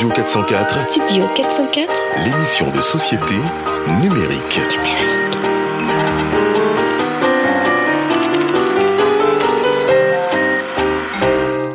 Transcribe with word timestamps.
Studio 0.00 0.14
404, 0.14 0.90
Studio 0.90 1.26
404 1.36 1.92
l'émission 2.24 2.70
de 2.70 2.80
société 2.80 3.34
numérique. 4.00 4.60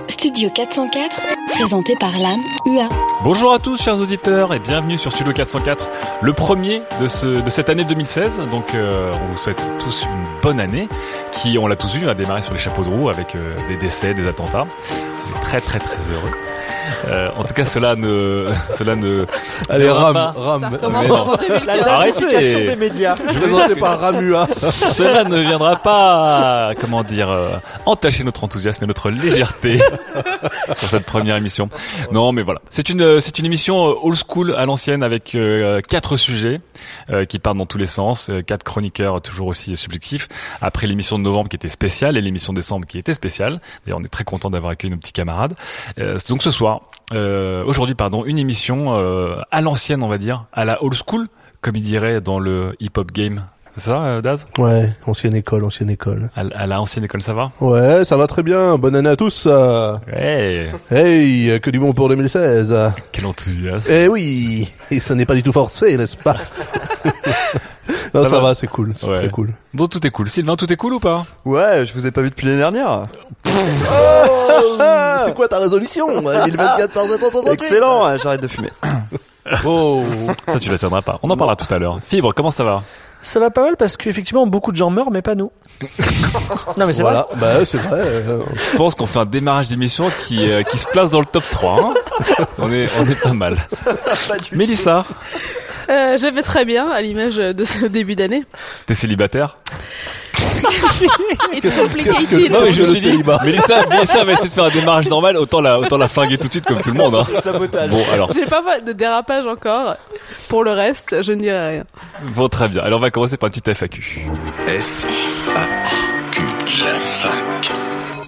Studio 0.07 0.49
404 0.49 1.21
Présenté 1.49 1.95
par 1.99 2.17
l'âme 2.17 2.39
UA 2.65 2.89
Bonjour 3.23 3.53
à 3.53 3.59
tous 3.59 3.79
chers 3.79 4.01
auditeurs 4.01 4.55
et 4.55 4.59
bienvenue 4.59 4.97
sur 4.97 5.11
Studio 5.11 5.31
404, 5.31 5.87
le 6.23 6.33
premier 6.33 6.81
de, 6.99 7.05
ce, 7.05 7.27
de 7.27 7.49
cette 7.51 7.69
année 7.69 7.83
2016. 7.83 8.41
Donc 8.49 8.73
euh, 8.73 9.13
on 9.13 9.25
vous 9.27 9.37
souhaite 9.37 9.61
tous 9.77 10.03
une 10.05 10.41
bonne 10.41 10.59
année 10.59 10.89
qui, 11.31 11.59
on 11.59 11.67
l'a 11.67 11.75
tous 11.75 11.93
vu, 11.93 12.09
a 12.09 12.15
démarré 12.15 12.41
sur 12.41 12.53
les 12.53 12.59
chapeaux 12.59 12.83
de 12.83 12.89
roue 12.89 13.09
avec 13.09 13.35
euh, 13.35 13.55
des 13.67 13.77
décès, 13.77 14.15
des 14.15 14.27
attentats. 14.27 14.65
On 14.65 15.37
est 15.37 15.41
très 15.41 15.61
très 15.61 15.77
très 15.77 16.01
heureux. 16.11 16.31
Euh, 17.07 17.29
en 17.37 17.43
tout 17.43 17.53
cas, 17.53 17.65
cela 17.65 17.95
ne, 17.95 18.47
cela 18.77 18.95
ne. 18.95 19.25
Allez, 19.69 19.83
viendra 19.85 20.11
Ram, 20.11 20.13
pas- 20.13 20.33
Ram. 20.41 20.79
Non. 21.07 21.33
Arrêtez. 21.85 22.65
des 22.67 22.75
médias. 22.75 23.15
Présenté 23.15 23.75
par 23.75 23.99
Ramua. 23.99 24.47
Cela 24.55 25.23
ne 25.23 25.39
viendra 25.39 25.75
pas, 25.77 26.71
comment 26.79 27.03
dire, 27.03 27.29
euh, 27.29 27.57
entacher 27.85 28.23
notre 28.23 28.43
enthousiasme 28.43 28.83
et 28.83 28.87
notre 28.87 29.09
légèreté 29.09 29.77
sur 30.75 30.89
cette 30.89 31.05
première 31.05 31.35
émission. 31.35 31.69
Non, 32.11 32.31
mais 32.31 32.41
voilà, 32.41 32.59
c'est 32.69 32.89
une 32.89 33.19
c'est 33.19 33.39
une 33.39 33.45
émission 33.45 33.87
euh, 33.89 33.93
old 34.01 34.17
school 34.17 34.55
à 34.57 34.65
l'ancienne 34.65 35.03
avec 35.03 35.35
euh, 35.35 35.81
quatre 35.81 36.17
sujets 36.17 36.61
euh, 37.09 37.25
qui 37.25 37.39
partent 37.39 37.57
dans 37.57 37.65
tous 37.65 37.77
les 37.77 37.85
sens, 37.85 38.29
euh, 38.29 38.41
quatre 38.41 38.63
chroniqueurs 38.63 39.21
toujours 39.21 39.47
aussi 39.47 39.75
subjectifs. 39.75 40.27
Après 40.61 40.87
l'émission 40.87 41.17
de 41.17 41.23
novembre 41.23 41.49
qui 41.49 41.55
était 41.55 41.67
spéciale 41.67 42.17
et 42.17 42.21
l'émission 42.21 42.53
de 42.53 42.59
décembre 42.59 42.85
qui 42.87 42.97
était 42.97 43.13
spéciale. 43.13 43.59
D'ailleurs, 43.85 43.99
on 43.99 44.03
est 44.03 44.07
très 44.09 44.23
content 44.23 44.49
d'avoir 44.49 44.71
accueilli 44.71 44.91
nos 44.91 44.97
petits 44.99 45.13
camarades. 45.13 45.53
Euh, 45.99 46.17
donc 46.29 46.41
ce 46.41 46.51
soir, 46.55 46.81
euh, 47.13 47.63
aujourd'hui, 47.65 47.95
pardon, 47.95 48.25
une 48.25 48.39
émission 48.39 48.95
euh, 48.97 49.35
à 49.51 49.61
l'ancienne, 49.61 50.03
on 50.03 50.07
va 50.07 50.17
dire, 50.17 50.45
à 50.53 50.65
la 50.65 50.83
old 50.83 50.95
school, 50.95 51.27
comme 51.61 51.75
il 51.75 51.83
dirait 51.83 52.21
dans 52.21 52.39
le 52.39 52.75
hip-hop 52.79 53.11
game. 53.11 53.45
C'est 53.77 53.89
ça, 53.89 54.03
euh, 54.05 54.21
Daz? 54.21 54.47
Ouais, 54.57 54.89
ancienne 55.05 55.35
école, 55.35 55.65
ancienne 55.65 55.89
école. 55.89 56.29
à, 56.35 56.41
à 56.55 56.65
la 56.65 56.79
ancienne 56.79 57.03
école, 57.03 57.21
ça 57.21 57.33
va? 57.33 57.51
Ouais, 57.59 58.05
ça 58.05 58.15
va 58.15 58.25
très 58.25 58.41
bien. 58.41 58.77
Bonne 58.77 58.95
année 58.95 59.09
à 59.09 59.17
tous. 59.17 59.47
Ouais, 59.47 60.71
Hey, 60.89 61.59
que 61.59 61.69
du 61.69 61.79
bon 61.79 61.91
pour 61.93 62.07
2016. 62.07 62.73
quel 63.11 63.25
enthousiasme. 63.25 63.91
Eh 63.91 64.07
oui, 64.07 64.71
et 64.91 64.99
ça 65.01 65.13
n'est 65.13 65.25
pas 65.25 65.35
du 65.35 65.43
tout 65.43 65.51
forcé, 65.51 65.97
n'est-ce 65.97 66.15
pas? 66.17 66.37
Non, 68.15 68.23
Ça 68.23 68.29
ça, 68.29 68.35
va 68.37 68.41
va, 68.43 68.55
c'est 68.55 68.67
cool, 68.67 68.93
c'est 68.97 69.07
Ouais. 69.07 69.19
très 69.19 69.29
cool. 69.29 69.53
Bon, 69.73 69.87
tout 69.87 70.05
est 70.05 70.09
cool. 70.09 70.29
Sylvain, 70.29 70.55
tout 70.55 70.71
est 70.71 70.75
cool 70.77 70.93
ou 70.93 70.99
pas? 70.99 71.25
Ouais, 71.43 71.85
je 71.85 71.93
vous 71.93 72.07
ai 72.07 72.11
pas 72.11 72.21
vu 72.21 72.29
depuis 72.29 72.45
l'année 72.47 72.59
dernière. 72.59 73.03
Oh, 73.47 75.21
c'est 75.25 75.33
quoi 75.33 75.47
ta 75.47 75.59
résolution? 75.59 76.07
2024 76.21 76.93
par 76.93 77.53
Excellent, 77.53 78.05
ouais, 78.07 78.17
j'arrête 78.19 78.41
de 78.41 78.47
fumer. 78.47 78.69
Oh, 79.63 80.01
Ça, 80.47 80.59
tu 80.59 80.71
la 80.71 80.77
tiendras 80.79 81.03
pas. 81.03 81.19
On 81.21 81.29
en 81.29 81.37
parlera 81.37 81.55
tout 81.55 81.71
à 81.71 81.77
l'heure. 81.77 81.99
Fibre, 82.03 82.33
comment 82.33 82.49
ça 82.49 82.63
va? 82.63 82.81
Ça 83.21 83.39
va 83.39 83.51
pas 83.51 83.61
mal 83.61 83.75
parce 83.77 83.95
qu'effectivement 83.95 84.47
beaucoup 84.47 84.71
de 84.71 84.77
gens 84.77 84.89
meurent 84.89 85.11
mais 85.11 85.21
pas 85.21 85.35
nous. 85.35 85.51
non 86.77 86.87
mais 86.87 86.93
c'est 86.93 87.03
voilà. 87.03 87.27
Bah, 87.35 87.63
c'est 87.63 87.77
vrai. 87.77 87.99
euh, 88.01 88.39
Je 88.71 88.75
pense 88.77 88.95
qu'on 88.95 89.05
fait 89.05 89.19
un 89.19 89.25
démarrage 89.25 89.67
d'émission 89.69 90.05
qui, 90.25 90.49
euh, 90.51 90.63
qui 90.63 90.79
se 90.79 90.87
place 90.87 91.11
dans 91.11 91.19
le 91.19 91.25
top 91.27 91.43
3. 91.51 91.79
hein. 91.79 91.93
on, 92.57 92.71
est, 92.71 92.89
on 92.99 93.07
est 93.07 93.21
pas 93.21 93.33
mal. 93.33 93.55
Mélissa, 94.51 95.05
Euh, 95.89 96.17
je 96.17 96.27
vais 96.27 96.41
très 96.41 96.65
bien, 96.65 96.89
à 96.89 97.01
l'image 97.01 97.37
de 97.37 97.65
ce 97.65 97.85
début 97.85 98.15
d'année. 98.15 98.43
t'es 98.85 98.93
célibataire 98.95 99.57
It's 101.53 101.77
complicated. 101.77 102.51
Non, 102.51 102.59
mais 102.61 102.73
je 102.73 102.81
me 102.83 102.87
suis 102.87 102.99
dit. 102.99 103.23
Mélissa, 103.43 103.85
Mélissa 103.87 104.23
va 104.23 104.31
essayer 104.33 104.49
de 104.49 104.53
faire 104.53 104.65
un 104.65 104.69
démarrage 104.69 105.07
normal. 105.09 105.37
Autant 105.37 105.61
la, 105.61 105.79
autant 105.79 105.97
la 105.97 106.07
tout 106.07 106.25
de 106.47 106.51
suite 106.51 106.65
comme 106.65 106.81
tout 106.81 106.91
le 106.91 106.97
monde. 106.97 107.15
Hein. 107.15 107.25
Sabotage. 107.43 107.89
Bon, 107.89 108.03
alors, 108.11 108.31
J'ai 108.33 108.45
pas 108.45 108.61
de 108.79 108.91
dérapage 108.91 109.45
encore. 109.47 109.95
Pour 110.47 110.63
le 110.63 110.71
reste, 110.71 111.21
je 111.21 111.33
ne 111.33 111.39
dirai 111.39 111.69
rien. 111.69 111.83
bon, 112.35 112.47
très 112.49 112.67
bien. 112.67 112.81
Alors, 112.83 112.99
on 112.99 113.01
va 113.01 113.11
commencer 113.11 113.37
par 113.37 113.47
un 113.47 113.51
petit 113.51 113.73
FAQ. 113.73 114.27
F, 114.67 115.05
A, 115.55 115.65
Q. 116.31 116.45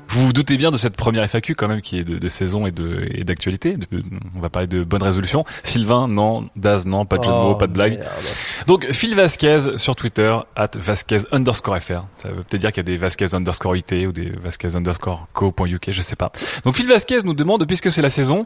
Vous 0.10 0.26
vous 0.28 0.34
doutez 0.34 0.58
bien 0.58 0.72
de 0.72 0.78
cette 0.78 0.96
première 0.96 1.24
FAQ 1.24 1.56
quand 1.56 1.68
même 1.68 1.82
qui 1.82 2.00
est 2.00 2.04
de, 2.04 2.18
de 2.18 2.28
saison 2.28 2.66
et 2.66 2.72
de 2.72 3.08
et 3.12 3.24
d'actualité. 3.24 3.78
On 4.36 4.40
va 4.40 4.50
parler 4.50 4.68
de 4.68 4.84
bonnes 4.84 5.04
résolutions. 5.04 5.44
Sylvain, 5.64 6.08
non. 6.08 6.50
Daz, 6.56 6.86
non. 6.86 7.06
Pas 7.06 7.18
de 7.18 7.24
jeu 7.24 7.32
de 7.32 7.36
mots, 7.36 7.52
oh, 7.52 7.56
pas 7.56 7.68
de 7.68 7.74
blague. 7.74 8.00
merde. 8.00 8.10
Donc 8.68 8.90
Phil 8.92 9.16
Vasquez 9.16 9.78
sur 9.78 9.96
Twitter, 9.96 10.36
at 10.56 10.72
Vasquez 10.76 11.20
underscore 11.32 11.78
FR. 11.80 12.06
Ça 12.18 12.30
veut 12.30 12.44
peut-être 12.44 12.62
dire 12.62 12.72
qu'il 12.72 12.78
y 12.78 12.86
a 12.86 12.92
des 12.92 12.98
Vasquez 12.98 13.34
underscore 13.34 13.76
IT 13.76 13.92
ou 14.08 14.12
des 14.12 14.30
Vasquez 14.42 14.76
underscore 14.76 15.28
co.uk, 15.34 15.92
je 15.92 16.02
sais 16.02 16.16
pas. 16.16 16.32
Donc 16.64 16.76
Phil 16.76 16.88
Vasquez 16.88 17.20
nous 17.24 17.34
demande, 17.34 17.66
puisque 17.68 17.92
c'est 17.92 18.02
la 18.02 18.10
saison, 18.10 18.46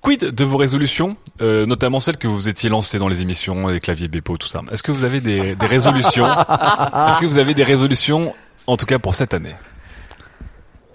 quid 0.00 0.24
de 0.24 0.44
vos 0.44 0.56
résolutions, 0.56 1.16
euh, 1.40 1.66
notamment 1.66 2.00
celles 2.00 2.16
que 2.16 2.28
vous 2.28 2.48
étiez 2.48 2.68
lancées 2.68 2.98
dans 2.98 3.08
les 3.08 3.22
émissions, 3.22 3.68
les 3.68 3.80
claviers 3.80 4.08
Bepo, 4.08 4.36
tout 4.36 4.48
ça. 4.48 4.62
Est-ce 4.72 4.82
que 4.82 4.92
vous 4.92 5.04
avez 5.04 5.20
des, 5.20 5.54
des 5.54 5.66
résolutions? 5.66 6.26
Est-ce 6.26 7.18
que 7.18 7.26
vous 7.26 7.38
avez 7.38 7.54
des 7.54 7.64
résolutions, 7.64 8.34
en 8.66 8.76
tout 8.76 8.86
cas 8.86 8.98
pour 8.98 9.14
cette 9.14 9.34
année? 9.34 9.54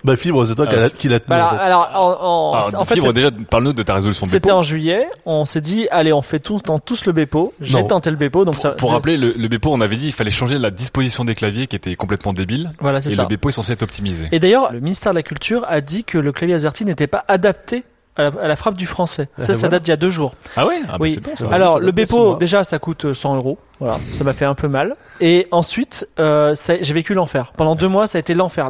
Bah, 0.06 0.16
Fibre, 0.16 0.46
c'est 0.46 0.56
toi 0.56 0.68
qui 0.68 0.76
Ah, 0.76 0.80
l'a- 0.80 0.90
qui 0.90 1.10
l'a 1.10 1.20
tenu. 1.20 1.30
Bah, 1.30 1.36
en 1.36 1.40
alors, 1.40 1.52
fait. 1.60 1.66
alors, 1.66 1.92
en, 1.96 2.26
en- 2.52 2.54
Alors, 2.54 2.82
en 2.82 2.86
fait, 2.86 2.94
Fibre, 2.96 3.12
déjà, 3.12 3.30
parle-nous 3.50 3.74
de 3.74 3.84
ta 3.84 3.96
résolution 3.96 4.26
c'était 4.26 4.52
en 4.52 4.62
juillet. 4.64 5.08
On 5.26 5.46
s'est 5.46 5.62
dit, 5.62 5.88
allez, 5.92 6.14
on 6.14 6.22
fait 6.22 6.40
tous, 6.40 6.62
dans 6.64 6.80
tous 6.80 7.06
le 7.06 7.12
Bepo. 7.12 7.54
J'ai 7.60 7.80
Non. 7.80 7.88
tenté 7.88 8.12
le 8.12 8.16
Bepo, 8.18 8.46
donc 8.46 8.56
ça. 8.60 8.72
Pour 8.72 8.92
rappeler, 8.92 9.18
le, 9.18 9.34
le 9.38 9.48
Bepo, 9.48 9.72
on 9.74 9.82
avait 9.82 9.96
dit 9.98 10.08
il 10.08 10.14
fallait 10.14 10.32
changer 10.32 10.58
la 10.60 10.70
disposition 10.72 11.26
des 11.26 11.34
claviers 11.36 11.68
qui 11.68 11.76
était 11.76 11.96
complètement 11.96 12.34
débile. 12.34 12.72
Voilà, 12.80 13.02
c'est 13.02 13.12
Et 13.12 13.16
ça. 13.16 13.24
le 13.24 13.28
Bepo 13.28 13.50
est 13.50 13.54
censé 13.54 13.74
être 13.74 13.84
optimisé. 13.84 14.28
Et 14.32 14.40
d'ailleurs, 14.40 14.72
le 14.72 14.80
ministère 14.80 15.12
de 15.12 15.18
la 15.18 15.24
Culture 15.24 15.64
a 15.68 15.82
dit 15.82 16.04
que 16.04 16.18
le 16.18 16.32
clavier 16.32 16.56
AZERTY 16.56 16.86
n'était 16.86 17.08
pas 17.08 17.26
adapté 17.28 17.84
à 18.18 18.24
la, 18.24 18.32
à 18.44 18.48
la 18.48 18.56
frappe 18.56 18.76
du 18.76 18.86
français. 18.86 19.28
Ah, 19.38 19.42
Ça, 19.42 19.48
ça 19.48 19.54
voilà. 19.54 19.70
date 19.70 19.84
d'il 19.84 19.90
y 19.90 19.94
a 19.94 19.98
deux 19.98 20.10
jours. 20.10 20.36
Ah 20.56 20.66
ouais? 20.66 20.76
Ah 20.88 20.92
bah 20.94 20.98
oui. 21.02 21.12
c'est 21.12 21.20
bon 21.20 21.36
ça. 21.36 21.48
Alors, 21.52 21.80
Ça 21.80 21.84
le 21.84 21.92
Bepo, 21.92 22.38
déjà, 22.38 22.64
ça 22.64 22.80
coûte 22.80 23.14
100 23.14 23.36
euros. 23.36 23.58
Voilà, 23.82 23.98
ça 24.18 24.24
m'a 24.24 24.32
fait 24.32 24.46
un 24.46 24.54
peu 24.54 24.70
mal. 24.70 24.96
Et 25.22 25.48
ensuite, 25.52 26.08
euh, 26.20 26.56
ça- 26.56 26.74
j'ai 26.82 26.94
vécu 26.94 27.14
l'enfer. 27.14 27.54
Pendant 27.56 27.76
deux 27.76 27.88
mois, 27.88 28.06
ça 28.08 28.18
a 28.18 28.20
été 28.20 28.34
l'enfer. 28.34 28.70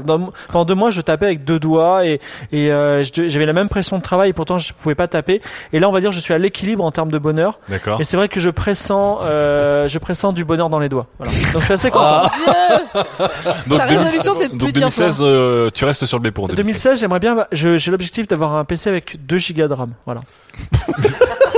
Pendant 0.51 0.66
deux 0.66 0.75
mois, 0.75 0.91
je 0.91 1.01
tapais 1.01 1.25
avec 1.25 1.44
deux 1.44 1.59
doigts 1.59 2.06
et, 2.06 2.19
et 2.51 2.72
euh, 2.72 3.03
j'avais 3.03 3.45
la 3.45 3.53
même 3.53 3.69
pression 3.69 3.97
de 3.97 4.03
travail. 4.03 4.29
Et 4.29 4.33
pourtant, 4.33 4.59
je 4.59 4.73
pouvais 4.73 4.95
pas 4.95 5.07
taper. 5.07 5.41
Et 5.73 5.79
là, 5.79 5.89
on 5.89 5.91
va 5.91 6.01
dire, 6.01 6.11
je 6.11 6.19
suis 6.19 6.34
à 6.34 6.38
l'équilibre 6.38 6.84
en 6.84 6.91
termes 6.91 7.11
de 7.11 7.17
bonheur. 7.17 7.59
D'accord. 7.69 8.00
Et 8.00 8.03
c'est 8.03 8.16
vrai 8.17 8.28
que 8.29 8.39
je 8.39 8.50
pressens, 8.50 9.19
euh, 9.23 9.88
je 9.88 9.97
pressens 10.00 10.34
du 10.34 10.45
bonheur 10.45 10.69
dans 10.69 10.79
les 10.79 10.89
doigts. 10.89 11.07
Voilà. 11.17 11.31
Donc, 11.53 11.61
je 11.61 11.66
suis 11.66 11.73
assez 11.73 11.91
content. 11.91 12.03
Ah. 12.05 12.29
Donc, 13.67 13.79
2016 13.88 13.97
résolution, 14.05 14.34
c'est 14.38 14.47
de 14.47 14.51
donc 14.57 14.59
plus 14.59 14.72
dire 14.73 14.88
2016, 14.88 15.17
euh, 15.22 15.69
tu 15.73 15.85
restes 15.85 16.05
sur 16.05 16.17
le 16.17 16.23
Bepo 16.23 16.44
en 16.44 16.47
2016. 16.47 16.66
2016, 16.66 17.00
j'aimerais 17.00 17.19
bien, 17.19 17.45
je- 17.51 17.78
j'ai 17.78 17.91
l'objectif 17.91 18.28
d'avoir 18.28 18.53
un 18.55 18.66
PC 18.66 18.89
avec 18.89 19.17
2 19.25 19.38
gigas 19.38 19.67
de 19.67 19.73
RAM. 19.73 19.91
Voilà. 20.05 20.22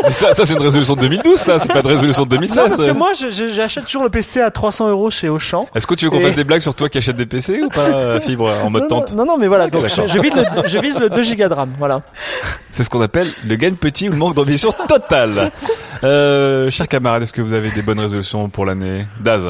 Mais 0.03 0.11
ça, 0.11 0.33
ça 0.33 0.45
c'est 0.45 0.53
une 0.53 0.61
résolution 0.61 0.95
de 0.95 1.01
2012, 1.01 1.37
ça, 1.37 1.59
c'est 1.59 1.71
pas 1.71 1.81
de 1.81 1.87
résolution 1.87 2.25
de 2.25 2.35
Non, 2.35 2.41
2016. 2.41 2.55
parce 2.69 2.83
que 2.83 2.91
moi, 2.91 3.11
j'achète 3.53 3.85
toujours 3.85 4.03
le 4.03 4.09
PC 4.09 4.41
à 4.41 4.49
300 4.51 4.76
euros 4.85 5.09
chez 5.09 5.29
Auchan. 5.29 5.67
Est-ce 5.73 5.87
que 5.87 5.95
tu 5.95 6.05
veux 6.05 6.11
qu'on 6.11 6.19
Et- 6.19 6.23
fasse 6.23 6.35
des 6.35 6.43
blagues 6.43 6.61
sur 6.61 6.75
toi 6.75 6.89
qui 6.89 6.97
achète 6.99 7.15
des 7.15 7.25
PC 7.25 7.61
ou 7.63 7.69
pas, 7.69 7.81
euh, 7.95 8.19
Fibre, 8.19 8.51
en 8.63 8.69
mode 8.69 8.83
non, 8.83 8.87
tente 8.89 9.13
non, 9.13 9.25
non, 9.25 9.37
mais 9.39 9.47
voilà. 9.47 9.69
donc, 9.69 9.83
je, 9.87 10.19
vise 10.19 10.35
le, 10.35 10.67
je 10.67 10.77
vise 10.79 10.99
le 10.99 11.09
2 11.09 11.23
gigas 11.23 11.49
de 11.49 11.53
RAM. 11.55 11.71
Voilà. 11.79 12.01
C'est 12.71 12.83
ce 12.83 12.89
qu'on 12.89 13.01
appelle 13.01 13.31
le 13.47 13.55
gain 13.55 13.73
petit 13.73 14.09
ou 14.09 14.11
le 14.11 14.17
manque 14.17 14.35
d'ambition 14.35 14.69
totale. 14.87 15.49
Euh, 16.03 16.69
chers 16.69 16.87
camarades, 16.87 17.23
est-ce 17.23 17.33
que 17.33 17.41
vous 17.41 17.53
avez 17.53 17.71
des 17.71 17.81
bonnes 17.81 17.99
résolutions 17.99 18.49
pour 18.49 18.65
l'année? 18.67 19.07
Daz 19.19 19.47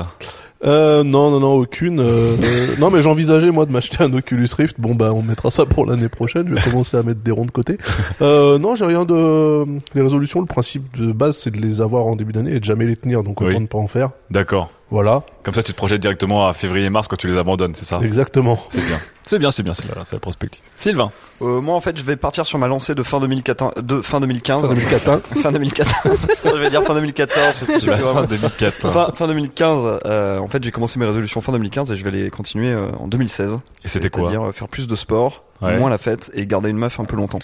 Euh, 0.64 1.04
non, 1.04 1.30
non, 1.30 1.42
non, 1.42 1.54
aucune. 1.56 2.00
euh, 2.00 2.36
euh, 2.42 2.68
non, 2.80 2.90
mais 2.90 3.02
j'envisageais 3.02 3.52
moi 3.52 3.66
de 3.66 3.72
m'acheter 3.74 4.02
un 4.04 4.14
Oculus 4.14 4.48
Rift. 4.58 4.78
Bon, 4.80 4.96
bah, 4.96 5.12
on 5.14 5.22
mettra 5.24 5.52
ça 5.52 5.66
pour 5.66 5.86
l'année 5.86 6.08
prochaine. 6.08 6.48
Je 6.48 6.54
vais 6.56 6.62
commencer 6.72 6.96
à 6.96 7.04
mettre 7.04 7.20
des 7.20 7.32
ronds 7.32 7.46
de 7.46 7.52
côté. 7.52 7.78
Euh, 8.22 8.58
non, 8.60 8.76
j'ai 8.76 8.86
rien 8.86 9.04
de. 9.04 9.66
Les 9.94 10.02
résolutions, 10.02 10.40
le 10.40 10.46
principe 10.48 10.98
de 10.98 11.12
base, 11.12 11.36
c'est 11.38 11.52
de 11.52 11.58
les 11.60 11.82
avoir 11.82 12.06
en 12.06 12.16
début 12.16 12.32
d'année 12.32 12.54
et 12.56 12.60
de 12.62 12.66
jamais 12.66 12.86
les 12.86 12.96
tenir. 12.96 13.24
Donc, 13.24 13.42
autant 13.42 13.50
Oui. 13.52 13.60
ne 13.60 13.68
pas 13.68 13.78
en 13.78 13.88
faire. 13.90 14.12
D'accord. 14.32 14.72
Voilà, 14.90 15.24
Comme 15.44 15.54
ça, 15.54 15.62
tu 15.64 15.74
te 15.74 15.78
projettes 15.78 16.00
directement 16.00 16.48
à 16.48 16.54
février-mars 16.54 17.10
quand 17.10 17.18
tu 17.18 17.28
les 17.28 17.38
abandonnes, 17.38 17.76
c'est 17.76 17.84
ça 17.84 18.00
exactement. 18.02 18.58
C'est 18.70 18.80
bien. 18.86 18.98
C'est 19.24 19.38
bien, 19.38 19.52
c'est 19.52 19.62
bien, 19.64 19.74
c'est 19.74 19.94
la, 19.94 20.06
c'est 20.06 20.16
la 20.16 20.22
prospective. 20.22 20.62
Sylvain 20.78 21.12
Euh, 21.42 21.60
moi, 21.60 21.76
en 21.76 21.82
fait, 21.82 21.98
je 21.98 22.04
vais 22.04 22.16
partir 22.16 22.46
sur 22.46 22.58
ma 22.58 22.70
lancée 22.70 22.96
de 22.96 23.04
fin 23.04 23.20
2014, 23.20 23.74
de 23.84 24.02
fin 24.02 24.22
2015. 24.22 24.62
Fin 24.62 24.74
2004, 24.74 25.22
fin 25.44 25.52
2014. 25.52 26.18
je 26.46 26.50
vais 26.58 26.70
dire 26.70 26.84
fin 26.84 26.94
2014 26.94 27.36
parce 27.36 27.66
que 27.66 27.80
je 27.82 27.90
La 27.92 27.98
fin 27.98 28.04
vraiment- 28.14 28.28
2004. 28.28 28.90
Fin, 28.94 29.12
fin 29.14 29.28
2015, 29.28 30.00
euh, 30.06 30.40
en 30.40 30.48
fait, 30.48 30.64
j'ai 30.64 30.72
commencé 30.72 30.98
mes 31.00 31.06
résolutions 31.06 31.42
fin 31.42 31.52
2015 31.52 31.92
et 31.92 31.98
je 31.98 32.04
vais 32.06 32.12
les 32.12 32.30
continuer 32.30 32.72
euh, 32.72 32.88
en 32.98 33.10
2016. 33.10 33.60
Et 33.84 33.88
c'était 33.90 34.10
quoi 34.10 34.24
C'est-à-dire 34.30 34.48
euh, 34.48 34.52
faire 34.54 34.70
plus 34.70 34.88
de 34.88 34.96
sport, 34.96 35.44
Ouais. 35.62 35.78
moins 35.78 35.90
la 35.90 35.98
fête 35.98 36.32
et 36.34 36.48
garder 36.48 36.70
une 36.70 36.78
meuf 36.78 36.98
un 37.02 37.04
peu 37.06 37.18
longtemps. 37.18 37.40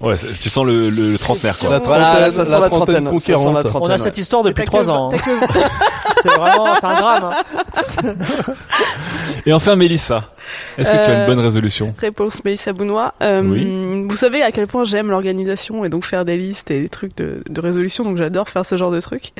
Ouais, 0.00 0.16
c'est- 0.16 0.28
tu 0.40 0.48
sens 0.48 0.64
le, 0.64 0.88
le, 0.90 1.10
le 1.10 1.18
trentenaire 1.18 1.58
quoi. 1.58 1.68
La 1.70 1.78
Voilà, 1.80 2.04
trentaine, 2.12 2.32
ça 2.32 2.44
sent 2.44 2.50
la 2.52 2.58
la 2.60 2.70
trentaine 2.70 3.04
trentaine, 3.04 3.18
ça 3.20 3.26
sent 3.26 3.32
la 3.52 3.62
trentaine. 3.64 3.72
On 3.82 3.86
a 3.86 3.92
ouais. 3.94 3.98
cette 3.98 4.16
histoire 4.16 4.42
depuis 4.44 4.64
trois 4.64 4.88
ans. 4.88 5.10
C'est 6.22 6.28
vraiment, 6.36 6.74
c'est 6.80 6.84
un 6.86 6.94
drame. 6.94 7.30
hein. 7.32 8.14
Et 9.46 9.52
enfin 9.52 9.76
Mélissa, 9.76 10.24
est-ce 10.78 10.90
que 10.90 10.96
tu 10.96 11.10
as 11.10 11.14
une 11.14 11.20
Euh, 11.20 11.26
bonne 11.26 11.40
résolution 11.40 11.94
Réponse 11.98 12.44
Mélissa 12.44 12.72
Bounois. 12.72 13.14
Euh, 13.22 13.42
Oui. 13.42 14.04
Vous 14.08 14.16
savez 14.16 14.42
à 14.42 14.52
quel 14.52 14.66
point 14.66 14.84
j'aime 14.84 15.10
l'organisation 15.10 15.84
et 15.84 15.88
donc 15.88 16.04
faire 16.04 16.24
des 16.24 16.36
listes 16.36 16.70
et 16.70 16.80
des 16.80 16.88
trucs 16.88 17.16
de, 17.16 17.42
de 17.48 17.60
résolution, 17.60 18.04
donc 18.04 18.16
j'adore 18.16 18.48
faire 18.48 18.64
ce 18.64 18.76
genre 18.76 18.90
de 18.90 19.00
trucs 19.00 19.32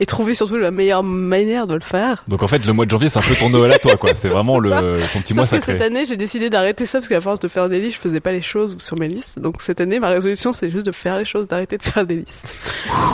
et 0.00 0.06
trouver 0.06 0.34
surtout 0.34 0.56
la 0.58 0.70
meilleure 0.70 1.02
manière 1.02 1.66
de 1.66 1.74
le 1.74 1.80
faire. 1.80 2.24
Donc 2.28 2.42
en 2.42 2.48
fait 2.48 2.64
le 2.66 2.72
mois 2.72 2.84
de 2.86 2.90
janvier 2.90 3.08
c'est 3.08 3.18
un 3.18 3.22
peu 3.22 3.34
ton 3.34 3.50
Noël 3.50 3.72
à 3.72 3.78
toi 3.78 3.96
quoi. 3.96 4.14
C'est 4.14 4.28
vraiment 4.28 4.58
le 4.58 4.70
ton 5.12 5.20
petit 5.20 5.34
mois 5.34 5.46
Sauf 5.46 5.60
que 5.60 5.64
sacré. 5.66 5.72
cette 5.78 5.82
année, 5.82 6.04
j'ai 6.04 6.16
décidé 6.16 6.50
d'arrêter 6.50 6.86
ça 6.86 6.98
parce 6.98 7.08
qu'à 7.08 7.20
force 7.20 7.40
de 7.40 7.48
faire 7.48 7.68
des 7.68 7.80
listes, 7.80 7.96
je 7.96 8.00
faisais 8.00 8.20
pas 8.20 8.32
les 8.32 8.42
choses 8.42 8.76
sur 8.78 8.98
mes 8.98 9.08
listes. 9.08 9.38
Donc 9.38 9.62
cette 9.62 9.80
année, 9.80 9.98
ma 10.00 10.08
résolution, 10.08 10.52
c'est 10.52 10.70
juste 10.70 10.86
de 10.86 10.92
faire 10.92 11.18
les 11.18 11.24
choses, 11.24 11.46
d'arrêter 11.48 11.78
de 11.78 11.82
faire 11.82 12.04
des 12.06 12.16
listes. 12.16 12.54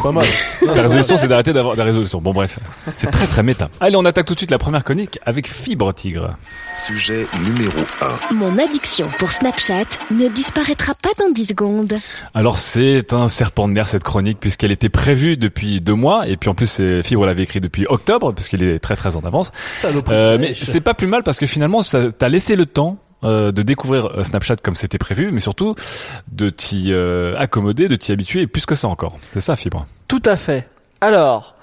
Pas 0.03 0.13
mal. 0.13 0.27
La 0.67 0.83
résolution 0.83 1.17
c'est 1.17 1.29
d'arrêter 1.29 1.53
d'avoir 1.53 1.77
des 1.77 1.83
résolutions. 1.83 2.21
Bon 2.21 2.33
bref, 2.33 2.59
c'est 2.97 3.11
très 3.11 3.27
très 3.27 3.43
méta. 3.43 3.69
Allez 3.81 3.97
on 3.97 4.05
attaque 4.05 4.27
tout 4.27 4.35
de 4.35 4.39
suite 4.39 4.51
la 4.51 4.59
première 4.59 4.85
chronique 4.85 5.19
avec 5.25 5.49
Fibre 5.49 5.93
Tigre. 5.95 6.37
Sujet 6.87 7.27
numéro 7.45 7.79
1. 8.31 8.35
Mon 8.35 8.59
addiction 8.59 9.09
pour 9.19 9.31
Snapchat 9.31 9.85
ne 10.11 10.29
disparaîtra 10.29 10.95
pas 10.95 11.11
dans 11.19 11.31
10 11.31 11.47
secondes. 11.47 11.95
Alors 12.35 12.59
c'est 12.59 13.13
un 13.13 13.29
serpent 13.29 13.69
de 13.69 13.73
mer 13.73 13.89
cette 13.89 14.05
chronique 14.05 14.39
puisqu'elle 14.41 14.73
était 14.73 14.89
prévue 14.89 15.37
depuis 15.37 15.81
deux 15.81 15.95
mois 15.95 16.27
et 16.29 16.37
puis 16.37 16.51
en 16.51 16.55
plus 16.55 16.81
Fibre 17.03 17.27
l'avait 17.27 17.43
écrit 17.43 17.61
depuis 17.61 17.87
octobre 17.89 18.33
puisqu'il 18.33 18.63
est 18.63 18.79
très 18.79 18.97
très 18.97 19.17
en 19.17 19.21
avance. 19.21 19.51
Euh, 19.85 20.39
mais 20.41 20.55
c'est 20.55 20.81
pas 20.81 20.95
plus 20.95 21.07
mal 21.07 21.23
parce 21.23 21.39
que 21.39 21.47
finalement 21.47 21.83
ça 21.83 22.11
t'a 22.13 22.29
laissé 22.29 22.57
le 22.57 22.67
temps 22.67 22.99
euh, 23.25 23.51
de 23.51 23.63
découvrir 23.63 24.07
euh, 24.07 24.23
Snapchat 24.23 24.57
comme 24.63 24.75
c'était 24.75 24.99
prévu, 24.99 25.33
mais 25.33 25.41
surtout 25.41 25.75
de 26.31 26.51
t'y 26.51 26.93
euh, 26.93 27.35
accommoder, 27.39 27.89
de 27.89 27.97
t'y 27.97 28.13
habituer 28.13 28.43
et 28.43 28.47
plus 28.47 28.67
que 28.67 28.75
ça 28.75 28.89
encore. 28.89 29.17
C'est 29.33 29.41
ça 29.41 29.57
Fibre? 29.57 29.87
Tout 30.07 30.23
à 30.27 30.37
fait. 30.37 30.69
Alors, 31.01 31.57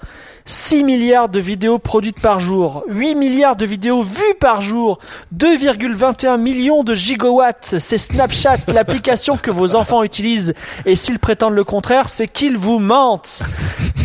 6 0.46 0.84
milliards 0.84 1.30
de 1.30 1.40
vidéos 1.40 1.78
produites 1.78 2.20
par 2.20 2.38
jour, 2.38 2.84
8 2.88 3.14
milliards 3.14 3.56
de 3.56 3.64
vidéos 3.64 4.02
vues 4.02 4.34
par 4.38 4.60
jour, 4.60 4.98
2,21 5.34 6.36
millions 6.38 6.84
de 6.84 6.92
gigawatts, 6.92 7.76
c'est 7.78 7.96
Snapchat, 7.96 8.58
l'application 8.68 9.38
que 9.38 9.50
vos 9.50 9.74
enfants 9.74 10.02
utilisent. 10.02 10.52
Et 10.84 10.96
s'ils 10.96 11.18
prétendent 11.18 11.54
le 11.54 11.64
contraire, 11.64 12.10
c'est 12.10 12.28
qu'ils 12.28 12.58
vous 12.58 12.78
mentent. 12.78 13.42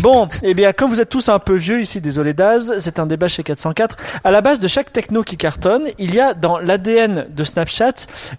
Bon, 0.02 0.30
eh 0.44 0.54
bien, 0.54 0.72
comme 0.72 0.90
vous 0.90 1.02
êtes 1.02 1.10
tous 1.10 1.28
un 1.28 1.40
peu 1.40 1.56
vieux 1.56 1.82
ici, 1.82 2.00
désolé 2.00 2.34
Daz, 2.34 2.74
c'est 2.80 3.00
un 3.00 3.06
débat 3.06 3.28
chez 3.28 3.44
404. 3.44 3.98
À 4.24 4.32
la 4.32 4.40
base 4.40 4.62
de 4.62 4.68
chaque 4.70 4.94
techno 4.94 5.24
qui 5.24 5.36
cartonne, 5.36 5.88
il 5.98 6.16
y 6.16 6.22
a 6.22 6.34
dans 6.34 6.58
l'ADN 6.58 7.26
de 7.30 7.44
Snapchat 7.44 7.92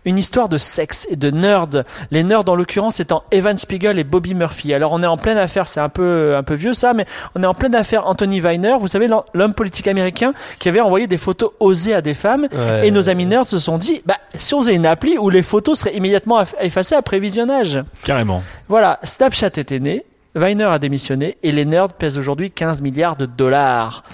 une 0.06 0.16
histoire 0.18 0.48
de 0.48 0.56
sexe 0.56 1.06
et 1.10 1.16
de 1.16 1.30
nerd. 1.30 1.84
Les 2.10 2.24
nerds, 2.24 2.48
en 2.48 2.54
l'occurrence, 2.54 2.98
étant 2.98 3.24
Evan 3.30 3.58
Spiegel 3.58 3.98
et 3.98 4.04
Bobby 4.04 4.34
Murphy. 4.34 4.72
Alors, 4.72 4.92
on 4.94 5.02
est 5.02 5.06
en 5.06 5.18
pleine 5.18 5.36
affaire, 5.36 5.68
c'est 5.68 5.80
un 5.80 5.90
peu, 5.90 6.34
un 6.34 6.42
peu 6.42 6.54
vieux 6.54 6.72
ça, 6.72 6.94
mais 6.94 7.04
on 7.34 7.42
est 7.42 7.46
en 7.46 7.52
pleine 7.54 7.74
affaire 7.74 8.06
Anthony 8.06 8.40
Weiner. 8.40 8.76
Vous 8.80 8.88
savez, 8.88 9.06
l'hom- 9.06 9.24
l'homme 9.34 9.52
politique 9.52 9.86
américain 9.86 10.32
qui 10.60 10.70
avait 10.70 10.80
envoyé 10.80 11.08
des 11.08 11.18
photos 11.18 11.50
osées 11.60 11.92
à 11.92 12.00
des 12.00 12.14
femmes. 12.14 12.48
Ouais. 12.52 12.88
Et 12.88 12.90
nos 12.90 13.10
amis 13.10 13.26
nerds 13.26 13.48
se 13.48 13.58
sont 13.58 13.76
dit, 13.76 14.00
bah, 14.06 14.16
si 14.34 14.54
on 14.54 14.60
faisait 14.60 14.74
une 14.74 14.86
appli 14.86 15.18
où 15.18 15.28
les 15.28 15.42
photos 15.42 15.80
seraient 15.80 15.94
immédiatement 15.94 16.40
eff- 16.42 16.54
effacées 16.62 16.94
après 16.94 17.18
visionnage. 17.18 17.82
Carrément. 18.02 18.42
Voilà, 18.68 18.98
Snapchat 19.02 19.48
était 19.58 19.78
né, 19.78 20.06
Viner 20.34 20.64
a 20.64 20.78
démissionné 20.78 21.38
et 21.42 21.52
les 21.52 21.64
nerds 21.64 21.92
pèsent 21.94 22.18
aujourd'hui 22.18 22.50
15 22.50 22.82
milliards 22.82 23.16
de 23.16 23.26
dollars. 23.26 24.04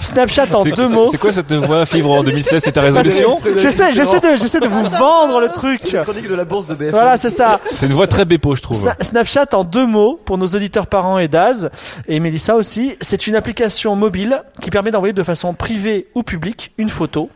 Snapchat 0.00 0.54
en 0.54 0.64
deux 0.64 0.88
mots. 0.88 1.06
C'est 1.06 1.16
quoi 1.16 1.32
cette 1.32 1.52
voix 1.52 1.86
Fibre 1.86 2.10
en 2.10 2.22
2016 2.22 2.62
C'est 2.62 2.72
ta 2.72 2.82
résolution? 2.82 3.38
J'essaie, 3.56 3.90
j'essaie 3.92 4.20
de, 4.20 4.36
j'essaie 4.36 4.60
de 4.60 4.66
vous 4.68 4.84
vendre 4.84 5.40
le 5.40 5.48
truc. 5.48 5.80
Chronique 6.02 6.28
de 6.28 6.34
la 6.34 6.44
bourse 6.44 6.66
de 6.66 6.74
BFM. 6.74 6.90
Voilà, 6.90 7.16
c'est 7.16 7.30
ça. 7.30 7.58
C'est 7.72 7.86
une 7.86 7.94
voix 7.94 8.06
très 8.06 8.24
bépo 8.26 8.54
je 8.54 8.60
trouve. 8.60 8.84
Sna- 8.84 9.02
Snapchat 9.02 9.46
en 9.54 9.64
deux 9.64 9.86
mots 9.86 10.20
pour 10.22 10.36
nos 10.36 10.46
auditeurs 10.48 10.88
parents 10.88 11.18
et 11.18 11.28
Daz 11.28 11.70
et 12.06 12.20
Mélissa 12.20 12.54
aussi. 12.54 12.96
C'est 13.00 13.26
une 13.26 13.34
application 13.34 13.96
mobile 13.96 14.42
qui 14.60 14.68
permet 14.70 14.90
d'envoyer 14.90 15.14
de 15.14 15.22
façon 15.22 15.54
privée 15.54 16.08
ou 16.14 16.22
publique 16.22 16.72
une 16.76 16.90
photo 16.90 17.30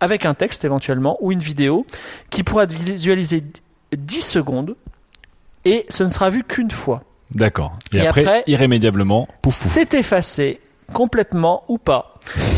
avec 0.00 0.26
un 0.26 0.34
texte 0.34 0.64
éventuellement 0.64 1.16
ou 1.20 1.32
une 1.32 1.40
vidéo 1.40 1.86
qui 2.28 2.42
pourra 2.42 2.64
être 2.64 2.72
visualisée 2.74 3.44
10 3.96 4.20
secondes 4.22 4.76
et 5.64 5.86
ce 5.88 6.02
ne 6.04 6.08
sera 6.10 6.28
vu 6.28 6.44
qu'une 6.44 6.70
fois. 6.70 7.02
D'accord. 7.32 7.72
Et, 7.92 7.98
Et 7.98 8.06
après, 8.06 8.20
après- 8.22 8.42
irrémédiablement, 8.46 9.28
pouf 9.42 9.62
pouf. 9.62 9.72
C'est 9.72 9.94
effacé 9.94 10.60
complètement 10.92 11.62
ou 11.68 11.78
pas. 11.78 12.14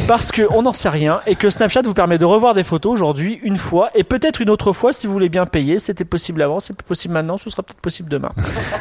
Parce 0.08 0.32
que 0.32 0.42
on 0.50 0.62
n'en 0.62 0.72
sait 0.72 0.88
rien 0.88 1.20
et 1.26 1.34
que 1.36 1.48
Snapchat 1.50 1.82
vous 1.82 1.94
permet 1.94 2.19
de 2.19 2.24
revoir 2.24 2.54
des 2.54 2.64
photos 2.64 2.92
aujourd'hui 2.92 3.38
une 3.42 3.56
fois 3.58 3.90
et 3.94 4.02
peut-être 4.04 4.40
une 4.40 4.50
autre 4.50 4.72
fois 4.72 4.92
si 4.92 5.06
vous 5.06 5.12
voulez 5.12 5.28
bien 5.28 5.46
payer. 5.46 5.78
C'était 5.78 6.04
possible 6.04 6.42
avant, 6.42 6.58
c'est 6.58 6.72
plus 6.74 6.84
possible 6.86 7.14
maintenant, 7.14 7.38
ce 7.38 7.48
sera 7.50 7.62
peut-être 7.62 7.80
possible 7.80 8.08
demain. 8.08 8.32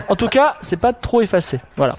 En 0.09 0.15
tout 0.15 0.27
cas, 0.27 0.55
c'est 0.61 0.79
pas 0.79 0.93
trop 0.93 1.21
effacé. 1.21 1.59
Voilà. 1.77 1.95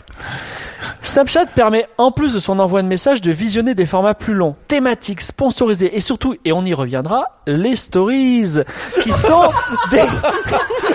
Snapchat 1.03 1.47
permet, 1.47 1.87
en 1.99 2.13
plus 2.13 2.33
de 2.33 2.39
son 2.39 2.61
envoi 2.61 2.81
de 2.83 2.87
messages, 2.87 3.21
de 3.21 3.33
visionner 3.33 3.75
des 3.75 3.87
formats 3.87 4.15
plus 4.15 4.35
longs, 4.35 4.55
thématiques, 4.69 5.21
sponsorisés 5.21 5.97
et 5.97 6.01
surtout, 6.01 6.37
et 6.45 6.53
on 6.53 6.65
y 6.65 6.75
reviendra, 6.75 7.41
les 7.47 7.75
stories, 7.75 8.61
qui 9.03 9.11
sont 9.13 9.43
des, 9.91 10.01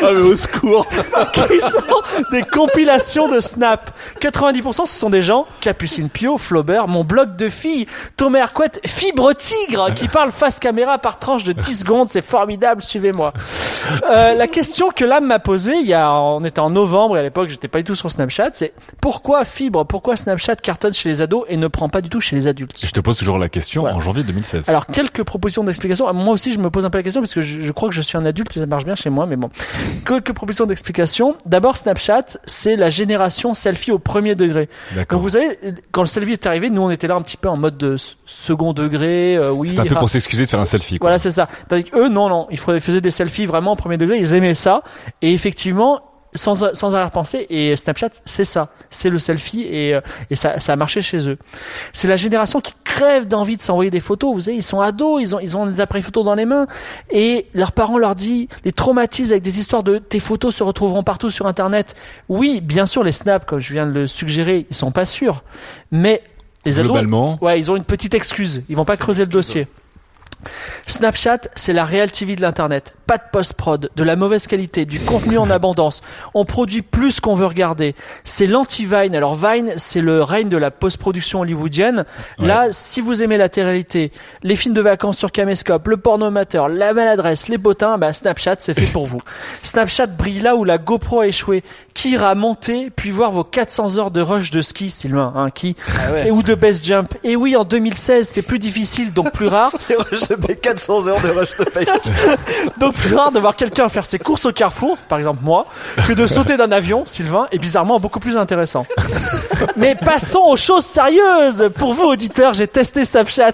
Ah 0.01 0.13
mais 0.13 0.21
au 0.21 0.35
secours 0.35 0.87
qui 1.33 1.59
sont 1.59 2.21
des 2.31 2.43
compilations 2.43 3.27
de 3.27 3.41
Snap. 3.41 3.91
90% 4.21 4.85
ce 4.85 4.99
sont 4.99 5.09
des 5.09 5.21
gens, 5.21 5.45
Capucine 5.59 6.09
Pio, 6.09 6.37
Flaubert, 6.37 6.87
mon 6.87 7.03
blog 7.03 7.35
de 7.35 7.49
filles, 7.49 7.85
Thomas 8.15 8.39
Hercouet, 8.39 8.71
Fibre 8.85 9.33
Tigre, 9.33 9.93
qui 9.93 10.07
parlent 10.07 10.31
face 10.31 10.59
caméra 10.59 10.99
par 10.99 11.19
tranche 11.19 11.43
de 11.43 11.51
10 11.51 11.79
secondes, 11.79 12.07
c'est 12.07 12.21
formidable, 12.21 12.81
suivez-moi. 12.81 13.33
Euh, 14.09 14.33
la 14.33 14.47
question 14.47 14.89
que 14.89 15.03
l'âme 15.03 15.25
m'a 15.25 15.39
posée, 15.39 15.75
il 15.81 15.87
y 15.87 15.93
a, 15.93 16.13
on 16.13 16.43
était 16.45 16.59
en 16.59 16.69
novembre 16.69 17.17
et 17.17 17.19
à 17.19 17.23
l'époque 17.23 17.49
j'étais 17.49 17.67
pas 17.67 17.79
du 17.79 17.83
tout 17.83 17.95
sur 17.95 18.09
Snapchat, 18.09 18.51
c'est 18.53 18.73
pourquoi 19.01 19.43
Fibre, 19.43 19.85
pourquoi 19.85 19.96
Snapchat 20.15 20.55
cartonne 20.57 20.93
chez 20.93 21.09
les 21.09 21.21
ados 21.21 21.45
et 21.47 21.57
ne 21.57 21.67
prend 21.67 21.89
pas 21.89 22.01
du 22.01 22.09
tout 22.09 22.19
chez 22.21 22.35
les 22.35 22.47
adultes 22.47 22.73
Je 22.83 22.91
te 22.91 22.99
pose 22.99 23.17
toujours 23.17 23.37
la 23.37 23.49
question 23.49 23.81
Voilà. 23.81 23.97
en 23.97 23.99
janvier 24.01 24.23
2016. 24.23 24.69
alors, 24.69 24.85
quelques 24.87 25.23
propositions 25.23 25.63
d'explication. 25.63 26.11
Moi 26.13 26.33
aussi, 26.33 26.53
je 26.53 26.59
me 26.59 26.69
pose 26.69 26.85
un 26.85 26.89
peu 26.89 26.97
la 26.97 27.03
question 27.03 27.21
parce 27.21 27.33
que 27.33 27.41
je, 27.41 27.61
je 27.61 27.71
crois 27.71 27.89
que 27.89 27.95
je 27.95 28.01
suis 28.01 28.17
un 28.17 28.25
adulte 28.25 28.55
et 28.55 28.59
ça 28.59 28.65
marche 28.65 28.85
bien 28.85 28.95
chez 28.95 29.09
moi, 29.09 29.25
mais 29.25 29.35
bon. 29.35 29.49
Quelques 30.05 30.33
propositions 30.33 30.65
d'explication. 30.65 31.35
D'abord, 31.45 31.77
Snapchat, 31.77 32.25
c'est 32.45 32.75
la 32.75 32.89
génération 32.89 33.53
selfie 33.53 33.91
au 33.91 33.99
premier 33.99 34.35
degré. 34.35 34.69
Donc, 35.09 35.21
vous 35.21 35.29
savez, 35.29 35.57
quand 35.91 36.01
le 36.01 36.07
selfie 36.07 36.33
est 36.33 36.45
arrivé, 36.45 36.69
nous, 36.69 36.81
on 36.81 36.89
était 36.91 37.07
là 37.07 37.15
un 37.15 37.21
petit 37.21 37.37
peu 37.37 37.49
en 37.49 37.57
mode 37.57 37.77
de 37.77 37.95
s- 37.95 38.17
second 38.25 38.73
degré. 38.73 39.35
euh, 39.37 39.51
oui. 39.51 39.67
C'est 39.69 39.79
un 39.79 39.85
peu 39.85 39.95
pour 39.95 40.09
s'excuser 40.09 40.45
de 40.45 40.49
faire 40.49 40.61
un 40.61 40.65
selfie. 40.65 40.97
Quoi. 40.99 41.07
Voilà, 41.09 41.17
c'est 41.19 41.31
ça. 41.31 41.47
Tandis 41.69 41.83
qu'eux, 41.85 42.09
non, 42.09 42.29
non. 42.29 42.47
Ils 42.51 42.57
faisaient 42.59 43.01
des 43.01 43.11
selfies 43.11 43.45
vraiment 43.45 43.73
au 43.73 43.75
premier 43.75 43.97
degré. 43.97 44.17
Ils 44.19 44.33
aimaient 44.33 44.55
ça. 44.55 44.83
Et 45.21 45.33
effectivement, 45.33 46.01
sans, 46.35 46.73
sans 46.73 46.95
arrière-pensée, 46.95 47.47
et 47.49 47.75
Snapchat, 47.75 48.09
c'est 48.25 48.45
ça. 48.45 48.69
C'est 48.89 49.09
le 49.09 49.19
selfie 49.19 49.63
et, 49.63 49.95
euh, 49.95 50.01
et 50.29 50.35
ça, 50.35 50.59
ça 50.59 50.73
a 50.73 50.75
marché 50.75 51.01
chez 51.01 51.29
eux. 51.29 51.37
C'est 51.93 52.07
la 52.07 52.15
génération 52.15 52.61
qui 52.61 52.73
crève 52.83 53.27
d'envie 53.27 53.57
de 53.57 53.61
s'envoyer 53.61 53.91
des 53.91 53.99
photos. 53.99 54.33
Vous 54.33 54.41
savez, 54.41 54.57
ils 54.57 54.63
sont 54.63 54.81
ados, 54.81 55.21
ils 55.21 55.35
ont, 55.35 55.39
ils 55.39 55.55
ont 55.55 55.65
des 55.65 55.81
appareils 55.81 56.03
photos 56.03 56.25
dans 56.25 56.35
les 56.35 56.45
mains. 56.45 56.67
Et 57.11 57.47
leurs 57.53 57.71
parents 57.71 57.97
leur 57.97 58.15
disent, 58.15 58.47
les 58.63 58.71
traumatisent 58.71 59.31
avec 59.31 59.43
des 59.43 59.59
histoires 59.59 59.83
de 59.83 59.97
tes 59.97 60.19
photos 60.19 60.55
se 60.55 60.63
retrouveront 60.63 61.03
partout 61.03 61.29
sur 61.29 61.47
Internet. 61.47 61.95
Oui, 62.29 62.61
bien 62.61 62.85
sûr, 62.85 63.03
les 63.03 63.11
snaps, 63.11 63.45
comme 63.45 63.59
je 63.59 63.73
viens 63.73 63.85
de 63.85 63.91
le 63.91 64.07
suggérer, 64.07 64.65
ils 64.69 64.75
sont 64.75 64.91
pas 64.91 65.05
sûrs. 65.05 65.43
Mais 65.91 66.21
les 66.65 66.79
ados, 66.79 66.91
Ouais, 67.41 67.59
ils 67.59 67.71
ont 67.71 67.75
une 67.75 67.83
petite 67.83 68.13
excuse. 68.13 68.63
Ils 68.69 68.75
vont 68.75 68.85
pas 68.85 68.97
creuser 68.97 69.23
le 69.23 69.31
dossier. 69.31 69.67
Snapchat, 70.87 71.39
c'est 71.55 71.73
la 71.73 71.83
Real 71.85 72.09
TV 72.09 72.35
de 72.35 72.41
l'internet. 72.41 72.95
Pas 73.07 73.17
de 73.17 73.23
post-prod, 73.31 73.89
de 73.93 74.03
la 74.03 74.15
mauvaise 74.15 74.47
qualité, 74.47 74.85
du 74.85 74.99
contenu 74.99 75.37
en 75.37 75.49
abondance. 75.49 76.01
On 76.33 76.45
produit 76.45 76.81
plus 76.81 77.19
qu'on 77.19 77.35
veut 77.35 77.45
regarder. 77.45 77.95
C'est 78.23 78.47
l'anti-Vine. 78.47 79.15
Alors 79.15 79.35
Vine, 79.35 79.73
c'est 79.77 80.01
le 80.01 80.23
règne 80.23 80.49
de 80.49 80.57
la 80.57 80.71
post-production 80.71 81.41
hollywoodienne. 81.41 82.05
Là, 82.39 82.67
si 82.71 83.01
vous 83.01 83.21
aimez 83.21 83.37
la 83.37 83.49
télé-réalité, 83.49 84.11
les 84.43 84.55
films 84.55 84.73
de 84.73 84.81
vacances 84.81 85.17
sur 85.17 85.31
caméscope, 85.31 85.87
le 85.87 85.97
porno 85.97 86.25
amateur, 86.25 86.69
la 86.69 86.93
maladresse, 86.93 87.49
les 87.49 87.57
potins, 87.57 87.97
bah 87.97 88.13
Snapchat, 88.13 88.55
c'est 88.59 88.73
fait 88.73 88.91
pour 88.91 89.05
vous. 89.05 89.21
Snapchat 89.63 90.07
brille 90.07 90.39
là 90.39 90.55
où 90.55 90.63
la 90.63 90.77
GoPro 90.77 91.21
a 91.21 91.27
échoué. 91.27 91.63
Qui 91.97 92.11
ira 92.11 92.35
monter 92.35 92.91
puis 92.95 93.09
voir 93.09 93.31
vos 93.31 93.43
400 93.43 93.97
heures 93.97 94.11
de 94.11 94.21
rush 94.21 94.51
de 94.51 94.61
ski, 94.61 94.91
Sylvain, 94.91 95.33
hein, 95.35 95.49
qui 95.49 95.75
et 96.27 96.29
ou 96.29 96.43
de 96.43 96.53
best 96.53 96.85
jump. 96.85 97.15
Et 97.23 97.35
oui, 97.35 97.55
en 97.55 97.63
2016, 97.63 98.29
c'est 98.31 98.43
plus 98.43 98.59
difficile, 98.59 99.11
donc 99.13 99.31
plus 99.31 99.47
rare. 99.47 99.71
je 99.89 100.35
mets 100.47 100.55
400 100.55 101.07
heures 101.07 101.19
de 101.19 101.29
rush 101.29 101.57
de 101.57 101.63
paye. 101.63 101.87
Donc 102.79 102.93
plus 102.93 103.15
rare 103.15 103.31
de 103.31 103.39
voir 103.39 103.55
quelqu'un 103.55 103.89
faire 103.89 104.05
ses 104.05 104.19
courses 104.19 104.45
au 104.45 104.51
carrefour, 104.51 104.97
par 105.09 105.17
exemple 105.17 105.39
moi, 105.41 105.65
que 106.07 106.13
de 106.13 106.27
sauter 106.27 106.55
d'un 106.55 106.71
avion, 106.71 107.03
Sylvain, 107.07 107.47
et 107.51 107.57
bizarrement 107.57 107.99
beaucoup 107.99 108.19
plus 108.19 108.37
intéressant. 108.37 108.85
Mais 109.75 109.95
passons 109.95 110.43
aux 110.47 110.55
choses 110.57 110.85
sérieuses. 110.85 111.71
Pour 111.77 111.93
vous, 111.93 112.03
auditeurs, 112.03 112.53
j'ai 112.53 112.67
testé 112.67 113.05
Snapchat. 113.05 113.53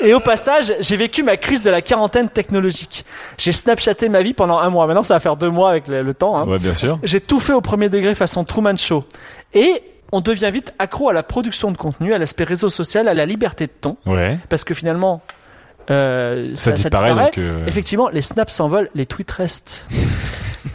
Et 0.00 0.14
au 0.14 0.20
passage, 0.20 0.74
j'ai 0.78 0.96
vécu 0.96 1.24
ma 1.24 1.36
crise 1.36 1.62
de 1.62 1.70
la 1.70 1.82
quarantaine 1.82 2.28
technologique. 2.28 3.04
J'ai 3.36 3.50
Snapchaté 3.52 4.08
ma 4.08 4.22
vie 4.22 4.32
pendant 4.34 4.58
un 4.60 4.70
mois. 4.70 4.86
Maintenant, 4.86 5.02
ça 5.02 5.14
va 5.14 5.20
faire 5.20 5.34
deux 5.36 5.50
mois 5.50 5.70
avec 5.70 5.88
le, 5.88 6.02
le 6.02 6.14
temps. 6.14 6.36
hein. 6.36 6.44
ouais, 6.46 6.58
bien 6.60 6.74
sûr. 6.74 6.98
J'ai 7.02 7.20
tout 7.20 7.40
fait 7.40 7.52
au 7.52 7.60
premier 7.60 7.79
degré 7.88 8.14
façon 8.14 8.44
Truman 8.44 8.76
Show. 8.76 9.04
Et 9.54 9.82
on 10.12 10.20
devient 10.20 10.50
vite 10.52 10.74
accro 10.78 11.08
à 11.08 11.12
la 11.12 11.22
production 11.22 11.70
de 11.70 11.76
contenu, 11.76 12.12
à 12.14 12.18
l'aspect 12.18 12.44
réseau 12.44 12.68
social, 12.68 13.08
à 13.08 13.14
la 13.14 13.26
liberté 13.26 13.66
de 13.66 13.72
ton. 13.72 13.96
Ouais. 14.06 14.38
Parce 14.48 14.64
que 14.64 14.74
finalement, 14.74 15.22
euh, 15.90 16.54
Ça, 16.54 16.72
disparaît. 16.72 17.14
Donc, 17.14 17.38
euh, 17.38 17.66
Effectivement, 17.66 18.08
les 18.08 18.22
snaps 18.22 18.52
s'envolent, 18.52 18.90
les 18.94 19.06
tweets 19.06 19.30
restent. 19.30 19.86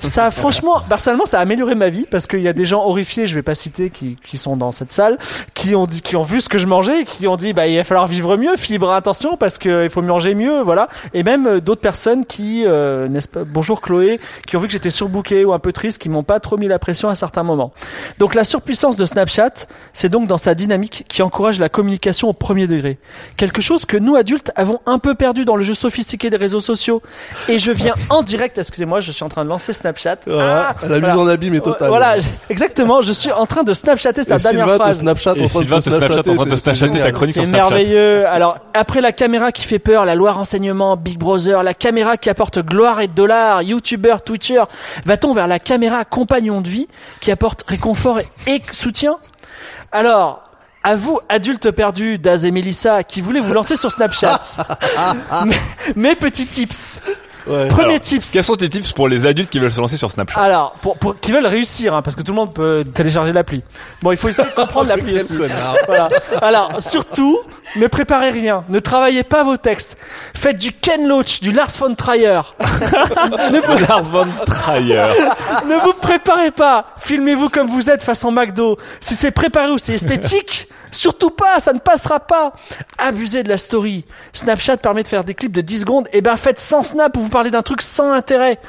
Ça 0.01 0.31
franchement, 0.31 0.81
personnellement, 0.87 1.25
ça 1.25 1.39
a 1.39 1.41
amélioré 1.41 1.75
ma 1.75 1.89
vie 1.89 2.05
parce 2.09 2.27
qu'il 2.27 2.41
y 2.41 2.47
a 2.47 2.53
des 2.53 2.65
gens 2.65 2.83
horrifiés, 2.83 3.27
je 3.27 3.35
vais 3.35 3.43
pas 3.43 3.55
citer, 3.55 3.89
qui, 3.89 4.17
qui 4.27 4.37
sont 4.37 4.57
dans 4.57 4.71
cette 4.71 4.91
salle, 4.91 5.17
qui 5.53 5.75
ont 5.75 5.85
dit, 5.85 6.01
qui 6.01 6.15
ont 6.15 6.23
vu 6.23 6.41
ce 6.41 6.49
que 6.49 6.57
je 6.57 6.67
mangeais, 6.67 7.01
et 7.01 7.05
qui 7.05 7.27
ont 7.27 7.35
dit, 7.35 7.53
bah, 7.53 7.67
il 7.67 7.77
va 7.77 7.83
falloir 7.83 8.07
vivre 8.07 8.37
mieux, 8.37 8.55
fibre, 8.57 8.91
attention, 8.91 9.37
parce 9.37 9.57
que 9.57 9.83
il 9.83 9.89
faut 9.89 10.01
manger 10.01 10.35
mieux, 10.35 10.61
voilà. 10.61 10.89
Et 11.13 11.23
même 11.23 11.47
euh, 11.47 11.61
d'autres 11.61 11.81
personnes 11.81 12.25
qui, 12.25 12.63
euh, 12.65 13.07
n'est-ce 13.07 13.27
pas, 13.27 13.43
bonjour 13.43 13.81
Chloé, 13.81 14.19
qui 14.47 14.57
ont 14.57 14.59
vu 14.59 14.67
que 14.67 14.73
j'étais 14.73 14.89
surbooké 14.89 15.45
ou 15.45 15.53
un 15.53 15.59
peu 15.59 15.71
triste, 15.71 16.01
qui 16.01 16.09
m'ont 16.09 16.23
pas 16.23 16.39
trop 16.39 16.57
mis 16.57 16.67
la 16.67 16.79
pression 16.79 17.09
à 17.09 17.15
certains 17.15 17.43
moments. 17.43 17.71
Donc 18.19 18.35
la 18.35 18.43
surpuissance 18.43 18.97
de 18.97 19.05
Snapchat, 19.05 19.67
c'est 19.93 20.09
donc 20.09 20.27
dans 20.27 20.37
sa 20.37 20.55
dynamique 20.55 21.05
qui 21.07 21.21
encourage 21.21 21.59
la 21.59 21.69
communication 21.69 22.29
au 22.29 22.33
premier 22.33 22.67
degré. 22.67 22.97
Quelque 23.37 23.61
chose 23.61 23.85
que 23.85 23.97
nous 23.97 24.15
adultes 24.15 24.51
avons 24.55 24.79
un 24.85 24.99
peu 24.99 25.15
perdu 25.15 25.45
dans 25.45 25.55
le 25.55 25.63
jeu 25.63 25.73
sophistiqué 25.73 26.29
des 26.29 26.37
réseaux 26.37 26.61
sociaux. 26.61 27.01
Et 27.49 27.59
je 27.59 27.71
viens 27.71 27.93
en 28.09 28.23
direct, 28.23 28.57
excusez-moi, 28.57 28.99
je 28.99 29.11
suis 29.11 29.23
en 29.23 29.29
train 29.29 29.43
de 29.43 29.49
lancer 29.49 29.73
Snapchat. 29.75 30.17
Voilà, 30.25 30.69
Ah, 30.81 30.87
la 30.87 30.99
mise 30.99 31.11
en 31.15 31.27
abîme 31.27 31.53
est 31.55 31.59
totale. 31.61 31.89
Voilà, 31.89 32.15
exactement, 32.49 33.01
je 33.01 33.11
suis 33.11 33.31
en 33.31 33.45
train 33.45 33.63
de 33.63 33.73
Snapchatter 33.73 34.23
sa 34.23 34.35
Et 34.35 34.39
dernière 34.39 34.65
Sylvain 34.65 34.77
te 34.77 34.81
phrase. 34.83 34.99
Snapchat 35.01 35.33
Et 35.35 35.43
en 35.43 35.47
train 35.47 35.59
de 35.59 35.63
Sylvain 35.63 35.79
te 35.81 35.89
Snapchat 35.89 36.05
en 36.07 36.09
train 36.09 36.21
de 36.21 36.21
te 36.23 36.31
c'est- 36.49 36.49
c'est 36.55 36.57
Snapchatter 36.57 36.99
ta 36.99 37.11
chronique 37.11 37.35
sur 37.35 37.43
C'est 37.45 37.51
Snapchat. 37.51 37.69
merveilleux. 37.69 38.27
Alors, 38.27 38.57
après 38.73 39.01
la 39.01 39.11
caméra 39.11 39.51
qui 39.51 39.63
fait 39.63 39.79
peur, 39.79 40.05
la 40.05 40.15
loi 40.15 40.31
renseignement, 40.31 40.95
Big 40.97 41.17
Brother, 41.19 41.61
la 41.63 41.73
caméra 41.73 42.17
qui 42.17 42.29
apporte 42.29 42.59
gloire 42.59 43.01
et 43.01 43.07
dollars, 43.07 43.61
YouTuber, 43.61 44.15
Twitcher, 44.25 44.63
va-t-on 45.05 45.33
vers 45.33 45.47
la 45.47 45.59
caméra 45.59 46.03
compagnon 46.05 46.61
de 46.61 46.69
vie 46.69 46.87
qui 47.19 47.31
apporte 47.31 47.63
réconfort 47.67 48.19
et, 48.19 48.25
et 48.47 48.61
soutien? 48.71 49.17
Alors, 49.91 50.41
à 50.83 50.95
vous, 50.95 51.19
adultes 51.29 51.71
perdus, 51.71 52.19
Daz 52.19 52.45
et 52.45 52.51
Melissa, 52.51 53.03
qui 53.03 53.19
voulez 53.21 53.39
vous 53.39 53.53
lancer 53.53 53.75
sur 53.75 53.91
Snapchat, 53.91 54.39
mes, 55.45 55.55
mes 55.95 56.15
petits 56.15 56.45
tips. 56.45 56.99
Ouais. 57.47 57.67
Premier 57.67 57.85
Alors, 57.89 57.99
tips. 57.99 58.31
Quels 58.31 58.43
sont 58.43 58.55
tes 58.55 58.69
tips 58.69 58.91
pour 58.93 59.07
les 59.07 59.25
adultes 59.25 59.49
qui 59.49 59.59
veulent 59.59 59.71
se 59.71 59.79
lancer 59.79 59.97
sur 59.97 60.09
Snapchat 60.09 60.39
Alors, 60.41 60.71
pour, 60.81 60.97
pour 60.97 61.19
qui 61.19 61.31
veulent 61.31 61.45
réussir, 61.45 61.93
hein, 61.93 62.01
parce 62.01 62.15
que 62.15 62.21
tout 62.21 62.31
le 62.31 62.37
monde 62.37 62.53
peut 62.53 62.83
télécharger 62.93 63.33
l'appli. 63.33 63.63
Bon, 64.01 64.11
il 64.11 64.17
faut 64.17 64.29
essayer 64.29 64.47
de 64.47 64.53
comprendre 64.53 64.89
l'appli 64.95 65.15
aussi. 65.15 65.37
Voilà. 65.87 66.09
Alors, 66.41 66.81
surtout, 66.81 67.39
ne 67.75 67.87
préparez 67.87 68.29
rien, 68.29 68.63
ne 68.69 68.79
travaillez 68.79 69.23
pas 69.23 69.43
vos 69.43 69.57
textes. 69.57 69.97
Faites 70.33 70.57
du 70.57 70.71
Ken 70.71 71.07
Loach, 71.07 71.41
du 71.41 71.51
Lars 71.51 71.71
von 71.77 71.93
Trier. 71.93 72.41
ne, 72.59 73.59
vous, 73.59 73.85
Lars 73.87 74.03
von 74.03 74.27
Trier. 74.45 75.07
ne 75.67 75.75
vous 75.83 75.93
préparez 75.93 76.51
pas. 76.51 76.85
Filmez-vous 77.01 77.49
comme 77.49 77.67
vous 77.67 77.89
êtes 77.89 78.01
façon 78.03 78.31
McDo. 78.31 78.77
Si 79.01 79.13
c'est 79.13 79.31
préparé 79.31 79.71
ou 79.71 79.77
c'est 79.77 79.93
esthétique, 79.93 80.67
surtout 80.95 81.29
pas, 81.29 81.59
ça 81.59 81.73
ne 81.73 81.79
passera 81.79 82.19
pas. 82.19 82.53
Abusez 82.97 83.43
de 83.43 83.49
la 83.49 83.57
story. 83.57 84.05
Snapchat 84.33 84.77
permet 84.77 85.03
de 85.03 85.07
faire 85.07 85.23
des 85.23 85.33
clips 85.33 85.51
de 85.51 85.61
10 85.61 85.81
secondes. 85.81 86.07
Et 86.13 86.21
ben 86.21 86.37
faites 86.37 86.59
sans 86.59 86.83
snap 86.83 87.15
où 87.17 87.21
vous 87.21 87.29
parlez 87.29 87.51
d'un 87.51 87.61
truc 87.61 87.81
sans 87.81 88.11
intérêt. 88.11 88.59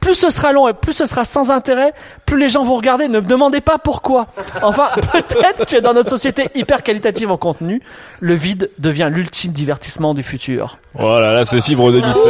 Plus 0.00 0.14
ce 0.14 0.30
sera 0.30 0.52
long 0.52 0.68
et 0.68 0.72
plus 0.72 0.92
ce 0.92 1.06
sera 1.06 1.24
sans 1.24 1.50
intérêt, 1.50 1.92
plus 2.26 2.38
les 2.38 2.48
gens 2.48 2.64
vont 2.64 2.76
regarder. 2.76 3.08
Ne 3.08 3.20
me 3.20 3.26
demandez 3.26 3.60
pas 3.60 3.78
pourquoi. 3.78 4.26
Enfin, 4.62 4.88
peut-être 5.28 5.66
que 5.66 5.80
dans 5.80 5.92
notre 5.94 6.10
société 6.10 6.48
hyper 6.54 6.82
qualitative 6.82 7.30
en 7.30 7.36
contenu, 7.36 7.82
le 8.20 8.34
vide 8.34 8.70
devient 8.78 9.08
l'ultime 9.10 9.52
divertissement 9.52 10.14
du 10.14 10.22
futur. 10.22 10.78
Oh 10.98 11.18
là 11.18 11.32
là, 11.32 11.44
c'est 11.44 11.60
Fibre 11.60 11.90
2016. 11.92 12.20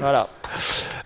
Voilà. 0.00 0.28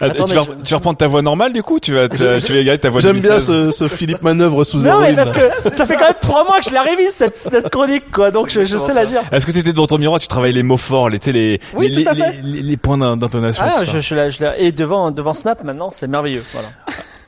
Ah, 0.01 0.07
Attends, 0.07 0.25
tu, 0.27 0.35
vas, 0.35 0.43
je- 0.43 0.63
tu 0.65 0.71
vas 0.73 0.77
reprendre 0.77 0.99
ta 0.99 1.07
voix 1.07 1.23
normale 1.23 1.53
du 1.55 1.63
coup 1.63 1.81
Tu 1.81 1.95
vas, 1.95 2.09
tu 2.09 2.17
vas, 2.19 2.39
tu 2.41 2.53
vas 2.53 2.63
garder 2.63 2.79
ta 2.79 2.91
voix 2.91 3.01
J'aime 3.01 3.19
bien 3.19 3.39
2016 3.39 3.47
ce, 3.47 3.73
ce 3.73 3.89
Philippe 3.89 4.21
Manœuvre 4.23 4.63
sous 4.65 4.79
Non, 4.79 5.01
mais 5.01 5.15
parce 5.15 5.31
que 5.31 5.41
ça 5.73 5.87
fait 5.87 5.95
quand 5.97 6.05
même 6.07 6.15
trois 6.21 6.45
mois 6.45 6.59
que 6.59 6.69
je 6.69 6.75
la 6.75 6.83
révise 6.83 7.13
cette, 7.15 7.37
cette 7.37 7.71
chronique, 7.71 8.11
quoi. 8.13 8.31
Donc 8.31 8.51
je, 8.51 8.65
je 8.67 8.77
sais 8.77 8.93
la 8.93 9.07
dire. 9.07 9.23
Est-ce 9.33 9.47
que 9.47 9.53
tu 9.53 9.59
étais 9.59 9.73
devant 9.73 9.87
ton 9.87 9.97
miroir, 9.99 10.21
tu 10.21 10.29
travaillais 10.29 10.53
les 10.55 10.63
mots 10.63 10.77
forts, 10.77 11.09
les, 11.09 11.19
tu 11.19 11.27
sais, 11.27 11.33
les, 11.33 11.61
Oui, 11.75 11.89
les, 11.89 12.03
tout 12.05 12.11
à 12.11 12.15
les- 12.15 12.23
fait. 12.23 12.35
les- 12.43 12.63
les 12.63 12.77
points 12.77 12.99
d'in- 12.99 13.17
d'intonation 13.17 13.65
Ah, 13.67 13.85
je, 13.91 14.01
je 14.01 14.15
la, 14.15 14.29
je 14.31 14.43
la- 14.45 14.59
et 14.59 14.71
devant, 14.73 15.11
devant 15.11 15.33
Snap 15.35 15.65
maintenant, 15.65 15.91
c'est 15.93 16.07
merveilleux. 16.07 16.45
Voilà. 16.53 16.69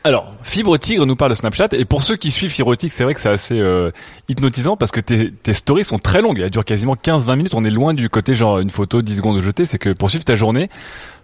Alors, 0.04 0.32
Fibre 0.42 0.78
Tigre 0.78 1.04
nous 1.06 1.16
parle 1.16 1.32
de 1.32 1.36
Snapchat 1.36 1.68
et 1.72 1.84
pour 1.84 2.02
ceux 2.02 2.16
qui 2.16 2.30
suivent 2.30 2.50
Fibre 2.50 2.74
Tigre, 2.76 2.92
c'est 2.96 3.04
vrai 3.04 3.14
que 3.14 3.20
c'est 3.20 3.28
assez 3.28 3.58
euh, 3.58 3.90
hypnotisant 4.28 4.76
parce 4.76 4.90
que 4.90 5.00
tes, 5.00 5.32
tes 5.32 5.52
stories 5.52 5.84
sont 5.84 5.98
très 5.98 6.22
longues, 6.22 6.40
elles 6.40 6.50
durent 6.50 6.64
quasiment 6.64 6.94
15-20 6.94 7.36
minutes, 7.36 7.54
on 7.54 7.64
est 7.64 7.70
loin 7.70 7.94
du 7.94 8.08
côté 8.08 8.32
genre 8.34 8.58
une 8.60 8.70
photo 8.70 9.02
10 9.02 9.16
secondes 9.16 9.36
de 9.36 9.40
jeter, 9.42 9.64
c'est 9.64 9.78
que 9.78 9.90
pour 9.90 10.08
suivre 10.08 10.24
ta 10.24 10.36
journée, 10.36 10.70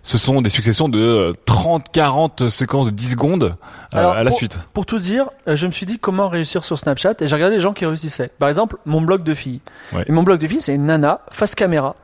ce 0.06 0.18
sont 0.18 0.42
des 0.42 0.50
successions 0.50 0.88
de 0.88 1.32
30-40 1.46 2.49
séquences 2.49 2.87
de 2.87 2.90
10 2.92 3.12
secondes 3.12 3.44
euh, 3.94 3.99
Alors, 3.99 4.12
à 4.12 4.23
la 4.23 4.28
pour- 4.28 4.37
suite. 4.38 4.61
Pour 4.75 4.84
tout 4.87 4.99
dire, 4.99 5.30
euh, 5.49 5.56
je 5.56 5.66
me 5.66 5.73
suis 5.73 5.87
dit 5.87 5.99
comment 5.99 6.28
réussir 6.28 6.62
sur 6.64 6.78
Snapchat 6.78 7.14
et 7.20 7.26
j'ai 7.26 7.34
regardé 7.34 7.56
les 7.56 7.62
gens 7.62 7.73
qui 7.73 7.87
réussissaient. 7.87 8.30
Par 8.38 8.49
exemple, 8.50 8.76
mon 8.84 9.00
blog 9.00 9.23
de 9.25 9.32
filles. 9.34 9.61
Ouais. 9.94 10.04
Et 10.06 10.12
mon 10.12 10.23
blog 10.23 10.38
de 10.38 10.46
filles, 10.46 10.61
c'est 10.61 10.76
nana 10.76 11.20
face 11.30 11.54
caméra 11.54 11.94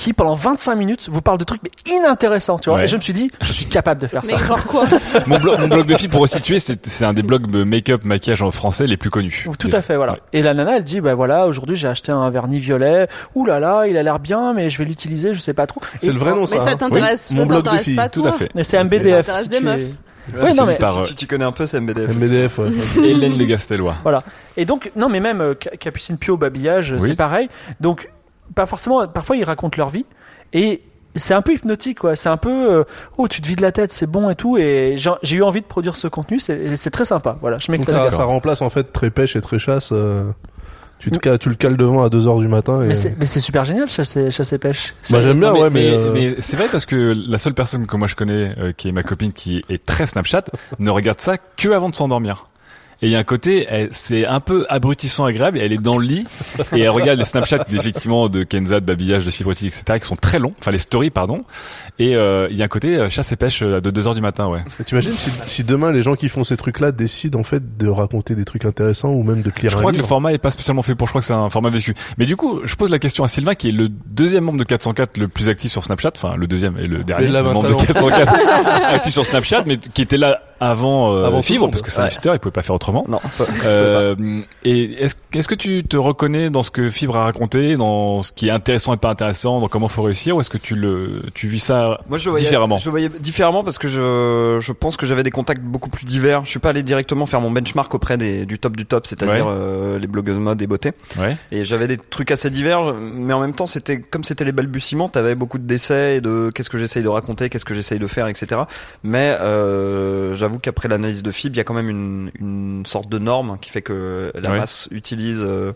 qui 0.00 0.14
pendant 0.14 0.32
25 0.34 0.74
minutes 0.76 1.08
vous 1.10 1.20
parle 1.20 1.36
de 1.36 1.44
trucs 1.44 1.60
mais 1.62 1.70
inintéressants, 1.94 2.58
tu 2.58 2.70
vois. 2.70 2.78
Ouais. 2.78 2.84
Et 2.86 2.88
je 2.88 2.96
me 2.96 3.02
suis 3.02 3.12
dit, 3.12 3.30
je 3.42 3.52
suis 3.52 3.66
capable 3.66 4.00
de 4.00 4.06
faire 4.06 4.22
Mais 4.26 4.38
ça. 4.38 4.46
genre 4.46 4.64
quoi 4.64 4.84
mon, 5.26 5.38
blog, 5.38 5.60
mon 5.60 5.68
blog 5.68 5.86
de 5.86 5.94
filles, 5.94 6.08
pour 6.08 6.22
resituer, 6.22 6.58
c'est 6.58 7.04
un 7.04 7.12
des 7.12 7.22
blogs 7.22 7.50
de 7.50 7.64
make-up, 7.64 8.02
maquillage 8.04 8.40
en 8.40 8.50
français 8.50 8.86
les 8.86 8.96
plus 8.96 9.10
connus. 9.10 9.46
Tout 9.58 9.68
à 9.72 9.82
fait, 9.82 9.96
voilà. 9.96 10.12
Ouais. 10.14 10.20
Et 10.32 10.40
la 10.42 10.54
nana, 10.54 10.78
elle 10.78 10.84
dit, 10.84 11.00
bah 11.02 11.14
voilà, 11.14 11.46
aujourd'hui 11.46 11.76
j'ai 11.76 11.86
acheté 11.86 12.12
un 12.12 12.30
vernis 12.30 12.58
violet. 12.58 13.08
Ouh 13.34 13.44
là 13.44 13.60
là, 13.60 13.86
il 13.86 13.98
a 13.98 14.02
l'air 14.02 14.18
bien, 14.20 14.54
mais 14.54 14.70
je 14.70 14.78
vais 14.78 14.86
l'utiliser, 14.86 15.34
je 15.34 15.40
sais 15.40 15.52
pas 15.54 15.66
trop. 15.66 15.82
C'est 16.00 16.12
le 16.12 16.18
vrai 16.18 16.30
nom, 16.32 16.46
ça. 16.46 16.56
Mais 16.56 16.64
ça 16.64 16.70
hein. 16.70 16.76
t'intéresse 16.78 17.26
Oui, 17.30 17.36
mon 17.36 17.42
ça 17.42 17.48
blog 17.48 17.58
de 17.58 17.64
t'intéresse 17.64 17.84
filles, 17.84 17.96
pas 17.96 18.08
Tout 18.08 18.26
à 18.26 18.32
fait. 18.32 18.48
Mais 18.54 18.64
c'est 18.64 18.78
un 18.78 18.84
Mais 18.84 18.96
ça 18.96 19.02
BDF. 19.02 19.18
intéresse 19.28 19.42
si 19.42 19.48
des 19.50 19.60
meufs. 19.60 19.80
es- 19.82 20.54
non, 20.54 20.64
mais- 20.64 20.74
Par, 20.76 21.04
Si 21.04 21.10
tu 21.10 21.14
t'y 21.16 21.26
connais 21.26 21.44
un 21.44 21.52
peu, 21.52 21.66
c'est 21.66 21.78
MBDF. 21.78 22.08
MDF, 22.16 22.58
ouais. 22.58 22.70
Hélène 23.04 23.36
Le 23.36 23.44
Gastellois. 23.44 23.96
Voilà. 24.02 24.22
Et 24.56 24.64
donc, 24.64 24.92
non, 24.96 25.10
mais 25.10 25.20
même 25.20 25.40
euh, 25.42 25.54
Ca- 25.62 25.76
Capucine 25.76 26.16
Pio, 26.16 26.38
Babillage, 26.38 26.94
Oui. 26.98 27.10
c'est 27.10 27.16
pareil. 27.16 27.48
Donc, 27.80 28.08
pas 28.54 28.66
forcément, 28.66 29.06
parfois 29.08 29.36
ils 29.36 29.44
racontent 29.44 29.76
leur 29.76 29.88
vie. 29.88 30.06
Et 30.52 30.82
c'est 31.16 31.34
un 31.34 31.42
peu 31.42 31.54
hypnotique, 31.54 31.98
quoi. 32.00 32.14
C'est 32.16 32.28
un 32.28 32.36
peu, 32.36 32.72
euh, 32.72 32.84
oh, 33.18 33.28
tu 33.28 33.40
te 33.40 33.48
vides 33.48 33.60
la 33.60 33.72
tête, 33.72 33.92
c'est 33.92 34.06
bon 34.06 34.30
et 34.30 34.36
tout. 34.36 34.58
Et 34.58 34.96
j'ai 34.96 35.36
eu 35.36 35.42
envie 35.42 35.60
de 35.60 35.66
produire 35.66 35.96
ce 35.96 36.08
contenu, 36.08 36.40
c'est 36.40 36.76
c'est 36.76 36.90
très 36.90 37.04
sympa. 37.04 37.36
Voilà, 37.40 37.58
je 37.58 37.70
m'éclate. 37.72 38.10
ça, 38.10 38.16
ça 38.16 38.24
remplace 38.24 38.62
en 38.62 38.70
fait 38.70 38.92
très 38.92 39.10
pêche 39.10 39.36
et 39.36 39.40
très 39.40 39.58
chasse. 39.58 39.90
euh, 39.92 40.30
tu, 41.00 41.10
te 41.10 41.18
cales, 41.18 41.38
tu 41.38 41.48
le 41.48 41.54
cales 41.54 41.76
devant 41.76 42.04
à 42.04 42.08
2h 42.08 42.40
du 42.40 42.48
matin. 42.48 42.82
Et... 42.82 42.88
Mais 42.88 42.94
c'est 42.94 43.16
mais 43.18 43.26
super 43.26 43.64
génial, 43.64 43.88
chasse 43.88 44.16
et, 44.16 44.30
chasse 44.30 44.52
et 44.52 44.58
pêche. 44.58 44.94
Bah, 45.10 45.20
j'aime 45.20 45.40
bien, 45.40 45.52
Non, 45.52 45.62
ouais, 45.62 45.70
mais, 45.70 45.90
euh, 45.90 46.12
mais 46.12 46.36
c'est 46.40 46.56
vrai 46.56 46.68
parce 46.70 46.84
que 46.84 47.16
la 47.26 47.38
seule 47.38 47.54
personne 47.54 47.86
que 47.86 47.96
moi 47.96 48.06
je 48.06 48.14
connais, 48.14 48.54
euh, 48.58 48.72
qui 48.72 48.88
est 48.88 48.92
ma 48.92 49.02
copine, 49.02 49.32
qui 49.32 49.64
est 49.68 49.84
très 49.84 50.06
Snapchat, 50.06 50.44
ne 50.78 50.90
regarde 50.90 51.18
ça 51.18 51.38
que 51.38 51.70
avant 51.70 51.88
de 51.88 51.94
s'endormir. 51.94 52.49
Et 53.02 53.06
il 53.06 53.10
y 53.10 53.16
a 53.16 53.18
un 53.18 53.24
côté, 53.24 53.66
c'est 53.90 54.26
un 54.26 54.40
peu 54.40 54.66
abrutissant 54.68 55.24
agréable. 55.24 55.58
Elle 55.58 55.72
est 55.72 55.78
dans 55.78 55.96
le 55.96 56.06
lit 56.06 56.26
et 56.74 56.80
elle 56.80 56.90
regarde 56.90 57.18
les 57.18 57.24
Snapchats 57.24 57.64
effectivement 57.72 58.28
de 58.28 58.42
Kenza, 58.42 58.80
de 58.80 58.84
babillage, 58.84 59.24
de 59.24 59.30
fibrotique, 59.30 59.68
etc. 59.68 59.98
qui 59.98 60.06
sont 60.06 60.16
très 60.16 60.38
longs, 60.38 60.52
enfin 60.58 60.70
les 60.70 60.78
stories 60.78 61.10
pardon. 61.10 61.44
Et 61.98 62.16
euh, 62.16 62.48
il 62.50 62.56
y 62.56 62.62
a 62.62 62.64
un 62.66 62.68
côté 62.68 62.96
euh, 62.96 63.08
chasse 63.08 63.32
et 63.32 63.36
pêche 63.36 63.62
euh, 63.62 63.80
de 63.80 63.90
2 63.90 64.08
heures 64.08 64.14
du 64.14 64.20
matin, 64.20 64.48
ouais. 64.48 64.62
T'imagines 64.84 65.12
si, 65.12 65.30
si 65.46 65.64
demain 65.64 65.92
les 65.92 66.02
gens 66.02 66.14
qui 66.14 66.28
font 66.28 66.44
ces 66.44 66.56
trucs-là 66.56 66.92
décident 66.92 67.40
en 67.40 67.44
fait 67.44 67.76
de 67.76 67.88
raconter 67.88 68.34
des 68.34 68.44
trucs 68.44 68.64
intéressants 68.64 69.10
ou 69.10 69.22
même 69.22 69.42
de 69.42 69.50
lire 69.60 69.70
Je 69.70 69.76
un 69.76 69.80
crois 69.80 69.92
que 69.92 69.98
le 69.98 70.02
format 70.02 70.32
est 70.32 70.38
pas 70.38 70.50
spécialement 70.50 70.82
fait 70.82 70.94
pour. 70.94 71.06
Je 71.06 71.12
crois 71.12 71.20
que 71.20 71.26
c'est 71.26 71.32
un 71.32 71.50
format 71.50 71.70
vécu. 71.70 71.94
Mais 72.18 72.26
du 72.26 72.36
coup, 72.36 72.60
je 72.64 72.74
pose 72.74 72.90
la 72.90 72.98
question 72.98 73.24
à 73.24 73.28
Sylvain, 73.28 73.54
qui 73.54 73.68
est 73.68 73.72
le 73.72 73.88
deuxième 73.88 74.44
membre 74.44 74.58
de 74.58 74.64
404 74.64 75.18
le 75.18 75.28
plus 75.28 75.48
actif 75.48 75.70
sur 75.70 75.84
Snapchat. 75.84 76.12
Enfin, 76.16 76.36
le 76.36 76.46
deuxième 76.46 76.78
et 76.78 76.86
le 76.86 77.02
dernier 77.02 77.28
membre 77.28 77.62
de 77.62 77.68
Vincent. 77.68 77.86
404 77.86 78.34
actif 78.94 79.12
sur 79.12 79.24
Snapchat, 79.24 79.64
mais 79.66 79.78
qui 79.78 80.02
était 80.02 80.18
là 80.18 80.40
avant, 80.60 81.14
euh, 81.14 81.24
Avant 81.24 81.42
Fibre, 81.42 81.68
parce 81.70 81.82
que 81.82 81.90
c'est 81.90 82.00
un 82.00 82.06
hipster, 82.08 82.30
il 82.34 82.38
pouvait 82.38 82.52
pas 82.52 82.62
faire 82.62 82.74
autrement. 82.76 83.04
Non. 83.08 83.20
Euh, 83.64 84.14
et 84.64 85.02
est-ce 85.04 85.14
est-ce 85.34 85.46
que 85.48 85.54
tu 85.54 85.84
te 85.84 85.96
reconnais 85.96 86.50
dans 86.50 86.62
ce 86.62 86.70
que 86.70 86.88
Fibre 86.88 87.16
a 87.16 87.24
raconté, 87.24 87.76
dans 87.76 88.22
ce 88.22 88.32
qui 88.32 88.48
est 88.48 88.50
intéressant 88.50 88.94
et 88.94 88.96
pas 88.96 89.10
intéressant, 89.10 89.60
dans 89.60 89.68
comment 89.68 89.88
faut 89.88 90.02
réussir, 90.02 90.36
ou 90.36 90.40
est-ce 90.40 90.50
que 90.50 90.58
tu 90.58 90.74
le, 90.74 91.22
tu 91.34 91.46
vis 91.46 91.60
ça 91.60 92.00
Moi, 92.08 92.18
je 92.18 92.30
voyais 92.30 92.44
différemment? 92.44 92.78
Je 92.78 92.90
voyais 92.90 93.08
différemment 93.20 93.62
parce 93.62 93.78
que 93.78 93.86
je, 93.88 94.58
je 94.60 94.72
pense 94.72 94.96
que 94.96 95.06
j'avais 95.06 95.22
des 95.22 95.30
contacts 95.30 95.62
beaucoup 95.62 95.90
plus 95.90 96.04
divers. 96.04 96.44
Je 96.44 96.50
suis 96.50 96.58
pas 96.58 96.70
allé 96.70 96.82
directement 96.82 97.26
faire 97.26 97.40
mon 97.40 97.50
benchmark 97.50 97.92
auprès 97.94 98.16
des, 98.18 98.44
du 98.46 98.58
top 98.58 98.76
du 98.76 98.86
top, 98.86 99.06
c'est-à-dire 99.06 99.46
Ouais. 99.46 99.52
euh, 99.54 99.98
les 99.98 100.06
blogueuses 100.06 100.38
mode 100.38 100.60
et 100.62 100.66
beauté. 100.66 100.92
Ouais. 101.18 101.36
Et 101.52 101.64
j'avais 101.64 101.86
des 101.86 101.96
trucs 101.96 102.30
assez 102.30 102.50
divers, 102.50 102.94
mais 102.94 103.32
en 103.34 103.40
même 103.40 103.54
temps, 103.54 103.66
c'était 103.66 104.00
comme 104.00 104.24
c'était 104.24 104.44
les 104.44 104.52
balbutiements, 104.52 105.08
t'avais 105.08 105.34
beaucoup 105.34 105.58
de 105.58 105.64
d'essais 105.64 106.16
et 106.16 106.20
de 106.20 106.50
qu'est-ce 106.54 106.70
que 106.70 106.78
j'essaye 106.78 107.02
de 107.02 107.08
raconter, 107.08 107.48
qu'est-ce 107.50 107.64
que 107.64 107.74
j'essaye 107.74 107.98
de 107.98 108.06
faire, 108.08 108.26
etc. 108.26 108.62
Mais 109.04 109.36
euh, 109.40 110.34
j'avoue 110.50 110.58
qu'après 110.60 110.88
l'analyse 110.88 111.22
de 111.22 111.30
Fib, 111.30 111.54
il 111.54 111.58
y 111.58 111.60
a 111.60 111.64
quand 111.64 111.74
même 111.74 111.88
une, 111.88 112.30
une 112.40 112.84
sorte 112.86 113.08
de 113.08 113.18
norme 113.18 113.58
qui 113.60 113.70
fait 113.70 113.82
que 113.82 114.32
la 114.34 114.50
Ouais. 114.50 114.58
masse 114.58 114.88
utilise, 114.90 115.42
euh, 115.42 115.72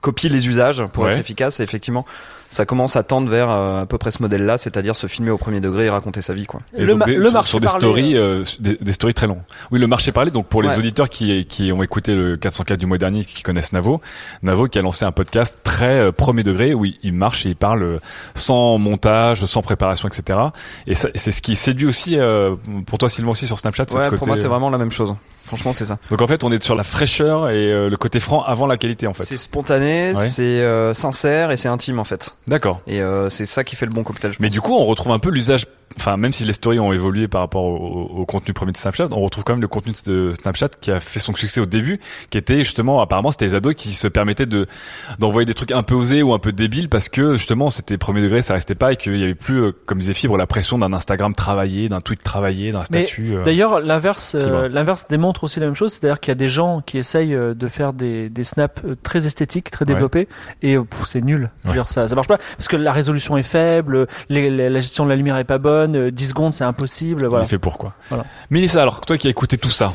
copie 0.00 0.28
les 0.28 0.48
usages 0.48 0.84
pour 0.92 1.04
Ouais. 1.04 1.12
être 1.12 1.18
efficace. 1.18 1.60
Et 1.60 1.62
effectivement, 1.62 2.04
ça 2.50 2.64
commence 2.66 2.96
à 2.96 3.02
tendre 3.02 3.28
vers 3.28 3.50
euh, 3.50 3.82
à 3.82 3.86
peu 3.86 3.98
près 3.98 4.10
ce 4.10 4.22
modèle-là, 4.22 4.58
c'est-à-dire 4.58 4.96
se 4.96 5.06
filmer 5.06 5.30
au 5.30 5.38
premier 5.38 5.60
degré 5.60 5.86
et 5.86 5.90
raconter 5.90 6.22
sa 6.22 6.32
vie, 6.34 6.46
quoi. 6.46 6.60
Et 6.76 6.82
Le 6.82 6.88
donc 6.88 6.98
ma- 7.00 7.04
des- 7.06 7.16
le 7.16 7.24
sur- 7.24 7.32
marché 7.32 7.48
sur 7.50 7.60
des 7.60 7.66
parlé, 7.66 7.80
stories, 7.80 8.16
euh, 8.16 8.44
des, 8.60 8.76
des 8.80 8.92
stories 8.92 9.14
très 9.14 9.26
longues. 9.26 9.42
Oui, 9.70 9.78
le 9.80 9.86
marché 9.86 10.12
parlé. 10.12 10.30
Donc 10.30 10.46
pour 10.46 10.62
les 10.62 10.68
Ouais. 10.68 10.78
auditeurs 10.78 11.08
qui 11.08 11.44
qui 11.46 11.72
ont 11.72 11.82
écouté 11.82 12.14
le 12.14 12.36
404 12.36 12.78
du 12.78 12.86
mois 12.86 12.98
dernier, 12.98 13.24
qui 13.24 13.42
connaissent 13.42 13.72
Navo, 13.72 14.00
Navo 14.42 14.66
qui 14.68 14.78
a 14.78 14.82
lancé 14.82 15.04
un 15.04 15.12
podcast 15.12 15.54
très 15.64 15.98
euh, 16.00 16.12
premier 16.12 16.42
degré 16.42 16.74
où 16.74 16.84
il, 16.84 16.98
il 17.02 17.12
marche 17.12 17.46
et 17.46 17.50
il 17.50 17.56
parle 17.56 17.82
euh, 17.82 17.98
sans 18.34 18.78
montage, 18.78 19.44
sans 19.44 19.62
préparation, 19.62 20.08
etc. 20.08 20.38
Et 20.86 20.94
ça- 20.94 21.08
c'est 21.14 21.30
ce 21.30 21.42
qui 21.42 21.56
séduit 21.56 21.86
aussi 21.86 22.16
euh, 22.18 22.54
pour 22.86 22.98
toi, 22.98 23.08
Sylvain 23.08 23.30
aussi 23.30 23.46
sur 23.46 23.58
Snapchat. 23.58 23.84
Ouais, 23.92 24.08
pour 24.16 24.26
moi, 24.26 24.36
c'est 24.36 24.48
vraiment 24.48 24.70
la 24.70 24.78
même 24.78 24.90
chose. 24.92 25.14
Franchement, 25.46 25.72
c'est 25.72 25.86
ça. 25.86 25.98
Donc 26.10 26.20
en 26.20 26.26
fait, 26.26 26.44
on 26.44 26.50
est 26.52 26.62
sur 26.62 26.74
la 26.74 26.82
fraîcheur 26.84 27.50
et 27.50 27.70
euh, 27.72 27.88
le 27.88 27.96
côté 27.96 28.20
franc 28.20 28.42
avant 28.42 28.66
la 28.66 28.76
qualité 28.76 29.06
en 29.06 29.14
fait. 29.14 29.24
C'est 29.24 29.36
spontané, 29.38 30.12
Ouais. 30.12 30.28
c'est 30.28 30.42
euh, 30.42 30.92
sincère 30.92 31.50
et 31.52 31.56
c'est 31.56 31.68
intime 31.68 31.98
en 31.98 32.04
fait. 32.04 32.36
D'accord. 32.48 32.80
Et 32.86 33.00
euh, 33.00 33.28
c'est 33.30 33.46
ça 33.46 33.62
qui 33.64 33.76
fait 33.76 33.86
le 33.86 33.92
bon 33.92 34.02
cocktail. 34.02 34.32
Je 34.32 34.38
Mais 34.40 34.48
pense. 34.48 34.52
du 34.54 34.60
coup, 34.60 34.74
on 34.74 34.84
retrouve 34.84 35.12
un 35.12 35.18
peu 35.18 35.30
l'usage 35.30 35.66
enfin 35.98 36.16
même 36.16 36.32
si 36.32 36.44
les 36.44 36.52
stories 36.52 36.78
ont 36.78 36.92
évolué 36.92 37.28
par 37.28 37.40
rapport 37.40 37.64
au, 37.64 37.76
au- 37.76 38.20
au 38.20 38.26
contenu 38.26 38.52
premier 38.52 38.72
de 38.72 38.76
Snapchat, 38.76 39.06
on 39.12 39.20
retrouve 39.20 39.44
quand 39.44 39.52
même 39.54 39.62
le 39.62 39.68
contenu 39.68 39.92
de 40.04 40.32
Snapchat 40.40 40.68
qui 40.80 40.90
a 40.90 41.00
fait 41.00 41.20
son 41.20 41.32
succès 41.34 41.60
au 41.60 41.66
début, 41.66 42.00
qui 42.30 42.38
était 42.38 42.58
justement 42.58 43.00
apparemment 43.00 43.30
c'était 43.30 43.46
les 43.46 43.54
ados 43.54 43.74
qui 43.74 43.92
se 43.92 44.08
permettaient 44.08 44.46
de 44.46 44.66
d'envoyer 45.18 45.46
des 45.46 45.54
trucs 45.54 45.72
un 45.72 45.82
peu 45.82 45.94
osés 45.94 46.22
ou 46.22 46.32
un 46.34 46.38
peu 46.38 46.52
débiles 46.52 46.88
parce 46.88 47.08
que 47.08 47.36
justement 47.36 47.70
c'était 47.70 47.96
premier 47.98 48.22
degré, 48.22 48.42
ça 48.42 48.54
restait 48.54 48.74
pas 48.74 48.92
et 48.92 48.96
qu'il 48.96 49.16
y 49.16 49.22
avait 49.24 49.34
plus, 49.34 49.62
euh, 49.62 49.72
comme 49.86 49.98
disait 49.98 50.14
Fibre, 50.14 50.36
la 50.36 50.46
pression 50.46 50.78
d'un 50.78 50.92
Instagram 50.92 51.34
travaillé, 51.34 51.88
d'un 51.88 52.00
tweet 52.00 52.22
travaillé, 52.22 52.72
d'un 52.72 52.84
statut. 52.84 53.36
euh. 53.36 53.44
D'ailleurs, 53.44 53.80
l'inverse, 53.80 54.34
euh, 54.34 54.68
l'inverse 54.68 55.06
démontre 55.08 55.44
aussi 55.44 55.60
la 55.60 55.66
même 55.66 55.74
chose, 55.76 55.92
c'est-à-dire 55.92 56.20
qu'il 56.20 56.30
y 56.30 56.32
a 56.32 56.36
des 56.36 56.48
gens 56.48 56.82
qui 56.84 56.98
essayent 56.98 57.34
euh, 57.34 57.54
de 57.54 57.68
faire 57.68 57.92
des, 57.92 58.28
des 58.28 58.44
snaps 58.44 58.82
euh, 58.84 58.94
très 59.02 59.26
esthétiques, 59.26 59.70
très 59.70 59.84
Ouais. 59.86 59.92
développés, 59.94 60.28
et 60.62 60.74
euh, 60.76 60.82
pff, 60.84 61.06
c'est 61.06 61.20
nul. 61.22 61.50
Ouais. 61.64 61.72
dire, 61.72 61.86
ça, 61.88 62.06
ça 62.06 62.14
marche 62.14 62.28
pas 62.28 62.38
parce 62.56 62.68
que 62.68 62.76
la 62.76 62.92
résolution 62.92 63.36
est 63.36 63.42
faible, 63.42 64.06
les- 64.28 64.50
les- 64.50 64.68
la 64.68 64.80
gestion 64.80 65.04
de 65.04 65.10
la 65.10 65.16
lumière 65.16 65.36
est 65.36 65.44
pas 65.44 65.58
bonne, 65.58 65.75
euh, 65.84 66.10
10 66.10 66.28
secondes 66.28 66.52
c'est 66.54 66.64
impossible, 66.64 67.22
Il 67.22 67.28
voilà. 67.28 67.44
est 67.44 67.48
fait 67.48 67.58
pourquoi 67.58 67.94
Voilà. 68.08 68.24
Mélissa, 68.50 68.82
alors 68.82 69.00
toi 69.02 69.16
qui 69.18 69.26
as 69.26 69.30
écouté 69.30 69.58
tout 69.58 69.70
ça, 69.70 69.92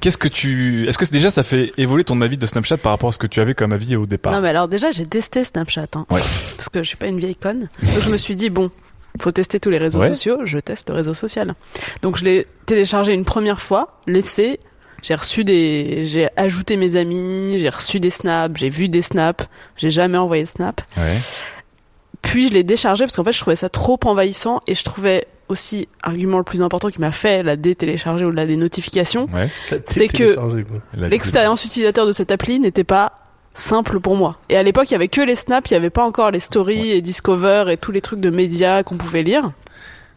qu'est-ce 0.00 0.18
que 0.18 0.28
tu, 0.28 0.86
est-ce 0.88 0.98
que 0.98 1.04
déjà 1.06 1.30
ça 1.30 1.42
fait 1.42 1.72
évoluer 1.76 2.04
ton 2.04 2.20
avis 2.20 2.36
de 2.36 2.46
Snapchat 2.46 2.76
par 2.78 2.92
rapport 2.92 3.08
à 3.08 3.12
ce 3.12 3.18
que 3.18 3.26
tu 3.26 3.40
avais 3.40 3.54
comme 3.54 3.72
avis 3.72 3.96
au 3.96 4.06
départ? 4.06 4.32
Non, 4.32 4.40
mais 4.40 4.48
alors 4.48 4.68
déjà, 4.68 4.90
j'ai 4.90 5.06
testé 5.06 5.44
Snapchat. 5.44 5.86
Hein, 5.94 6.06
Ouais. 6.10 6.20
Parce 6.56 6.68
que 6.68 6.82
je 6.82 6.88
suis 6.88 6.96
pas 6.96 7.06
une 7.06 7.18
vieille 7.20 7.36
conne. 7.36 7.68
Donc 7.82 8.02
je 8.02 8.10
me 8.10 8.16
suis 8.16 8.36
dit, 8.36 8.50
bon, 8.50 8.70
faut 9.20 9.32
tester 9.32 9.60
tous 9.60 9.70
les 9.70 9.78
réseaux 9.78 10.00
Ouais. 10.00 10.08
sociaux, 10.08 10.38
je 10.44 10.58
teste 10.58 10.88
le 10.90 10.94
réseau 10.96 11.14
social. 11.14 11.54
Donc 12.02 12.16
je 12.16 12.24
l'ai 12.24 12.46
téléchargé 12.66 13.12
une 13.14 13.24
première 13.24 13.60
fois, 13.60 14.00
laissé. 14.06 14.58
J'ai 15.02 15.16
reçu 15.16 15.42
des, 15.42 16.06
j'ai 16.06 16.28
ajouté 16.36 16.76
mes 16.76 16.94
amis, 16.94 17.56
j'ai 17.58 17.68
reçu 17.68 17.98
des 17.98 18.10
snaps, 18.10 18.56
j'ai 18.60 18.70
vu 18.70 18.88
des 18.88 19.02
snaps, 19.02 19.46
j'ai 19.76 19.90
jamais 19.90 20.16
envoyé 20.16 20.44
de 20.44 20.48
snap. 20.48 20.80
Ouais. 20.96 21.18
Puis 22.22 22.48
je 22.48 22.52
l'ai 22.52 22.62
déchargé 22.62 23.04
parce 23.04 23.16
qu'en 23.16 23.24
fait 23.24 23.32
je 23.32 23.40
trouvais 23.40 23.56
ça 23.56 23.68
trop 23.68 23.98
envahissant 24.04 24.62
et 24.66 24.74
je 24.74 24.84
trouvais 24.84 25.26
aussi 25.48 25.88
argument 26.02 26.38
le 26.38 26.44
plus 26.44 26.62
important 26.62 26.88
qui 26.88 27.00
m'a 27.00 27.12
fait 27.12 27.42
la 27.42 27.56
détélécharger 27.56 28.24
au-delà 28.24 28.46
des 28.46 28.56
notifications, 28.56 29.28
Ouais. 29.34 29.50
C'est 29.84 30.08
que 30.08 30.36
l'expérience 30.94 31.64
utilisateur 31.64 32.06
de 32.06 32.12
cette 32.12 32.30
appli 32.30 32.58
n'était 32.58 32.84
pas 32.84 33.18
simple 33.54 34.00
pour 34.00 34.16
moi. 34.16 34.38
Et 34.48 34.56
à 34.56 34.62
l'époque, 34.62 34.90
il 34.90 34.92
y 34.92 34.94
avait 34.94 35.08
que 35.08 35.20
les 35.20 35.36
snaps, 35.36 35.70
il 35.70 35.74
y 35.74 35.76
avait 35.76 35.90
pas 35.90 36.04
encore 36.04 36.30
les 36.30 36.40
stories 36.40 36.92
et 36.92 37.02
Discover 37.02 37.66
et 37.70 37.76
tous 37.76 37.92
les 37.92 38.00
trucs 38.00 38.20
de 38.20 38.30
médias 38.30 38.82
qu'on 38.82 38.96
pouvait 38.96 39.22
lire. 39.22 39.52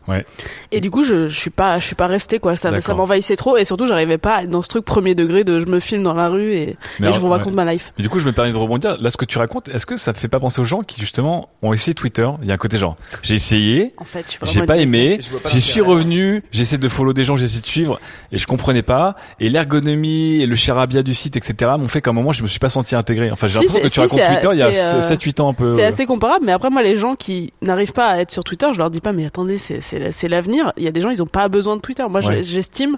Ouais. 0.08 0.24
Et 0.72 0.82
du 0.82 0.92
coup, 0.92 1.04
je, 1.04 1.28
je 1.30 1.40
suis 1.40 1.50
pas, 1.50 1.80
je 1.80 1.86
suis 1.86 1.96
pas 1.96 2.08
resté 2.08 2.40
quoi. 2.40 2.56
Ça, 2.56 2.80
ça 2.82 2.94
m'envahissait 2.94 3.36
trop 3.36 3.58
et 3.58 3.66
surtout, 3.66 3.88
j'arrivais 3.88 4.18
pas 4.18 4.36
à 4.36 4.44
être 4.44 4.50
dans 4.50 4.62
ce 4.62 4.68
truc 4.68 4.86
premier 4.86 5.16
degré 5.16 5.44
de 5.44 5.60
je 5.60 5.66
me 5.66 5.80
filme 5.80 6.04
dans 6.04 6.14
la 6.14 6.30
rue 6.30 6.54
et, 6.54 6.78
Mais 7.00 7.06
et 7.06 7.08
alors, 7.08 7.16
je 7.16 7.20
vous 7.20 7.30
raconte 7.30 7.48
ouais. 7.54 7.64
ma 7.64 7.74
life. 7.74 7.92
Mais 7.98 8.04
du 8.04 8.10
coup, 8.10 8.20
je 8.20 8.26
me 8.26 8.32
permets 8.32 8.52
de 8.52 8.58
rebondir. 8.58 8.98
Là, 9.02 9.10
ce 9.10 9.18
que 9.18 9.26
tu 9.26 9.38
racontes, 9.38 9.70
est-ce 9.70 9.86
que 9.86 9.98
ça 9.98 10.14
te 10.14 10.18
fait 10.20 10.28
pas 10.28 10.40
penser 10.40 10.62
aux 10.62 10.66
gens 10.66 10.82
qui 10.82 11.00
justement 11.00 11.50
ont 11.62 11.74
essayé 11.74 11.94
Twitter? 11.94 12.30
Il 12.42 12.48
y 12.48 12.52
a 12.52 12.54
un 12.54 12.58
côté 12.58 12.78
genre, 12.78 12.98
j'ai 13.22 13.36
essayé, 13.36 13.94
En 13.98 14.06
fait, 14.06 14.24
je 14.26 14.32
suis 14.32 14.40
vraiment 14.40 14.54
j'ai 14.54 14.66
pas 14.66 14.78
aimé, 14.78 15.20
j'y 15.46 15.62
suis 15.62 15.82
revenu, 15.82 16.44
j'essaie 16.52 16.78
de 16.78 16.90
follow 16.90 17.14
des 17.14 17.24
gens, 17.24 17.36
j'essaie 17.36 17.62
de 17.62 17.66
suivre, 17.66 18.00
et 18.32 18.38
je 18.38 18.48
comprenais 18.48 18.84
pas. 18.84 19.16
Et 19.40 19.50
l'ergonomie 19.50 20.42
et 20.42 20.46
le 20.46 20.56
charabia 20.56 21.04
du 21.04 21.14
site, 21.14 21.36
etc., 21.36 21.72
m'ont 21.78 21.88
fait 21.88 22.02
qu'à 22.02 22.12
un 22.12 22.14
moment, 22.14 22.32
je 22.32 22.44
me 22.44 22.48
suis 22.48 22.60
pas 22.60 22.70
senti 22.70 22.96
intégré. 22.96 23.32
Enfin, 23.32 23.48
j'ai 23.48 23.60
Si, 23.60 23.66
l'impression 23.66 23.82
que 23.82 23.88
tu 23.88 23.94
si, 23.94 24.00
racontes 24.00 24.20
Twitter 24.20 24.50
il 24.54 24.60
y 24.60 24.62
a 24.62 24.68
euh, 24.68 25.02
7-8 25.02 25.42
ans 25.42 25.50
un 25.50 25.54
peu. 25.54 25.76
C'est 25.76 25.86
assez 25.86 26.06
comparable, 26.06 26.46
mais 26.46 26.52
après 26.52 26.70
moi 26.70 26.84
les 26.84 26.98
gens 26.98 27.16
qui 27.16 27.52
n'arrivent 27.62 27.94
pas 27.94 28.08
à 28.08 28.20
être 28.20 28.32
sur 28.32 28.44
Twitter, 28.44 28.68
je 28.74 28.78
leur 28.78 28.90
dis 28.90 29.02
pas 29.02 29.14
mais 29.14 29.26
attendez 29.26 29.58
c'est 29.58 29.95
c'est 29.96 30.12
c'est 30.12 30.28
l'avenir. 30.28 30.74
Il 30.78 30.84
y 30.84 30.88
a 30.88 30.92
des 30.92 31.02
gens 31.02 31.10
ils 31.10 31.22
ont 31.24 31.28
pas 31.28 31.48
besoin 31.48 31.76
de 31.76 31.82
Twitter. 31.82 32.06
Moi 32.10 32.24
Ouais. 32.26 32.44
j'estime 32.44 32.98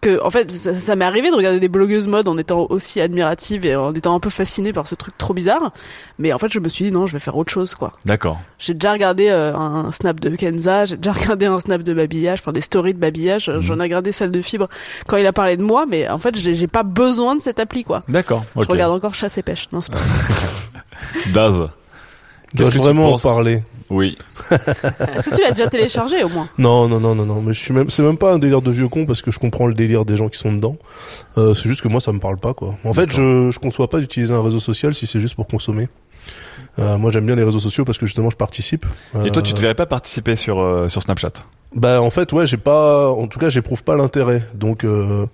que 0.00 0.20
en 0.24 0.30
fait 0.32 0.50
ça, 0.50 0.78
ça 0.80 0.96
m'est 0.96 1.04
arrivé 1.04 1.30
de 1.30 1.36
regarder 1.36 1.60
des 1.60 1.68
blogueuses 1.68 2.08
mode 2.08 2.26
en 2.26 2.36
étant 2.36 2.66
aussi 2.70 3.00
admirative 3.00 3.64
et 3.64 3.76
en 3.76 3.94
étant 3.94 4.16
un 4.16 4.18
peu 4.20 4.30
fascinée 4.30 4.72
par 4.72 4.88
ce 4.88 4.96
truc 4.96 5.16
trop 5.16 5.32
bizarre, 5.32 5.70
mais 6.18 6.32
en 6.32 6.38
fait 6.38 6.52
je 6.52 6.58
me 6.58 6.68
suis 6.68 6.84
dit 6.86 6.90
non 6.90 7.06
je 7.06 7.12
vais 7.12 7.20
faire 7.20 7.36
autre 7.36 7.52
chose 7.52 7.76
quoi. 7.76 7.92
D'accord. 8.04 8.40
J'ai 8.58 8.74
déjà 8.74 8.92
regardé 8.92 9.28
euh, 9.28 9.54
un 9.54 9.92
snap 9.92 10.18
de 10.18 10.34
Kenza, 10.34 10.86
j'ai 10.86 10.96
déjà 10.96 11.12
regardé 11.20 11.46
un 11.46 11.60
snap 11.60 11.82
de 11.84 11.94
babillage, 11.94 12.40
enfin 12.40 12.50
des 12.52 12.60
stories 12.62 12.94
de 12.94 12.98
babillage. 12.98 13.48
Mhm. 13.48 13.60
J'en 13.60 13.78
ai 13.78 13.82
regardé 13.82 14.10
celle 14.10 14.32
de 14.32 14.42
Fibre 14.42 14.68
quand 15.06 15.18
il 15.18 15.26
a 15.26 15.32
parlé 15.32 15.56
de 15.56 15.62
moi, 15.62 15.86
mais 15.88 16.08
en 16.08 16.18
fait 16.18 16.34
j'ai 16.36 16.66
pas 16.66 16.82
besoin 16.82 17.36
de 17.36 17.40
cette 17.40 17.60
appli 17.60 17.84
quoi. 17.84 18.02
D'accord. 18.08 18.44
Je 18.56 18.66
regarde 18.66 18.92
encore 18.92 19.14
chasse 19.14 19.38
et 19.38 19.42
pêche. 19.42 19.68
Non 19.72 19.82
c'est 19.82 19.92
pas. 19.92 20.00
Daz. 21.32 21.58
Qu'est-ce 21.58 22.56
Dois-je 22.56 22.70
que 22.70 22.72
tu 22.72 22.78
vraiment 22.82 23.14
en 23.14 23.18
parler? 23.18 23.62
Oui. 23.92 24.16
Est-ce 24.50 25.28
que 25.30 25.36
tu 25.36 25.42
l'as 25.42 25.50
déjà 25.50 25.68
téléchargé 25.68 26.24
au 26.24 26.28
moins? 26.30 26.48
Non, 26.58 26.88
non, 26.88 26.98
non, 26.98 27.14
non, 27.14 27.26
non. 27.26 27.42
Mais 27.42 27.52
je 27.52 27.60
suis 27.60 27.74
même, 27.74 27.90
c'est 27.90 28.02
même 28.02 28.16
pas 28.16 28.32
un 28.32 28.38
délire 28.38 28.62
de 28.62 28.70
vieux 28.70 28.88
con 28.88 29.04
parce 29.06 29.20
que 29.22 29.30
je 29.30 29.38
comprends 29.38 29.66
le 29.66 29.74
délire 29.74 30.04
des 30.06 30.16
gens 30.16 30.28
qui 30.28 30.38
sont 30.38 30.52
dedans. 30.52 30.76
Euh, 31.36 31.52
c'est 31.54 31.68
juste 31.68 31.82
que 31.82 31.88
moi, 31.88 32.00
ça 32.00 32.10
me 32.12 32.18
parle 32.18 32.38
pas, 32.38 32.54
quoi. 32.54 32.74
En 32.84 32.94
fait, 32.94 33.10
je, 33.12 33.50
je 33.50 33.58
conçois 33.58 33.88
pas 33.88 34.00
d'utiliser 34.00 34.32
un 34.32 34.42
réseau 34.42 34.60
social 34.60 34.94
si 34.94 35.06
c'est 35.06 35.20
juste 35.20 35.34
pour 35.34 35.46
consommer. 35.46 35.88
Euh, 36.78 36.96
moi, 36.96 37.10
j'aime 37.10 37.26
bien 37.26 37.34
les 37.36 37.44
réseaux 37.44 37.60
sociaux 37.60 37.84
parce 37.84 37.98
que 37.98 38.06
justement, 38.06 38.30
je 38.30 38.36
participe. 38.36 38.86
Et 39.24 39.30
toi, 39.30 39.42
tu 39.42 39.52
Euh, 39.52 39.54
te 39.56 39.60
verrais 39.60 39.74
pas 39.74 39.86
participer 39.86 40.36
sur 40.36 40.58
euh, 40.60 40.88
sur 40.88 41.02
Snapchat? 41.02 41.32
Bah, 41.74 42.00
en 42.00 42.10
fait, 42.10 42.32
ouais, 42.32 42.46
j'ai 42.46 42.56
pas, 42.56 43.10
en 43.10 43.26
tout 43.26 43.38
cas, 43.38 43.50
j'éprouve 43.50 43.84
pas 43.84 43.96
l'intérêt. 43.96 44.42
Donc, 44.54 44.84
euh, 44.84 45.26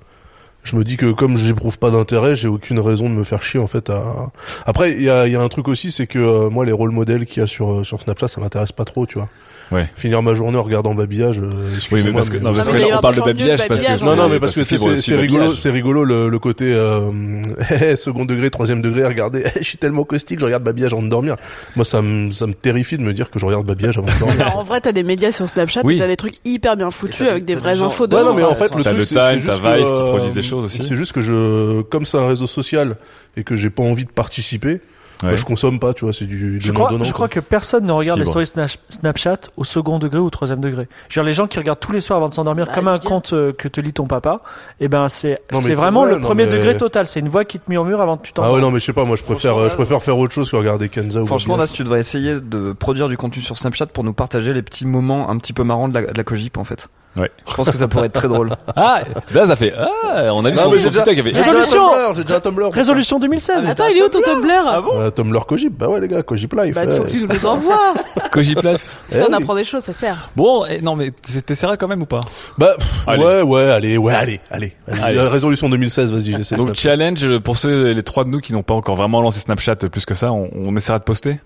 je 0.68 0.76
me 0.76 0.85
dis 0.85 0.96
que 0.96 1.12
comme 1.12 1.37
j'éprouve 1.37 1.78
pas 1.78 1.90
d'intérêt, 1.90 2.37
j'ai 2.37 2.48
aucune 2.48 2.78
raison 2.78 3.09
de 3.09 3.14
me 3.14 3.24
faire 3.24 3.42
chier, 3.42 3.59
en 3.59 3.66
fait, 3.66 3.88
à... 3.88 4.31
Après, 4.66 4.92
il 4.92 5.02
y 5.02 5.09
a, 5.09 5.26
y 5.26 5.35
a 5.35 5.40
un 5.40 5.48
truc 5.48 5.66
aussi, 5.66 5.90
c'est 5.90 6.07
que 6.07 6.18
euh, 6.18 6.50
moi, 6.50 6.66
les 6.66 6.72
rôles 6.72 6.90
modèles 6.90 7.24
qu'il 7.24 7.40
y 7.40 7.44
a 7.44 7.46
sur, 7.46 7.72
euh, 7.72 7.85
sur 7.85 8.02
Snapchat, 8.02 8.28
ça 8.28 8.40
m'intéresse 8.40 8.72
pas 8.72 8.85
trop, 8.85 9.07
tu 9.07 9.18
vois. 9.18 9.31
Ouais. 9.70 9.90
Finir 9.96 10.22
ma 10.22 10.33
journée 10.35 10.57
en 10.57 10.62
regardant 10.62 10.94
babillage. 10.94 11.38
euh, 11.40 11.50
Oui, 11.92 12.00
mais 12.04 12.12
parce 12.12 12.31
que 12.31 12.38
non, 12.38 12.54
parce 12.54 12.68
que 12.68 12.76
là, 12.76 12.87
on 12.96 13.00
parle 13.00 13.16
de 13.16 13.20
babillage 13.20 13.68
parce 13.68 13.83
que 13.83 14.04
Non, 14.04 14.16
non, 14.16 14.28
mais 14.28 14.40
parce 14.40 14.54
que 14.54 14.64
c'est 14.64 15.16
rigolo, 15.16 15.52
c'est 15.54 15.70
rigolo 15.70 16.04
le, 16.04 16.28
le 16.28 16.38
côté 16.38 16.72
euh, 16.72 17.11
second 17.96 18.24
degré, 18.24 18.50
troisième 18.50 18.81
degré. 18.83 19.04
Regardez, 19.07 19.44
je 19.59 19.62
suis 19.64 19.78
tellement 19.78 20.04
caustique, 20.04 20.40
je 20.40 20.44
regarde 20.44 20.62
babillage 20.62 20.92
avant 20.92 21.02
de 21.02 21.09
dormir. 21.09 21.37
Moi, 21.76 21.85
ça 21.85 22.00
me 22.02 22.31
ça 22.31 22.46
me 22.46 22.54
terrifie 22.54 22.96
de 22.98 23.02
me 23.02 23.12
dire 23.12 23.31
que 23.31 23.38
je 23.38 23.44
regarde 23.46 23.66
babillage 23.66 23.98
avant 23.98 24.07
de 24.07 24.12
dormir. 24.20 24.40
Alors, 24.40 24.57
en 24.59 24.62
vrai, 24.64 24.81
t'as 24.81 24.92
des 24.92 25.02
médias 25.02 25.33
sur 25.33 25.48
Snapchat, 25.48 25.83
Oui. 25.85 25.98
t'as 25.98 26.07
des 26.07 26.16
trucs 26.16 26.37
hyper 26.44 26.76
bien 26.76 26.90
foutus 26.90 27.28
avec 27.28 27.44
des 27.44 27.54
vraies 27.54 27.81
infos 27.83 28.04
Ouais, 28.04 28.09
dedans. 28.09 28.18
Ouais, 28.20 28.24
non, 28.31 28.35
mais 28.35 28.44
en 28.44 28.54
fait, 28.54 28.74
le 28.74 28.83
T'as 28.83 28.90
truc, 28.90 28.98
le 29.00 29.04
c'est- 29.04 29.14
Time, 29.14 29.22
t'as 29.22 29.35
juste 29.37 29.48
que, 29.62 29.78
Vice 29.78 29.88
qui 29.88 29.94
produisent 30.09 30.35
des 30.35 30.42
choses 30.42 30.64
aussi. 30.64 30.83
C'est 30.83 30.96
juste 30.96 31.12
que 31.12 31.20
je, 31.20 31.83
comme 31.83 32.07
c'est 32.07 32.16
un 32.18 32.26
réseau 32.26 32.46
social 32.46 32.96
et 33.37 33.44
que 33.44 33.54
j'ai 33.57 33.70
pas 33.70 33.83
envie 33.83 34.04
de 34.04 34.11
participer, 34.11 34.81
Ouais. 35.22 35.31
bah, 35.31 35.37
je 35.37 35.44
consomme 35.44 35.81
pas, 35.81 35.94
tu 35.94 36.04
vois, 36.04 36.12
c'est 36.14 36.26
du 36.26 36.61
Je 36.61 36.70
crois, 36.70 36.90
donnant. 36.90 37.02
je 37.04 37.12
crois 37.12 37.26
que 37.28 37.40
personne 37.40 37.85
ne 37.87 37.92
regarde 37.92 38.20
les 38.20 38.24
stories 38.24 38.46
Snap- 38.46 38.78
Snapchat 38.88 39.38
au 39.57 39.64
second 39.64 39.98
degré 39.98 40.18
ou 40.20 40.26
au 40.26 40.31
troisième 40.31 40.61
degré. 40.61 40.87
Je 41.09 41.14
veux 41.18 41.22
dire, 41.22 41.28
les 41.28 41.33
gens 41.33 41.46
qui 41.48 41.59
regardent 41.59 41.81
tous 41.81 41.90
les 41.92 42.00
soirs 42.00 42.18
avant 42.18 42.28
de 42.28 42.35
s'endormir 42.35 42.66
Bah, 42.66 42.72
comme 42.74 42.87
un 42.88 42.98
dire. 42.98 43.09
conte 43.09 43.33
euh, 43.33 43.52
que 43.52 43.66
te 43.66 43.81
lit 43.81 43.92
ton 43.92 44.07
papa, 44.07 44.42
eh 44.81 44.87
ben 44.88 45.09
c'est 45.09 45.40
c'est 45.54 45.74
vraiment 45.74 46.02
ouais, 46.02 46.11
le 46.11 46.14
non, 46.18 46.20
premier 46.20 46.46
mais- 46.46 46.52
degré 46.52 46.76
total. 46.76 47.09
C'est 47.09 47.18
une 47.20 47.28
voix 47.28 47.44
qui 47.44 47.59
te 47.59 47.68
murmure 47.68 48.00
avant 48.00 48.16
que 48.16 48.22
tu 48.22 48.31
Ah 48.33 48.37
t'endormes. 48.37 48.54
ouais, 48.54 48.61
non, 48.61 48.70
mais 48.70 48.78
je 48.81 48.85
sais 48.85 48.92
pas, 48.92 49.04
moi, 49.04 49.16
je 49.16 49.24
préfère, 49.24 49.57
euh, 49.57 49.68
je 49.68 49.74
préfère 49.74 50.02
faire 50.02 50.16
autre 50.18 50.33
chose 50.33 50.50
que 50.50 50.57
regarder 50.57 50.88
Kenza 50.88 51.20
ou 51.22 51.26
Franchement. 51.26 51.57
Nas, 51.57 51.66
tu 51.66 51.83
devrais 51.83 52.00
essayer 52.00 52.40
de 52.40 52.72
produire 52.72 53.09
du 53.09 53.16
contenu 53.16 53.42
sur 53.42 53.59
Snapchat 53.59 53.87
pour 53.87 54.04
nous 54.04 54.12
partager 54.12 54.52
les 54.54 54.62
petits 54.62 54.87
moments 54.87 55.31
un 55.31 55.38
petit 55.38 55.52
peu 55.52 55.64
marrants 55.64 55.88
de 55.88 55.94
la, 55.94 56.02
de 56.02 56.16
la 56.16 56.24
cogip, 56.24 56.57
en 56.59 56.64
fait. 56.64 56.88
Ouais. 57.18 57.31
Je 57.48 57.54
pense 57.54 57.70
que 57.70 57.76
ça 57.76 57.88
pourrait 57.88 58.07
être 58.07 58.12
très 58.12 58.28
drôle. 58.28 58.50
Ah, 58.76 59.00
Daz 59.35 59.50
a 59.50 59.57
fait. 59.57 59.72
Ah, 59.76 60.33
on 60.33 60.44
a 60.44 60.50
vu 60.50 60.57
Non, 60.57 60.64
son, 60.64 60.70
mais 60.72 60.78
son 60.78 60.90
déjà, 60.90 61.02
TikTok 61.02 61.18
avait. 61.26 61.31
Résolution 61.40 61.88
Tumblr, 61.90 62.14
j'ai 62.16 62.22
déjà 62.24 62.37
un 62.37 62.40
Tumblr. 62.40 62.70
Résolution 62.72 63.18
2016. 63.18 63.68
Attends, 63.68 63.87
il 63.87 63.96
est 63.98 64.02
où 64.02 64.09
ton 64.09 64.20
Tumblr 64.20 64.52
Ah 64.66 64.81
bon 64.81 65.00
Euh, 65.00 65.11
Tumblr 65.11 65.46
Cogip, 65.46 65.76
bah 65.76 65.88
ouais 65.88 66.00
les 66.00 66.09
gars, 66.09 66.22
Cogip 66.22 66.52
Life. 66.54 66.74
Bah, 66.74 66.85
ouais. 66.85 66.94
faut 66.96 67.02
que 67.04 67.11
tu 67.11 67.20
nous 67.20 67.26
les 67.28 67.44
envoies. 67.46 67.94
Cogip 68.31 68.62
Life. 68.62 68.88
Eh 69.11 69.14
Ça, 69.16 69.24
on 69.28 69.28
oui. 69.31 69.35
apprend 69.42 69.54
des 69.57 69.64
choses, 69.64 69.83
ça 69.85 69.92
sert. 69.92 70.31
Bon, 70.37 70.64
eh, 70.66 70.81
non, 70.81 70.94
mais 70.96 71.11
t'essaieras 71.11 71.76
quand 71.76 71.88
même 71.88 72.02
ou 72.02 72.07
pas? 72.07 72.20
Bah 72.57 72.74
pff, 72.78 73.07
ouais, 73.09 73.42
ouais, 73.42 73.70
allez, 73.70 73.96
ouais, 73.98 74.14
allez, 74.14 74.40
allez. 74.50 74.72
allez. 74.88 75.02
Allez. 75.02 75.18
Euh, 75.18 75.28
résolution 75.28 75.68
2016, 75.68 76.12
vas-y, 76.12 76.33
j'essaie. 76.33 76.57
Donc 76.57 76.66
Snapchat. 76.68 76.83
challenge 76.90 77.38
pour 77.40 77.57
ceux, 77.57 77.92
les 77.92 78.02
trois 78.02 78.24
de 78.24 78.28
nous 78.28 78.40
qui 78.40 78.52
n'ont 78.52 78.62
pas 78.62 78.74
encore 78.74 78.96
vraiment 78.96 79.20
lancé 79.20 79.40
Snapchat 79.40 79.76
plus 79.90 80.04
que 80.07 80.14
ça, 80.14 80.31
on, 80.33 80.48
on 80.54 80.74
essaiera 80.76 80.98
de 80.98 81.04
poster? 81.04 81.38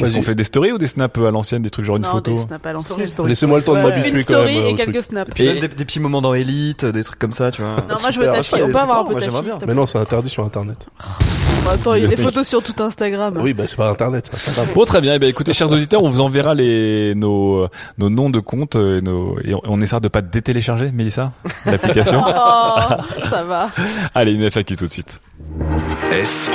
Qu'est-ce 0.00 0.12
qu'on 0.14 0.22
fait 0.22 0.34
des 0.34 0.44
stories 0.44 0.72
ou 0.72 0.78
des 0.78 0.86
snaps 0.86 1.18
à 1.20 1.30
l'ancienne, 1.30 1.62
des 1.62 1.70
trucs 1.70 1.84
genre 1.84 1.96
une 1.96 2.02
non, 2.02 2.10
photo 2.10 2.34
des 2.34 2.42
snaps 2.42 2.66
à 2.66 2.72
l'ancienne. 2.72 3.06
Laissez-moi 3.26 3.58
le 3.58 3.64
temps 3.64 3.74
de 3.74 3.80
m'habituer 3.80 4.18
Une 4.18 4.24
quand 4.24 4.44
même. 4.44 4.48
story 4.48 4.56
euh, 4.58 4.60
et 4.60 4.74
truc. 4.74 4.92
quelques 4.92 5.04
snaps. 5.04 5.32
Et- 5.40 5.60
des, 5.60 5.68
des 5.68 5.84
petits 5.84 6.00
moments 6.00 6.20
dans 6.22 6.34
Elite, 6.34 6.84
des 6.84 7.04
trucs 7.04 7.18
comme 7.18 7.32
ça, 7.32 7.50
tu 7.50 7.62
vois. 7.62 7.76
Non, 7.88 7.96
moi 8.00 8.10
je 8.10 8.18
veux 8.18 8.24
Super. 8.24 8.32
ta 8.36 8.42
fille. 8.42 8.62
On 8.62 8.70
peut 8.70 8.76
avoir 8.78 9.00
un 9.00 9.04
peu 9.04 9.10
Moi, 9.12 9.20
ta 9.20 9.26
j'aimerais 9.26 9.42
fille. 9.42 9.52
Mais 9.66 9.74
non, 9.74 9.86
c'est 9.86 9.98
interdit 9.98 10.30
sur 10.30 10.44
Internet. 10.44 10.86
Attends, 11.70 11.94
il 11.94 12.02
y 12.02 12.06
a 12.06 12.08
des 12.08 12.16
photos 12.16 12.48
sur 12.48 12.62
tout 12.62 12.74
Instagram. 12.82 13.38
Oui, 13.40 13.52
bah 13.54 13.64
c'est 13.68 13.76
pas 13.76 13.90
Internet. 13.90 14.30
Instagram. 14.32 14.66
Bon, 14.74 14.84
très 14.84 15.00
bien. 15.00 15.14
Eh 15.14 15.18
bien, 15.18 15.28
écoutez, 15.28 15.52
chers 15.52 15.70
auditeurs, 15.70 16.02
on 16.02 16.10
vous 16.10 16.20
enverra 16.20 16.54
les, 16.54 17.14
nos, 17.14 17.68
nos 17.98 18.08
noms 18.10 18.30
de 18.30 18.40
comptes 18.40 18.76
euh, 18.76 18.98
et, 18.98 19.02
nos, 19.02 19.38
et 19.44 19.54
on, 19.54 19.60
on 19.64 19.80
essaiera 19.80 20.00
de 20.00 20.08
pas 20.08 20.22
détélécharger, 20.22 20.90
Mélissa, 20.90 21.32
l'application. 21.66 22.22
Oh, 22.26 22.80
ça 23.30 23.44
va. 23.44 23.70
Allez, 24.14 24.32
une 24.32 24.50
FAQ 24.50 24.76
tout 24.76 24.86
de 24.86 24.90
suite. 24.92 25.20
F, 26.10 26.50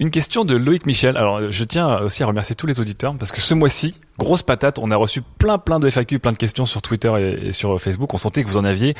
Une 0.00 0.10
question 0.10 0.46
de 0.46 0.56
Loïc 0.56 0.86
Michel. 0.86 1.18
Alors, 1.18 1.52
je 1.52 1.64
tiens 1.64 1.98
aussi 1.98 2.22
à 2.22 2.26
remercier 2.26 2.56
tous 2.56 2.66
les 2.66 2.80
auditeurs 2.80 3.14
parce 3.18 3.30
que 3.30 3.40
ce 3.40 3.52
mois-ci, 3.54 4.00
grosse 4.18 4.42
patate, 4.42 4.78
on 4.78 4.90
a 4.90 4.96
reçu 4.96 5.20
plein 5.20 5.58
plein 5.58 5.78
de 5.78 5.90
FAQ, 5.90 6.18
plein 6.18 6.32
de 6.32 6.38
questions 6.38 6.64
sur 6.64 6.80
Twitter 6.80 7.12
et, 7.18 7.48
et 7.48 7.52
sur 7.52 7.78
Facebook. 7.78 8.14
On 8.14 8.16
sentait 8.16 8.42
que 8.42 8.48
vous 8.48 8.56
en 8.56 8.64
aviez 8.64 8.94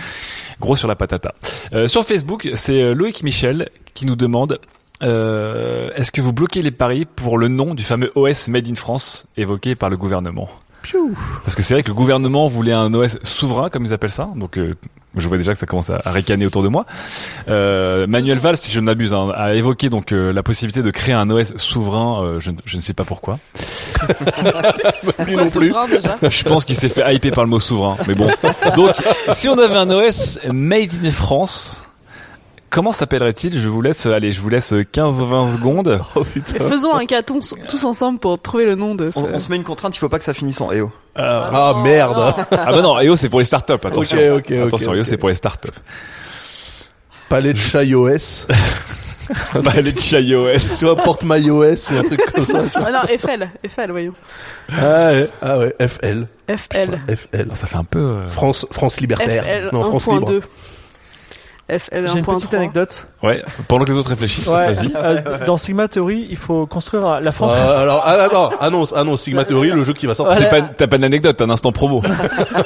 gros 0.60 0.76
sur 0.76 0.88
la 0.88 0.96
patata. 0.96 1.34
Euh, 1.72 1.88
sur 1.88 2.04
Facebook, 2.04 2.50
c'est 2.52 2.82
euh, 2.82 2.94
Loïc 2.94 3.22
Michel 3.22 3.70
qui 3.94 4.04
nous 4.04 4.14
demande 4.14 4.60
euh, 5.02 5.90
est-ce 5.94 6.10
que 6.10 6.20
vous 6.20 6.32
bloquez 6.32 6.60
les 6.60 6.70
paris 6.70 7.06
pour 7.06 7.38
le 7.38 7.48
nom 7.48 7.74
du 7.74 7.82
fameux 7.82 8.12
OS 8.14 8.48
Made 8.48 8.68
in 8.68 8.74
France 8.74 9.26
évoqué 9.36 9.74
par 9.74 9.88
le 9.88 9.96
gouvernement? 9.96 10.50
Parce 11.42 11.54
que 11.54 11.62
c'est 11.62 11.74
vrai 11.74 11.82
que 11.82 11.88
le 11.88 11.94
gouvernement 11.94 12.46
voulait 12.48 12.72
un 12.72 12.92
OS 12.94 13.18
souverain, 13.22 13.70
comme 13.70 13.84
ils 13.84 13.92
appellent 13.92 14.10
ça, 14.10 14.30
donc 14.36 14.58
euh, 14.58 14.72
Je 15.16 15.26
vois 15.26 15.38
déjà 15.38 15.52
que 15.52 15.58
ça 15.58 15.66
commence 15.66 15.90
à, 15.90 16.00
ricaner 16.06 16.46
autour 16.46 16.62
de 16.62 16.68
moi. 16.68 16.86
Euh, 17.48 18.06
Manuel 18.06 18.38
Valls, 18.38 18.56
si 18.56 18.70
je 18.70 18.78
ne 18.78 18.84
m'abuse, 18.86 19.12
hein, 19.12 19.32
a 19.34 19.54
évoqué 19.54 19.88
donc 19.90 20.12
euh, 20.12 20.32
la 20.32 20.42
possibilité 20.44 20.82
de 20.82 20.90
créer 20.90 21.14
un 21.14 21.28
OS 21.30 21.56
souverain. 21.56 22.22
euh, 22.22 22.40
je, 22.40 22.50
ne- 22.50 22.56
je 22.64 22.76
ne 22.76 22.82
sais 22.82 22.94
pas 22.94 23.04
pourquoi. 23.04 23.38
Pourquoi 25.04 25.26
non 25.26 25.50
plus. 25.50 25.72
déjà 25.90 26.18
Je 26.28 26.42
pense 26.44 26.64
qu'il 26.64 26.76
s'est 26.76 26.88
fait 26.88 27.14
hyper 27.14 27.32
par 27.32 27.44
le 27.44 27.50
mot 27.50 27.58
souverain. 27.58 27.96
Mais 28.06 28.14
bon. 28.14 28.30
Donc, 28.76 28.94
si 29.32 29.48
on 29.48 29.58
avait 29.58 29.76
un 29.76 29.90
OS 29.90 30.38
made 30.52 30.90
in 31.04 31.10
France, 31.10 31.82
Comment 32.70 32.92
s'appellerait-il? 32.92 33.58
Je 33.58 33.68
vous 33.68 33.82
laisse, 33.82 34.06
allez, 34.06 34.30
je 34.30 34.40
vous 34.40 34.48
laisse 34.48 34.72
15-20 34.72 35.56
secondes. 35.56 36.00
Oh, 36.16 36.24
Faisons 36.68 36.94
un 36.94 37.04
caton 37.06 37.40
tous 37.68 37.84
ensemble 37.84 38.18
pour 38.18 38.40
trouver 38.40 38.64
le 38.64 38.74
nom 38.74 38.94
de 38.94 39.10
ce... 39.10 39.18
on, 39.18 39.38
se 39.38 39.48
met 39.48 39.56
une 39.56 39.64
contrainte, 39.64 39.94
il 39.94 39.98
ne 39.98 40.00
faut 40.00 40.08
pas 40.08 40.18
que 40.18 40.24
ça 40.24 40.34
finisse 40.34 40.60
en 40.60 40.72
EO. 40.72 40.90
Ah, 41.14 41.74
oh, 41.74 41.78
merde. 41.80 42.34
Ah 42.50 42.70
bah 42.70 42.82
non, 42.82 42.98
EO 43.00 43.16
c'est 43.16 43.28
pour 43.28 43.38
les 43.38 43.44
startups, 43.44 43.74
attention. 43.74 44.16
Okay, 44.16 44.30
okay, 44.30 44.60
attention, 44.60 44.90
okay, 44.90 45.00
EO 45.00 45.04
c'est 45.04 45.16
pour 45.16 45.28
les 45.28 45.34
startups. 45.34 45.68
Palais 47.28 47.52
de 47.52 47.58
chat 47.58 47.84
iOS 47.84 48.46
Palais 49.64 49.92
de 49.92 49.98
chat 49.98 50.20
iOS. 50.20 50.78
tu 50.78 50.84
vois, 50.84 50.96
porte 50.96 51.22
iOS 51.24 51.90
ou 51.90 51.96
un 51.96 52.02
truc 52.02 52.20
comme 52.32 52.44
ça. 52.44 52.64
Ah 52.74 52.90
non, 52.90 53.00
FL, 53.18 53.48
FL, 53.68 53.90
voyons. 53.90 54.14
Ah 54.68 55.10
ouais, 55.12 55.28
ah 55.40 55.58
ouais 55.58 55.76
FL. 55.78 56.26
FL. 56.48 57.00
FL. 57.08 57.48
Ah, 57.50 57.54
ça 57.54 57.66
fait 57.66 57.76
un 57.76 57.84
peu... 57.84 57.98
Euh, 57.98 58.28
France, 58.28 58.66
France 58.70 59.00
libertaire. 59.00 59.44
FL, 59.44 59.70
non, 59.72 59.84
France 59.84 60.08
libre. 60.08 60.28
2. 60.28 60.42
J'ai 61.70 62.18
une 62.18 62.24
petite 62.24 62.54
anecdote. 62.54 63.06
Ouais, 63.22 63.42
pendant 63.68 63.84
que 63.84 63.90
les 63.90 63.98
autres 63.98 64.10
réfléchissent, 64.10 64.46
vas-y. 64.46 64.92
Euh, 64.94 65.44
dans 65.46 65.56
Sigma 65.56 65.88
Theory, 65.88 66.26
il 66.30 66.36
faut 66.36 66.66
construire 66.66 67.06
euh, 67.06 67.20
la 67.20 67.32
France. 67.32 67.52
Euh, 67.54 67.82
alors, 67.82 68.02
ah, 68.04 68.28
annonce, 68.60 68.92
ah 68.96 69.00
annonce 69.00 69.20
ah 69.20 69.24
Sigma 69.24 69.44
Theory, 69.44 69.70
le 69.70 69.84
jeu 69.84 69.92
qui 69.92 70.06
va 70.06 70.14
sortir. 70.14 70.48
T'as 70.76 70.86
pas 70.86 70.96
une 70.96 71.04
anecdote, 71.04 71.36
t'as 71.36 71.44
un 71.44 71.50
instant 71.50 71.72
promo. 71.72 72.02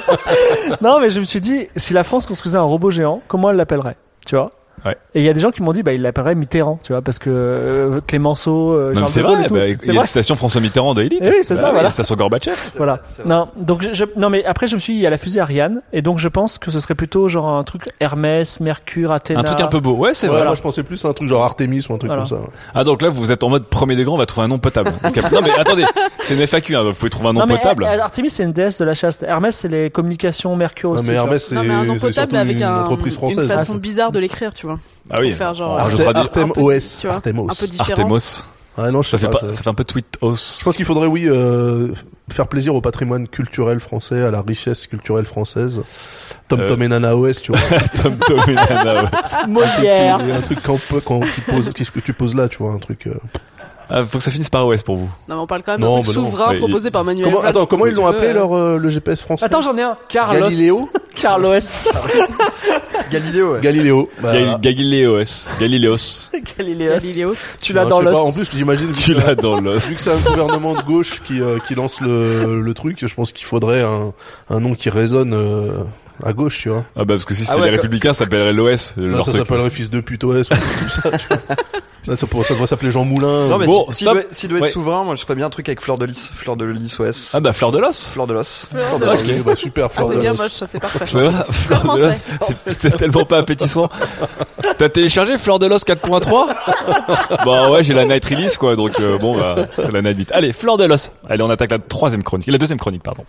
non, 0.80 1.00
mais 1.00 1.10
je 1.10 1.20
me 1.20 1.24
suis 1.24 1.40
dit, 1.40 1.68
si 1.76 1.92
la 1.92 2.04
France 2.04 2.26
construisait 2.26 2.58
un 2.58 2.62
robot 2.62 2.90
géant, 2.90 3.20
comment 3.28 3.50
elle 3.50 3.56
l'appellerait? 3.56 3.96
Tu 4.26 4.36
vois? 4.36 4.52
Ouais. 4.84 4.96
Et 5.14 5.20
il 5.20 5.24
y 5.24 5.28
a 5.28 5.32
des 5.32 5.40
gens 5.40 5.50
qui 5.50 5.62
m'ont 5.62 5.72
dit, 5.72 5.82
bah, 5.82 5.92
il 5.94 6.02
l'appellerait 6.02 6.34
Mitterrand, 6.34 6.78
tu 6.82 6.92
vois, 6.92 7.00
parce 7.00 7.18
que 7.18 7.30
euh, 7.30 8.00
Clémenceau, 8.06 8.72
euh, 8.72 8.88
Non, 8.88 8.88
mais 8.88 8.94
Charles 8.96 9.08
c'est 9.10 9.20
de 9.20 9.24
Gaulle 9.24 9.34
vrai, 9.36 9.44
et 9.44 9.48
tout. 9.48 9.54
bah, 9.54 9.66
il 9.86 9.94
y 9.94 9.96
a 9.96 10.00
la 10.00 10.06
station 10.06 10.36
François 10.36 10.60
Mitterrand 10.60 10.92
de 10.94 11.02
Elite. 11.02 11.22
Eh 11.24 11.28
oui, 11.30 11.36
c'est 11.42 11.56
ça, 11.56 11.62
Bah 11.62 11.68
voilà. 11.70 11.82
La 11.84 11.90
station 11.90 12.14
Gorbatchev. 12.16 12.54
Voilà. 12.76 13.00
Non, 13.24 13.48
donc 13.60 13.82
je, 13.82 13.92
je- 13.94 14.04
non, 14.16 14.28
mais 14.30 14.44
après 14.44 14.66
je 14.66 14.74
me 14.74 14.80
suis 14.80 14.92
dit, 14.94 14.98
il 14.98 15.02
y 15.02 15.06
a 15.06 15.10
la 15.10 15.16
fusée 15.18 15.40
Ariane, 15.40 15.80
et 15.92 16.02
donc 16.02 16.18
je 16.18 16.28
pense 16.28 16.58
que 16.58 16.70
ce 16.70 16.80
serait 16.80 16.94
plutôt 16.94 17.28
genre 17.28 17.48
un 17.48 17.64
truc 17.64 17.88
Hermès, 18.00 18.60
Mercure, 18.60 19.12
Athéna. 19.12 19.40
Un 19.40 19.42
truc 19.44 19.60
un 19.60 19.68
peu 19.68 19.80
beau. 19.80 19.92
Ouais, 19.94 20.12
c'est 20.12 20.28
Ouais, 20.28 20.34
vrai. 20.36 20.44
moi 20.44 20.54
je 20.54 20.62
pensais 20.62 20.82
plus 20.82 21.02
à 21.04 21.08
un 21.08 21.12
truc 21.14 21.28
genre 21.28 21.42
Artemis 21.44 21.86
ou 21.88 21.94
un 21.94 21.98
truc 21.98 22.10
Voilà. 22.10 22.26
comme 22.28 22.38
ça. 22.38 22.42
ouais. 22.44 22.50
Ah 22.74 22.84
donc 22.84 23.00
là 23.00 23.08
vous 23.08 23.32
êtes 23.32 23.42
en 23.42 23.48
mode 23.48 23.64
premier 23.64 23.96
degré, 23.96 24.12
on 24.12 24.18
va 24.18 24.26
trouver 24.26 24.44
un 24.44 24.48
nom 24.48 24.58
potable. 24.58 24.92
Non 25.32 25.40
mais 25.42 25.50
attendez, 25.58 25.84
c'est 26.22 26.34
une 26.34 26.46
FAQ, 26.46 26.76
hein, 26.76 26.82
vous 26.82 26.92
pouvez 26.92 27.10
trouver 27.10 27.30
un 27.30 27.32
nom 27.32 27.40
Non, 27.40 27.46
mais 27.46 27.56
potable. 27.56 27.84
Artemis 27.84 28.28
c'est 28.30 28.42
une 28.44 28.52
déesse 28.52 28.78
de 28.78 28.84
la 28.84 28.94
chasse. 28.94 29.18
Hermès 29.22 29.54
c'est 29.56 29.68
les 29.68 29.88
communications, 29.90 30.54
Mercure 30.56 30.90
aussi. 30.90 31.10
Hermès, 31.10 31.50
Non, 31.52 31.62
mais 31.64 31.72
un 31.74 31.84
nom 31.84 31.94
c'est 31.94 32.08
potable 32.08 32.14
surtout 32.32 32.36
avec 32.36 32.56
une 32.58 32.62
un, 32.64 32.82
entreprise 32.82 33.14
française. 33.14 33.38
une 33.38 33.48
façon 33.48 33.72
Ah, 33.76 33.78
bizarre 33.78 34.12
de 34.12 34.18
l'écrire, 34.18 34.52
tu 34.52 34.66
vois. 34.66 34.73
Ah 35.10 35.16
oui. 35.20 35.28
Pour 35.30 35.38
faire 35.38 35.54
genre. 35.54 35.72
On 35.72 35.78
euh, 35.78 35.82
rajoutera 35.82 36.12
des- 36.12 36.18
Artem 36.20 36.50
un 36.50 36.52
peu- 36.52 36.60
OS. 36.60 36.98
tu 37.00 37.06
vois, 37.06 37.16
Artemos. 37.16 37.46
Un 37.50 37.54
peu 37.54 37.66
différent. 37.66 37.90
Artemos. 37.90 38.42
Ah 38.76 38.90
non, 38.90 39.02
je 39.02 39.10
Ça 39.10 39.18
sais 39.18 39.26
fait 39.26 39.30
pas. 39.32 39.38
pas, 39.38 39.52
ça 39.52 39.62
fait 39.62 39.68
un 39.70 39.74
peu 39.74 39.84
tweet 39.84 40.16
os. 40.20 40.56
Je 40.58 40.64
pense 40.64 40.74
qu'il 40.76 40.84
faudrait, 40.84 41.06
oui, 41.06 41.26
euh, 41.28 41.88
faire 42.28 42.48
plaisir 42.48 42.74
au 42.74 42.80
patrimoine 42.80 43.28
culturel 43.28 43.78
français, 43.78 44.20
à 44.24 44.32
la 44.32 44.42
richesse 44.42 44.88
culturelle 44.88 45.26
française. 45.26 45.80
Tom 46.48 46.60
Euh. 46.60 46.66
Tom 46.68 46.82
et 46.82 46.88
Nana 46.88 47.16
OS, 47.16 47.40
tu 47.40 47.52
vois. 47.52 47.60
Tom 48.02 48.16
Tom 48.26 48.40
et 48.48 48.54
Nana, 48.54 49.02
ouais. 49.04 49.08
Molière. 49.48 50.18
Il 50.22 50.28
y 50.28 50.32
a 50.32 50.36
un 50.36 50.40
truc 50.40 50.58
quand, 50.64 50.76
quand, 51.04 51.20
qui 51.20 51.40
pose, 51.42 51.70
qu'est-ce 51.72 51.92
que 51.92 52.00
tu 52.00 52.12
poses 52.14 52.34
là, 52.34 52.48
tu 52.48 52.58
vois, 52.58 52.72
un 52.72 52.78
truc. 52.78 53.06
euh. 53.06 53.14
Ah, 53.90 54.04
faut 54.04 54.18
que 54.18 54.24
ça 54.24 54.30
finisse 54.30 54.50
par 54.50 54.66
OS 54.66 54.82
pour 54.82 54.96
vous. 54.96 55.10
Non, 55.28 55.36
mais 55.36 55.40
on 55.42 55.46
parle 55.46 55.62
quand 55.62 55.72
même 55.72 55.80
Non, 55.82 55.96
d'un 55.96 56.02
truc 56.02 56.14
bah 56.16 56.20
non. 56.22 56.26
souverain 56.30 56.48
Ouais, 56.50 56.58
proposé 56.58 56.90
par 56.90 57.04
Manuel 57.04 57.26
Comment, 57.26 57.40
Valls. 57.40 57.50
attends, 57.50 57.66
comment 57.66 57.86
ils 57.86 57.94
l'ont 57.94 58.06
appelé 58.06 58.28
euh, 58.28 58.34
leur 58.34 58.52
euh, 58.56 58.78
le 58.78 58.88
GPS 58.88 59.20
français 59.20 59.44
Attends, 59.44 59.62
j'en 59.62 59.76
ai 59.76 59.82
un. 59.82 59.96
Carlos. 60.08 60.40
Galiléo 60.40 60.88
Carlos. 61.14 61.52
Galiléo, 63.10 63.52
ouais. 63.54 63.60
Galiléo. 63.60 64.10
Bah, 64.22 64.32
Gal- 64.32 64.60
Galiléos. 64.60 65.22
Galiléos. 65.60 65.96
Galiléos. 66.58 66.92
Galiléos. 66.92 67.34
Tu 67.60 67.72
l'as 67.72 67.84
non, 67.84 67.88
dans 67.90 68.00
l'os. 68.02 68.16
En 68.16 68.32
plus, 68.32 68.50
j'imagine 68.54 68.90
que 68.90 68.96
Tu 68.96 69.14
l'as 69.14 69.34
dans 69.34 69.60
l'os. 69.60 69.86
Vu 69.86 69.94
que 69.94 70.00
c'est 70.00 70.10
un 70.12 70.30
gouvernement 70.30 70.74
de 70.74 70.82
gauche 70.82 71.20
qui, 71.24 71.40
euh, 71.40 71.58
qui 71.68 71.74
lance 71.74 72.00
le, 72.00 72.60
le 72.60 72.74
truc, 72.74 72.98
je 73.06 73.14
pense 73.14 73.32
qu'il 73.32 73.46
faudrait 73.46 73.82
un, 73.82 74.12
un 74.50 74.60
nom 74.60 74.74
qui 74.74 74.90
résonne 74.90 75.34
euh, 75.34 75.78
à 76.24 76.32
gauche, 76.32 76.60
tu 76.62 76.68
vois. 76.70 76.84
Ah 76.96 77.00
bah 77.04 77.14
parce 77.14 77.24
que 77.24 77.34
si 77.34 77.42
c'était 77.42 77.54
Ah 77.56 77.60
ouais, 77.60 77.70
les 77.70 77.76
républicains, 77.76 78.12
ça 78.12 78.24
s'appellerait 78.24 78.52
l'OS. 78.52 78.94
Là, 78.96 79.06
leur 79.08 79.24
ça 79.24 79.32
s'appellerait 79.32 79.70
fils 79.70 79.90
de 79.90 80.00
pute 80.00 80.24
OS 80.24 80.48
ou 80.50 80.54
comme 80.54 81.12
ça, 81.12 81.18
tu 81.18 81.26
vois. 81.28 81.38
Là, 82.06 82.16
ça, 82.16 82.26
pourrait- 82.26 82.44
ça 82.44 82.54
devrait 82.54 82.66
s'appeler 82.66 82.90
Jean 82.90 83.04
Moulin. 83.04 83.46
Non, 83.48 83.58
mais 83.58 83.66
Bon, 83.66 83.86
si- 83.90 83.96
s'il 83.98 84.06
stop. 84.06 84.14
doit, 84.14 84.58
être 84.58 84.62
Ouais. 84.64 84.70
souverain, 84.70 85.04
moi 85.04 85.14
je 85.16 85.22
ferais 85.22 85.34
bien 85.34 85.46
un 85.46 85.50
truc 85.50 85.68
avec 85.68 85.80
Fleur 85.80 85.96
de 85.98 86.04
Lys. 86.04 86.30
Fleur 86.34 86.56
de 86.56 86.64
Lys 86.64 86.98
OS. 87.00 87.30
Ah 87.34 87.40
bah 87.40 87.52
fleur 87.52 87.72
de 87.72 87.78
l'os. 87.78 88.06
Fleur 88.08 88.26
de 88.26 88.34
l'os. 88.34 88.66
Fleur 88.70 88.98
de 88.98 89.04
l'os. 89.06 89.42
bah, 89.44 89.56
super, 89.56 89.86
Ah, 89.86 89.88
Fleur 89.88 90.08
c'est 90.08 90.14
de 90.16 90.20
bien 90.20 90.32
Los. 90.32 90.36
moche, 90.38 90.52
ça, 90.52 90.66
c'est 90.70 90.80
parfait. 90.80 91.06
Fleur, 91.06 91.46
fleur 91.46 91.94
de 91.96 92.00
l'os. 92.02 92.14
C'est- 92.46 92.78
C'est 92.80 92.96
tellement 92.96 93.24
pas 93.24 93.38
appétissant. 93.38 93.88
T'as 94.78 94.88
téléchargé 94.88 95.38
Fleur 95.38 95.58
de 95.58 95.66
l'os 95.66 95.84
4.3 95.84 96.48
Bah 97.44 97.70
ouais, 97.70 97.82
j'ai 97.82 97.94
la 97.94 98.04
night 98.04 98.24
release 98.24 98.56
quoi, 98.56 98.76
donc 98.76 98.92
euh, 99.00 99.18
bon 99.18 99.36
bah 99.38 99.56
c'est 99.78 99.92
la 99.92 100.02
night 100.02 100.16
beat. 100.16 100.32
Allez, 100.32 100.52
Fleur 100.52 100.76
de 100.76 100.84
l'os. 100.84 101.10
Allez, 101.28 101.42
on 101.42 101.50
attaque 101.50 101.70
la 101.70 101.78
troisième 101.78 102.22
chronique, 102.22 102.46
la 102.48 102.58
deuxième 102.58 102.78
chronique 102.78 103.02
pardon. 103.02 103.24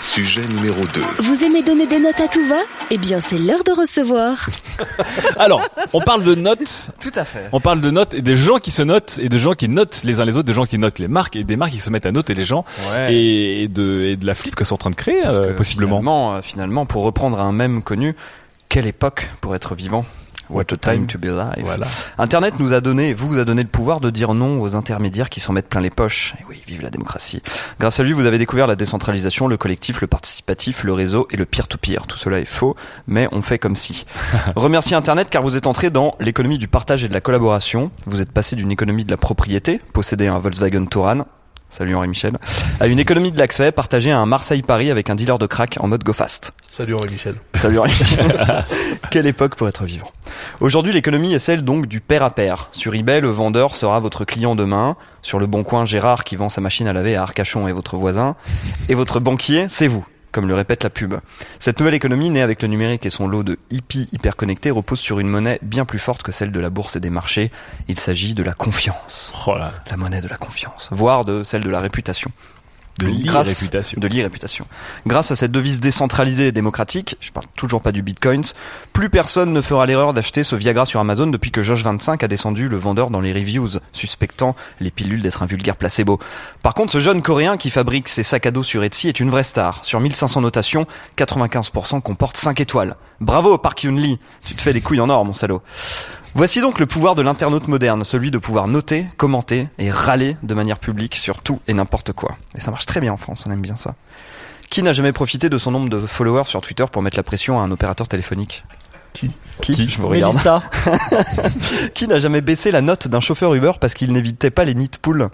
Sujet 0.00 0.46
numéro 0.46 0.80
2. 0.82 1.00
Vous 1.24 1.44
aimez 1.44 1.62
donner 1.62 1.86
des 1.86 1.98
notes 1.98 2.20
à 2.20 2.26
tout 2.26 2.44
va? 2.46 2.60
Eh 2.90 2.96
bien, 2.96 3.20
c'est 3.20 3.36
l'heure 3.36 3.62
de 3.64 3.72
recevoir. 3.72 4.48
Alors, 5.38 5.60
on 5.92 6.00
parle 6.00 6.24
de 6.24 6.34
notes 6.34 6.90
Tout 7.00 7.12
à 7.14 7.24
fait. 7.24 7.48
On 7.52 7.60
parle 7.60 7.82
de 7.82 7.90
notes 7.90 8.14
et 8.14 8.22
des 8.22 8.34
gens 8.34 8.56
qui 8.58 8.70
se 8.70 8.80
notent 8.80 9.18
et 9.20 9.28
de 9.28 9.36
gens 9.36 9.52
qui 9.52 9.68
notent 9.68 10.00
les 10.04 10.20
uns 10.20 10.24
les 10.24 10.36
autres, 10.38 10.46
des 10.46 10.54
gens 10.54 10.64
qui 10.64 10.78
notent 10.78 10.98
les 10.98 11.08
marques 11.08 11.36
et 11.36 11.44
des 11.44 11.56
marques 11.56 11.72
qui 11.72 11.80
se 11.80 11.90
mettent 11.90 12.06
à 12.06 12.12
noter 12.12 12.34
les 12.34 12.44
gens 12.44 12.64
et, 13.10 13.64
et 13.64 13.68
de, 13.68 14.06
et 14.06 14.16
de 14.16 14.26
la 14.26 14.34
flip 14.34 14.54
que 14.54 14.64
c'est 14.64 14.72
en 14.72 14.78
train 14.78 14.90
de 14.90 14.96
créer 14.96 15.20
Parce 15.22 15.38
euh, 15.38 15.48
que 15.48 15.52
possiblement. 15.52 15.98
Finalement, 15.98 16.34
euh, 16.34 16.42
finalement, 16.42 16.86
pour 16.86 17.02
reprendre 17.02 17.38
un 17.38 17.52
même 17.52 17.82
connu, 17.82 18.16
quelle 18.70 18.86
époque 18.86 19.30
pour 19.42 19.54
être 19.54 19.74
vivant? 19.74 20.06
What 20.50 20.64
a 20.72 20.76
time 20.76 21.06
to 21.06 21.18
be 21.18 21.26
alive. 21.26 21.64
Voilà. 21.64 21.86
Internet 22.18 22.58
nous 22.58 22.72
a 22.72 22.80
donné, 22.80 23.12
vous 23.12 23.38
a 23.38 23.44
donné 23.44 23.62
le 23.62 23.68
pouvoir 23.68 24.00
de 24.00 24.10
dire 24.10 24.34
non 24.34 24.60
aux 24.60 24.74
intermédiaires 24.74 25.30
qui 25.30 25.38
s'en 25.40 25.52
mettent 25.52 25.68
plein 25.68 25.80
les 25.80 25.90
poches. 25.90 26.34
Et 26.40 26.44
oui, 26.48 26.62
vive 26.66 26.82
la 26.82 26.90
démocratie. 26.90 27.42
Grâce 27.78 28.00
à 28.00 28.02
lui, 28.02 28.12
vous 28.12 28.26
avez 28.26 28.38
découvert 28.38 28.66
la 28.66 28.76
décentralisation, 28.76 29.46
le 29.46 29.56
collectif, 29.56 30.00
le 30.00 30.06
participatif, 30.06 30.82
le 30.84 30.92
réseau 30.92 31.28
et 31.30 31.36
le 31.36 31.44
peer-to-peer. 31.44 32.06
Tout 32.06 32.18
cela 32.18 32.40
est 32.40 32.44
faux, 32.44 32.74
mais 33.06 33.28
on 33.32 33.42
fait 33.42 33.58
comme 33.58 33.76
si. 33.76 34.06
Remerciez 34.56 34.96
Internet 34.96 35.30
car 35.30 35.42
vous 35.42 35.56
êtes 35.56 35.66
entré 35.66 35.90
dans 35.90 36.16
l'économie 36.20 36.58
du 36.58 36.68
partage 36.68 37.04
et 37.04 37.08
de 37.08 37.14
la 37.14 37.20
collaboration. 37.20 37.90
Vous 38.06 38.20
êtes 38.20 38.32
passé 38.32 38.56
d'une 38.56 38.70
économie 38.70 39.04
de 39.04 39.10
la 39.10 39.16
propriété, 39.16 39.80
posséder 39.92 40.26
un 40.26 40.38
Volkswagen 40.38 40.86
Touran, 40.86 41.26
Salut 41.70 41.94
Henri 41.94 42.08
Michel. 42.08 42.36
À 42.80 42.88
une 42.88 42.98
économie 42.98 43.30
de 43.30 43.38
l'accès, 43.38 43.70
partagée 43.70 44.10
à 44.10 44.18
un 44.18 44.26
Marseille-Paris 44.26 44.90
avec 44.90 45.08
un 45.08 45.14
dealer 45.14 45.38
de 45.38 45.46
crack 45.46 45.78
en 45.80 45.86
mode 45.86 46.02
go 46.02 46.12
fast. 46.12 46.52
Salut 46.66 46.94
Henri 46.94 47.10
Michel. 47.10 47.36
Salut 47.54 47.78
Henri 47.78 47.90
Michel. 48.00 48.64
Quelle 49.12 49.26
époque 49.26 49.54
pour 49.54 49.68
être 49.68 49.84
vivant. 49.84 50.10
Aujourd'hui, 50.60 50.92
l'économie 50.92 51.32
est 51.32 51.38
celle 51.38 51.64
donc 51.64 51.86
du 51.86 52.00
pair 52.00 52.24
à 52.24 52.30
pair. 52.30 52.68
Sur 52.72 52.94
eBay, 52.94 53.20
le 53.20 53.30
vendeur 53.30 53.76
sera 53.76 54.00
votre 54.00 54.24
client 54.24 54.56
demain. 54.56 54.96
Sur 55.22 55.38
le 55.38 55.46
bon 55.46 55.62
coin, 55.62 55.84
Gérard 55.84 56.24
qui 56.24 56.34
vend 56.34 56.48
sa 56.48 56.60
machine 56.60 56.88
à 56.88 56.92
laver 56.92 57.14
à 57.14 57.22
Arcachon 57.22 57.68
est 57.68 57.72
votre 57.72 57.96
voisin. 57.96 58.34
Et 58.88 58.94
votre 58.94 59.20
banquier, 59.20 59.66
c'est 59.68 59.86
vous. 59.86 60.04
Comme 60.32 60.46
le 60.46 60.54
répète 60.54 60.84
la 60.84 60.90
pub. 60.90 61.14
Cette 61.58 61.80
nouvelle 61.80 61.94
économie, 61.94 62.30
née 62.30 62.42
avec 62.42 62.62
le 62.62 62.68
numérique 62.68 63.04
et 63.04 63.10
son 63.10 63.26
lot 63.26 63.42
de 63.42 63.58
hippies 63.70 64.08
hyper 64.12 64.36
connectés, 64.36 64.70
repose 64.70 65.00
sur 65.00 65.18
une 65.18 65.28
monnaie 65.28 65.58
bien 65.62 65.84
plus 65.84 65.98
forte 65.98 66.22
que 66.22 66.30
celle 66.32 66.52
de 66.52 66.60
la 66.60 66.70
bourse 66.70 66.96
et 66.96 67.00
des 67.00 67.10
marchés. 67.10 67.50
Il 67.88 67.98
s'agit 67.98 68.34
de 68.34 68.42
la 68.42 68.52
confiance. 68.52 69.32
Oh 69.46 69.56
là, 69.56 69.72
La 69.90 69.96
monnaie 69.96 70.20
de 70.20 70.28
la 70.28 70.36
confiance. 70.36 70.88
Voire 70.92 71.24
de 71.24 71.42
celle 71.42 71.62
de 71.62 71.70
la 71.70 71.80
réputation. 71.80 72.30
De 73.02 73.10
Grâce- 73.24 73.46
l'irréputation. 73.48 74.00
De 74.00 74.06
l'irréputation. 74.08 74.66
Grâce 75.06 75.30
à 75.30 75.36
cette 75.36 75.52
devise 75.52 75.80
décentralisée 75.80 76.48
et 76.48 76.52
démocratique, 76.52 77.16
je 77.20 77.30
parle 77.32 77.46
toujours 77.56 77.82
pas 77.82 77.92
du 77.92 78.02
bitcoins, 78.02 78.42
plus 78.92 79.10
personne 79.10 79.52
ne 79.52 79.60
fera 79.60 79.86
l'erreur 79.86 80.12
d'acheter 80.14 80.42
ce 80.44 80.56
Viagra 80.56 80.86
sur 80.86 81.00
Amazon 81.00 81.26
depuis 81.26 81.50
que 81.50 81.60
Josh25 81.62 82.24
a 82.24 82.28
descendu 82.28 82.68
le 82.68 82.76
vendeur 82.76 83.10
dans 83.10 83.20
les 83.20 83.32
reviews, 83.32 83.68
suspectant 83.92 84.54
les 84.80 84.90
pilules 84.90 85.22
d'être 85.22 85.42
un 85.42 85.46
vulgaire 85.46 85.76
placebo. 85.76 86.18
Par 86.62 86.74
contre, 86.74 86.92
ce 86.92 87.00
jeune 87.00 87.22
coréen 87.22 87.56
qui 87.56 87.70
fabrique 87.70 88.08
ses 88.08 88.22
sacs 88.22 88.46
à 88.46 88.50
dos 88.50 88.62
sur 88.62 88.84
Etsy 88.84 89.08
est 89.08 89.20
une 89.20 89.30
vraie 89.30 89.42
star. 89.44 89.84
Sur 89.84 90.00
1500 90.00 90.40
notations, 90.40 90.86
95% 91.16 92.00
comportent 92.00 92.36
5 92.36 92.60
étoiles. 92.60 92.96
Bravo 93.20 93.58
Park 93.58 93.84
Yoon 93.84 93.96
Lee, 93.96 94.18
tu 94.46 94.54
te 94.54 94.62
fais 94.62 94.72
des 94.72 94.80
couilles 94.80 95.00
en 95.00 95.10
or 95.10 95.24
mon 95.24 95.32
salaud. 95.32 95.62
Voici 96.34 96.60
donc 96.60 96.78
le 96.78 96.86
pouvoir 96.86 97.16
de 97.16 97.22
l'internaute 97.22 97.66
moderne, 97.66 98.04
celui 98.04 98.30
de 98.30 98.38
pouvoir 98.38 98.68
noter, 98.68 99.06
commenter 99.16 99.66
et 99.78 99.90
râler 99.90 100.36
de 100.44 100.54
manière 100.54 100.78
publique 100.78 101.16
sur 101.16 101.42
tout 101.42 101.60
et 101.66 101.74
n'importe 101.74 102.12
quoi. 102.12 102.36
Et 102.54 102.60
ça 102.60 102.70
marche 102.70 102.86
très 102.86 103.00
bien 103.00 103.12
en 103.12 103.16
France, 103.16 103.44
on 103.48 103.50
aime 103.50 103.60
bien 103.60 103.74
ça. 103.74 103.96
Qui 104.70 104.84
n'a 104.84 104.92
jamais 104.92 105.12
profité 105.12 105.48
de 105.48 105.58
son 105.58 105.72
nombre 105.72 105.88
de 105.88 106.06
followers 106.06 106.44
sur 106.44 106.60
Twitter 106.60 106.84
pour 106.90 107.02
mettre 107.02 107.16
la 107.16 107.24
pression 107.24 107.58
à 107.58 107.64
un 107.64 107.70
opérateur 107.72 108.06
téléphonique? 108.06 108.64
Qui? 109.12 109.32
Qui, 109.60 109.88
Je 109.88 110.00
vous 110.00 110.08
regarde. 110.08 110.34
Mélissa. 110.34 110.62
Qui 111.94 112.08
n'a 112.08 112.18
jamais 112.18 112.40
baissé 112.40 112.70
la 112.70 112.80
note 112.80 113.08
d'un 113.08 113.20
chauffeur 113.20 113.54
Uber 113.54 113.72
parce 113.80 113.94
qu'il 113.94 114.12
n'évitait 114.12 114.50
pas 114.50 114.64
les 114.64 114.74
nids 114.74 114.88
de 114.88 114.96
poules? 114.96 115.28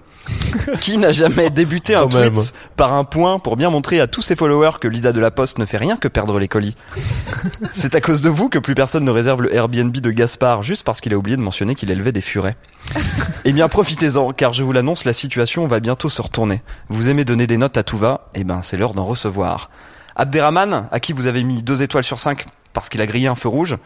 Qui 0.80 0.98
n'a 0.98 1.12
jamais 1.12 1.50
débuté 1.50 1.94
un 1.94 2.06
tweet 2.06 2.32
même. 2.32 2.42
par 2.76 2.94
un 2.94 3.04
point 3.04 3.38
pour 3.38 3.56
bien 3.56 3.70
montrer 3.70 4.00
à 4.00 4.06
tous 4.06 4.22
ses 4.22 4.34
followers 4.34 4.78
que 4.80 4.88
Lisa 4.88 5.12
de 5.12 5.20
la 5.20 5.30
Poste 5.30 5.58
ne 5.58 5.66
fait 5.66 5.76
rien 5.76 5.96
que 5.96 6.08
perdre 6.08 6.38
les 6.38 6.48
colis? 6.48 6.76
C'est 7.72 7.94
à 7.94 8.00
cause 8.00 8.20
de 8.20 8.28
vous 8.28 8.48
que 8.48 8.58
plus 8.58 8.74
personne 8.74 9.04
ne 9.04 9.10
réserve 9.10 9.42
le 9.42 9.54
Airbnb 9.54 9.96
de 9.96 10.10
Gaspard 10.10 10.62
juste 10.62 10.84
parce 10.84 11.00
qu'il 11.00 11.14
a 11.14 11.16
oublié 11.16 11.36
de 11.36 11.42
mentionner 11.42 11.74
qu'il 11.74 11.90
élevait 11.90 12.12
des 12.12 12.20
furets. 12.20 12.56
Eh 13.44 13.52
bien 13.52 13.68
profitez-en 13.68 14.32
car 14.32 14.52
je 14.52 14.64
vous 14.64 14.72
l'annonce, 14.72 15.04
la 15.04 15.12
situation 15.12 15.66
va 15.66 15.80
bientôt 15.80 16.08
se 16.08 16.20
retourner. 16.20 16.62
Vous 16.88 17.08
aimez 17.08 17.24
donner 17.24 17.46
des 17.46 17.58
notes 17.58 17.76
à 17.76 17.82
tout 17.82 17.98
va, 17.98 18.28
eh 18.34 18.44
ben 18.44 18.62
c'est 18.62 18.76
l'heure 18.76 18.94
d'en 18.94 19.04
recevoir. 19.04 19.70
Abderrahman, 20.16 20.88
à 20.90 21.00
qui 21.00 21.12
vous 21.12 21.26
avez 21.26 21.44
mis 21.44 21.62
deux 21.62 21.82
étoiles 21.82 22.04
sur 22.04 22.18
5 22.18 22.46
parce 22.72 22.88
qu'il 22.88 23.00
a 23.00 23.06
grillé 23.06 23.26
un 23.26 23.34
feu 23.34 23.48
rouge, 23.48 23.76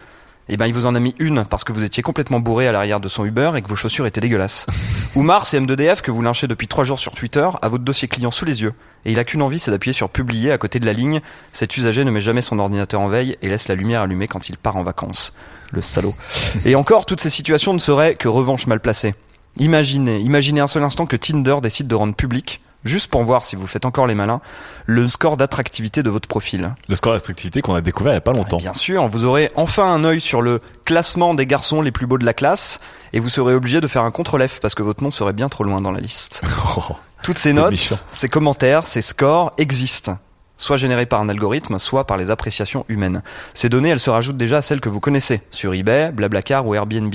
eh 0.53 0.57
ben 0.57 0.67
il 0.67 0.75
vous 0.75 0.85
en 0.85 0.97
a 0.97 1.01
mis 1.01 1.15
une 1.21 1.45
parce 1.45 1.63
que 1.63 1.73
vous 1.73 1.85
étiez 1.85 2.03
complètement 2.03 2.41
bourré 2.41 2.67
à 2.67 2.73
l'arrière 2.73 2.99
de 2.99 3.09
son 3.09 3.25
Uber 3.25 3.53
et 3.55 3.63
que 3.63 3.69
vos 3.69 3.77
chaussures 3.77 4.07
étaient 4.07 4.21
dégueulasses. 4.21 4.67
Oumar, 5.15 5.47
c'est 5.47 5.61
M2DF 5.61 6.01
que 6.01 6.11
vous 6.11 6.23
lynchez 6.23 6.49
depuis 6.49 6.67
trois 6.67 6.85
jours 6.85 6.99
sur 6.99 7.13
Twitter, 7.13 7.49
a 7.63 7.69
votre 7.69 7.85
dossier 7.85 8.09
client 8.09 8.33
sous 8.33 8.45
les 8.45 8.63
yeux. 8.63 8.75
Et 9.05 9.13
il 9.13 9.19
a 9.21 9.25
qu'une 9.25 9.43
envie, 9.43 9.61
c'est 9.61 9.71
d'appuyer 9.71 9.93
sur 9.93 10.11
publier 10.11 10.51
à 10.51 10.59
côté 10.59 10.81
de 10.81 10.87
la 10.87 10.93
ligne. 10.93 11.21
Cet 11.53 11.77
usager 11.77 12.05
ne 12.05 12.11
met 12.11 12.21
jamais 12.21 12.43
son 12.43 12.59
ordinateur 12.59 13.01
en 13.01 13.09
veille 13.09 13.37
et 13.43 13.49
laisse 13.49 13.69
la 13.69 13.77
lumière 13.77 14.03
allumée 14.03 14.27
quand 14.27 14.49
il 14.49 14.57
part 14.57 14.77
en 14.77 14.83
vacances. 14.83 15.35
Le 15.71 15.83
salaud. 15.83 16.15
Et 16.65 16.75
encore, 16.75 17.07
toutes 17.07 17.21
ces 17.21 17.31
situations 17.31 17.73
ne 17.73 17.79
seraient 17.79 18.17
que 18.17 18.27
revanche 18.27 18.67
mal 18.67 18.81
placée. 18.81 19.15
Imaginez, 19.57 20.19
imaginez 20.19 20.61
un 20.61 20.67
seul 20.67 20.83
instant 20.83 21.07
que 21.07 21.17
Tinder 21.17 21.57
décide 21.63 21.87
de 21.87 21.95
rendre 21.95 22.15
public, 22.15 22.61
juste 22.85 23.09
pour 23.11 23.23
voir 23.25 23.45
si 23.45 23.57
vous 23.57 23.66
faites 23.66 23.85
encore 23.85 24.07
les 24.07 24.14
malins, 24.14 24.40
le 24.87 25.07
score 25.09 25.37
d'attractivité 25.37 26.03
de 26.03 26.11
votre 26.11 26.29
profil. 26.29 26.75
Le 26.88 26.95
score 26.95 27.12
d'attractivité 27.12 27.62
qu'on 27.62 27.75
a 27.75 27.81
découvert 27.81 28.12
il 28.12 28.16
y 28.16 28.19
a 28.19 28.23
pas 28.23 28.33
longtemps. 28.33 28.57
Bien 28.59 28.75
sûr, 28.75 29.07
vous 29.09 29.25
aurez 29.25 29.51
enfin 29.57 29.93
un 29.93 30.05
œil 30.05 30.21
sur 30.21 30.43
le 30.43 30.61
classement 30.85 31.35
des 31.35 31.47
garçons 31.47 31.83
les 31.83 31.93
plus 31.93 32.07
beaux 32.07 32.19
de 32.19 32.25
la 32.25 32.35
classe 32.35 32.81
et 33.12 33.21
vous 33.21 33.29
serez 33.29 33.55
obligé 33.55 33.81
de 33.81 33.88
faire 33.88 34.03
un 34.05 34.11
contre-lef 34.11 34.61
parce 34.61 34.75
que 34.75 34.83
votre 34.83 35.03
nom 35.05 35.11
serait 35.11 35.33
bien 35.33 35.49
trop 35.49 35.64
loin 35.64 35.81
dans 35.81 35.93
la 35.93 36.01
liste. 36.01 36.43
Toutes 37.23 37.38
ces 37.38 37.51
T'es 37.51 37.61
notes, 37.61 37.71
méchant. 37.73 37.97
ces 38.12 38.29
commentaires, 38.29 38.87
ces 38.87 39.03
scores 39.03 39.53
existent. 39.59 40.19
Soit 40.57 40.77
générés 40.77 41.07
par 41.07 41.21
un 41.21 41.29
algorithme, 41.31 41.79
soit 41.79 42.07
par 42.07 42.16
les 42.19 42.31
appréciations 42.31 42.85
humaines. 42.88 43.23
Ces 43.55 43.71
données, 43.71 43.88
elles 43.90 44.01
se 44.01 44.11
rajoutent 44.11 44.37
déjà 44.37 44.59
à 44.59 44.62
celles 44.62 44.81
que 44.81 44.90
vous 44.90 45.01
connaissez, 45.01 45.40
sur 45.51 45.73
eBay, 45.73 46.12
Blablacar 46.12 46.66
ou 46.66 46.75
Airbnb. 46.75 47.14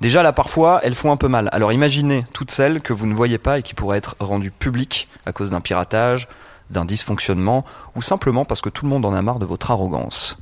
Déjà 0.00 0.22
là, 0.22 0.32
parfois, 0.32 0.80
elles 0.84 0.94
font 0.94 1.10
un 1.10 1.16
peu 1.16 1.28
mal. 1.28 1.48
Alors 1.52 1.72
imaginez 1.72 2.24
toutes 2.32 2.50
celles 2.50 2.80
que 2.80 2.92
vous 2.92 3.06
ne 3.06 3.14
voyez 3.14 3.38
pas 3.38 3.58
et 3.58 3.62
qui 3.62 3.74
pourraient 3.74 3.98
être 3.98 4.16
rendues 4.20 4.52
publiques 4.52 5.08
à 5.26 5.32
cause 5.32 5.50
d'un 5.50 5.60
piratage, 5.60 6.28
d'un 6.70 6.84
dysfonctionnement, 6.84 7.64
ou 7.96 8.02
simplement 8.02 8.44
parce 8.44 8.60
que 8.60 8.68
tout 8.68 8.84
le 8.84 8.90
monde 8.90 9.04
en 9.04 9.12
a 9.12 9.22
marre 9.22 9.38
de 9.38 9.46
votre 9.46 9.70
arrogance. 9.70 10.36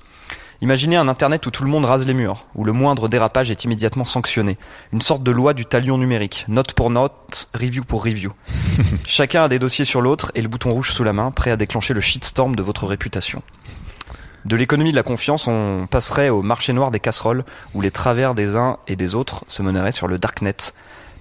Imaginez 0.62 0.96
un 0.96 1.08
Internet 1.08 1.44
où 1.46 1.50
tout 1.50 1.64
le 1.64 1.70
monde 1.70 1.84
rase 1.84 2.06
les 2.06 2.14
murs, 2.14 2.46
où 2.54 2.64
le 2.64 2.72
moindre 2.72 3.08
dérapage 3.08 3.50
est 3.50 3.64
immédiatement 3.64 4.06
sanctionné. 4.06 4.56
Une 4.92 5.02
sorte 5.02 5.22
de 5.22 5.30
loi 5.30 5.52
du 5.52 5.66
talion 5.66 5.98
numérique, 5.98 6.46
note 6.48 6.72
pour 6.72 6.88
note, 6.88 7.48
review 7.54 7.84
pour 7.84 8.04
review. 8.04 8.32
Chacun 9.06 9.44
a 9.44 9.48
des 9.48 9.58
dossiers 9.58 9.84
sur 9.84 10.00
l'autre 10.00 10.32
et 10.34 10.40
le 10.40 10.48
bouton 10.48 10.70
rouge 10.70 10.92
sous 10.92 11.04
la 11.04 11.12
main, 11.12 11.30
prêt 11.30 11.50
à 11.50 11.56
déclencher 11.56 11.92
le 11.92 12.00
shitstorm 12.00 12.56
de 12.56 12.62
votre 12.62 12.86
réputation. 12.86 13.42
De 14.46 14.54
l'économie 14.54 14.92
de 14.92 14.96
la 14.96 15.02
confiance, 15.02 15.48
on 15.48 15.88
passerait 15.90 16.28
au 16.28 16.40
marché 16.40 16.72
noir 16.72 16.92
des 16.92 17.00
casseroles, 17.00 17.44
où 17.74 17.80
les 17.80 17.90
travers 17.90 18.32
des 18.32 18.54
uns 18.54 18.76
et 18.86 18.94
des 18.94 19.16
autres 19.16 19.44
se 19.48 19.60
meneraient 19.60 19.90
sur 19.90 20.06
le 20.06 20.20
darknet. 20.20 20.54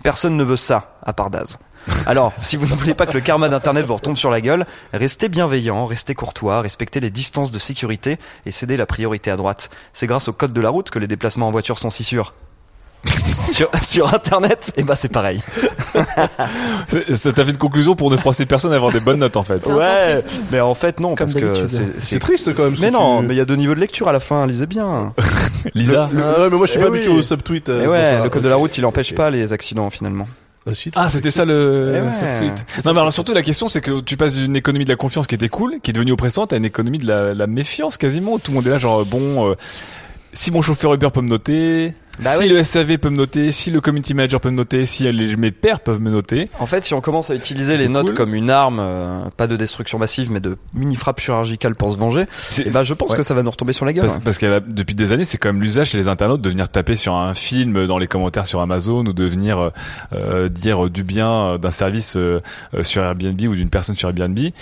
Personne 0.03 0.37
ne 0.37 0.43
veut 0.43 0.57
ça, 0.57 0.99
à 1.01 1.11
part 1.11 1.31
Daz. 1.31 1.57
Alors, 2.05 2.33
si 2.37 2.55
vous 2.55 2.67
ne 2.67 2.75
voulez 2.75 2.93
pas 2.93 3.07
que 3.07 3.13
le 3.13 3.21
karma 3.21 3.49
d'Internet 3.49 3.83
vous 3.87 3.95
retombe 3.95 4.15
sur 4.15 4.29
la 4.29 4.41
gueule, 4.41 4.67
restez 4.93 5.27
bienveillant, 5.27 5.87
restez 5.87 6.13
courtois, 6.13 6.61
respectez 6.61 6.99
les 6.99 7.09
distances 7.09 7.51
de 7.51 7.57
sécurité 7.57 8.19
et 8.45 8.51
cédez 8.51 8.77
la 8.77 8.85
priorité 8.85 9.31
à 9.31 9.37
droite. 9.37 9.71
C'est 9.91 10.05
grâce 10.05 10.27
au 10.27 10.33
code 10.33 10.53
de 10.53 10.61
la 10.61 10.69
route 10.69 10.91
que 10.91 10.99
les 10.99 11.07
déplacements 11.07 11.47
en 11.47 11.51
voiture 11.51 11.79
sont 11.79 11.89
si 11.89 12.03
sûrs. 12.03 12.35
Sur, 13.51 13.69
sur 13.87 14.13
Internet, 14.13 14.73
eh 14.77 14.83
ben 14.83 14.95
c'est 14.95 15.09
pareil. 15.09 15.41
C'est- 16.87 17.15
Ça 17.15 17.31
t'a 17.33 17.45
fait 17.45 17.51
une 17.51 17.57
conclusion 17.57 17.95
pour 17.95 18.11
ne 18.11 18.17
froisser 18.17 18.45
personne 18.45 18.73
à 18.73 18.75
avoir 18.75 18.91
des 18.91 18.99
bonnes 18.99 19.19
notes 19.19 19.37
en 19.37 19.43
fait. 19.43 19.65
Ouais, 19.65 20.19
mais 20.51 20.59
en 20.59 20.75
fait 20.75 20.99
non, 20.99 21.15
Comme 21.15 21.31
parce 21.31 21.33
que 21.33 21.67
c'est- 21.67 21.99
C'est 21.99 22.19
triste 22.19 22.53
quand 22.55 22.63
même. 22.63 22.75
Mais 22.79 22.91
non, 22.91 23.21
tu- 23.21 23.27
mais 23.27 23.33
il 23.35 23.37
y 23.37 23.41
a 23.41 23.45
deux 23.45 23.55
niveaux 23.55 23.75
de 23.75 23.79
lecture 23.79 24.07
à 24.07 24.13
la 24.13 24.19
fin, 24.19 24.45
lisez 24.47 24.67
bien. 24.67 25.13
Lisa. 25.75 26.09
Ah 26.13 26.41
ouais, 26.41 26.49
mais 26.49 26.57
moi 26.57 26.65
je 26.65 26.71
suis 26.71 26.79
Eh 26.79 26.83
pas 26.83 26.89
oui. 26.89 26.97
habitué 26.99 27.13
au 27.17 27.21
subtweet. 27.21 27.69
euh, 27.69 27.83
Et 27.83 27.87
ouais, 27.87 28.23
le 28.23 28.29
code 28.29 28.43
de 28.43 28.49
la 28.49 28.55
route, 28.55 28.77
il 28.77 28.85
empêche 28.85 29.13
pas 29.15 29.29
les 29.29 29.53
accidents 29.53 29.89
finalement. 29.89 30.27
Ah, 30.67 30.71
Ah, 30.95 31.09
c'était 31.09 31.29
ça 31.29 31.45
le, 31.45 31.93
Eh 31.95 31.99
ouais. 32.01 32.51
Non, 32.85 32.93
mais 32.93 32.99
alors 32.99 33.13
surtout 33.13 33.33
la 33.35 33.43
question, 33.43 33.67
c'est 33.67 33.81
que 33.81 33.99
tu 34.01 34.17
passes 34.17 34.33
d'une 34.33 34.55
économie 34.55 34.83
de 34.85 34.89
la 34.89 34.95
confiance 34.95 35.27
qui 35.27 35.35
était 35.35 35.47
cool, 35.49 35.75
qui 35.83 35.91
est 35.91 35.93
devenue 35.93 36.11
oppressante, 36.13 36.53
à 36.53 36.57
une 36.57 36.65
économie 36.65 36.97
de 36.97 37.07
la, 37.07 37.35
la 37.35 37.45
méfiance 37.45 37.97
quasiment. 37.97 38.39
Tout 38.39 38.49
le 38.49 38.55
monde 38.55 38.65
est 38.67 38.71
là, 38.71 38.79
genre 38.79 39.05
bon, 39.05 39.47
euh, 39.51 39.55
si 40.35 40.51
mon 40.51 40.61
chauffeur 40.61 40.93
Uber 40.93 41.09
peut 41.13 41.21
me 41.21 41.29
noter, 41.29 41.93
Bah 42.19 42.35
si 42.35 42.47
le 42.47 42.61
SAV 42.61 42.97
peut 42.97 43.09
me 43.09 43.15
noter, 43.15 43.51
si 43.51 43.71
le 43.71 43.81
community 43.81 44.13
manager 44.13 44.39
peut 44.39 44.49
me 44.49 44.55
noter, 44.55 44.85
si 44.85 45.09
les, 45.11 45.35
mes 45.35 45.51
pairs 45.51 45.79
peuvent 45.79 45.99
me 45.99 46.11
noter. 46.11 46.49
En 46.59 46.65
fait, 46.65 46.83
si 46.85 46.93
on 46.93 47.01
commence 47.01 47.29
à 47.29 47.35
utiliser 47.35 47.77
les 47.77 47.87
notes 47.87 48.07
cool. 48.07 48.15
comme 48.15 48.35
une 48.35 48.49
arme, 48.49 48.79
euh, 48.79 49.19
pas 49.37 49.47
de 49.47 49.55
destruction 49.55 49.97
massive, 49.97 50.31
mais 50.31 50.39
de 50.41 50.57
mini 50.73 50.95
frappe 50.95 51.19
chirurgicale 51.19 51.75
pour 51.75 51.91
se 51.91 51.97
venger, 51.97 52.25
eh 52.59 52.69
ben, 52.69 52.83
je 52.83 52.93
pense 52.93 53.11
ouais. 53.11 53.17
que 53.17 53.23
ça 53.23 53.33
va 53.33 53.43
nous 53.43 53.51
retomber 53.51 53.73
sur 53.73 53.85
la 53.85 53.93
gueule. 53.93 54.05
Parce, 54.05 54.19
parce 54.19 54.37
que 54.37 54.59
depuis 54.67 54.95
des 54.95 55.13
années, 55.13 55.25
c'est 55.25 55.37
quand 55.37 55.49
même 55.49 55.61
l'usage 55.61 55.89
chez 55.89 55.97
les 55.97 56.09
internautes 56.09 56.41
de 56.41 56.49
venir 56.49 56.69
taper 56.69 56.95
sur 56.95 57.15
un 57.15 57.33
film 57.33 57.87
dans 57.87 57.97
les 57.97 58.07
commentaires 58.07 58.45
sur 58.45 58.59
Amazon 58.59 59.05
ou 59.05 59.13
de 59.13 59.25
venir 59.25 59.57
euh, 59.59 59.69
euh, 60.13 60.49
dire 60.49 60.89
du 60.89 61.03
bien 61.03 61.31
euh, 61.31 61.57
d'un 61.57 61.71
service 61.71 62.17
euh, 62.17 62.41
euh, 62.73 62.83
sur 62.83 63.03
Airbnb 63.03 63.41
ou 63.41 63.55
d'une 63.55 63.69
personne 63.69 63.95
sur 63.95 64.09
Airbnb 64.09 64.37
et, 64.39 64.53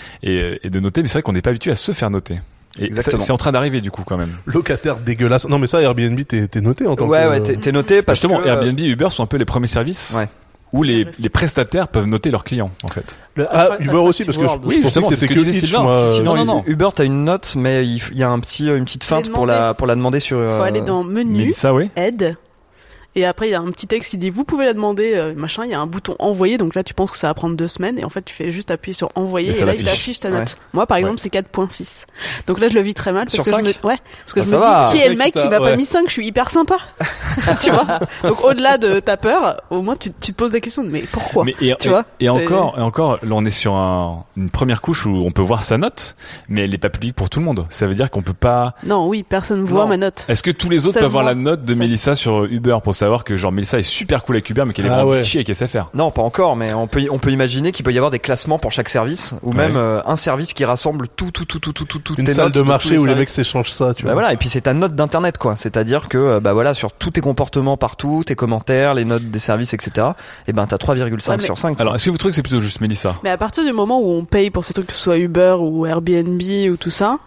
et 0.63 0.69
de 0.69 0.79
noter. 0.79 1.01
Mais 1.01 1.07
c'est 1.07 1.13
vrai 1.13 1.23
qu'on 1.23 1.33
n'est 1.33 1.41
pas 1.41 1.49
habitué 1.49 1.71
à 1.71 1.75
se 1.75 1.91
faire 1.91 2.09
noter. 2.09 2.39
Et 2.79 2.85
Exactement. 2.85 3.19
ça- 3.19 3.25
c'est 3.27 3.31
en 3.33 3.37
train 3.37 3.51
d'arriver 3.51 3.81
du 3.81 3.91
coup 3.91 4.03
quand 4.05 4.17
même. 4.17 4.31
Locataire 4.45 4.97
dégueulasse. 4.97 5.47
Non 5.47 5.59
mais 5.59 5.67
ça 5.67 5.81
Airbnb 5.81 6.19
t'es 6.27 6.49
noté 6.61 6.87
en 6.87 6.95
tant 6.95 7.05
Ouais, 7.07 7.23
que. 7.23 7.29
ouais, 7.29 7.39
t'es 7.43 7.55
t'es 7.57 7.71
noté 7.71 8.01
parce 8.01 8.17
Justement, 8.19 8.39
que... 8.41 8.47
Airbnb 8.47 8.79
et 8.79 8.87
Uber 8.87 9.09
sont 9.11 9.23
un 9.23 9.27
peu 9.27 9.37
les 9.37 9.45
premiers 9.45 9.67
services 9.67 10.13
Ouais. 10.17 10.27
où 10.73 10.81
les, 10.81 11.05
les 11.19 11.29
prestataires 11.29 11.87
peuvent 11.87 12.07
noter 12.07 12.31
leurs 12.31 12.43
clients 12.43 12.71
en 12.83 12.87
fait. 12.87 13.15
Le 13.35 13.45
Ah, 13.51 13.65
Attra- 13.75 13.77
Uber 13.83 13.97
aussi 13.97 14.25
parce 14.25 14.37
que 14.37 14.43
je, 14.43 14.47
World. 14.47 14.63
je 14.63 14.67
Oui, 14.69 14.75
pensais 14.77 14.83
justement, 14.87 15.09
que 15.09 15.13
c'était 15.15 15.27
que 15.35 15.39
que 15.39 15.45
Hitch, 15.47 15.59
Sylvain. 15.59 15.83
moi. 15.83 16.07
Si, 16.07 16.13
si, 16.15 16.19
euh, 16.21 16.23
non, 16.23 16.45
Non. 16.45 16.63
Uber, 16.65 16.89
t'as 16.95 17.05
une 17.05 17.23
note, 17.25 17.53
mais 17.55 17.85
il 17.85 18.01
y 18.17 18.23
a 18.23 18.29
un 18.29 18.39
petit, 18.39 18.67
une 18.67 18.85
petite 18.85 19.03
feinte 19.03 19.29
pour 19.31 19.45
la, 19.45 19.73
pour 19.75 19.85
la 19.85 19.93
demander 19.95 20.19
sur. 20.19 20.37
Faut 20.37 20.43
euh, 20.43 20.61
aller 20.61 20.81
dans 20.81 21.03
menu, 21.03 21.39
Mélissa, 21.39 21.73
oui. 21.75 21.91
aide. 21.95 22.35
Et 23.15 23.25
après, 23.25 23.47
il 23.47 23.51
y 23.51 23.55
a 23.55 23.59
un 23.61 23.71
petit 23.71 23.87
texte 23.87 24.11
qui 24.11 24.17
dit, 24.17 24.29
vous 24.29 24.43
pouvez 24.43 24.65
la 24.65 24.73
demander, 24.73 25.13
euh, 25.15 25.33
machin, 25.35 25.63
il 25.65 25.71
y 25.71 25.73
a 25.73 25.79
un 25.79 25.85
bouton 25.87 26.15
envoyer, 26.19 26.57
donc 26.57 26.73
là, 26.75 26.83
tu 26.83 26.93
penses 26.93 27.11
que 27.11 27.17
ça 27.17 27.27
va 27.27 27.33
prendre 27.33 27.55
deux 27.55 27.67
semaines, 27.67 27.99
et 27.99 28.05
en 28.05 28.09
fait, 28.09 28.23
tu 28.23 28.33
fais 28.33 28.49
juste 28.51 28.71
appuyer 28.71 28.93
sur 28.95 29.09
envoyer, 29.15 29.55
Et 29.55 29.65
là, 29.65 29.75
il 29.75 29.83
t'affiche 29.83 30.19
ta 30.19 30.29
Ouais. 30.31 30.39
note. 30.39 30.57
Moi, 30.73 30.87
par 30.87 30.97
exemple, 30.97 31.19
c'est 31.19 31.29
4.6. 31.29 32.05
Donc 32.47 32.59
là, 32.59 32.67
je 32.67 32.73
le 32.73 32.81
vis 32.81 32.93
très 32.93 33.11
mal, 33.11 33.25
parce 33.25 33.35
Sur 33.35 33.43
que 33.43 33.51
je 33.51 33.55
me, 33.57 33.71
5? 33.71 33.83
ouais, 33.83 33.97
parce 34.21 34.33
que 34.33 34.39
Ah, 34.39 34.43
je 34.45 34.49
me 34.49 34.57
va. 34.57 34.85
dis, 34.91 34.97
qui 34.97 35.03
est 35.03 35.09
le 35.09 35.15
mec 35.15 35.33
qui 35.33 35.47
m'a 35.47 35.59
pas 35.59 35.75
mis 35.75 35.85
5, 35.85 36.05
je 36.07 36.11
suis 36.11 36.25
hyper 36.27 36.49
sympa. 36.49 36.77
tu 37.61 37.69
vois? 37.71 37.99
Donc 38.23 38.43
au-delà 38.43 38.77
de 38.77 38.99
ta 38.99 39.17
peur, 39.17 39.61
au 39.69 39.81
moins, 39.81 39.95
tu, 39.95 40.11
tu 40.19 40.31
te 40.31 40.37
poses 40.37 40.53
la 40.53 40.59
question, 40.59 40.83
de, 40.83 40.89
mais 40.89 41.01
pourquoi? 41.11 41.43
Mais 41.45 41.55
et, 41.61 41.75
Tu 41.79 41.87
et- 41.87 41.89
vois, 41.91 42.05
et 42.19 42.29
encore, 42.29 42.75
et 42.77 42.81
encore, 42.81 43.19
là 43.21 43.29
on 43.35 43.45
est 43.45 43.49
sur 43.51 43.73
un- 43.75 44.25
une 44.37 44.49
première 44.49 44.81
couche 44.81 45.05
où 45.05 45.23
on 45.25 45.31
peut 45.31 45.41
voir 45.41 45.63
sa 45.63 45.77
note, 45.77 46.15
mais 46.49 46.63
elle 46.63 46.71
n'est 46.71 46.77
pas 46.77 46.89
publique 46.89 47.15
pour 47.15 47.29
tout 47.29 47.39
le 47.39 47.45
monde. 47.45 47.65
Ça 47.69 47.85
veut 47.87 47.93
dire 47.95 48.09
qu'on 48.09 48.21
peut 48.21 48.33
pas. 48.33 48.73
Non, 48.83 49.07
oui, 49.07 49.23
personne 49.23 49.63
voit 49.63 49.85
ma 49.85 49.97
note. 49.97 50.25
Est-ce 50.27 50.41
que 50.43 50.51
tous 50.51 50.69
les 50.69 50.85
autres 50.87 50.99
peuvent 50.99 51.11
voir 51.11 51.23
la 51.23 51.35
note 51.35 51.63
de. 51.65 51.73
Mélissa 51.73 52.15
sur 52.15 52.45
Uber 52.45 52.77
pour 52.83 52.95
savoir 53.05 53.23
que 53.23 53.37
genre 53.37 53.51
Mélissa 53.51 53.77
est 53.79 53.81
super 53.83 54.23
cool 54.23 54.35
avec 54.37 54.49
Uber, 54.49 54.63
mais 54.65 54.73
qu'elle 54.73 54.85
est 54.85 54.89
Ah 54.89 54.95
vraiment 54.95 55.11
ouais. 55.11 55.19
bitchy 55.19 55.39
et 55.39 55.43
qu'elle 55.43 55.55
sait 55.55 55.67
faire. 55.67 55.89
Non, 55.93 56.11
pas 56.11 56.21
encore, 56.21 56.55
mais 56.55 56.73
on 56.73 56.87
peut, 56.87 57.03
on 57.11 57.17
peut 57.19 57.31
imaginer 57.31 57.71
qu'il 57.71 57.83
peut 57.85 57.91
y 57.93 57.97
avoir 57.97 58.11
des 58.11 58.19
classements 58.19 58.59
pour 58.59 58.71
chaque 58.71 58.89
service, 58.89 59.33
ou 59.43 59.49
Ouais. 59.51 59.55
même 59.55 59.77
euh, 59.77 60.01
un 60.05 60.15
service 60.15 60.53
qui 60.53 60.65
rassemble 60.65 61.07
tout, 61.07 61.31
tout, 61.31 61.45
tout, 61.45 61.59
tout, 61.59 61.71
tout, 61.73 61.85
tout, 61.85 61.99
toutes 61.99 62.17
Une 62.17 62.25
tes 62.25 62.33
salle 62.33 62.45
notes 62.45 62.53
de 62.53 62.61
tous 62.61 62.65
marché 62.67 62.97
où 62.97 63.05
les 63.05 63.15
mecs 63.15 63.29
s'échangent 63.29 63.71
ça, 63.71 63.93
tu 63.93 64.03
Bah 64.03 64.11
vois. 64.13 64.21
voilà, 64.21 64.33
et 64.33 64.37
puis 64.37 64.49
c'est 64.49 64.61
ta 64.61 64.73
note 64.73 64.95
d'internet 64.95 65.37
quoi. 65.37 65.55
C'est-à-dire 65.55 66.07
que 66.09 66.17
euh, 66.17 66.39
bah 66.39 66.53
voilà 66.53 66.73
sur 66.73 66.91
tous 66.91 67.09
tes 67.11 67.21
comportements 67.21 67.77
partout, 67.77 68.23
tes 68.25 68.35
commentaires, 68.35 68.93
les 68.93 69.05
notes 69.05 69.23
des 69.29 69.39
services, 69.39 69.73
etc. 69.73 70.07
Et 70.47 70.53
ben 70.53 70.65
t'as 70.67 70.77
3,5 70.77 71.29
Ouais, 71.29 71.37
mais- 71.37 71.43
sur 71.43 71.57
5. 71.57 71.79
Alors, 71.79 71.95
est-ce 71.95 72.05
que 72.05 72.09
vous 72.09 72.17
trouvez 72.17 72.31
que 72.31 72.35
c'est 72.35 72.41
plutôt 72.41 72.61
juste 72.61 72.81
Mélissa? 72.81 73.15
Mais 73.23 73.29
à 73.29 73.37
partir 73.37 73.63
du 73.63 73.73
moment 73.73 73.99
où 73.99 74.11
on 74.11 74.25
paye 74.25 74.49
pour 74.49 74.63
ces 74.63 74.73
trucs, 74.73 74.87
que 74.87 74.93
ce 74.93 74.99
soit 74.99 75.17
Uber 75.17 75.55
ou 75.59 75.85
Airbnb 75.85 76.41
ou 76.71 76.77
tout 76.77 76.89
ça, 76.89 77.17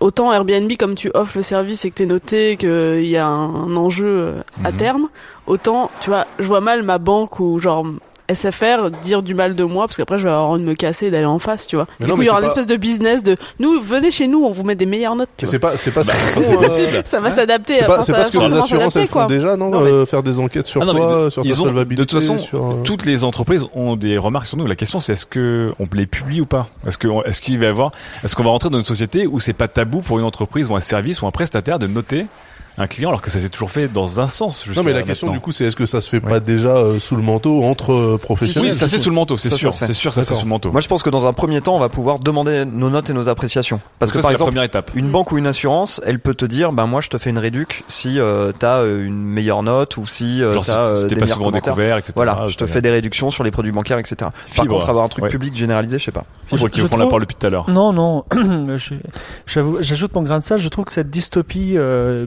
autant 0.00 0.32
Airbnb, 0.32 0.70
comme 0.78 0.94
tu 0.94 1.10
offres 1.14 1.36
le 1.36 1.42
service 1.42 1.84
et 1.84 1.90
que 1.90 1.96
t'es 1.96 2.06
noté 2.06 2.56
qu'il 2.56 3.06
y 3.06 3.16
a 3.16 3.26
un 3.26 3.76
enjeu 3.76 4.06
euh, 4.06 4.40
à 4.64 4.70
Mhm. 4.72 4.76
terme, 4.76 5.08
autant, 5.46 5.90
tu 6.00 6.10
vois, 6.10 6.26
je 6.38 6.44
vois 6.46 6.60
mal 6.60 6.82
ma 6.82 6.98
banque 6.98 7.40
ou 7.40 7.58
genre 7.58 7.86
SFR 8.28 8.90
dire 9.02 9.22
du 9.22 9.34
mal 9.34 9.54
de 9.54 9.64
moi 9.64 9.86
parce 9.86 9.96
qu'après 9.96 10.18
je 10.18 10.24
vais 10.24 10.30
avoir 10.30 10.48
envie 10.50 10.62
de 10.62 10.68
me 10.68 10.74
casser 10.74 11.06
et 11.06 11.10
d'aller 11.10 11.24
en 11.26 11.38
face, 11.38 11.66
tu 11.66 11.76
vois. 11.76 11.86
Mais 12.00 12.06
du 12.06 12.10
non, 12.10 12.16
coup, 12.16 12.22
il 12.22 12.26
y 12.26 12.28
aura 12.28 12.38
c'est 12.40 12.44
une 12.46 12.52
pas- 12.52 12.60
espèce 12.60 12.66
de 12.66 12.76
business 12.76 13.22
de 13.22 13.36
nous, 13.60 13.80
venez 13.80 14.10
chez 14.10 14.26
nous, 14.28 14.44
on 14.44 14.50
vous 14.50 14.64
met 14.64 14.74
des 14.74 14.86
meilleures 14.86 15.16
notes. 15.16 15.28
C'est 15.44 15.58
pas, 15.58 15.76
c'est 15.76 15.90
pas, 15.92 16.02
Bah, 16.02 16.12
c'est 16.34 16.40
c'est 16.42 16.56
possible. 16.56 16.86
vois. 16.92 17.02
Ça 17.04 17.20
va 17.20 17.34
s'adapter. 17.34 17.74
C'est 17.80 17.86
pas, 17.86 18.00
enfin, 18.00 18.12
pas 18.12 18.24
ce 18.24 18.32
que 18.32 18.38
les 18.38 18.52
assurances 18.52 18.96
elles 18.96 19.06
font 19.06 19.26
déjà, 19.26 19.56
non, 19.56 19.70
Non, 19.70 19.80
mais- 19.80 19.90
euh, 19.90 20.06
Faire 20.06 20.22
des 20.22 20.38
enquêtes 20.40 20.66
sur 20.66 20.82
Ah 20.82 20.84
non, 20.86 20.92
toi, 20.94 21.24
de- 21.24 21.30
sur 21.30 21.42
ta 21.42 21.48
ont- 21.50 21.54
solvabilité. 21.54 22.02
de 22.02 22.08
toute 22.08 22.20
façon, 22.20 22.38
sur, 22.38 22.64
euh, 22.64 22.74
toutes 22.84 23.04
les 23.04 23.24
entreprises 23.24 23.64
ont 23.74 23.96
des 23.96 24.18
remarques 24.18 24.46
sur 24.46 24.56
nous. 24.56 24.66
La 24.66 24.76
question, 24.76 25.00
c'est 25.00 25.12
est-ce 25.12 25.26
que 25.26 25.72
on 25.78 25.84
les 25.94 26.06
publie 26.06 26.40
ou 26.40 26.46
pas? 26.46 26.68
Est-ce 26.86 26.98
que 26.98 27.08
est-ce 27.26 27.40
qu'il 27.40 27.58
va 27.58 27.66
y 27.66 27.68
avoir 27.68 27.90
Est-ce 28.24 28.34
qu'on 28.36 28.44
va 28.44 28.50
rentrer 28.50 28.70
dans 28.70 28.78
une 28.78 28.84
société 28.84 29.26
où 29.26 29.40
c'est 29.40 29.52
pas 29.52 29.68
tabou 29.68 30.02
pour 30.02 30.18
une 30.18 30.24
entreprise 30.24 30.68
ou 30.70 30.76
un 30.76 30.80
service 30.80 31.22
ou 31.22 31.26
un 31.26 31.30
prestataire 31.30 31.78
de 31.78 31.86
noter 31.86 32.26
un 32.78 32.86
client 32.86 33.08
alors 33.10 33.22
que 33.22 33.30
ça 33.30 33.38
s'est 33.38 33.48
toujours 33.48 33.70
fait 33.70 33.88
dans 33.88 34.20
un 34.20 34.28
sens 34.28 34.64
Non, 34.74 34.82
mais 34.82 34.92
la 34.92 35.02
question 35.02 35.30
du 35.30 35.40
coup, 35.40 35.52
c'est 35.52 35.64
est-ce 35.64 35.76
que 35.76 35.86
ça 35.86 36.00
se 36.00 36.08
fait 36.08 36.16
Ouais. 36.22 36.28
pas 36.30 36.40
déjà 36.40 36.76
euh, 36.76 36.98
sous 36.98 37.14
le 37.16 37.22
manteau 37.22 37.62
entre 37.64 37.92
euh, 37.92 38.18
professionnels 38.18 38.72
Oui, 38.72 38.76
ça 38.76 38.86
si, 38.86 38.92
c'est 38.92 38.98
si. 38.98 39.04
sous 39.04 39.10
le 39.10 39.14
manteau, 39.16 39.36
c'est 39.36 39.48
Ça, 39.48 39.54
ça 39.56 39.58
sûr, 39.58 39.72
c'est 39.72 39.92
sûr, 39.92 40.12
ça 40.14 40.22
c'est 40.22 40.34
sous 40.34 40.42
le 40.44 40.48
manteau. 40.48 40.72
Moi 40.72 40.80
je 40.80 40.88
pense 40.88 41.02
que 41.02 41.10
dans 41.10 41.26
un 41.26 41.32
premier 41.32 41.60
temps, 41.60 41.76
on 41.76 41.78
va 41.78 41.88
pouvoir 41.88 42.18
demander 42.18 42.64
nos 42.64 42.90
notes 42.90 43.10
et 43.10 43.12
nos 43.12 43.28
appréciations. 43.28 43.80
Parce 43.98 44.10
Donc 44.10 44.16
que 44.16 44.22
ça, 44.22 44.22
par 44.22 44.28
c'est 44.30 44.32
la 44.32 44.36
exemple, 44.36 44.50
première 44.50 44.62
étape. 44.64 44.90
une 44.94 45.10
banque 45.10 45.32
ou 45.32 45.38
une 45.38 45.46
assurance, 45.46 46.00
elle 46.06 46.18
peut 46.20 46.34
te 46.34 46.44
dire, 46.44 46.72
ben 46.72 46.86
moi 46.86 47.00
je 47.00 47.08
te 47.08 47.18
fais 47.18 47.30
une 47.30 47.38
réduc 47.38 47.84
si 47.88 48.18
euh, 48.18 48.52
t'as 48.58 48.84
une 48.86 49.22
meilleure 49.24 49.62
note 49.62 49.96
ou 49.98 50.06
si 50.06 50.42
t'as 50.64 50.94
si 50.94 51.06
des 51.06 51.14
pas 51.16 51.20
meilleurs 51.22 51.36
souvent 51.38 51.50
découvert, 51.50 51.96
etc. 51.98 52.12
Voilà, 52.16 52.44
je 52.48 52.56
te 52.56 52.66
fais 52.66 52.80
des 52.82 52.90
réductions 52.90 53.30
sur 53.30 53.44
les 53.44 53.50
produits 53.50 53.72
bancaires, 53.72 53.98
etc. 53.98 54.30
Par 54.56 54.66
contre, 54.66 54.88
avoir 54.90 55.04
un 55.04 55.08
truc 55.08 55.28
public 55.28 55.54
généralisé, 55.54 55.98
je 55.98 56.04
sais 56.04 56.12
pas. 56.12 56.24
Fibre 56.46 56.68
qui 56.70 56.80
prendre 56.82 57.02
la 57.02 57.06
parole 57.08 57.22
depuis 57.22 57.36
tout 57.36 57.46
à 57.46 57.50
l'heure. 57.50 57.68
Non, 57.70 57.92
non. 57.92 58.24
J'ajoute 59.46 60.14
mon 60.14 60.22
grain 60.22 60.38
de 60.38 60.44
sel. 60.44 60.58
Je 60.58 60.68
trouve 60.68 60.84
que 60.84 60.92
cette 60.92 61.10
dystopie 61.10 61.76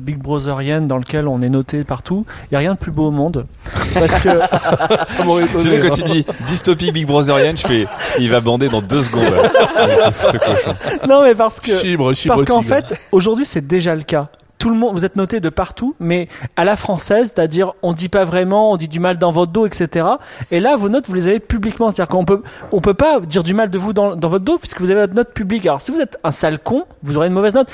Big 0.02 0.18
Brotherienne 0.40 0.88
dans 0.88 0.98
laquelle 0.98 1.28
on 1.28 1.42
est 1.42 1.50
noté 1.50 1.84
partout, 1.84 2.26
il 2.50 2.54
y 2.54 2.56
a 2.56 2.60
rien 2.60 2.74
de 2.74 2.78
plus 2.78 2.92
beau 2.92 3.08
au 3.08 3.12
monde. 3.12 3.46
Parce 3.94 4.22
que 4.22 4.30
Ça 5.18 5.24
m'aurait 5.26 5.44
étonné, 5.44 5.80
quand 5.80 5.98
il 5.98 6.04
dit 6.06 6.26
dystopie 6.48 6.92
Big 6.92 7.06
Brotherienne, 7.06 7.58
je 7.58 7.68
fais, 7.68 7.88
il 8.20 8.30
va 8.30 8.40
bander 8.40 8.70
dans 8.70 8.82
deux 8.82 9.02
secondes. 9.04 9.24
C'est- 10.12 10.32
c'est 10.32 10.40
cochon. 10.40 10.76
non, 11.08 11.24
mais 11.24 11.36
parce 11.36 11.60
que 11.60 11.78
Chibre, 11.80 12.14
chibre, 12.14 12.36
parce 12.36 12.46
qu'en 12.48 12.62
tigre. 12.62 12.76
fait, 12.76 13.00
aujourd'hui, 13.12 13.46
c'est 13.46 13.66
déjà 13.66 13.96
le 13.96 14.02
cas. 14.04 14.28
Tout 14.60 14.70
le 14.70 14.76
monde, 14.76 14.94
vous 14.94 15.06
êtes 15.06 15.16
noté 15.16 15.40
de 15.40 15.50
partout, 15.50 15.96
mais 16.00 16.28
à 16.58 16.66
la 16.66 16.76
française, 16.76 17.32
c'est-à-dire 17.34 17.74
on 17.82 17.94
dit 17.94 18.10
pas 18.10 18.26
vraiment, 18.26 18.72
on 18.74 18.78
dit 18.78 18.88
du 18.90 19.00
mal 19.00 19.18
dans 19.18 19.32
votre 19.32 19.52
dos, 19.52 19.66
etc. 19.66 20.06
Et 20.52 20.60
là, 20.60 20.76
vos 20.76 20.90
notes, 20.90 21.08
vous 21.08 21.14
les 21.16 21.28
avez 21.28 21.40
publiquement, 21.40 21.90
c'est-à-dire 21.92 22.10
qu'on 22.14 22.26
peut, 22.26 22.44
on 22.72 22.82
peut 22.82 22.94
pas 22.94 23.20
dire 23.22 23.42
du 23.44 23.54
mal 23.54 23.70
de 23.70 23.78
vous 23.80 23.94
dans, 23.94 24.16
dans 24.16 24.30
votre 24.30 24.46
dos 24.46 24.58
puisque 24.58 24.82
vous 24.82 24.92
avez 24.92 25.00
votre 25.02 25.14
note 25.16 25.34
publique. 25.34 25.66
Alors 25.66 25.82
si 25.82 25.92
vous 25.92 26.02
êtes 26.02 26.18
un 26.24 26.32
sale 26.32 26.60
con, 26.60 26.84
vous 27.04 27.16
aurez 27.18 27.28
une 27.28 27.34
mauvaise 27.34 27.54
note. 27.54 27.70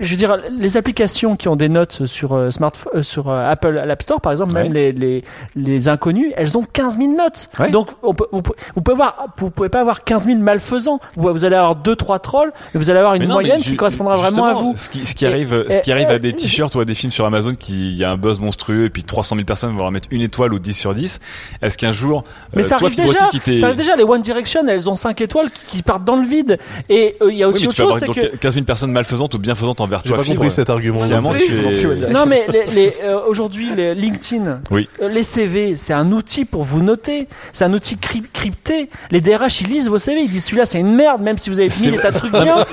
Je 0.00 0.10
veux 0.10 0.16
dire, 0.16 0.36
les 0.50 0.76
applications 0.76 1.36
qui 1.36 1.48
ont 1.48 1.56
des 1.56 1.68
notes 1.68 2.04
sur 2.06 2.34
euh, 2.34 2.50
smartphone, 2.50 2.92
euh, 2.96 3.02
sur 3.02 3.30
euh, 3.30 3.48
Apple 3.48 3.78
App 3.78 4.02
Store, 4.02 4.20
par 4.20 4.32
exemple, 4.32 4.52
même 4.52 4.72
les, 4.72 4.92
les 4.92 5.24
les 5.54 5.88
inconnus, 5.88 6.32
elles 6.36 6.58
ont 6.58 6.64
15 6.64 6.98
000 6.98 7.12
notes. 7.16 7.48
Ouais. 7.60 7.70
Donc 7.70 7.90
on 8.02 8.12
peut, 8.14 8.26
vous, 8.32 8.42
pouvez- 8.42 8.58
vous 8.74 8.82
pouvez 8.82 8.94
avoir, 8.94 9.26
vous 9.38 9.50
pouvez 9.50 9.68
pas 9.68 9.80
avoir 9.80 10.02
15 10.04 10.26
000 10.26 10.38
malfaisants. 10.40 10.98
Vous, 11.16 11.28
vous 11.32 11.44
allez 11.44 11.54
avoir 11.56 11.76
deux 11.76 11.94
trois 11.96 12.18
trolls, 12.18 12.52
et 12.74 12.78
vous 12.78 12.90
allez 12.90 12.98
avoir 12.98 13.14
une 13.14 13.24
non, 13.28 13.34
moyenne 13.34 13.60
qui 13.60 13.76
correspondra 13.76 14.16
vraiment 14.16 14.44
à 14.46 14.52
vous. 14.54 14.72
Ce 14.76 14.88
qui, 14.88 15.06
ce 15.06 15.14
qui 15.14 15.24
arrive, 15.26 15.64
et- 15.68 15.74
ce 15.78 15.82
qui 15.82 15.92
arrive 15.92 16.07
à 16.08 16.18
des 16.18 16.32
t-shirts 16.32 16.74
ou 16.74 16.80
à 16.80 16.84
des 16.84 16.94
films 16.94 17.12
sur 17.12 17.24
Amazon 17.26 17.54
qui, 17.54 17.88
il 17.90 17.96
y 17.96 18.04
a 18.04 18.10
un 18.10 18.16
buzz 18.16 18.40
monstrueux 18.40 18.84
et 18.86 18.90
puis 18.90 19.04
300 19.04 19.36
000 19.36 19.44
personnes 19.46 19.72
vont 19.72 19.78
leur 19.82 19.90
mettre 19.92 20.08
une 20.10 20.20
étoile 20.22 20.52
ou 20.54 20.58
10 20.58 20.74
sur 20.74 20.94
10. 20.94 21.20
Est-ce 21.62 21.78
qu'un 21.78 21.92
jour, 21.92 22.24
Mais 22.54 22.64
euh, 22.64 22.68
ça 22.68 22.76
toi, 22.78 22.88
arrive 22.88 23.06
déjà. 23.06 23.28
qui 23.28 23.58
Ça 23.58 23.66
arrive 23.66 23.76
déjà. 23.78 23.96
Les 23.96 24.04
One 24.04 24.22
Direction, 24.22 24.60
elles 24.68 24.88
ont 24.88 24.94
5 24.94 25.20
étoiles 25.20 25.50
qui, 25.50 25.76
qui 25.78 25.82
partent 25.82 26.04
dans 26.04 26.16
le 26.16 26.26
vide. 26.26 26.58
Et 26.88 27.16
euh, 27.22 27.30
il 27.32 27.38
y 27.38 27.42
a 27.42 27.48
oui, 27.48 27.54
aussi 27.54 27.62
mais 27.62 27.68
autre 27.68 27.76
tu 27.76 27.82
vas 27.82 27.88
chose, 27.88 28.02
avoir 28.02 28.14
c'est 28.16 28.22
donc 28.22 28.32
que 28.32 28.36
15 28.36 28.54
000 28.54 28.64
personnes 28.64 28.92
malfaisantes 28.92 29.34
ou 29.34 29.38
bienfaisantes 29.38 29.80
envers 29.80 30.00
J'ai 30.04 30.08
toi, 30.10 30.18
pas 30.18 30.24
Fibre. 30.24 30.36
compris 30.36 30.50
cet 30.54 30.70
argument. 30.70 30.98
Non 31.06 31.34
es- 31.34 32.10
non 32.12 32.26
mais 32.26 32.44
les, 32.52 32.64
les, 32.74 32.94
euh, 33.02 33.20
aujourd'hui 33.26 33.68
les 33.76 33.94
LinkedIn, 33.94 34.60
Oui. 34.70 34.88
euh, 35.02 35.08
les 35.08 35.22
CV, 35.22 35.76
c'est 35.76 35.92
un 35.92 36.10
outil 36.12 36.44
pour 36.44 36.62
vous 36.64 36.82
noter, 36.82 37.28
c'est 37.52 37.64
un 37.64 37.72
outil 37.72 37.96
cryp- 37.96 38.30
crypté. 38.32 38.88
Les 39.10 39.20
DRH 39.20 39.60
ils 39.62 39.68
lisent 39.68 39.88
vos 39.88 39.98
CV, 39.98 40.20
ils 40.22 40.30
disent 40.30 40.44
celui-là 40.46 40.66
c'est 40.66 40.80
une 40.80 40.94
merde 40.94 41.20
même 41.22 41.38
si 41.38 41.50
vous 41.50 41.58
avez 41.58 41.68
mis 41.68 41.90
des 41.90 41.96
tas 41.98 42.10
de 42.10 42.16
trucs 42.18 42.32
bien. 42.32 42.64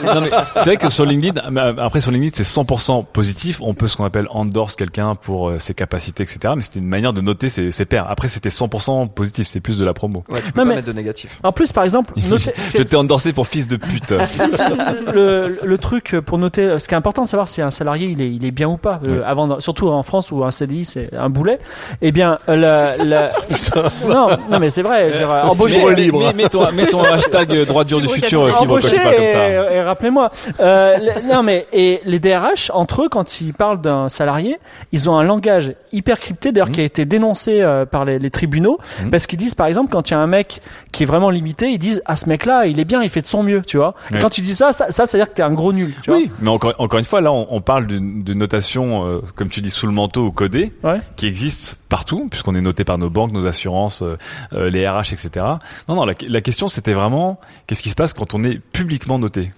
c'est 0.55 0.65
vrai 0.65 0.77
que 0.77 0.89
sur 0.89 1.05
LinkedIn, 1.05 1.41
après 1.77 2.01
sur 2.01 2.11
LinkedIn, 2.11 2.31
c'est 2.35 2.43
100% 2.61 3.05
positif. 3.05 3.24
On 3.61 3.73
peut 3.73 3.87
ce 3.87 3.95
qu'on 3.97 4.05
appelle 4.05 4.27
endorse 4.31 4.75
quelqu'un 4.75 5.15
pour 5.15 5.49
euh, 5.49 5.59
ses 5.59 5.73
capacités, 5.73 6.23
etc. 6.23 6.53
Mais 6.55 6.61
c'était 6.61 6.79
une 6.79 6.87
manière 6.87 7.13
de 7.13 7.21
noter 7.21 7.49
ses, 7.49 7.71
ses 7.71 7.85
pairs. 7.85 8.05
Après, 8.09 8.27
c'était 8.27 8.49
100% 8.49 9.09
positif. 9.09 9.47
C'est 9.47 9.59
plus 9.59 9.77
de 9.79 9.85
la 9.85 9.93
promo. 9.93 10.23
Ouais, 10.29 10.41
tu 10.45 10.51
peux 10.51 10.59
Non, 10.61 10.65
pas 10.65 10.69
mais- 10.69 10.75
mettre 10.75 10.87
de 10.87 10.93
négatif. 10.93 11.39
En 11.43 11.51
plus 11.51 11.71
par 11.71 11.83
exemple, 11.83 12.13
noter- 12.29 12.53
Je 12.75 12.83
t'ai 12.83 12.95
endorsé 12.95 13.33
pour 13.33 13.47
fils 13.47 13.67
de 13.67 13.77
pute. 13.77 14.13
le, 15.13 15.59
le 15.63 15.77
truc 15.77 16.15
pour 16.25 16.37
noter, 16.37 16.79
ce 16.79 16.87
qui 16.87 16.93
est 16.93 16.97
important 16.97 17.23
de 17.23 17.27
savoir 17.27 17.47
si 17.49 17.61
un 17.61 17.71
salarié 17.71 18.07
il 18.09 18.21
est, 18.21 18.31
il 18.31 18.45
est 18.45 18.51
bien 18.51 18.67
ou 18.67 18.77
pas, 18.77 18.99
euh, 19.03 19.17
Oui. 19.19 19.23
avant, 19.25 19.59
surtout 19.59 19.89
en 19.89 20.03
France 20.03 20.31
où 20.31 20.43
un 20.43 20.51
CDI 20.51 20.85
c'est 20.85 21.09
un 21.15 21.29
boulet. 21.29 21.59
Eh 22.01 22.11
bien, 22.11 22.37
euh, 22.49 22.55
la, 22.55 22.97
la... 23.03 23.31
non, 24.07 24.27
non 24.49 24.59
mais 24.59 24.69
c'est 24.69 24.81
vrai. 24.81 25.11
dire, 25.11 25.29
embaucher- 25.29 25.95
libre. 25.95 26.19
Mets, 26.19 26.43
mets 26.43 26.49
ton, 26.49 26.71
mets 26.71 26.87
ton 26.87 27.03
hashtag 27.03 27.65
droit 27.65 27.83
dur 27.83 27.99
du 28.01 28.07
futur. 28.09 28.47
Fibre, 28.59 28.79
et, 28.79 29.27
ça. 29.27 29.49
et 29.73 29.81
rappelez-moi. 29.81 30.31
Euh, 30.59 30.95
le- 30.97 31.31
non 31.33 31.43
mais 31.43 31.67
et 31.73 32.01
les 32.05 32.19
DRH 32.19 32.71
entre 32.73 33.03
eux 33.03 33.09
quand 33.15 33.41
ils 33.41 33.53
parlent 33.53 33.81
d'un 33.81 34.09
salarié, 34.09 34.57
ils 34.91 35.09
ont 35.09 35.17
un 35.17 35.23
langage 35.23 35.73
hyper 35.91 36.19
crypté 36.19 36.51
d'ailleurs 36.51 36.69
qui 36.71 36.81
a 36.81 36.83
été 36.83 37.05
dénoncé 37.05 37.61
euh, 37.61 37.85
par 37.85 38.03
les, 38.05 38.19
les 38.19 38.29
tribunaux 38.29 38.77
Mhm. 39.01 39.09
parce 39.09 39.25
qu'ils 39.27 39.39
disent 39.39 39.55
par 39.55 39.67
exemple 39.67 39.91
quand 39.91 40.09
il 40.09 40.13
y 40.13 40.15
a 40.15 40.19
un 40.19 40.27
mec 40.27 40.61
qui 40.91 41.03
est 41.03 41.05
vraiment 41.05 41.29
limité, 41.29 41.71
ils 41.71 41.79
disent 41.79 42.01
ah 42.05 42.15
ce 42.15 42.27
mec-là 42.29 42.65
il 42.67 42.79
est 42.79 42.85
bien, 42.85 43.01
il 43.03 43.09
fait 43.09 43.21
de 43.21 43.27
son 43.27 43.41
mieux, 43.43 43.61
tu 43.61 43.77
vois. 43.77 43.95
Quand 44.21 44.29
tu 44.29 44.41
dis 44.41 44.53
ça, 44.53 44.71
ça, 44.73 44.91
ça, 44.91 45.03
veut 45.05 45.17
dire 45.19 45.29
que 45.29 45.35
t'es 45.35 45.41
un 45.43 45.51
gros 45.53 45.71
nul, 45.73 45.93
tu 46.03 46.11
Oui, 46.11 46.29
mais 46.41 46.49
encore, 46.49 46.73
encore 46.77 46.99
une 46.99 47.05
fois, 47.05 47.21
là, 47.21 47.31
on, 47.31 47.47
on 47.49 47.61
parle 47.61 47.87
d'une 47.87 48.23
notation, 48.37 49.05
euh, 49.07 49.21
comme 49.35 49.49
tu 49.49 49.61
dis, 49.61 49.69
sous 49.69 49.87
le 49.87 49.93
manteau 49.93 50.25
ou 50.25 50.31
codée. 50.31 50.73
Ouais. 50.83 50.99
qui 51.15 51.25
existe 51.27 51.77
partout, 51.89 52.27
puisqu'on 52.29 52.55
est 52.55 52.61
noté 52.61 52.83
par 52.83 52.97
nos 52.97 53.09
banques, 53.09 53.31
nos 53.31 53.47
assurances, 53.47 54.01
euh, 54.01 54.17
euh, 54.53 54.69
les 54.69 54.87
RH, 54.87 55.13
etc. 55.13 55.45
Non, 55.87 55.95
non, 55.95 56.05
la, 56.05 56.13
la 56.27 56.41
question, 56.41 56.67
c'était 56.67 56.93
vraiment, 56.93 57.39
qu'est-ce 57.67 57.81
qui 57.83 57.89
se 57.89 57.95
passe 57.95 58.13
quand 58.13 58.33
on 58.33 58.43
est 58.43 58.59
publiquement 58.59 59.19
noté? 59.19 59.51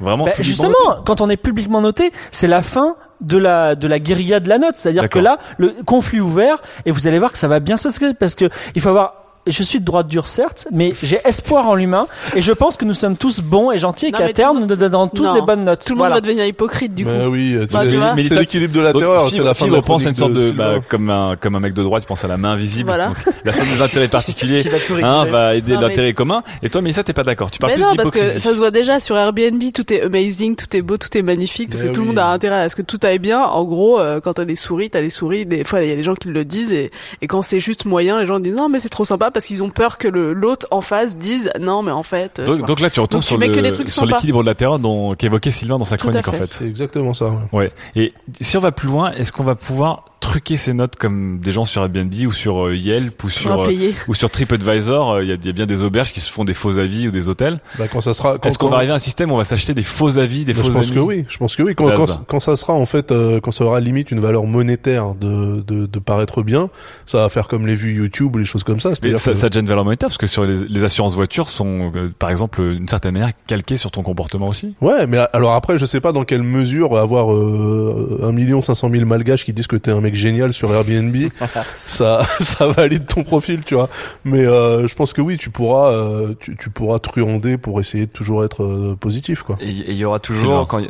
Vraiment 0.00 0.24
Bah, 0.24 0.32
publiquement 0.32 0.64
justement, 0.64 0.90
noté 0.90 1.02
quand 1.04 1.20
on 1.20 1.30
est 1.30 1.36
publiquement 1.36 1.80
noté, 1.80 2.12
c'est 2.30 2.48
la 2.48 2.62
fin 2.62 2.96
de 3.20 3.38
la 3.38 3.74
de 3.74 3.88
la 3.88 3.98
guérilla 3.98 4.40
de 4.40 4.48
la 4.48 4.58
note, 4.58 4.76
c'est-à-dire 4.76 5.08
que 5.08 5.18
là, 5.18 5.38
le 5.56 5.74
conflit 5.86 6.20
ouvert 6.20 6.58
et 6.84 6.90
vous 6.90 7.06
allez 7.06 7.18
voir 7.18 7.32
que 7.32 7.38
ça 7.38 7.48
va 7.48 7.60
bien 7.60 7.76
se 7.76 7.84
passer 7.84 8.14
parce 8.14 8.34
que 8.34 8.50
il 8.74 8.82
faut 8.82 8.90
avoir 8.90 9.25
je 9.46 9.62
suis 9.62 9.80
de 9.80 9.84
droite 9.84 10.06
dure 10.08 10.26
certes, 10.28 10.66
mais 10.72 10.94
j'ai 11.02 11.18
espoir 11.24 11.68
en 11.68 11.74
l'humain 11.74 12.06
et 12.34 12.42
je 12.42 12.52
pense 12.52 12.76
que 12.76 12.84
nous 12.84 12.94
sommes 12.94 13.16
tous 13.16 13.40
bons 13.40 13.70
et 13.70 13.78
gentils 13.78 14.06
et 14.06 14.12
qu'à 14.12 14.26
mais 14.26 14.32
terme 14.32 14.60
nous 14.60 14.66
donnerons 14.66 15.08
tous 15.08 15.22
Non. 15.24 15.34
des 15.34 15.40
bonnes 15.42 15.64
notes. 15.64 15.84
Tout 15.86 15.92
le 15.94 15.98
Voilà. 15.98 16.14
monde 16.14 16.22
va 16.24 16.28
devenir 16.28 16.46
hypocrite 16.46 16.94
du 16.94 17.04
coup. 17.04 17.10
Bah 17.10 17.28
oui, 17.28 17.56
Bah, 17.72 17.80
c'est 17.82 17.86
tu 17.88 17.96
vois. 17.96 18.14
Mais 18.14 18.24
c'est 18.24 18.38
l'équilibre 18.38 18.74
de 18.74 18.80
la 18.80 18.92
Donc, 18.92 19.02
terreur, 19.02 19.28
c'est 19.30 19.42
la 19.42 19.54
fin 19.54 19.66
de 19.68 19.80
pense 19.80 20.04
à 20.04 20.08
une 20.08 20.14
sorte 20.14 20.32
de, 20.32 20.50
bah, 20.50 20.74
comme 20.88 21.10
un, 21.10 21.36
comme 21.36 21.54
un 21.56 21.60
mec 21.60 21.74
de 21.74 21.82
droite, 21.82 22.02
il 22.04 22.06
pense 22.06 22.24
à 22.24 22.28
la 22.28 22.36
main 22.36 22.50
invisible. 22.52 22.88
Voilà. 22.88 23.08
Donc, 23.08 23.16
la 23.44 23.52
somme 23.52 23.68
des 23.68 23.82
intérêts 23.82 24.08
particuliers, 24.08 24.62
Qui 24.62 24.68
va 24.68 24.78
tout 24.80 24.94
un 25.02 25.20
réguler. 25.20 25.30
va 25.32 25.54
aider 25.54 25.74
mais- 25.76 25.80
l'intérêt 25.82 26.12
commun. 26.12 26.40
Et 26.62 26.68
toi, 26.68 26.80
mais 26.82 26.92
ça, 26.92 27.02
t'es 27.04 27.12
pas 27.12 27.22
d'accord. 27.22 27.50
Tu 27.50 27.58
parles 27.58 27.72
Mais 27.72 27.76
plus 27.78 27.84
non, 27.84 27.94
parce 27.96 28.10
que 28.10 28.38
ça 28.38 28.50
se 28.50 28.56
voit 28.56 28.70
déjà 28.70 28.98
sur 29.00 29.16
Airbnb, 29.16 29.62
tout 29.72 29.92
est 29.92 30.02
amazing, 30.02 30.56
tout 30.56 30.74
est 30.76 30.82
beau, 30.82 30.96
tout 30.96 31.16
est 31.16 31.22
magnifique, 31.22 31.70
parce 31.70 31.82
Mais 31.82 31.88
que 31.90 31.94
tout 31.94 32.00
le 32.00 32.08
monde 32.08 32.18
a 32.18 32.28
intérêt 32.28 32.60
à 32.62 32.68
ce 32.68 32.76
que 32.76 32.82
tout 32.82 32.98
aille 33.02 33.18
bien. 33.18 33.42
En 33.42 33.64
gros, 33.64 34.00
euh, 34.00 34.20
quand 34.20 34.34
t'as 34.34 34.44
des 34.44 34.56
souris, 34.56 34.90
t'as 34.90 35.02
des 35.02 35.10
souris. 35.10 35.46
Des 35.46 35.64
fois, 35.64 35.82
il 35.82 35.88
y 35.88 35.92
a 35.92 35.96
des 35.96 36.02
gens 36.04 36.14
qui 36.14 36.28
le 36.28 36.44
disent, 36.44 36.72
et 36.72 36.90
quand 37.28 37.42
c'est 37.42 37.60
juste 37.60 37.84
moyen, 37.84 38.18
les 38.20 38.26
gens 38.26 38.40
disent 38.40 38.54
non, 38.56 38.68
mais 38.68 38.80
c'est 38.80 38.88
trop 38.88 39.04
sympa 39.04 39.30
parce 39.36 39.44
qu'ils 39.44 39.62
ont 39.62 39.68
peur 39.68 39.98
que 39.98 40.08
l'autre 40.08 40.66
en 40.70 40.80
face 40.80 41.14
dise 41.14 41.50
non, 41.60 41.82
mais 41.82 41.90
en 41.92 42.02
fait. 42.02 42.38
euh, 42.38 42.56
tu 42.56 42.62
Donc, 42.62 42.80
là, 42.80 42.88
tu 42.88 43.00
retournes 43.00 43.20
Donc, 43.20 43.28
sur 43.28 43.38
mets 43.38 43.48
le- 43.48 43.54
que 43.54 43.60
des 43.60 43.70
trucs 43.70 43.90
sur 43.90 44.00
sympas. 44.04 44.16
l'équilibre 44.16 44.40
de 44.40 44.46
la 44.46 44.54
terreur 44.54 44.78
dont 44.78 45.14
qu'évoquait 45.14 45.50
Sylvain 45.50 45.76
dans 45.76 45.84
sa 45.84 45.98
Tout 45.98 46.08
chronique, 46.08 46.26
en 46.26 46.32
fait. 46.32 46.38
fait. 46.38 46.52
C'est 46.54 46.64
exactement 46.66 47.12
ça. 47.12 47.26
ouais. 47.26 47.36
Ouais. 47.52 47.72
Et 47.96 48.14
si 48.40 48.56
on 48.56 48.60
va 48.60 48.72
plus 48.72 48.88
loin, 48.88 49.12
est-ce 49.12 49.32
qu'on 49.32 49.44
va 49.44 49.54
pouvoir 49.54 50.05
truquer 50.30 50.56
ces 50.56 50.72
notes 50.72 50.96
comme 50.96 51.38
des 51.40 51.52
gens 51.52 51.64
sur 51.64 51.82
Airbnb 51.82 52.12
ou 52.26 52.32
sur 52.32 52.66
euh, 52.66 52.74
Yelp 52.76 53.22
ou 53.24 53.28
sur 53.30 53.60
euh, 53.62 53.72
ou 54.08 54.14
sur 54.14 54.28
TripAdvisor 54.30 55.12
euh, 55.12 55.22
Il 55.24 55.28
y, 55.28 55.32
a, 55.32 55.36
il 55.36 55.46
y 55.46 55.48
a 55.48 55.52
bien 55.52 55.66
des 55.66 55.82
auberges 55.82 56.12
qui 56.12 56.20
se 56.20 56.30
font 56.30 56.44
des 56.44 56.54
faux 56.54 56.78
avis 56.78 57.08
ou 57.08 57.10
des 57.10 57.28
hôtels. 57.28 57.60
Bah, 57.78 57.84
quand 57.92 58.00
ça 58.00 58.12
sera, 58.12 58.38
quand, 58.38 58.48
Est-ce 58.48 58.58
qu'on 58.58 58.68
va 58.68 58.76
arriver 58.78 58.92
à 58.92 58.96
un 58.96 58.98
système 59.00 59.30
où 59.30 59.34
on 59.34 59.38
va 59.38 59.44
s'acheter 59.44 59.74
des 59.74 59.82
faux 59.82 60.18
avis, 60.18 60.44
des 60.44 60.52
Bah, 60.52 60.60
faux 60.60 60.66
je 60.68 60.72
pense 60.72 60.86
amis 60.86 60.94
que 60.94 61.00
oui. 61.00 61.24
Je 61.28 61.38
pense 61.38 61.56
que 61.56 61.62
oui. 61.62 61.74
Quand, 61.74 61.90
quand, 61.96 62.24
quand 62.26 62.40
ça 62.40 62.56
sera 62.56 62.72
en 62.74 62.86
fait, 62.86 63.12
euh, 63.12 63.40
quand 63.40 63.52
ça 63.52 63.64
aura 63.64 63.80
limite 63.80 64.10
une 64.10 64.20
valeur 64.20 64.44
monétaire 64.44 65.14
de, 65.14 65.62
de, 65.62 65.86
de 65.86 65.98
paraître 65.98 66.42
bien, 66.42 66.70
ça 67.06 67.18
va 67.18 67.28
faire 67.28 67.46
comme 67.48 67.66
les 67.66 67.74
vues 67.76 67.94
YouTube 67.94 68.34
ou 68.34 68.38
les 68.38 68.44
choses 68.44 68.64
comme 68.64 68.80
ça. 68.80 68.90
Mais 69.02 69.16
ça, 69.16 69.32
que- 69.32 69.38
ça 69.38 69.46
a 69.46 69.48
déjà 69.48 69.60
une 69.60 69.66
valeur 69.68 69.84
monétaire 69.84 70.08
parce 70.08 70.18
que 70.18 70.26
sur 70.26 70.44
les, 70.44 70.64
les 70.68 70.84
assurances 70.84 71.14
voitures 71.14 71.48
sont, 71.48 71.92
euh, 71.94 72.10
par 72.18 72.30
exemple, 72.30 72.62
d'une 72.74 72.88
certaine 72.88 73.12
manière 73.14 73.30
calquées 73.46 73.76
sur 73.76 73.90
ton 73.92 74.02
comportement 74.02 74.48
aussi. 74.48 74.74
Ouais, 74.80 75.06
mais 75.06 75.18
alors 75.32 75.52
après, 75.54 75.78
je 75.78 75.86
sais 75.86 76.00
pas 76.00 76.10
dans 76.12 76.24
quelle 76.24 76.42
mesure 76.42 76.96
avoir 76.98 77.32
euh, 77.32 78.20
un 78.22 78.32
million 78.32 78.62
cinq 78.62 78.74
cent 78.74 78.88
mille 78.88 79.06
malgaches 79.06 79.44
qui 79.44 79.52
disent 79.52 79.66
que 79.68 79.76
t'es 79.76 79.90
un 79.92 80.00
mec 80.00 80.14
génial 80.16 80.52
sur 80.52 80.72
Airbnb, 80.74 81.14
ça, 81.86 82.22
ça 82.40 82.66
valide 82.68 83.06
ton 83.06 83.22
profil, 83.22 83.62
tu 83.64 83.74
vois. 83.74 83.88
Mais 84.24 84.44
euh, 84.46 84.86
je 84.86 84.94
pense 84.94 85.12
que 85.12 85.20
oui, 85.20 85.36
tu 85.38 85.50
pourras, 85.50 85.90
euh, 85.92 86.34
tu, 86.40 86.56
tu 86.56 86.70
pourras 86.70 86.98
truander 86.98 87.58
pour 87.58 87.80
essayer 87.80 88.06
de 88.06 88.10
toujours 88.12 88.44
être 88.44 88.62
euh, 88.64 88.96
positif, 88.98 89.42
quoi. 89.42 89.56
Et 89.60 89.68
il 89.68 89.92
y 89.96 90.04
aura 90.04 90.18
toujours, 90.18 90.66
quand, 90.66 90.80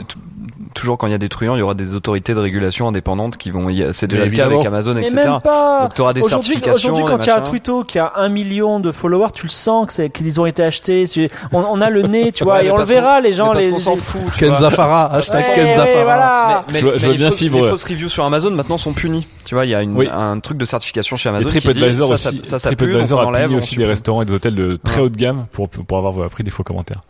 toujours 0.75 0.99
quand 0.99 1.07
il 1.07 1.13
y 1.13 1.15
a 1.15 1.19
des 1.19 1.29
truands, 1.29 1.55
il 1.57 1.61
y 1.61 1.63
aura 1.63 1.75
des 1.75 1.95
autorités 1.95 2.35
de 2.35 2.41
régulation 2.41 2.89
indépendantes 2.89 3.37
qui 3.37 3.51
vont. 3.51 3.69
C'est 3.93 4.07
déjà 4.07 4.25
le 4.25 4.31
cas 4.31 4.47
avec. 4.47 4.65
Amazon, 4.67 4.95
Mais 4.95 5.03
etc. 5.03 5.17
même 5.17 5.41
pas. 5.43 5.83
Donc 5.83 5.95
tu 5.95 6.01
auras 6.01 6.13
des 6.13 6.23
Aujourd'hui, 6.23 6.55
certifications. 6.55 6.95
aujourd'hui, 6.95 7.17
quand 7.17 7.25
il 7.25 7.29
y 7.29 7.31
a 7.31 7.37
un 7.39 7.41
twitto 7.43 7.85
qui 7.85 7.99
a 7.99 8.13
un 8.17 8.29
million 8.29 8.81
de 8.81 8.91
followers, 8.93 9.29
tu 9.35 9.47
le 9.47 9.51
sens 9.51 9.87
que 9.87 9.93
c'est 9.93 10.11
qu'ils 10.11 10.41
ont 10.41 10.47
été 10.47 10.63
achetés. 10.63 11.07
Tu- 11.09 11.29
On, 11.53 11.61
on 11.61 11.81
a 11.81 11.91
le 11.91 12.03
nez, 12.03 12.33
tu 12.33 12.45
vois, 12.45 12.55
Ouais, 12.59 12.67
et 12.67 12.71
on 12.71 12.79
le 12.79 12.85
verra, 12.85 13.21
les 13.21 13.33
gens. 13.33 13.49
mais 13.55 13.61
parce 13.61 13.67
les, 13.67 13.79
s'en 13.79 13.97
fout. 13.97 14.21
tu 14.39 14.45
vois. 14.45 14.57
Ken 14.57 14.57
Zafara, 14.57 15.13
hashtag 15.15 15.41
Ouais, 15.41 15.55
Ken 15.55 15.67
ouais, 15.67 15.75
Zafara. 15.75 16.05
voilà. 16.05 16.65
Mais, 16.73 16.79
Je 16.81 16.85
vois- 16.87 17.15
bien 17.15 17.29
fausses- 17.31 17.37
Fibre. 17.37 17.63
Les 17.63 17.69
fausses 17.71 17.85
reviews 17.85 18.09
sur 18.09 18.25
Amazon 18.25 18.51
maintenant 18.51 18.79
sont 18.79 18.93
punies. 18.93 19.16
Tu 19.45 19.55
vois, 19.55 19.65
il 19.67 19.71
y 19.71 19.75
a 19.75 19.83
une, 19.83 19.97
Oui. 19.97 20.09
un 20.11 20.41
truc 20.41 20.59
de 20.59 20.65
certification 20.65 21.17
chez 21.17 21.29
Amazon 21.29 21.49
TripAdvisor 21.49 22.11
aussi, 22.11 22.23
ça, 22.25 22.31
ça, 22.43 22.59
ça 22.59 22.71
pue, 22.77 22.95
on 22.95 23.35
a 23.35 23.47
aussi 23.49 23.77
des 23.77 23.87
restaurants 23.87 24.23
et 24.23 24.25
des 24.25 24.33
hôtels 24.35 24.55
de 24.55 24.77
très 24.77 24.97
Ouais. 24.97 25.03
haut 25.07 25.09
de 25.09 25.17
gamme 25.17 25.47
pour, 25.53 25.69
pour 25.69 25.99
avoir 25.99 26.29
pris 26.31 26.45
des 26.45 26.51
faux 26.51 26.63
commentaires. 26.65 27.03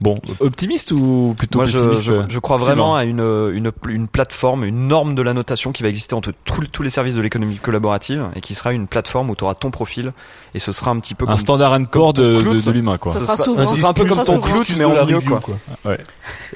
Bon, 0.00 0.18
optimiste 0.40 0.92
ou 0.92 1.34
plutôt 1.36 1.58
Moi, 1.58 1.68
je, 1.68 1.78
pessimiste 1.78 2.02
je, 2.04 2.14
je 2.28 2.38
crois 2.38 2.56
Sylvain 2.58 2.74
vraiment 2.74 2.96
à 2.96 3.04
une, 3.04 3.20
une, 3.20 3.70
une 3.88 4.08
plateforme, 4.08 4.64
une 4.64 4.88
norme 4.88 5.14
de 5.14 5.20
la 5.22 5.34
notation 5.34 5.72
qui 5.72 5.82
va 5.82 5.90
exister 5.90 6.14
entre 6.14 6.32
tous 6.44 6.66
tous 6.72 6.82
les 6.82 6.88
services 6.90 7.14
de 7.16 7.20
l'économie 7.20 7.56
collaborative 7.56 8.28
et 8.34 8.40
qui 8.40 8.54
sera 8.54 8.72
une 8.72 8.86
plateforme 8.86 9.28
où 9.30 9.36
tu 9.36 9.44
auras 9.44 9.54
ton 9.54 9.70
profil 9.70 10.12
et 10.54 10.58
ce 10.58 10.72
sera 10.72 10.90
un 10.90 10.98
petit 11.00 11.14
peu 11.14 11.24
Un 11.26 11.32
comme 11.32 11.36
standard 11.38 11.72
and 11.74 11.84
core 11.84 12.12
de, 12.14 12.40
de, 12.42 12.60
de 12.64 12.70
l'humain, 12.70 12.96
quoi. 12.98 13.12
Ça 13.12 13.20
ce 13.20 13.24
sera 13.26 13.36
sera- 13.36 13.44
souvent. 13.44 13.74
ce 13.74 13.76
sera 13.76 13.90
un 13.90 13.92
peu 13.92 14.04
comme 14.06 14.24
ton 14.24 14.40
clout, 14.40 14.64
mais 14.78 14.84
en 14.84 14.92
la 14.94 15.04
mieux, 15.04 15.16
review, 15.16 15.38
quoi. 15.38 15.96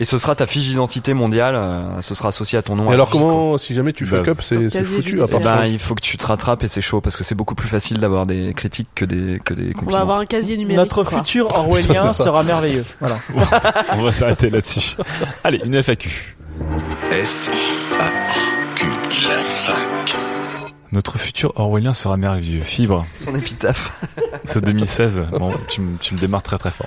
et 0.00 0.04
ce 0.04 0.18
sera 0.18 0.34
ta 0.34 0.46
fiche 0.46 0.66
d'identité 0.68 1.14
mondiale, 1.14 1.54
euh, 1.56 2.00
ce 2.02 2.14
sera 2.14 2.30
associé 2.30 2.58
à 2.58 2.62
ton 2.62 2.76
nom. 2.76 2.86
Et 2.86 2.90
à 2.90 2.92
alors 2.94 3.10
quoi. 3.10 3.20
comment, 3.20 3.58
si 3.58 3.74
jamais 3.74 3.92
tu 3.92 4.04
Bah, 4.06 4.18
fuck 4.18 4.28
up, 4.28 4.38
c'est 4.42 4.84
foutu 4.84 5.14
à 5.20 5.26
part 5.26 5.28
ça. 5.28 5.38
Ben, 5.38 5.66
il 5.66 5.78
faut 5.78 5.94
que 5.94 6.00
tu 6.00 6.16
te 6.16 6.26
rattrapes 6.26 6.62
et 6.64 6.68
c'est 6.68 6.80
chaud 6.80 7.00
parce 7.00 7.16
que 7.16 7.24
c'est 7.24 7.34
beaucoup 7.34 7.54
plus 7.54 7.68
facile 7.68 7.98
d'avoir 7.98 8.26
des 8.26 8.52
critiques 8.54 8.88
que 8.94 9.04
des 9.04 9.40
que 9.44 9.54
des 9.54 9.68
On 9.70 9.72
compliments. 9.72 9.92
va 9.92 10.00
avoir 10.00 10.18
un 10.18 10.26
casier 10.26 10.56
numérique. 10.56 10.78
Notre 10.78 11.04
quoi. 11.04 11.18
futur 11.18 11.48
orwellien 11.56 12.12
sera 12.12 12.42
merveilleux. 12.42 12.84
Voilà. 13.00 13.16
On 13.92 14.02
va 14.02 14.12
s'arrêter 14.12 14.50
là-dessus. 14.50 14.96
Allez, 15.42 15.60
une 15.64 15.74
FAQ. 15.82 16.36
F, 17.10 17.50
A, 18.00 18.10
Q. 18.76 18.86
La 19.28 19.42
fac. 19.44 20.16
Notre 20.92 21.18
futur 21.18 21.52
orwellien 21.56 21.92
sera 21.92 22.16
merveilleux. 22.16 22.62
Fibre, 22.62 23.04
Son 23.18 23.34
épitaphe. 23.34 24.00
c'est 24.44 24.62
2016. 24.64 25.24
Bon, 25.32 25.52
tu 25.68 25.80
me 25.80 26.18
démarres 26.18 26.42
très 26.44 26.58
très 26.58 26.70
fort. 26.70 26.86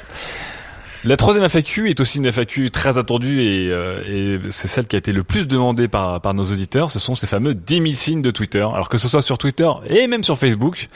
La 1.04 1.16
troisième 1.16 1.48
FAQ 1.48 1.90
est 1.90 2.00
aussi 2.00 2.18
une 2.18 2.32
FAQ 2.32 2.72
très 2.72 2.98
attendue 2.98 3.42
et, 3.44 3.70
euh, 3.72 4.38
et 4.46 4.50
c'est 4.50 4.68
celle 4.68 4.88
qui 4.88 4.96
a 4.96 5.00
été 5.00 5.12
le 5.12 5.24
plus 5.24 5.48
demandée 5.48 5.88
par, 5.88 6.20
par 6.22 6.34
nos 6.34 6.44
auditeurs. 6.44 6.90
Ce 6.90 7.00
sont 7.00 7.16
ces 7.16 7.28
fameux 7.28 7.54
10 7.54 7.76
000 7.76 7.86
signes 7.96 8.22
de 8.22 8.32
Twitter. 8.32 8.60
Alors 8.62 8.90
que 8.90 8.98
ce 8.98 9.08
soit 9.08 9.22
sur 9.22 9.38
Twitter 9.38 9.70
et 9.90 10.08
même 10.08 10.24
sur 10.24 10.38
Facebook, 10.38 10.90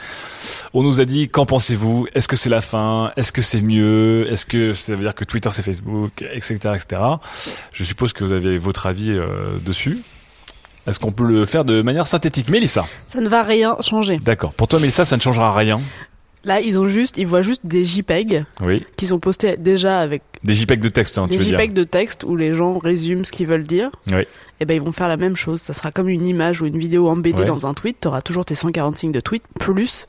on 0.74 0.82
nous 0.82 1.00
a 1.00 1.04
dit 1.04 1.28
qu'en 1.28 1.46
pensez-vous? 1.46 2.06
Est-ce 2.14 2.28
que 2.28 2.36
c'est 2.36 2.50
la 2.50 2.62
fin? 2.62 3.12
Est-ce 3.16 3.32
que 3.32 3.42
c'est 3.42 3.62
mieux? 3.62 4.30
Est-ce 4.30 4.44
que 4.44 4.72
ça 4.72 4.94
veut 4.94 5.02
dire 5.02 5.14
que 5.14 5.24
Twitter 5.24 5.50
c'est 5.52 5.62
Facebook? 5.62 6.22
Etc. 6.32 6.54
etc. 6.74 7.02
Je 7.72 7.84
suppose 7.84 8.12
que 8.12 8.24
vous 8.24 8.32
avez 8.32 8.58
votre 8.58 8.86
avis 8.86 9.10
euh, 9.12 9.58
dessus. 9.64 9.98
Est-ce 10.86 10.98
qu'on 10.98 11.12
peut 11.12 11.26
le 11.26 11.46
faire 11.46 11.64
de 11.64 11.80
manière 11.80 12.08
synthétique? 12.08 12.48
Mélissa 12.48 12.86
Ça 13.06 13.20
ne 13.20 13.28
va 13.28 13.44
rien 13.44 13.76
changer. 13.80 14.18
D'accord. 14.18 14.52
Pour 14.52 14.66
toi, 14.66 14.80
Mélissa, 14.80 15.04
ça 15.04 15.16
ne 15.16 15.20
changera 15.20 15.54
rien? 15.54 15.80
Là, 16.44 16.60
ils 16.60 16.78
ont 16.78 16.88
juste, 16.88 17.18
ils 17.18 17.26
voient 17.26 17.42
juste 17.42 17.60
des 17.64 17.84
JPEG 17.84 18.44
Oui. 18.62 18.84
qui 18.96 19.06
sont 19.06 19.18
postés 19.20 19.56
déjà 19.56 20.00
avec 20.00 20.22
Des 20.42 20.54
JPEG 20.54 20.80
de 20.80 20.88
texte, 20.88 21.18
hein, 21.18 21.26
tu 21.30 21.36
des 21.36 21.44
dire. 21.44 21.58
JPEG 21.58 21.72
de 21.72 21.84
texte 21.84 22.24
où 22.24 22.34
les 22.34 22.52
gens 22.52 22.78
résument 22.78 23.24
ce 23.24 23.30
qu'ils 23.30 23.46
veulent 23.46 23.62
dire. 23.62 23.90
Oui. 24.10 24.24
Et 24.60 24.64
ben 24.64 24.74
ils 24.74 24.82
vont 24.82 24.92
faire 24.92 25.08
la 25.08 25.16
même 25.16 25.36
chose. 25.36 25.60
Ça 25.62 25.72
sera 25.74 25.92
comme 25.92 26.08
une 26.08 26.26
image 26.26 26.60
ou 26.62 26.66
une 26.66 26.78
vidéo 26.78 27.08
embêtée 27.08 27.40
Ouais. 27.40 27.44
dans 27.44 27.66
un 27.66 27.74
tweet. 27.74 27.98
Tu 28.00 28.08
auras 28.08 28.22
toujours 28.22 28.44
tes 28.44 28.54
140 28.56 28.96
signes 28.96 29.12
de 29.12 29.20
tweet 29.20 29.42
plus 29.58 30.06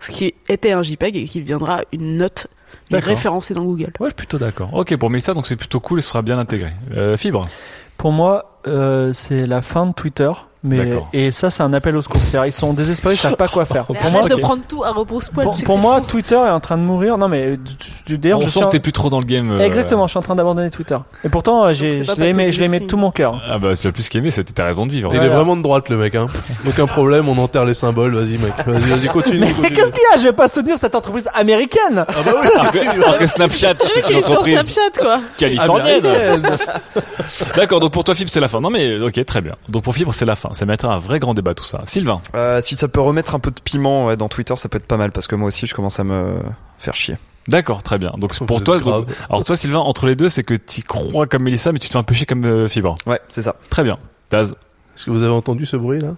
ce 0.00 0.10
qui 0.10 0.34
était 0.48 0.72
un 0.72 0.82
JPEG 0.82 1.16
et 1.16 1.24
qui 1.24 1.40
deviendra 1.40 1.82
une 1.92 2.16
note 2.16 2.46
référencée 2.92 3.54
dans 3.54 3.64
Google. 3.64 3.92
Ouais, 4.00 4.06
je 4.06 4.06
suis 4.06 4.14
plutôt 4.14 4.38
d'accord. 4.38 4.72
Ok, 4.74 4.96
pour 4.96 5.10
Mélissa, 5.10 5.34
donc 5.34 5.46
c'est 5.46 5.56
plutôt 5.56 5.80
cool 5.80 5.98
et 5.98 6.02
ce 6.02 6.08
sera 6.10 6.22
bien 6.22 6.38
intégré. 6.38 6.72
Euh, 6.92 7.16
Fibre 7.16 7.48
Pour 7.96 8.12
moi, 8.12 8.60
euh, 8.66 9.12
c'est 9.12 9.46
la 9.46 9.62
fin 9.62 9.86
de 9.86 9.92
Twitter. 9.92 10.30
Mais 10.64 10.88
et 11.12 11.30
ça, 11.30 11.50
c'est 11.50 11.62
un 11.62 11.72
appel 11.72 11.96
au 11.96 12.02
secours. 12.02 12.20
Ils 12.44 12.52
sont 12.52 12.72
désespérés, 12.72 13.14
ils 13.14 13.18
savent 13.18 13.36
pas 13.36 13.46
quoi 13.48 13.64
faire. 13.64 13.84
Mais 13.90 13.98
Pour 13.98 14.10
moi, 14.10 14.24
de 14.24 14.34
prendre 14.36 14.62
tout 14.68 14.82
à 14.82 14.90
repose-poil. 14.90 15.46
pour, 15.46 15.56
tu 15.56 15.64
pour 15.64 15.78
moi, 15.78 16.00
fou. 16.00 16.06
Twitter 16.08 16.34
est 16.34 16.50
en 16.50 16.58
train 16.60 16.76
de 16.76 16.82
mourir. 16.82 17.16
Non, 17.16 17.28
mais 17.28 17.56
du- 17.56 17.74
du- 18.06 18.18
d'ailleurs, 18.18 18.38
On 18.38 18.42
je 18.42 18.48
sent 18.48 18.58
suis 18.58 18.66
que 18.66 18.72
t'es 18.72 18.80
plus 18.80 18.92
trop 18.92 19.08
dans 19.08 19.20
le 19.20 19.24
game. 19.24 19.50
euh, 19.52 19.60
Exactement, 19.60 20.06
je 20.06 20.10
suis 20.10 20.18
en 20.18 20.22
train 20.22 20.34
d'abandonner 20.34 20.70
Twitter. 20.70 20.96
Et 21.24 21.28
pourtant, 21.28 21.64
euh, 21.66 21.74
j'ai, 21.74 21.92
je 21.92 21.98
pas 22.04 22.12
l'ai 22.14 22.18
parce 22.18 22.30
aimé, 22.30 22.46
que 22.46 22.52
je 22.52 22.58
l'ai 22.60 22.66
aimé 22.66 22.78
tu 22.78 22.84
de 22.86 22.88
tout 22.90 22.96
mon 22.96 23.10
cœur. 23.12 23.40
Ah 23.48 23.58
bah, 23.58 23.76
tu 23.76 23.86
as 23.86 23.92
plus 23.92 24.08
qu'aimé, 24.08 24.30
c'était 24.32 24.52
ta 24.52 24.64
raison 24.64 24.84
de 24.86 24.90
vivre. 24.92 25.14
Il 25.14 25.22
est 25.22 25.28
vraiment 25.28 25.56
de 25.56 25.62
droite 25.62 25.88
le 25.90 25.96
mec, 25.96 26.16
hein. 26.16 26.26
Aucun 26.66 26.86
problème, 26.86 27.28
on 27.28 27.38
enterre 27.38 27.64
les 27.64 27.74
symboles. 27.74 28.14
Vas-y 28.16 28.38
mec, 28.38 28.52
vas-y, 28.66 28.80
vas-y 28.80 29.06
continue. 29.12 29.38
Mais 29.40 29.46
continue. 29.52 29.76
qu'est-ce 29.76 29.92
qu'il 29.92 30.02
y 30.10 30.14
a? 30.14 30.18
Je 30.18 30.24
vais 30.24 30.32
pas 30.32 30.48
soutenir 30.48 30.76
cette 30.76 30.94
entreprise 30.96 31.28
américaine. 31.34 32.04
Ah 32.08 32.12
bah 32.24 32.32
oui. 32.42 32.80
Alors 32.88 33.18
que, 33.18 33.26
Snapchat, 33.26 33.74
c'est 33.80 34.10
une 34.10 34.16
est 34.18 34.22
sur 34.22 34.32
entreprise 34.32 34.58
Snapchat 34.60 35.00
quoi. 35.00 35.20
californienne. 35.38 36.02
D'accord, 37.56 37.80
donc 37.80 37.92
pour 37.92 38.04
toi, 38.04 38.14
Fibre, 38.14 38.30
c'est 38.32 38.40
la 38.40 38.48
fin. 38.48 38.60
Non 38.60 38.70
mais, 38.70 38.98
ok, 38.98 39.24
très 39.24 39.40
bien. 39.40 39.52
Donc 39.68 39.82
pour 39.82 39.94
Fibre, 39.94 40.12
c'est 40.14 40.24
la 40.24 40.34
fin. 40.36 40.50
Ça 40.58 40.66
mettra 40.66 40.92
un 40.92 40.98
vrai 40.98 41.20
grand 41.20 41.34
débat 41.34 41.54
tout 41.54 41.62
ça. 41.62 41.82
Sylvain 41.84 42.20
Euh, 42.34 42.60
si 42.64 42.74
ça 42.74 42.88
peut 42.88 43.00
remettre 43.00 43.36
un 43.36 43.38
peu 43.38 43.52
de 43.52 43.60
piment 43.60 44.06
ouais, 44.06 44.16
dans 44.16 44.28
Twitter, 44.28 44.56
ça 44.56 44.68
peut 44.68 44.78
être 44.78 44.88
pas 44.88 44.96
mal 44.96 45.12
parce 45.12 45.28
que 45.28 45.36
moi 45.36 45.46
aussi 45.46 45.68
je 45.68 45.74
commence 45.76 46.00
à 46.00 46.02
me 46.02 46.40
faire 46.80 46.96
chier. 46.96 47.16
D'accord, 47.46 47.84
très 47.84 47.96
bien. 47.96 48.12
Donc 48.18 48.36
pour 48.44 48.64
toi, 48.64 48.80
grave. 48.80 49.06
alors 49.30 49.44
toi, 49.44 49.54
Sylvain, 49.54 49.78
entre 49.78 50.08
les 50.08 50.16
deux, 50.16 50.28
c'est 50.28 50.42
que 50.42 50.54
tu 50.54 50.82
crois 50.82 51.28
comme 51.28 51.44
Mélissa, 51.44 51.70
mais 51.70 51.78
tu 51.78 51.86
te 51.86 51.92
fais 51.92 51.98
un 52.00 52.02
peu 52.02 52.12
chier 52.12 52.26
comme 52.26 52.44
euh, 52.44 52.66
Fibre. 52.66 52.96
Ouais, 53.06 53.20
c'est 53.28 53.42
ça. 53.42 53.54
Très 53.70 53.84
bien. 53.84 54.00
Taz 54.30 54.56
Est-ce 54.96 55.04
que 55.04 55.12
vous 55.12 55.22
avez 55.22 55.32
entendu 55.32 55.64
ce 55.64 55.76
bruit 55.76 56.00
là? 56.00 56.16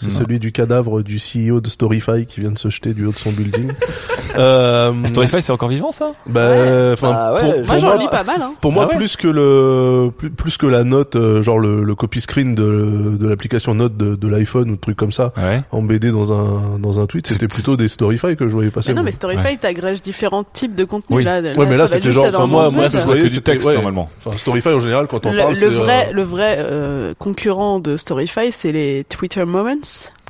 C'est 0.00 0.08
Non. 0.08 0.18
celui 0.20 0.38
du 0.38 0.50
cadavre 0.52 1.02
du 1.02 1.18
CEO 1.18 1.60
de 1.60 1.68
Storyfy 1.68 2.24
qui 2.26 2.40
vient 2.40 2.50
de 2.52 2.58
se 2.58 2.68
jeter 2.70 2.94
du 2.94 3.04
haut 3.06 3.12
de 3.12 3.18
son 3.18 3.30
building. 3.32 3.70
euh, 4.38 4.92
Storyfy, 5.04 5.42
c'est 5.42 5.52
encore 5.52 5.68
vivant 5.68 5.92
ça 5.92 6.12
Bah, 6.26 6.48
enfin, 6.92 7.10
Bah 7.12 7.34
ouais, 7.34 7.52
pour, 7.60 7.66
Moi 7.66 7.76
j'en 7.76 7.98
lis 7.98 8.08
pas 8.08 8.24
mal. 8.24 8.40
Hein. 8.42 8.52
pour 8.60 8.72
moi 8.72 8.84
Ah 8.88 8.92
ouais 8.92 8.96
plus 8.98 9.16
que 9.16 9.28
le 9.28 10.10
plus, 10.16 10.30
plus 10.30 10.56
que 10.56 10.66
la 10.66 10.84
note, 10.84 11.16
euh, 11.16 11.42
genre 11.42 11.58
le, 11.58 11.82
le 11.84 11.94
copy 11.94 12.20
screen 12.20 12.54
de, 12.54 13.16
de 13.18 13.28
l'application 13.28 13.74
note 13.74 13.96
de, 13.96 14.14
de 14.14 14.28
l'iPhone 14.28 14.70
ou 14.70 14.76
de 14.76 14.80
trucs 14.80 14.96
comme 14.96 15.12
ça, 15.12 15.32
Ouais. 15.36 15.62
en 15.72 15.82
BD 15.82 16.10
dans 16.10 16.32
un 16.32 16.78
dans 16.78 17.00
un 17.00 17.06
tweet, 17.06 17.26
c'était 17.26 17.48
plutôt 17.48 17.76
des 17.76 17.88
Storyfy 17.88 18.36
que 18.36 18.46
je 18.48 18.52
voyais 18.52 18.70
passer. 18.70 18.90
Mais 18.90 18.94
non 18.94 19.02
mais 19.02 19.12
Storyfy 19.12 19.58
t'agrège 19.58 20.02
différents 20.02 20.44
types 20.44 20.74
de 20.74 20.84
contenus 20.84 21.18
Oui. 21.18 21.24
là. 21.24 21.40
Ouais, 21.40 21.66
mais 21.68 21.76
là, 21.76 21.88
c'était 21.88 22.10
genre, 22.12 22.26
enfin, 22.28 22.46
moi- 22.46 22.70
moi, 22.70 22.88
c'est 22.90 23.04
vrai, 23.06 23.20
que 23.20 23.26
du 23.28 23.42
texte 23.42 23.66
ouais. 23.66 23.74
normalement. 23.74 24.08
Enfin, 24.24 24.36
Storyfy 24.36 24.68
en 24.68 24.80
général 24.80 25.06
quand 25.08 25.26
on 25.26 25.32
le, 25.32 25.38
parle, 25.38 25.50
le 25.50 25.56
c'est, 25.56 25.66
vrai, 25.68 26.08
euh, 26.08 26.12
le 26.12 26.22
vrai 26.22 26.56
euh, 26.58 27.14
concurrent 27.18 27.78
de 27.80 27.96
Storyfy, 27.96 28.52
c'est 28.52 28.72
les 28.72 29.04
Twitter 29.08 29.44
Moments. 29.44 29.76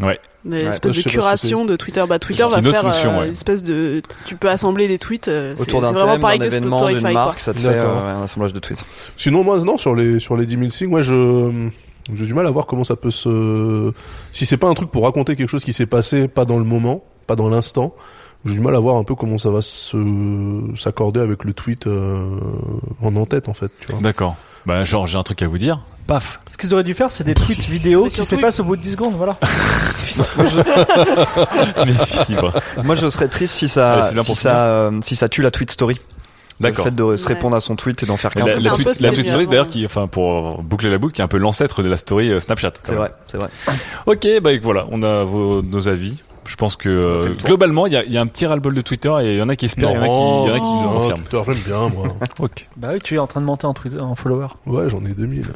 Ouais. 0.00 0.18
Une 0.44 0.54
Ouais. 0.54 0.64
espèce 0.64 0.94
de 0.94 1.02
curation 1.02 1.64
de 1.66 1.76
Twitter. 1.76 2.02
Bah, 2.08 2.18
Twitter 2.18 2.46
va 2.50 2.62
faire 2.62 2.84
euh, 2.86 3.18
ouais. 3.20 3.26
une 3.26 3.32
espèce 3.32 3.62
de. 3.62 4.00
Tu 4.24 4.36
peux 4.36 4.48
assembler 4.48 4.88
des 4.88 4.98
tweets. 4.98 5.28
euh, 5.28 5.54
c'est 5.56 5.62
Autour 5.62 5.80
c'est 5.80 5.86
d'un 5.86 5.92
vraiment 5.92 6.12
thème, 6.12 6.20
pareil 6.22 6.38
d'un 6.38 6.46
que 6.46 6.50
événement, 6.50 6.88
d'une 6.88 7.00
quoi. 7.00 7.12
marque, 7.12 7.38
ça 7.40 7.52
te 7.52 7.58
fait 7.58 7.68
euh, 7.68 8.18
un 8.18 8.22
assemblage 8.22 8.52
de 8.54 8.58
tweets. 8.58 8.82
Sinon, 9.18 9.44
moi, 9.44 9.58
non, 9.58 9.76
sur 9.76 9.94
les 9.94 10.18
sur 10.18 10.36
les 10.36 10.46
10 10.46 10.56
000 10.58 10.70
signes, 10.70 10.88
moi, 10.88 11.02
je 11.02 11.68
j'ai 12.14 12.24
du 12.26 12.32
mal 12.34 12.46
à 12.46 12.50
voir 12.50 12.66
comment 12.66 12.84
ça 12.84 12.96
peut 12.96 13.10
se. 13.10 13.92
Si 14.32 14.46
c'est 14.46 14.56
pas 14.56 14.68
un 14.68 14.74
truc 14.74 14.90
pour 14.90 15.04
raconter 15.04 15.36
quelque 15.36 15.50
chose 15.50 15.64
qui 15.64 15.72
s'est 15.74 15.86
passé, 15.86 16.26
pas 16.26 16.46
dans 16.46 16.58
le 16.58 16.64
moment, 16.64 17.04
pas 17.26 17.36
dans 17.36 17.48
l'instant, 17.50 17.94
j'ai 18.46 18.54
du 18.54 18.60
mal 18.60 18.74
à 18.74 18.78
voir 18.80 18.96
un 18.96 19.04
peu 19.04 19.14
comment 19.14 19.36
ça 19.36 19.50
va 19.50 19.60
se 19.60 19.96
s'accorder 20.76 21.20
avec 21.20 21.44
le 21.44 21.52
tweet 21.52 21.86
euh, 21.86 22.18
en 23.02 23.14
en 23.14 23.26
tête, 23.26 23.48
en 23.50 23.54
fait. 23.54 23.70
Tu 23.80 23.92
vois. 23.92 24.00
D'accord. 24.00 24.36
Bah 24.66 24.84
genre, 24.84 25.06
j'ai 25.06 25.18
un 25.18 25.22
truc 25.22 25.42
à 25.42 25.48
vous 25.48 25.58
dire. 25.58 25.82
Paf. 26.10 26.40
Ce 26.50 26.56
qu'ils 26.56 26.74
auraient 26.74 26.82
dû 26.82 26.94
faire, 26.94 27.08
c'est 27.08 27.22
des 27.22 27.34
tweets 27.34 27.68
vidéo 27.68 28.08
qui 28.08 28.24
s'effacent 28.24 28.58
au 28.58 28.64
bout 28.64 28.74
de 28.74 28.82
10 28.82 28.92
secondes. 28.92 29.14
Voilà. 29.16 29.36
Les 31.86 31.94
fibres. 31.94 32.52
Moi 32.82 32.96
je 32.96 33.08
serais 33.08 33.28
triste 33.28 33.54
si 33.54 33.68
ça 33.68 34.10
si 34.24 34.34
ça 34.34 34.66
euh, 34.66 34.98
si 35.02 35.14
ça 35.14 35.28
tue 35.28 35.40
la 35.40 35.52
tweet 35.52 35.70
story. 35.70 36.00
D'accord. 36.58 36.86
Le 36.86 36.90
fait 36.90 36.96
de 36.96 37.16
se 37.16 37.28
Ouais. 37.28 37.34
répondre 37.34 37.54
à 37.54 37.60
son 37.60 37.76
tweet 37.76 38.02
et 38.02 38.06
d'en 38.06 38.16
faire 38.16 38.32
La, 38.34 38.42
15 38.42 38.64
la 38.64 38.70
peu 38.70 38.82
tweet, 38.82 39.00
la 39.00 39.12
tweet 39.12 39.28
story 39.28 39.46
d'ailleurs 39.46 39.68
qui, 39.68 39.86
enfin 39.86 40.08
pour 40.08 40.64
boucler 40.64 40.90
la 40.90 40.98
boucle, 40.98 41.14
qui 41.14 41.20
est 41.20 41.24
un 41.24 41.28
peu 41.28 41.38
l'ancêtre 41.38 41.84
de 41.84 41.88
la 41.88 41.96
story 41.96 42.30
euh, 42.30 42.40
Snapchat. 42.40 42.72
C'est 42.82 42.96
vrai, 42.96 43.12
c'est 43.28 43.38
vrai. 43.38 43.48
Ok, 44.06 44.26
bah 44.42 44.50
voilà, 44.60 44.86
on 44.90 45.04
a 45.04 45.22
vos, 45.22 45.62
nos 45.62 45.88
avis. 45.88 46.16
Je 46.50 46.56
pense 46.56 46.74
que 46.74 46.88
euh, 46.88 47.34
globalement, 47.44 47.86
il 47.86 47.92
y 47.92 47.96
a, 47.96 48.04
il 48.04 48.10
y 48.10 48.18
a 48.18 48.20
un 48.20 48.26
petit 48.26 48.44
ras-le-bol 48.44 48.74
de 48.74 48.80
Twitter 48.80 49.14
et 49.22 49.34
il 49.34 49.38
y 49.38 49.42
en 49.42 49.48
a 49.48 49.54
qui 49.54 49.66
espèrent, 49.66 49.92
il 49.92 49.94
y 49.94 49.98
en 49.98 50.02
a 50.02 50.06
qui, 50.08 50.10
il 50.10 50.48
y 50.48 50.50
en 50.50 50.54
a 50.54 50.58
qui 50.58 50.82
le 50.82 50.98
confirment. 50.98 51.20
Twitter, 51.20 51.42
j'aime 51.46 51.62
bien, 51.64 51.88
moi. 51.88 52.16
Ok. 52.40 52.68
Bah 52.76 52.88
oui, 52.92 53.00
tu 53.00 53.14
es 53.14 53.18
en 53.18 53.28
train 53.28 53.40
de 53.40 53.46
monter 53.46 53.68
en, 53.68 53.72
Twitter, 53.72 54.00
en 54.00 54.16
follower. 54.16 54.48
Ouais, 54.66 54.90
j'en 54.90 55.04
ai 55.04 55.10
2000. 55.10 55.46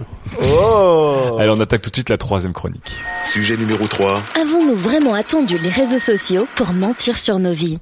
Oh 0.40 1.36
Allez, 1.40 1.50
on 1.50 1.58
attaque 1.58 1.82
tout 1.82 1.90
de 1.90 1.96
suite 1.96 2.10
la 2.10 2.16
troisième 2.16 2.52
chronique. 2.52 2.92
Sujet 3.24 3.56
numéro 3.56 3.88
3. 3.88 4.22
Avons-nous 4.40 4.76
vraiment 4.76 5.14
attendu 5.14 5.58
les 5.58 5.68
réseaux 5.70 5.98
sociaux 5.98 6.46
pour 6.54 6.72
mentir 6.72 7.18
sur 7.18 7.40
nos 7.40 7.52
vies? 7.52 7.80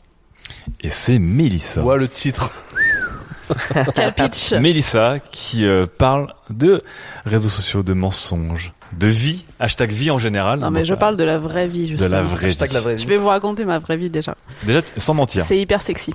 Et 0.81 0.89
c'est 0.89 1.19
Mélissa. 1.19 1.83
Ouais, 1.83 1.99
le 1.99 2.09
titre. 2.09 2.51
Quel 3.95 4.15
pitch 4.15 4.55
Mélissa 4.55 5.19
qui 5.19 5.67
euh, 5.67 5.85
parle 5.99 6.33
de 6.49 6.83
réseaux 7.27 7.51
sociaux, 7.51 7.83
de 7.83 7.93
mensonges, 7.93 8.73
de 8.99 9.07
vie, 9.07 9.45
hashtag 9.59 9.91
vie 9.91 10.11
en 10.11 10.19
général. 10.19 10.61
Non 10.61 10.71
mais 10.71 10.85
je 10.85 10.95
euh, 10.95 10.97
parle 10.97 11.17
de 11.17 11.25
la 11.25 11.39
vraie 11.39 11.67
vie 11.67 11.85
de 11.85 11.89
justement. 11.89 12.11
la 12.11 12.23
vraie 12.23 12.49
vie. 12.49 12.57
La 12.73 12.81
vraie 12.81 12.95
vie. 12.97 13.03
Je 13.03 13.09
vais 13.09 13.17
vous 13.17 13.29
raconter 13.29 13.65
ma 13.65 13.79
vraie 13.79 13.97
vie 13.97 14.11
déjà. 14.11 14.37
Déjà, 14.65 14.81
sans 14.97 15.15
mentir. 15.15 15.45
C'est 15.47 15.59
hyper 15.59 15.83
sexy. 15.83 16.13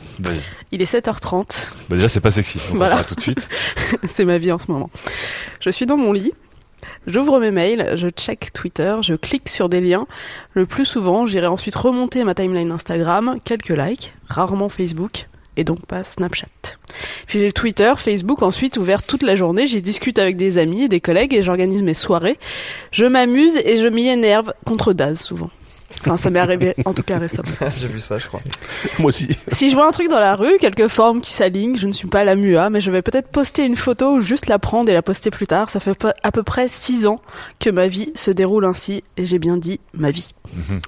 Il 0.72 0.82
est 0.82 0.92
7h30. 0.92 1.68
Bah 1.90 1.96
déjà, 1.96 2.08
c'est 2.08 2.22
pas 2.22 2.32
sexy. 2.32 2.60
Voilà. 2.72 2.96
on 2.96 2.98
fera 2.98 3.08
tout 3.08 3.16
de 3.16 3.22
suite. 3.22 3.50
c'est 4.08 4.26
ma 4.26 4.38
vie 4.38 4.52
en 4.52 4.58
ce 4.58 4.72
moment. 4.72 4.90
Je 5.60 5.70
suis 5.70 5.86
dans 5.86 5.98
mon 5.98 6.14
lit. 6.14 6.34
J'ouvre 7.08 7.40
mes 7.40 7.52
mails, 7.52 7.94
je 7.96 8.10
check 8.10 8.52
Twitter, 8.54 8.98
je 9.02 9.16
clique 9.16 9.50
sur 9.50 9.70
des 9.70 9.82
liens. 9.82 10.08
Le 10.54 10.66
plus 10.66 10.86
souvent, 10.86 11.26
j'irai 11.26 11.48
ensuite 11.48 11.76
remonter 11.76 12.24
ma 12.24 12.36
timeline 12.36 12.72
Instagram, 12.72 13.38
quelques 13.44 13.70
likes, 13.70 14.14
rarement 14.28 14.70
Facebook, 14.70 15.28
et 15.58 15.64
donc 15.64 15.86
pas 15.86 16.04
Snapchat. 16.04 16.48
Puis 17.28 17.40
j'ai 17.40 17.52
Twitter, 17.52 17.94
Facebook 17.98 18.42
ensuite 18.42 18.78
ouvert 18.78 19.04
toute 19.04 19.24
la 19.24 19.36
journée, 19.36 19.68
j'y 19.68 19.82
discute 19.82 20.20
avec 20.20 20.38
des 20.38 20.58
amis 20.58 20.84
et 20.84 20.88
des 20.88 21.02
collègues 21.02 21.34
et 21.34 21.42
j'organise 21.42 21.84
mes 21.84 21.94
soirées. 21.94 22.38
Je 22.92 23.06
m'amuse 23.06 23.58
et 23.58 23.78
je 23.78 23.88
m'y 23.88 24.08
énerve 24.08 24.54
contre 24.66 24.94
Daz 24.94 25.20
souvent. 25.20 25.50
Enfin, 26.02 26.18
ça 26.18 26.30
m'est 26.30 26.40
arrivé 26.40 26.76
en 26.86 26.94
tout 26.94 27.02
cas 27.04 27.18
récemment. 27.18 27.50
J'ai 27.78 27.88
vu 27.88 28.00
ça, 28.00 28.18
je 28.18 28.28
crois. 28.28 28.42
Moi 29.00 29.10
aussi. 29.10 29.28
Si 29.52 29.70
je 29.70 29.76
vois 29.76 29.88
un 29.88 29.92
truc 29.92 30.10
dans 30.10 30.20
la 30.20 30.36
rue, 30.36 30.58
quelques 30.60 30.88
formes 30.90 31.22
qui 31.22 31.32
s'alignent, 31.32 31.76
je 31.78 31.88
ne 31.88 31.94
suis 31.94 32.08
pas 32.08 32.24
la 32.24 32.36
MUA, 32.36 32.70
mais 32.70 32.82
je 32.82 32.92
vais 32.92 33.02
peut-être 33.02 33.30
poster 33.30 33.66
une 33.66 33.76
photo 33.76 34.16
ou 34.18 34.22
juste 34.22 34.48
la 34.48 34.60
prendre 34.60 34.90
et 34.90 34.94
la 34.94 35.02
poster 35.02 35.32
plus 35.32 35.48
tard. 35.48 35.70
Ça 35.70 35.80
fait 35.80 35.98
à 36.24 36.32
peu 36.32 36.44
près 36.44 36.68
six 36.68 37.08
ans 37.08 37.22
que 37.60 37.70
ma 37.70 37.88
vie 37.88 38.12
se 38.16 38.32
déroule 38.32 38.66
ainsi, 38.66 39.04
et 39.18 39.26
j'ai 39.26 39.40
bien 39.40 39.58
dit 39.58 39.80
ma 39.94 40.12
vie. 40.12 40.34
Mhm. 40.56 40.80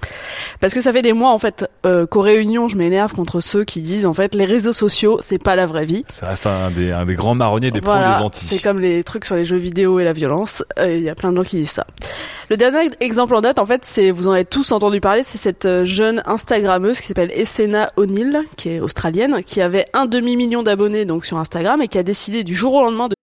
Parce 0.62 0.74
que 0.74 0.80
ça 0.82 0.94
fait 0.94 1.02
des 1.02 1.12
mois 1.14 1.32
en 1.32 1.38
fait 1.38 1.70
euh, 1.86 2.06
qu'aux 2.06 2.22
réunions 2.22 2.70
je 2.70 2.78
m'énerve 2.78 3.12
contre 3.14 3.42
ceux 3.42 3.66
qui 3.66 3.82
disent 3.82 4.06
en 4.06 4.14
fait 4.14 4.34
les 4.34 4.46
réseaux 4.46 4.72
sociaux 4.72 5.20
c'est 5.22 5.42
pas 5.42 5.58
la 5.58 5.66
vraie 5.66 5.86
vie. 5.86 6.06
Ça 6.10 6.28
reste 6.28 6.48
un 6.48 6.72
des, 6.72 6.92
un 6.94 7.06
des 7.06 7.16
grands 7.16 7.36
marronniers 7.36 7.72
des 7.72 7.82
pros 7.82 7.92
Voilà, 7.92 8.20
des 8.20 8.24
Antilles. 8.24 8.48
c'est 8.50 8.60
comme 8.60 8.80
les 8.80 9.04
trucs 9.04 9.26
sur 9.26 9.36
les 9.36 9.44
jeux 9.44 9.58
vidéo 9.58 10.00
et 10.00 10.06
la 10.06 10.14
violence. 10.14 10.64
Euh, 10.80 10.96
Il 10.96 11.04
y 11.04 11.10
a 11.10 11.16
plein 11.16 11.32
de 11.32 11.38
gens 11.38 11.44
qui 11.44 11.58
disent 11.58 11.72
ça. 11.72 11.86
Le 12.50 12.58
dernier 12.58 12.90
exemple 13.00 13.36
en 13.36 13.42
date, 13.42 13.60
en 13.60 13.66
fait, 13.68 13.86
c'est 13.86 14.10
vous 14.10 14.28
en 14.28 14.32
avez 14.32 14.44
tous 14.44 14.72
entendu 14.72 15.00
parler, 15.00 15.24
c'est 15.24 15.38
cette 15.38 15.66
euh, 15.66 15.86
jeune 15.86 16.24
Instagrammeuse 16.26 17.00
qui 17.00 17.06
s'appelle 17.06 17.30
Essena 17.32 17.94
O'Neill, 17.96 18.40
qui 18.58 18.70
est 18.70 18.80
australienne, 18.80 19.44
qui 19.44 19.62
avait 19.62 19.86
un 19.94 20.08
demi 20.08 20.36
million 20.36 20.64
d'abonnés 20.64 21.06
donc 21.06 21.28
sur 21.28 21.38
Instagram 21.38 21.80
et 21.84 21.88
qui 21.88 22.00
a 22.00 22.04
décidé 22.04 22.44
du 22.44 22.56
jour 22.56 22.74
au 22.74 22.82
lendemain 22.82 23.08
de 23.08 23.14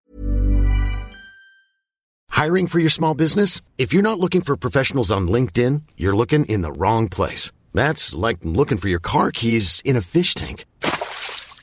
Hiring 2.36 2.68
for 2.68 2.78
your 2.78 2.90
small 2.90 3.16
business? 3.16 3.62
If 3.78 3.92
you're 3.92 4.04
not 4.04 4.20
looking 4.20 4.42
for 4.42 4.56
professionals 4.56 5.10
on 5.10 5.26
LinkedIn, 5.26 5.82
you're 5.96 6.16
looking 6.16 6.44
in 6.44 6.62
the 6.62 6.70
wrong 6.78 7.08
place. 7.08 7.50
That's 7.74 8.14
like 8.14 8.38
looking 8.44 8.78
for 8.78 8.88
your 8.88 9.00
car 9.00 9.32
keys 9.32 9.82
in 9.84 9.96
a 9.96 10.02
fish 10.02 10.36
tank. 10.36 10.66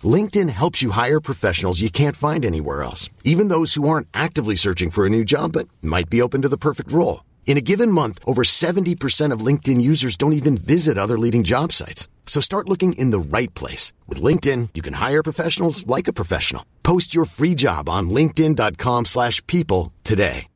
LinkedIn 0.03 0.49
helps 0.49 0.81
you 0.81 0.91
hire 0.91 1.21
professionals 1.21 1.79
you 1.79 1.89
can't 1.89 2.17
find 2.17 2.43
anywhere 2.43 2.83
else, 2.83 3.09
even 3.23 3.47
those 3.47 3.75
who 3.75 3.87
aren't 3.87 4.09
actively 4.13 4.57
searching 4.57 4.89
for 4.91 5.05
a 5.05 5.09
new 5.09 5.23
job 5.23 5.53
but 5.53 5.69
might 5.81 6.09
be 6.09 6.21
open 6.21 6.41
to 6.41 6.49
the 6.49 6.57
perfect 6.57 6.91
role. 6.91 7.21
In 7.45 7.57
a 7.57 7.61
given 7.61 7.91
month, 7.91 8.17
over 8.25 8.41
70% 8.41 9.31
of 9.31 9.45
LinkedIn 9.45 9.79
users 9.79 10.17
don't 10.17 10.33
even 10.33 10.57
visit 10.57 10.97
other 10.97 11.19
leading 11.19 11.43
job 11.43 11.71
sites. 11.71 12.07
So 12.25 12.41
start 12.41 12.67
looking 12.67 12.93
in 12.93 13.11
the 13.11 13.37
right 13.37 13.53
place. 13.53 13.93
With 14.07 14.23
LinkedIn, 14.23 14.69
you 14.73 14.81
can 14.81 14.93
hire 14.93 15.21
professionals 15.21 15.85
like 15.85 16.07
a 16.07 16.13
professional. 16.13 16.65
Post 16.81 17.13
your 17.13 17.25
free 17.25 17.53
job 17.53 17.87
on 17.89 18.09
linkedin.com/people 18.09 19.05
slash 19.05 19.45
people 19.45 19.91
today. 20.03 20.47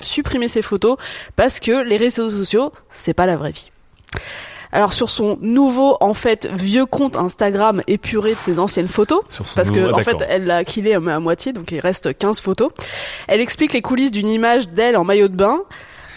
supprimer 0.00 0.48
ses 0.48 0.62
photos 0.62 0.96
parce 1.36 1.60
que 1.60 1.82
les 1.82 1.96
réseaux 1.96 2.30
sociaux, 2.30 2.72
c'est 2.92 3.14
pas 3.14 3.26
la 3.26 3.36
vraie 3.36 3.52
vie. 3.52 3.70
Alors 4.72 4.92
sur 4.92 5.08
son 5.10 5.38
nouveau, 5.40 5.96
en 6.00 6.14
fait, 6.14 6.48
vieux 6.52 6.86
compte 6.86 7.16
Instagram 7.16 7.82
épuré 7.86 8.30
de 8.32 8.36
ses 8.38 8.58
anciennes 8.58 8.88
photos, 8.88 9.20
Sur 9.28 9.46
son 9.46 9.54
parce 9.54 9.70
que 9.70 9.78
nouveau- 9.78 9.92
ah, 9.94 9.98
en 9.98 10.02
fait, 10.02 10.16
elle 10.28 10.44
l'a 10.46 10.64
killé 10.64 10.94
à 10.94 10.96
à 10.98 11.20
moitié, 11.20 11.52
donc 11.52 11.70
il 11.72 11.80
reste 11.80 12.16
15 12.16 12.40
photos. 12.40 12.70
Elle 13.28 13.40
explique 13.40 13.72
les 13.72 13.82
coulisses 13.82 14.10
d'une 14.12 14.28
image 14.28 14.68
d'elle 14.70 14.96
en 14.96 15.04
maillot 15.04 15.28
de 15.28 15.36
bain. 15.36 15.60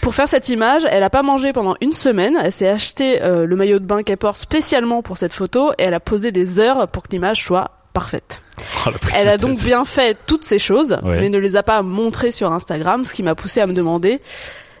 Pour 0.02 0.14
faire 0.14 0.28
cette 0.28 0.48
image, 0.48 0.82
elle 0.90 1.02
a 1.02 1.10
pas 1.10 1.22
mangé 1.22 1.52
pendant 1.52 1.74
une 1.82 1.92
semaine. 1.92 2.36
Elle 2.42 2.52
s'est 2.52 2.68
acheté 2.68 3.20
euh, 3.22 3.44
le 3.44 3.54
maillot 3.56 3.78
de 3.78 3.84
bain 3.84 4.02
qu'elle 4.02 4.16
porte 4.16 4.38
spécialement 4.38 5.02
pour 5.02 5.16
cette 5.18 5.34
photo 5.34 5.72
et 5.78 5.82
elle 5.82 5.94
a 5.94 6.00
posé 6.00 6.32
des 6.32 6.58
heures 6.58 6.88
pour 6.88 7.02
que 7.02 7.08
l'image 7.12 7.44
soit 7.44 7.70
parfaite. 7.92 8.40
Oh, 8.86 8.90
Elle 9.14 9.28
a 9.28 9.36
donc 9.36 9.56
tête. 9.56 9.64
bien 9.66 9.84
fait 9.84 10.16
toutes 10.26 10.44
ces 10.44 10.58
choses, 10.58 10.98
Ouais. 11.02 11.20
mais 11.20 11.28
ne 11.28 11.38
les 11.38 11.56
a 11.56 11.62
pas 11.62 11.82
montrées 11.82 12.32
sur 12.32 12.50
Instagram, 12.52 13.04
ce 13.04 13.12
qui 13.12 13.22
m'a 13.22 13.34
poussé 13.34 13.60
à 13.60 13.66
me 13.66 13.74
demander, 13.74 14.20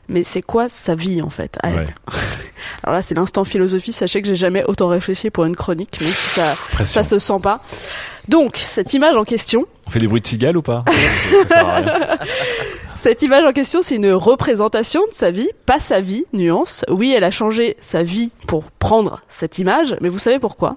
mais 0.08 0.24
c'est 0.24 0.42
quoi 0.42 0.68
sa 0.70 0.94
vie 0.94 1.20
en 1.20 1.28
fait 1.30 1.58
à 1.62 1.68
elle? 1.70 1.94
Alors 2.82 2.96
là, 2.96 3.02
c'est 3.02 3.14
l'instant 3.14 3.44
philosophie. 3.44 3.92
Sachez 3.92 4.22
que 4.22 4.28
j'ai 4.28 4.36
jamais 4.36 4.64
autant 4.64 4.88
réfléchi 4.88 5.30
pour 5.30 5.44
une 5.44 5.56
chronique, 5.56 5.98
mais 6.00 6.10
ça, 6.10 6.54
Pression. 6.72 7.02
ça 7.02 7.08
se 7.08 7.18
sent 7.18 7.40
pas. 7.42 7.60
Donc, 8.28 8.56
cette 8.56 8.92
image 8.94 9.16
en 9.16 9.24
question, 9.24 9.66
On 9.86 9.90
fait 9.90 9.98
des 9.98 10.06
bruits 10.06 10.20
de 10.20 10.26
cigales 10.26 10.56
ou 10.56 10.62
pas? 10.62 10.84
Ça, 10.86 10.94
ça 11.42 11.48
sert 11.48 11.66
à 11.68 11.76
rien. 11.76 11.92
Cette 13.02 13.22
image 13.22 13.44
en 13.44 13.52
question, 13.52 13.80
c'est 13.82 13.96
une 13.96 14.12
représentation 14.12 15.00
de 15.06 15.14
sa 15.14 15.30
vie, 15.30 15.48
pas 15.64 15.80
sa 15.80 16.02
vie, 16.02 16.26
nuance. 16.34 16.84
Oui, 16.90 17.14
elle 17.16 17.24
a 17.24 17.30
changé 17.30 17.78
sa 17.80 18.02
vie 18.02 18.30
pour 18.46 18.64
prendre 18.70 19.22
cette 19.30 19.58
image, 19.58 19.96
mais 20.02 20.10
vous 20.10 20.18
savez 20.18 20.38
pourquoi? 20.38 20.76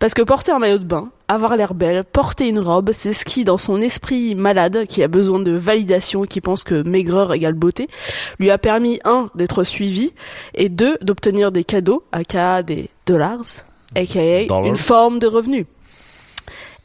Parce 0.00 0.14
que 0.14 0.22
porter 0.22 0.50
un 0.50 0.58
maillot 0.58 0.78
de 0.78 0.84
bain, 0.84 1.10
avoir 1.28 1.56
l'air 1.56 1.74
belle, 1.74 2.02
porter 2.02 2.48
une 2.48 2.58
robe, 2.58 2.90
c'est 2.92 3.12
ce 3.12 3.24
qui, 3.24 3.44
dans 3.44 3.56
son 3.56 3.80
esprit 3.80 4.34
malade, 4.34 4.86
qui 4.88 5.04
a 5.04 5.08
besoin 5.08 5.38
de 5.38 5.52
validation, 5.52 6.24
qui 6.24 6.40
pense 6.40 6.64
que 6.64 6.82
maigreur 6.82 7.32
égale 7.32 7.54
beauté, 7.54 7.86
lui 8.40 8.50
a 8.50 8.58
permis, 8.58 8.98
un, 9.04 9.30
d'être 9.36 9.62
suivi, 9.62 10.12
et 10.54 10.68
deux, 10.68 10.98
d'obtenir 11.02 11.52
des 11.52 11.62
cadeaux, 11.62 12.02
aka 12.10 12.64
des 12.64 12.90
dollars, 13.06 13.44
aka 13.94 14.46
Dollars. 14.46 14.66
une 14.66 14.76
forme 14.76 15.20
de 15.20 15.28
revenu. 15.28 15.66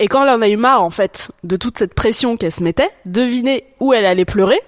Et 0.01 0.07
quand 0.07 0.23
elle 0.23 0.29
en 0.29 0.41
a 0.41 0.47
eu 0.47 0.55
marre, 0.55 0.81
en 0.81 0.89
fait, 0.89 1.27
de 1.43 1.57
toute 1.57 1.77
cette 1.77 1.93
pression 1.93 2.37
qu'elle 2.37 2.53
se 2.53 2.63
mettait, 2.63 2.89
devinez 3.05 3.65
où 3.81 3.93
elle 3.93 4.05
allait 4.05 4.25
pleurer? 4.25 4.59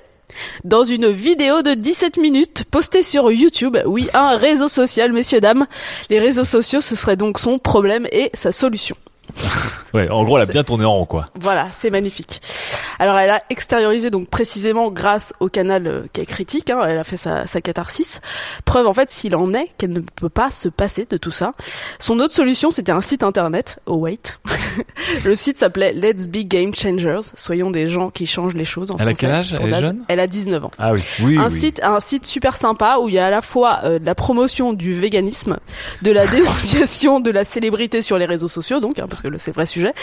Dans 0.64 0.84
une 0.84 1.08
vidéo 1.08 1.62
de 1.62 1.74
17 1.74 2.18
minutes 2.18 2.66
postée 2.70 3.04
sur 3.04 3.32
YouTube. 3.32 3.78
Oui, 3.86 4.10
un 4.14 4.36
réseau 4.38 4.68
social, 4.68 5.14
messieurs, 5.14 5.42
dames. 5.42 5.68
Les 6.10 6.20
réseaux 6.20 6.44
sociaux, 6.44 6.82
ce 6.82 6.96
serait 6.96 7.16
donc 7.16 7.40
son 7.40 7.60
problème 7.60 8.08
et 8.12 8.30
sa 8.34 8.52
solution. 8.52 8.96
Ouais, 9.94 10.10
en 10.10 10.24
gros, 10.24 10.38
elle 10.38 10.44
a 10.44 10.46
bien 10.46 10.64
tourné 10.64 10.86
en 10.86 10.94
rond, 10.94 11.06
quoi. 11.06 11.26
Voilà, 11.38 11.68
c'est 11.74 11.90
magnifique. 11.90 12.40
Alors 13.02 13.18
elle 13.18 13.32
a 13.32 13.42
extériorisé 13.50 14.12
donc 14.12 14.30
précisément 14.30 14.92
grâce 14.92 15.34
au 15.40 15.50
canal 15.50 15.88
euh, 15.88 16.04
qui 16.14 16.22
est 16.22 16.26
critique, 16.28 16.70
hein, 16.70 16.82
elle 16.88 17.00
a 17.00 17.04
fait 17.04 17.18
sa, 17.18 17.48
sa 17.48 17.60
catharsis. 17.60 18.22
Preuve 18.64 18.86
en 18.86 18.94
fait 18.94 19.10
s'il 19.10 19.36
en 19.36 19.56
est 19.56 19.70
qu'elle 19.80 19.92
ne 19.92 20.02
peut 20.02 20.30
pas 20.30 20.52
se 20.52 20.70
passer 20.70 21.08
de 21.10 21.18
tout 21.18 21.32
ça. 21.32 21.54
Son 21.98 22.20
autre 22.20 22.36
solution 22.36 22.70
c'était 22.70 22.92
un 22.92 23.02
site 23.02 23.24
internet, 23.24 23.80
oh 23.88 23.96
wait. 23.96 24.40
Le 25.26 25.36
site 25.36 25.58
s'appelait 25.58 25.94
Let's 25.94 26.28
Be 26.28 26.46
Game 26.46 26.76
Changers, 26.76 27.22
soyons 27.34 27.72
des 27.72 27.88
gens 27.88 28.12
qui 28.12 28.28
changent 28.28 28.54
les 28.54 28.66
choses 28.66 28.92
en 28.92 28.98
Elle 28.98 29.10
a 29.10 29.14
quel 29.16 29.32
âge? 29.32 29.56
Elle 29.60 29.74
est 29.74 29.82
jeune? 29.82 30.04
Elle 30.08 30.20
a 30.20 30.28
19 30.28 30.64
ans 30.66 30.72
Ah 30.78 30.92
oui, 30.94 31.02
oui, 31.24 31.38
un 31.40 31.50
oui. 31.50 31.60
site 31.60 31.82
un 31.84 32.00
site 32.00 32.28
super 32.28 32.56
sympa 32.56 32.98
où 33.02 33.10
il 33.10 33.16
y 33.16 33.20
a 33.20 33.26
à 33.26 33.32
la 33.32 33.42
fois 33.42 33.80
euh, 33.84 33.98
de 33.98 34.06
la 34.06 34.14
promotion 34.14 34.74
du 34.74 34.94
véganisme, 34.94 35.58
de 36.04 36.12
la 36.12 36.28
dénonciation 36.32 37.20
de 37.20 37.32
la 37.32 37.46
célébrité 37.46 38.04
sur 38.04 38.20
les 38.20 38.26
réseaux 38.26 38.48
sociaux 38.48 38.80
donc 38.80 39.00
hein, 39.00 39.08
parce 39.10 39.20
que 39.22 39.28
le- 39.28 39.38
c'est 39.38 39.53
vrai 39.53 39.65
sujet 39.65 39.93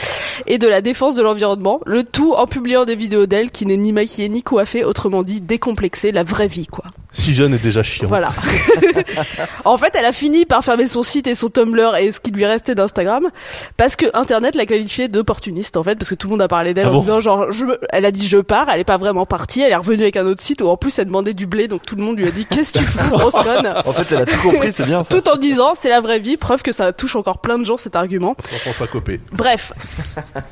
et 0.46 0.58
de 0.58 0.68
la 0.68 0.80
défense 0.80 1.14
de 1.14 1.22
l'environnement, 1.22 1.80
le 1.86 2.04
tout 2.04 2.34
en 2.34 2.46
publiant 2.46 2.84
des 2.84 2.94
vidéos 2.96 3.26
d'elle 3.26 3.50
qui 3.50 3.66
n'est 3.66 3.76
ni 3.76 3.92
maquillée 3.92 4.28
ni 4.28 4.42
coiffée, 4.42 4.84
autrement 4.84 5.22
dit 5.22 5.40
décomplexée, 5.40 6.12
la 6.12 6.24
vraie 6.24 6.48
vie 6.48 6.66
quoi. 6.66 6.84
Si 7.10 7.34
jeune 7.34 7.54
est 7.54 7.62
déjà 7.62 7.82
chiant. 7.82 8.06
Voilà. 8.06 8.30
en 9.64 9.78
fait, 9.78 9.94
elle 9.98 10.04
a 10.04 10.12
fini 10.12 10.44
par 10.44 10.62
fermer 10.64 10.86
son 10.88 11.02
site 11.02 11.26
et 11.26 11.34
son 11.34 11.48
Tumblr 11.48 11.96
et 11.96 12.12
ce 12.12 12.20
qui 12.20 12.30
lui 12.30 12.44
restait 12.44 12.74
d'Instagram 12.74 13.28
parce 13.76 13.96
que 13.96 14.06
Internet 14.14 14.54
l'a 14.54 14.66
qualifiée 14.66 15.08
d'opportuniste 15.08 15.76
en 15.76 15.82
fait 15.82 15.96
parce 15.96 16.10
que 16.10 16.14
tout 16.14 16.26
le 16.28 16.32
monde 16.32 16.42
a 16.42 16.48
parlé 16.48 16.74
d'elle 16.74 16.86
Ah 16.86 16.90
en 16.90 16.94
bon 16.94 17.00
disant 17.00 17.20
genre 17.20 17.50
je 17.50 17.64
elle 17.90 18.04
a 18.04 18.10
dit 18.10 18.28
je 18.28 18.38
pars, 18.38 18.68
elle 18.68 18.80
est 18.80 18.84
pas 18.84 18.98
vraiment 18.98 19.26
partie, 19.26 19.62
elle 19.62 19.72
est 19.72 19.76
revenue 19.76 20.02
avec 20.02 20.16
un 20.16 20.26
autre 20.26 20.42
site 20.42 20.60
où 20.60 20.68
en 20.68 20.76
plus 20.76 20.98
elle 20.98 21.06
demandait 21.06 21.34
du 21.34 21.46
blé 21.46 21.66
donc 21.68 21.82
tout 21.86 21.96
le 21.96 22.02
monde 22.02 22.18
lui 22.18 22.26
a 22.28 22.30
dit 22.30 22.44
qu'est-ce 22.44 22.72
que 22.72 22.78
tu 22.78 22.84
fous 22.84 23.10
grosse 23.16 23.34
conne? 23.34 23.72
En 23.84 23.92
fait, 23.92 24.14
elle 24.14 24.22
a 24.22 24.26
tout 24.26 24.38
compris, 24.42 24.72
c'est 24.72 24.84
bien 24.86 25.02
ça. 25.02 25.18
tout 25.20 25.28
en 25.30 25.36
disant 25.36 25.72
c'est 25.80 25.88
la 25.90 26.00
vraie 26.00 26.18
vie, 26.18 26.36
preuve 26.36 26.62
que 26.62 26.72
ça 26.72 26.92
touche 26.92 27.16
encore 27.16 27.38
plein 27.38 27.58
de 27.58 27.64
gens 27.64 27.78
cet 27.78 27.96
argument. 27.96 28.36
Jean-François 28.52 28.86
Bref, 29.32 29.72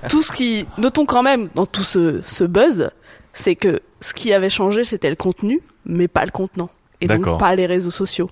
tout 0.08 0.22
ce 0.22 0.32
qui, 0.32 0.66
notons 0.78 1.04
quand 1.04 1.22
même 1.22 1.48
dans 1.54 1.66
tout 1.66 1.82
ce, 1.82 2.22
ce 2.26 2.44
buzz, 2.44 2.90
c'est 3.34 3.54
que 3.54 3.80
ce 4.00 4.14
qui 4.14 4.32
avait 4.32 4.50
changé, 4.50 4.84
c'était 4.84 5.10
le 5.10 5.16
contenu, 5.16 5.60
mais 5.84 6.08
pas 6.08 6.24
le 6.24 6.30
contenant. 6.30 6.70
Et 7.00 7.06
donc 7.06 7.38
pas 7.38 7.54
les 7.54 7.66
réseaux 7.66 7.90
sociaux. 7.90 8.30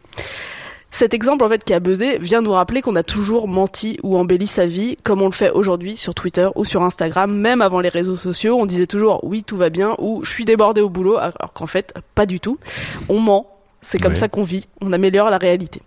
Cet 0.91 1.13
exemple, 1.13 1.45
en 1.45 1.49
fait, 1.49 1.65
qui 1.65 1.75
a 1.75 1.81
buzzé, 1.81 2.19
vient 2.19 2.41
nous 2.41 2.53
rappeler 2.53 2.81
qu'on 2.81 2.95
a 2.95 3.03
toujours 3.03 3.49
menti 3.49 3.99
ou 4.05 4.17
embelli 4.17 4.47
sa 4.47 4.65
vie, 4.65 4.97
comme 5.03 5.23
on 5.23 5.27
le 5.27 5.33
fait 5.33 5.51
aujourd'hui 5.51 5.97
sur 5.97 6.15
Twitter 6.15 6.49
ou 6.55 6.65
sur 6.65 6.85
Instagram, 6.85 7.35
même 7.35 7.63
avant 7.63 7.81
les 7.81 7.89
réseaux 7.89 8.15
sociaux. 8.15 8.57
On 8.61 8.65
disait 8.65 8.87
toujours, 8.87 9.25
oui, 9.25 9.43
tout 9.43 9.57
va 9.57 9.71
bien, 9.71 9.97
ou 9.99 10.23
je 10.23 10.31
suis 10.31 10.45
débordé 10.45 10.81
au 10.81 10.89
boulot, 10.89 11.17
alors 11.17 11.53
qu'en 11.53 11.67
fait, 11.67 11.93
pas 12.15 12.27
du 12.27 12.39
tout. 12.39 12.59
On 13.09 13.19
ment. 13.19 13.54
C'est 13.85 13.99
comme 13.99 14.13
Ouais. 14.15 14.19
ça 14.19 14.29
qu'on 14.29 14.43
vit. 14.43 14.67
On 14.81 14.93
améliore 14.93 15.29
la 15.31 15.37
réalité. 15.39 15.83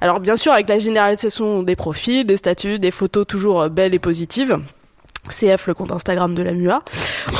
Alors, 0.00 0.20
bien 0.20 0.36
sûr, 0.36 0.52
avec 0.52 0.68
la 0.68 0.78
généralisation 0.78 1.62
des 1.62 1.76
profils, 1.76 2.24
des 2.24 2.36
statuts, 2.38 2.78
des 2.78 2.90
photos 2.90 3.26
toujours 3.26 3.60
euh, 3.60 3.68
belles 3.68 3.94
et 3.94 3.98
positives, 3.98 4.58
CF, 5.30 5.68
le 5.68 5.74
compte 5.74 5.92
Instagram 5.92 6.34
de 6.34 6.42
la 6.42 6.52
MUA, 6.52 6.82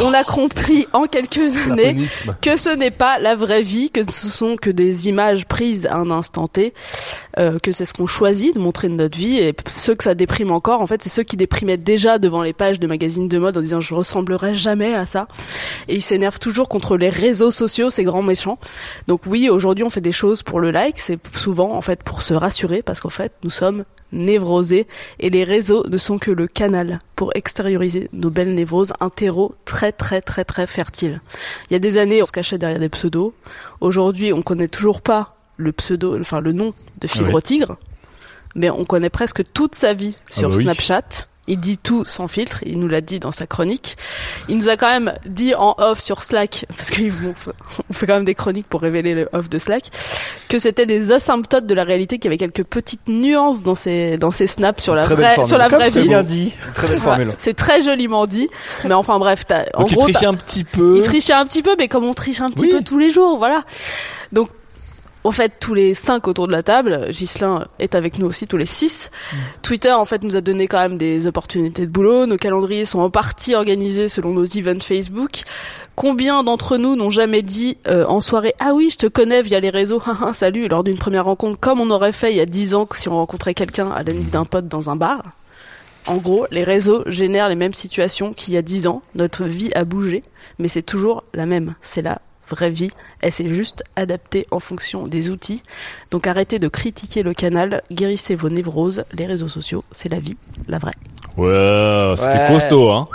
on 0.01 0.13
a 0.13 0.23
compris 0.23 0.87
en 0.93 1.07
quelques 1.07 1.69
années 1.69 1.97
que 2.41 2.57
ce 2.57 2.69
n'est 2.69 2.93
pas 2.93 3.19
la 3.19 3.35
vraie 3.35 3.63
vie, 3.63 3.91
que 3.91 4.01
ce 4.09 4.29
sont 4.29 4.57
que 4.57 4.71
des 4.71 5.09
images 5.09 5.47
prises 5.47 5.87
à 5.87 5.97
un 5.97 6.13
instant 6.13 6.47
T, 6.47 6.75
euh, 7.41 7.59
que 7.59 7.73
c'est 7.73 7.85
ce 7.85 7.93
qu'on 7.93 8.07
choisit 8.07 8.55
de 8.55 8.61
montrer 8.61 8.89
de 8.89 8.95
notre 8.95 9.19
vie, 9.19 9.39
et 9.39 9.53
ceux 9.69 9.97
que 9.97 10.05
ça 10.05 10.15
déprime 10.15 10.53
encore, 10.53 10.81
en 10.81 10.87
fait, 10.87 11.03
c'est 11.03 11.09
ceux 11.09 11.25
qui 11.25 11.37
déprimaient 11.37 11.77
déjà 11.77 12.19
devant 12.21 12.45
les 12.45 12.53
pages 12.53 12.79
de 12.79 12.87
magazines 12.87 13.27
de 13.27 13.39
mode 13.39 13.57
en 13.57 13.61
disant 13.61 13.81
je 13.81 13.95
ressemblerai 13.95 14.57
jamais 14.57 14.95
à 14.95 15.05
ça, 15.05 15.27
et 15.89 15.97
ils 15.97 16.03
s'énervent 16.03 16.39
toujours 16.39 16.69
contre 16.69 16.97
les 16.97 17.09
réseaux 17.09 17.51
sociaux, 17.51 17.91
ces 17.91 18.05
grands 18.05 18.23
méchants. 18.23 18.61
Donc 19.09 19.23
oui, 19.27 19.51
aujourd'hui 19.51 19.83
on 19.83 19.91
fait 19.91 20.01
des 20.01 20.13
choses 20.13 20.45
pour 20.45 20.61
le 20.61 20.71
like, 20.71 21.01
c'est 21.01 21.19
souvent 21.37 21.75
en 21.75 21.81
fait 21.81 22.05
pour 22.05 22.23
se 22.23 22.35
rassurer, 22.35 22.83
parce 22.83 23.01
qu'en 23.01 23.11
fait 23.11 23.33
nous 23.43 23.51
sommes 23.51 23.85
névrosés, 24.13 24.87
et 25.19 25.31
les 25.31 25.45
réseaux 25.45 25.85
ne 25.89 25.97
sont 25.97 26.19
que 26.19 26.31
le 26.31 26.47
canal 26.47 27.01
pour 27.17 27.33
extérioriser 27.35 28.09
nos 28.13 28.31
belles 28.31 28.55
névroses, 28.55 28.93
un 29.01 29.11
terreau 29.11 29.55
très 29.65 29.93
très 29.93 30.21
très 30.21 30.45
très 30.45 30.67
fertile. 30.67 31.21
Il 31.69 31.73
y 31.73 31.77
a 31.77 31.79
des 31.79 31.99
années, 31.99 32.23
on 32.23 32.27
se 32.27 32.33
cachait 32.33 32.59
derrière 32.59 32.79
des 32.81 32.89
pseudos. 32.89 33.33
Aujourd'hui, 33.81 34.33
on 34.33 34.43
connaît 34.43 34.69
toujours 34.69 35.01
pas 35.01 35.37
le 35.57 35.73
pseudo, 35.73 36.19
enfin 36.19 36.41
le 36.41 36.53
nom 36.53 36.75
de 37.01 37.07
Fibre 37.07 37.35
Ouais. 37.35 37.43
Tigre, 37.43 37.77
mais 38.55 38.71
on 38.71 38.85
connaît 38.85 39.11
presque 39.11 39.43
toute 39.53 39.75
sa 39.75 39.95
vie 39.95 40.15
sur 40.31 40.51
bah 40.51 40.57
oui. 40.57 40.67
Il 41.49 41.59
dit 41.59 41.77
tout 41.77 42.05
sans 42.05 42.29
filtre, 42.29 42.61
il 42.65 42.79
nous 42.79 42.87
l'a 42.87 43.01
dit 43.01 43.19
dans 43.19 43.33
sa 43.33 43.47
chronique. 43.49 43.97
Il 44.49 44.57
nous 44.57 44.69
a 44.69 44.77
quand 44.77 44.87
même 44.93 45.13
dit 45.27 45.57
en 45.57 45.75
off 45.79 45.99
sur 45.99 46.23
Slack, 46.23 46.67
parce 46.77 46.91
qu'on 46.93 47.03
fait 47.93 48.07
quand 48.07 48.15
même 48.15 48.25
des 48.25 48.37
chroniques 48.37 48.69
pour 48.69 48.81
révéler 48.81 49.13
le 49.15 49.29
off 49.33 49.51
de 49.51 49.59
Slack, 49.59 49.91
que 50.49 50.61
c'était 50.61 50.87
des 50.87 51.11
asymptotes 51.11 51.67
de 51.67 51.75
la 51.75 51.83
réalité, 51.83 52.19
qu'il 52.19 52.27
y 52.27 52.29
avait 52.29 52.39
quelques 52.39 52.63
petites 52.63 53.09
nuances 53.09 53.65
dans 53.65 53.75
ses, 53.75 54.19
dans 54.19 54.31
ses 54.31 54.47
snaps 54.47 54.81
sur 54.85 54.95
la 54.95 55.03
Très 55.03 55.17
vraie, 55.17 55.45
sur 55.45 55.59
la 55.59 55.69
Comme 55.69 55.81
vraie 55.81 55.91
c'est 55.91 56.03
vie. 56.03 56.09
bien 56.09 56.23
dit. 56.23 56.53
Très 56.75 56.87
belle 56.87 57.01
formule. 57.01 57.33
C'est 57.41 57.55
très 57.57 57.83
joliment 57.83 58.27
dit, 58.29 58.49
mais 58.85 58.95
enfin 58.95 59.19
bref, 59.19 59.45
t'as, 59.45 59.65
en 59.75 59.81
Donc 59.83 59.91
il 59.91 59.95
gros, 59.97 60.05
trichait 60.05 60.21
t'as- 60.21 60.29
un 60.29 60.35
petit 60.35 60.63
peu. 60.63 60.99
il 60.99 61.03
trichait 61.03 61.33
un 61.33 61.45
petit 61.45 61.63
peu, 61.65 61.75
mais 61.77 61.89
comme 61.89 62.05
on 62.05 62.15
triche 62.15 62.41
un 62.41 62.51
petit 62.53 62.67
Oui. 62.67 62.71
peu 62.71 62.83
tous 62.85 62.99
les 62.99 63.11
jours, 63.11 63.37
voilà. 63.39 63.65
Donc, 64.31 64.49
en 65.25 65.31
fait, 65.31 65.53
tous 65.61 65.75
les 65.75 65.95
cinq 65.95 66.27
autour 66.29 66.47
de 66.47 66.53
la 66.53 66.63
table, 66.63 67.07
Ghislain 67.11 67.67
est 67.79 67.95
avec 67.95 68.19
nous 68.19 68.27
aussi, 68.27 68.47
tous 68.47 68.57
les 68.57 68.67
six. 68.67 69.11
Twitter, 69.63 69.93
en 69.93 70.05
fait, 70.05 70.23
nous 70.23 70.37
a 70.37 70.41
donné 70.41 70.67
quand 70.67 70.79
même 70.79 70.99
des 70.99 71.27
opportunités 71.27 71.87
de 71.87 71.91
boulot. 71.91 72.27
Nos 72.27 72.37
calendriers 72.37 72.85
sont 72.85 73.01
en 73.01 73.11
partie 73.11 73.55
organisés 73.55 74.09
selon 74.09 74.33
nos 74.33 74.45
events 74.45 74.81
Facebook. 74.83 75.43
Combien 75.95 76.43
d'entre 76.43 76.79
nous 76.79 76.97
n'ont 76.97 77.11
jamais 77.11 77.43
dit 77.43 77.77
euh, 77.87 78.05
en 78.07 78.21
soirée 78.21 78.55
Ah 78.59 78.73
oui, 78.75 78.91
je 78.91 78.97
te 78.97 79.07
connais 79.07 79.43
via 79.43 79.61
les 79.61 79.71
réseaux, 79.71 80.03
salut, 80.33 80.69
lors 80.69 80.85
d'une 80.85 80.99
première 80.99 81.27
rencontre, 81.27 81.61
comme 81.61 81.81
on 81.81 81.91
aurait 81.91 82.13
fait 82.13 82.33
il 82.33 82.37
y 82.37 82.41
a 82.41 82.47
dix 82.47 82.75
ans 82.75 82.89
si 82.95 83.09
on 83.09 83.17
rencontrait 83.17 83.55
quelqu'un 83.55 83.91
à 83.91 84.03
la 84.03 84.13
nuit 84.13 84.25
d'un 84.25 84.45
pote 84.45 84.69
dans 84.69 84.91
un 84.91 84.97
bar 84.97 85.23
en 86.07 86.17
gros, 86.17 86.47
les 86.51 86.65
réseaux 86.65 87.05
génèrent 87.07 87.49
les 87.49 87.55
mêmes 87.55 87.75
situations 87.75 88.33
qu'il 88.33 88.55
y 88.55 88.57
a 88.57 88.63
10 88.63 88.89
ans. 88.89 89.03
Notre 89.15 89.45
vie 89.45 89.71
a 89.75 89.85
bougé, 89.85 90.23
mais 90.59 90.69
c'est 90.69 90.83
toujours 90.83 91.23
la 91.33 91.47
même. 91.47 91.75
C'est 91.81 92.03
la 92.03 92.21
vraie 92.53 92.71
vie. 92.71 92.91
Elle 93.21 93.33
s'est 93.33 93.49
juste 93.49 93.83
adaptée 93.97 94.47
en 94.51 94.61
fonction 94.61 95.07
des 95.07 95.31
outils. 95.31 95.63
Donc 96.11 96.27
arrêtez 96.27 96.59
de 96.59 96.69
critiquer 96.69 97.23
le 97.23 97.35
canal, 97.35 97.83
guérissez 97.91 98.35
vos 98.37 98.49
névroses. 98.49 99.05
Les 99.13 99.27
réseaux 99.27 99.49
sociaux, 99.49 99.85
c'est 99.93 100.09
la 100.09 100.21
vie, 100.21 100.37
la 100.69 100.79
vraie. 100.79 100.95
Ouais, 101.37 102.15
c'était 102.17 102.39
Ouais. 102.39 102.47
costaud, 102.49 102.91
hein. 102.91 103.09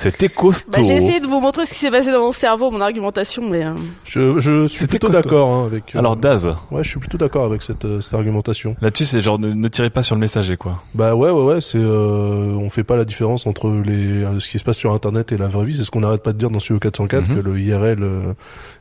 C'était 0.00 0.28
costaud. 0.28 0.70
Bah, 0.70 0.78
j'ai 0.82 0.94
essayé 0.96 1.18
de 1.20 1.26
vous 1.26 1.40
montrer 1.40 1.66
ce 1.66 1.70
qui 1.72 1.80
s'est 1.80 1.90
passé 1.90 2.12
dans 2.12 2.20
mon 2.20 2.32
cerveau, 2.32 2.70
mon 2.70 2.80
argumentation, 2.80 3.42
mais 3.50 3.64
euh, 3.64 3.72
Je, 4.04 4.38
je 4.38 4.66
suis 4.68 4.78
C'était 4.78 4.98
plutôt 4.98 5.08
costaud. 5.08 5.22
d'accord 5.22 5.48
hein, 5.48 5.66
avec. 5.66 5.94
euh, 5.94 5.98
Alors 5.98 6.16
Daz, 6.16 6.46
ouais, 6.70 6.84
je 6.84 6.88
suis 6.88 7.00
plutôt 7.00 7.18
d'accord 7.18 7.44
avec 7.44 7.62
cette, 7.62 7.84
euh, 7.84 8.00
cette 8.00 8.14
argumentation. 8.14 8.76
là-dessus 8.80 9.04
c'est 9.06 9.20
genre 9.20 9.38
ne, 9.40 9.52
ne 9.52 9.68
tirez 9.68 9.90
pas 9.90 10.02
sur 10.02 10.14
le 10.14 10.20
messager 10.20 10.56
quoi. 10.56 10.82
Bah 10.94 11.14
ouais, 11.16 11.30
ouais, 11.30 11.42
ouais. 11.42 11.60
C'est, 11.60 11.78
euh, 11.80 12.52
on 12.54 12.70
fait 12.70 12.84
pas 12.84 12.96
la 12.96 13.04
différence 13.04 13.46
entre 13.48 13.68
les 13.84 14.22
euh, 14.22 14.38
ce 14.38 14.48
qui 14.48 14.58
se 14.60 14.64
passe 14.64 14.76
sur 14.78 14.92
Internet 14.92 15.32
et 15.32 15.36
la 15.36 15.48
vraie 15.48 15.64
vie. 15.64 15.76
C'est 15.76 15.82
ce 15.82 15.90
qu'on 15.90 16.04
arrête 16.04 16.22
pas 16.22 16.32
de 16.32 16.38
dire 16.38 16.50
dans 16.50 16.60
Studio 16.60 16.78
404 16.78 17.28
Mhm. 17.28 17.36
que 17.36 17.40
le 17.48 17.60
IRL 17.60 17.98
euh, 18.02 18.32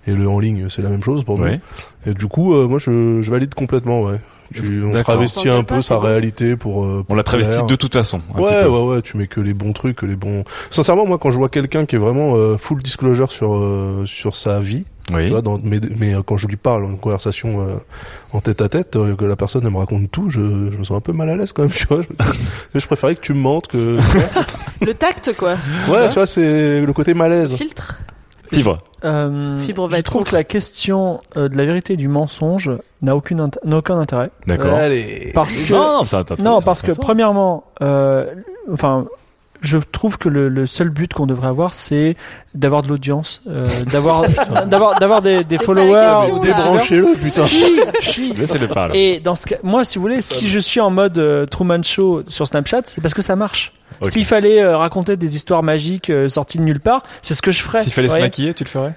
et 0.05 0.11
le 0.13 0.30
en 0.30 0.39
ligne, 0.39 0.70
c'est 0.70 0.84
la 0.84 0.89
même 0.89 1.03
chose 1.03 1.24
pour 1.24 1.39
nous. 1.39 1.45
Ouais. 1.45 1.59
Et 2.05 2.13
du 2.13 2.28
coup, 2.28 2.53
euh, 2.53 2.68
moi, 2.68 2.78
je, 2.80 3.22
je 3.22 3.32
valide 3.32 3.55
complètement. 3.55 4.03
Ouais. 4.03 4.20
Tu, 4.53 4.83
on 4.83 5.01
travestit 5.03 5.49
On 5.49 5.59
un 5.59 5.63
peu 5.63 5.81
sa 5.81 5.99
réalité 5.99 6.55
pour. 6.55 6.83
euh, 6.85 6.99
On 6.99 7.03
pour 7.03 7.15
l'a 7.15 7.23
travesti 7.23 7.51
plaire. 7.53 7.65
de 7.65 7.75
toute 7.75 7.93
façon. 7.93 8.21
un 8.33 8.41
petit 8.41 8.53
Ouais, 8.53 8.63
peu. 8.63 8.69
ouais, 8.69 8.95
ouais, 8.95 9.01
tu 9.01 9.17
mets 9.17 9.27
que 9.27 9.39
les 9.41 9.53
bons 9.53 9.73
trucs, 9.73 9.97
que 9.97 10.05
les 10.05 10.15
bons. 10.15 10.43
Sincèrement, 10.71 11.05
moi, 11.05 11.17
quand 11.17 11.31
je 11.31 11.37
vois 11.37 11.49
quelqu'un 11.49 11.85
qui 11.85 11.95
est 11.95 11.99
vraiment 11.99 12.35
euh, 12.35 12.57
full 12.57 12.81
disclosure 12.81 13.31
sur 13.31 13.55
euh, 13.55 14.03
sur 14.05 14.35
sa 14.35 14.59
vie, 14.59 14.85
Oui. 15.13 15.25
tu 15.25 15.29
vois, 15.31 15.41
dans, 15.41 15.59
mais, 15.63 15.79
mais 15.97 16.13
euh, 16.15 16.21
quand 16.23 16.37
je 16.37 16.47
lui 16.47 16.55
parle 16.57 16.85
en 16.85 16.95
conversation 16.95 17.61
euh, 17.67 17.75
en 18.33 18.39
tête 18.41 18.61
à 18.61 18.69
tête, 18.69 18.95
euh, 18.95 19.15
que 19.15 19.25
la 19.25 19.35
personne 19.35 19.63
elle 19.65 19.71
me 19.71 19.77
raconte 19.77 20.09
tout, 20.11 20.29
je, 20.29 20.39
je 20.39 20.77
me 20.77 20.83
sens 20.83 20.97
un 20.97 21.01
peu 21.01 21.13
mal 21.13 21.29
à 21.29 21.35
l'aise 21.35 21.51
quand 21.51 21.63
même. 21.63 21.71
Tu 21.75 21.85
vois, 21.87 22.01
je, 22.73 22.79
je 22.79 22.85
préférais 22.87 23.15
que 23.15 23.21
tu 23.21 23.33
me 23.33 23.39
mentes, 23.39 23.67
que 23.67 23.97
Le 24.85 24.93
tact, 24.93 25.35
quoi. 25.37 25.55
ouais, 25.89 26.07
tu 26.09 26.13
vois, 26.13 26.27
c'est 26.27 26.81
le 26.81 26.93
côté 26.93 27.13
malaise. 27.13 27.53
Filtre. 27.55 27.99
Fibre. 28.51 28.77
Euh, 29.03 29.57
Fibre 29.57 29.87
va 29.87 29.95
je 29.95 29.99
être 29.99 30.05
trouve 30.05 30.19
contre. 30.21 30.31
que 30.31 30.35
la 30.37 30.43
question 30.43 31.19
euh, 31.35 31.49
de 31.49 31.57
la 31.57 31.65
vérité 31.65 31.93
et 31.93 31.97
du 31.97 32.07
mensonge 32.07 32.71
n'a 33.01 33.15
aucune 33.15 33.41
int- 33.41 33.57
n'a 33.63 33.77
aucun 33.77 33.99
intérêt. 33.99 34.31
D'accord. 34.47 34.73
Allez. 34.73 35.31
Parce 35.33 35.53
que 35.55 35.73
Non, 35.73 35.99
non, 35.99 36.05
ça, 36.05 36.23
t'as- 36.23 36.35
non, 36.43 36.59
c'est 36.59 36.65
parce 36.65 36.81
que 36.81 36.87
intéressant. 36.87 37.01
premièrement, 37.03 37.63
euh, 37.81 38.25
enfin, 38.71 39.05
je 39.61 39.77
trouve 39.79 40.17
que 40.19 40.29
le, 40.29 40.49
le 40.49 40.67
seul 40.67 40.89
but 40.89 41.13
qu'on 41.13 41.25
devrait 41.25 41.47
avoir, 41.47 41.73
c'est 41.73 42.15
d'avoir 42.53 42.83
de 42.83 42.89
l'audience, 42.89 43.41
euh, 43.47 43.67
d'avoir, 43.91 44.23
d'avoir, 44.67 44.99
d'avoir 44.99 45.21
des, 45.21 45.43
des 45.43 45.57
C'est 45.57 45.57
pas 45.57 45.63
followers. 45.65 46.27
question, 46.27 46.35
là. 46.35 46.41
Débranchez-le, 46.41 47.15
putain. 47.21 47.41
Laissez-le 48.37 48.67
parler. 48.67 48.99
Et 48.99 49.19
dans 49.19 49.35
ce 49.35 49.45
cas, 49.45 49.57
moi, 49.63 49.83
si 49.83 49.97
vous 49.97 50.01
voulez, 50.03 50.21
si 50.21 50.47
je 50.47 50.59
suis 50.59 50.79
en 50.79 50.89
mode 50.89 51.17
euh, 51.17 51.45
Truman 51.45 51.83
Show 51.83 52.23
sur 52.27 52.47
Snapchat, 52.47 52.81
c'est 52.85 53.01
parce 53.01 53.13
que 53.13 53.21
ça 53.21 53.35
marche. 53.35 53.73
S'il 54.03 54.25
fallait 54.25 54.61
euh, 54.61 54.77
raconter 54.77 55.17
des 55.17 55.35
histoires 55.35 55.63
magiques 55.63 56.09
euh, 56.09 56.27
sorties 56.29 56.57
de 56.57 56.63
nulle 56.63 56.79
part, 56.79 57.03
c'est 57.21 57.33
ce 57.33 57.41
que 57.41 57.51
je 57.51 57.61
ferais. 57.61 57.83
S'il 57.83 57.93
fallait 57.93 58.09
se 58.09 58.19
maquiller, 58.19 58.53
tu 58.53 58.63
le 58.63 58.69
ferais? 58.69 58.93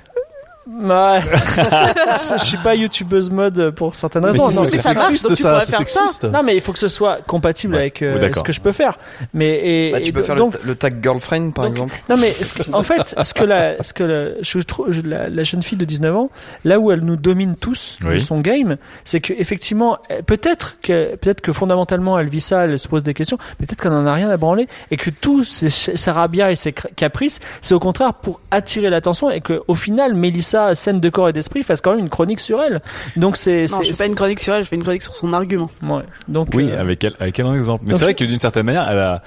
Ouais. 0.73 1.21
je 2.39 2.45
suis 2.45 2.57
pas 2.59 2.75
youtubeuse 2.75 3.31
mode 3.31 3.71
pour 3.73 3.95
certaines 3.95 4.25
raisons. 4.25 4.51
Non, 4.51 4.65
si 4.65 4.73
c'est 4.73 4.79
ça 4.79 4.95
marche, 4.95 5.07
sexiste, 5.07 5.25
donc 5.29 5.37
tu 5.37 5.43
ça, 5.43 5.51
pourrais 5.51 5.65
c'est 5.67 5.71
faire 5.77 5.89
ça. 5.89 6.01
sexiste. 6.01 6.25
non, 6.25 6.43
mais 6.43 6.55
il 6.55 6.61
faut 6.61 6.73
que 6.73 6.79
ce 6.79 6.89
soit 6.89 7.19
compatible 7.27 7.75
Ouais. 7.75 7.81
avec 7.81 8.03
euh, 8.03 8.19
Oui, 8.21 8.31
ce 8.35 8.43
que 8.43 8.53
je 8.53 8.61
peux 8.61 8.73
faire. 8.73 8.99
Mais 9.35 9.61
et, 9.89 9.93
Bah, 9.93 10.01
tu 10.01 10.09
et 10.09 10.13
peux 10.13 10.23
faire 10.23 10.37
donc 10.37 10.55
le, 10.65 10.75
tag 10.75 11.03
girlfriend 11.03 11.51
par 11.53 11.65
donc- 11.67 11.75
exemple. 11.75 11.95
non 12.09 12.17
mais 12.17 12.33
que- 12.33 12.73
en 12.73 12.83
fait 12.83 13.15
ce 13.23 13.35
que 13.35 13.45
la 13.45 13.83
ce 13.83 13.93
que 13.93 14.05
la, 14.05 14.43
je 14.43 14.59
trouve 14.61 14.93
je- 14.93 15.01
la, 15.03 15.29
la 15.29 15.43
jeune 15.43 15.63
fille 15.63 15.79
de 15.79 15.85
19 15.85 16.15
ans 16.17 16.31
là 16.65 16.79
où 16.79 16.91
elle 16.93 17.01
nous 17.01 17.17
domine 17.17 17.57
tous 17.57 17.99
de 18.03 18.19
son 18.19 18.41
game 18.41 18.77
c'est 19.05 19.21
que 19.21 19.33
effectivement 19.33 19.99
elle- 20.09 20.23
peut-être 20.23 20.77
que 20.83 21.17
peut-être 21.17 21.41
que 21.41 21.53
fondamentalement 21.53 22.19
elle 22.19 22.29
vit 22.29 22.41
ça 22.41 22.65
elle 22.65 22.79
se 22.79 22.89
pose 22.89 23.03
des 23.03 23.15
questions 23.15 23.39
mais 23.59 23.67
peut-être 23.67 23.81
qu'elle 23.83 23.93
en 23.93 24.07
a 24.07 24.15
rien 24.15 24.31
à 24.31 24.37
branler 24.37 24.69
et 24.91 24.97
que 24.97 25.11
tous 25.11 25.45
ces, 25.45 25.69
ces 25.71 26.11
rabias 26.11 26.51
et 26.51 26.57
ses 26.57 26.73
caprices 26.73 27.41
c'est 27.63 27.75
au 27.75 27.81
contraire 27.81 28.15
pour 28.15 28.41
attirer 28.51 28.91
l'attention 28.91 29.31
et 29.31 29.41
que 29.41 29.63
au 29.69 29.75
final 29.75 30.15
Mélissa 30.15 30.60
scène 30.75 31.01
de 31.01 31.09
corps 31.09 31.29
et 31.29 31.33
d'esprit 31.33 31.63
fasse 31.63 31.81
quand 31.81 31.91
même 31.93 32.01
une 32.01 32.09
chronique 32.11 32.41
sur 32.41 32.61
elle 32.63 32.81
donc 33.17 33.37
c'est 33.37 33.67
Non, 33.71 33.83
je 33.83 33.93
fais 33.93 33.99
pas 34.05 34.07
une 34.07 34.15
chronique 34.15 34.41
sur 34.41 34.55
elle, 34.55 34.63
je 34.65 34.69
fais 34.69 34.77
une 34.77 34.83
chronique 34.83 35.03
sur 35.03 35.15
son 35.17 35.33
argument. 35.33 35.71
ouais. 35.83 36.03
donc 36.29 36.49
Oui, 36.55 36.71
euh, 36.71 36.81
avec 36.81 36.99
quel, 37.01 37.15
avec 37.21 37.35
quel 37.35 37.47
exemple? 37.55 37.85
Mais 37.87 37.95
c'est 37.95 38.05
vrai 38.05 38.15
je- 38.19 38.25
que 38.25 38.29
d'une 38.29 38.41
certaine 38.41 38.67
manière, 38.67 38.89
elle 38.91 38.99
a, 38.99 39.23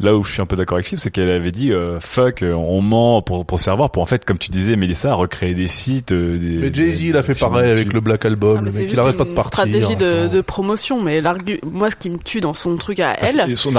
là 0.00 0.14
où 0.16 0.22
je 0.24 0.32
suis 0.32 0.42
un 0.42 0.46
peu 0.46 0.56
d'accord 0.56 0.76
avec 0.76 0.86
Philippe, 0.86 1.00
c'est 1.00 1.10
qu'elle 1.10 1.30
avait 1.30 1.52
dit 1.52 1.72
euh, 1.72 2.00
fuck, 2.00 2.42
euh, 2.42 2.52
on 2.52 2.80
ment 2.82 3.22
pour 3.22 3.46
pour 3.46 3.58
se 3.58 3.64
faire 3.64 3.76
voir, 3.76 3.90
pour 3.90 4.02
en 4.02 4.06
fait, 4.06 4.24
comme 4.24 4.38
tu 4.38 4.50
disais, 4.50 4.76
Mélissa, 4.76 5.14
recréer 5.14 5.54
des 5.54 5.66
sites. 5.66 6.12
euh, 6.12 6.38
des, 6.38 6.48
Mais 6.58 6.74
Jay-Z, 6.74 7.02
il 7.02 7.16
a 7.16 7.22
fait 7.22 7.34
pareil 7.38 7.70
avec 7.70 7.92
le 7.92 8.00
Black 8.00 8.24
Album. 8.24 8.56
Non, 8.56 8.62
mais 8.62 8.70
le 8.70 8.78
mec, 8.78 8.88
il 8.92 9.00
arrête 9.00 9.16
pas 9.16 9.24
de 9.24 9.28
une 9.30 9.34
partir. 9.34 9.52
stratégie 9.52 9.96
de, 9.96 10.26
Enfin, 10.26 10.34
de 10.34 10.40
promotion, 10.40 11.00
mais 11.02 11.20
l'argu... 11.20 11.60
moi, 11.64 11.90
ce 11.90 11.96
qui 11.96 12.10
me 12.10 12.18
tue 12.18 12.40
dans 12.40 12.54
son 12.54 12.76
truc 12.76 13.00
à 13.00 13.14
Parce 13.18 13.32
que 13.32 13.38
elle, 13.38 13.44
c'est 13.46 13.52
que 13.52 13.58
son 13.58 13.76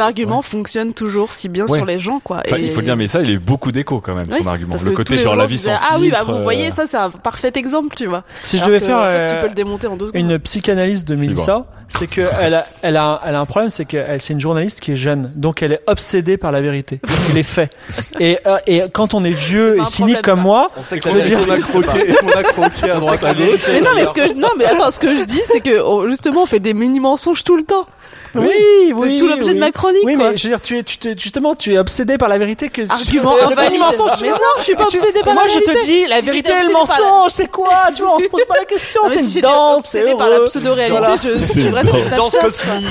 argument 0.00 0.36
ouais. 0.38 0.42
fonctionne 0.42 0.94
toujours 0.94 1.32
si 1.32 1.48
bien 1.48 1.66
Ouais. 1.66 1.78
sur 1.78 1.86
les 1.86 1.98
gens, 1.98 2.20
quoi. 2.20 2.42
Enfin, 2.46 2.56
Et- 2.56 2.64
il 2.66 2.70
faut 2.70 2.80
le 2.80 2.86
dire, 2.86 2.96
mais 2.96 3.06
ça, 3.06 3.20
il 3.22 3.30
a 3.30 3.32
eu 3.34 3.38
beaucoup 3.38 3.72
d'écho 3.72 4.00
quand 4.00 4.14
même, 4.14 4.26
son 4.30 4.46
argument. 4.46 4.70
parce 4.70 4.84
Le 4.84 4.92
côté 4.92 5.18
genre 5.18 5.36
la 5.36 5.46
vie 5.46 5.58
sans 5.58 5.72
Ah 5.90 5.96
oui, 6.00 6.10
bah 6.10 6.22
vous 6.24 6.32
euh, 6.32 6.42
voyez, 6.42 6.70
ça 6.72 6.84
c'est 6.88 6.96
un 6.96 7.10
parfait 7.10 7.52
exemple, 7.54 7.94
tu 7.96 8.06
vois. 8.06 8.24
si 8.44 8.58
je 8.58 8.64
devais 8.64 8.80
faire 8.80 9.00
fait, 9.00 9.06
euh, 9.06 9.34
tu 9.34 9.40
peux 9.42 9.48
le 9.48 9.54
démonter 9.54 9.86
en 9.86 9.96
deux 9.96 10.06
secondes. 10.06 10.20
une 10.30 10.38
psychanalyse 10.38 11.04
de 11.04 11.14
Mélissa, 11.14 11.66
c'est 11.98 12.06
que 12.08 12.22
elle 12.40 12.54
a, 12.54 12.66
elle 12.82 12.96
a, 12.96 13.04
un- 13.04 13.20
elle 13.26 13.34
a 13.34 13.40
un 13.40 13.46
problème, 13.46 13.70
c'est 13.70 13.84
qu'elle, 13.84 14.20
c'est 14.22 14.32
une 14.32 14.40
journaliste 14.40 14.80
qui 14.80 14.92
est 14.92 14.96
jeune, 14.96 15.30
donc 15.34 15.62
elle 15.62 15.72
est 15.72 15.82
obsédée 15.86 16.36
par 16.36 16.52
la 16.52 16.60
vérité, 16.62 17.00
et 17.30 17.32
les 17.34 17.42
faits. 17.42 17.70
Et, 18.18 18.38
euh, 18.46 18.56
et 18.66 18.82
quand 18.92 19.14
on 19.14 19.24
est 19.24 19.30
vieux 19.32 19.76
et 19.76 19.86
cynique 19.86 20.16
problème, 20.16 20.22
comme 20.22 20.38
ça. 20.38 20.42
moi, 20.42 20.70
On 20.76 20.82
sait 20.82 21.00
je 21.04 21.08
veux 21.10 21.22
dire, 21.22 21.38
On 21.46 21.50
a 21.50 21.58
croqué, 21.58 22.14
on 22.24 22.28
a 22.38 22.42
croqué 22.42 22.90
à 22.90 22.98
droite 22.98 23.24
à 23.24 23.34
gauche. 23.34 23.60
Mais 23.68 23.80
non, 23.80 23.90
mais 23.94 24.06
ce 24.06 24.12
que 24.12 24.26
je... 24.28 24.32
non, 24.34 24.48
mais 24.56 24.64
attends, 24.64 24.90
ce 24.90 24.98
que 25.00 25.14
je 25.14 25.24
dis, 25.24 25.40
c'est 25.46 25.60
que 25.60 25.80
oh, 25.82 26.08
justement, 26.08 26.42
on 26.42 26.46
fait 26.46 26.60
des 26.60 26.74
mini 26.74 27.00
mensonges 27.00 27.44
tout 27.44 27.56
le 27.56 27.64
temps. 27.64 27.86
Oui, 28.34 28.92
oui, 28.94 29.08
c'est 29.16 29.16
tout 29.24 29.28
l'objet 29.28 29.48
oui. 29.48 29.54
de 29.54 29.60
ma 29.60 29.70
chronique, 29.72 30.00
Oui, 30.04 30.14
quoi. 30.16 30.30
mais 30.30 30.36
je 30.36 30.42
veux 30.44 30.48
dire, 30.50 30.60
tu 30.60 30.78
es, 30.78 30.82
tu 30.82 30.98
te, 30.98 31.08
justement, 31.18 31.54
tu 31.54 31.72
es 31.74 31.78
obsédé 31.78 32.18
par 32.18 32.28
la 32.28 32.38
vérité 32.38 32.68
que 32.68 32.82
Argument 32.90 33.34
le 33.36 33.44
invalide. 33.44 33.72
mini 33.72 33.82
mensonge. 33.84 34.20
Mais 34.22 34.30
non, 34.30 34.36
je 34.58 34.62
suis 34.64 34.74
pas 34.74 34.86
Tu- 34.86 34.98
obsédée 34.98 35.20
par 35.22 35.34
moi, 35.34 35.42
la 35.44 35.48
je 35.48 35.58
vérité. 35.58 35.74
te 35.80 35.84
dis, 35.84 36.06
la 36.06 36.20
Si 36.20 36.26
vérité 36.26 36.52
et 36.52 36.66
le 36.66 36.72
mensonge, 36.72 37.30
c'est 37.32 37.50
quoi 37.50 37.88
Tu 37.94 38.02
vois, 38.02 38.16
on 38.16 38.18
se 38.20 38.26
pose 38.28 38.44
pas 38.46 38.54
la 38.58 38.64
question, 38.64 39.00
c'est 39.08 39.22
si 39.24 39.36
une 39.38 39.42
danse, 39.42 39.84
c'est 39.88 40.00
obsédée 40.02 40.16
par 40.18 40.28
la 40.30 40.40
pseudo-réalité, 40.40 40.98
Voilà. 40.98 41.16
je 41.16 42.00
sur 42.00 42.16
Danse 42.16 42.36
cosmique. 42.38 42.86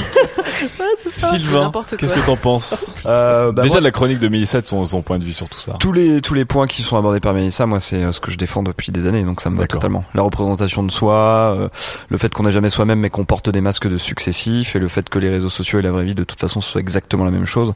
Sylvain, 1.18 1.72
qu'est-ce 1.98 2.14
que 2.14 2.26
t'en 2.26 2.36
penses? 2.38 2.86
Euh, 3.06 3.52
bah, 3.54 3.64
Déjà, 3.64 3.76
moi, 3.76 3.82
la 3.82 3.92
chronique 3.92 4.20
de 4.20 4.28
Mélissa, 4.28 4.60
son, 4.64 4.86
point 5.02 5.20
de 5.20 5.24
vue 5.24 5.32
sur 5.34 5.48
tout 5.48 5.60
ça. 5.60 5.74
tous 5.80 5.92
les 5.94 6.20
tous 6.22 6.34
les 6.34 6.44
points 6.46 6.68
qui 6.68 6.84
sont 6.84 6.98
abordés 6.98 7.20
par 7.22 7.34
Mélissa, 7.34 7.66
moi 7.66 7.80
c'est 7.80 7.96
euh, 8.04 8.12
ce 8.12 8.20
que 8.20 8.30
je 8.30 8.38
défends 8.38 8.62
depuis 8.62 8.92
des 8.92 9.08
années, 9.08 9.24
donc 9.24 9.40
ça 9.42 9.50
me 9.50 9.58
va 9.58 9.68
totalement. 9.68 10.04
La 10.14 10.22
représentation 10.22 10.84
de 10.84 10.92
soi, 10.92 11.56
euh, 11.58 11.70
le 12.10 12.18
fait 12.18 12.32
qu'on 12.34 12.44
n'est 12.44 12.52
jamais 12.52 12.70
soi-même 12.70 13.00
mais 13.00 13.10
qu'on 13.10 13.24
porte 13.26 13.50
des 13.50 13.62
masques 13.62 13.88
de 13.88 13.98
successifs, 13.98 14.76
et 14.76 14.80
le 14.80 14.88
fait 14.90 15.10
que 15.10 15.18
les 15.18 15.29
réseaux 15.30 15.50
sociaux 15.50 15.80
et 15.80 15.82
la 15.82 15.92
vraie 15.92 16.06
vie 16.06 16.16
de 16.16 16.24
toute 16.24 16.40
façon 16.40 16.62
ce 16.62 16.80
exactement 16.80 17.26
la 17.26 17.32
même 17.32 17.46
chose. 17.46 17.74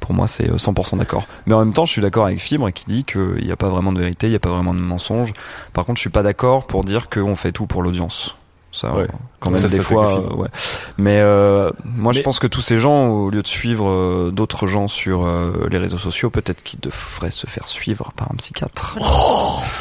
Pour 0.00 0.14
moi, 0.14 0.26
c'est 0.26 0.50
euh, 0.50 0.56
100% 0.56 0.98
d'accord. 0.98 1.26
Mais 1.46 1.54
en 1.54 1.60
même 1.60 1.72
temps, 1.72 1.84
je 1.84 1.92
suis 1.92 2.02
d'accord 2.02 2.26
avec 2.26 2.40
Fibre 2.40 2.70
qui 2.70 2.84
dit 2.86 3.04
qu'il 3.04 3.44
n'y 3.44 3.52
a 3.52 3.56
pas 3.56 3.68
vraiment 3.68 3.92
de 3.92 4.00
vérité, 4.00 4.26
il 4.26 4.30
n'y 4.30 4.36
a 4.36 4.40
pas 4.40 4.50
vraiment 4.50 4.74
de 4.74 4.80
mensonge. 4.80 5.32
Par 5.72 5.84
contre, 5.84 5.98
je 5.98 6.02
suis 6.02 6.10
pas 6.10 6.24
d'accord 6.24 6.66
pour 6.66 6.84
dire 6.84 7.08
qu'on 7.08 7.36
fait 7.36 7.52
tout 7.52 7.66
pour 7.66 7.82
l'audience. 7.82 8.34
Ça, 8.72 8.94
Ouais. 8.94 9.06
quand 9.38 9.50
Ça, 9.50 9.54
même, 9.54 9.62
ça, 9.62 9.68
des 9.68 9.76
c'est 9.76 9.82
fois, 9.82 10.16
euh, 10.18 10.34
ouais. 10.34 10.48
Mais 10.96 11.18
euh, 11.20 11.70
moi, 11.84 12.12
je 12.14 12.20
pense 12.22 12.38
que 12.38 12.46
tous 12.46 12.62
ces 12.62 12.78
gens, 12.78 13.08
au 13.08 13.28
lieu 13.28 13.42
de 13.42 13.46
suivre 13.46 13.86
euh, 13.88 14.30
d'autres 14.32 14.66
gens 14.66 14.88
sur 14.88 15.26
euh, 15.26 15.68
les 15.70 15.76
réseaux 15.76 15.98
sociaux, 15.98 16.30
peut-être 16.30 16.62
qu'ils 16.62 16.80
devraient 16.80 17.30
se 17.30 17.46
faire 17.46 17.68
suivre 17.68 18.12
par 18.16 18.32
un 18.32 18.36
psychiatre. 18.36 18.96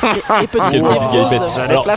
Et 0.04 0.42
des 0.42 0.48
petite 0.48 0.74
galipette. 0.84 1.40
roses. 1.42 1.60
Alors, 1.60 1.88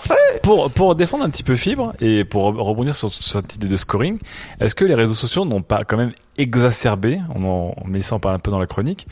pour, 0.43 0.71
pour 0.71 0.95
défendre 0.95 1.25
un 1.25 1.31
petit 1.31 1.43
peu 1.43 1.57
Fibre 1.57 1.95
et 2.01 2.25
pour 2.25 2.53
re- 2.53 2.61
rebondir 2.63 2.95
sur, 2.95 3.11
sur 3.11 3.25
cette 3.41 3.57
idée 3.57 3.67
de 3.69 3.77
scoring, 3.77 4.19
est-ce 4.61 4.75
que 4.77 4.85
les 4.85 4.95
réseaux 4.95 5.15
sociaux 5.15 5.45
n'ont 5.45 5.63
pas 5.63 5.83
quand 5.85 5.97
même 5.97 6.13
exacerbé, 6.39 7.21
on 7.35 7.45
en 7.45 7.75
on 7.77 7.89
met 7.89 8.03
ça 8.03 8.15
en 8.15 8.21
parle 8.21 8.37
un 8.37 8.39
peu 8.39 8.51
dans 8.53 8.59
la 8.61 8.67
chronique, 8.67 9.07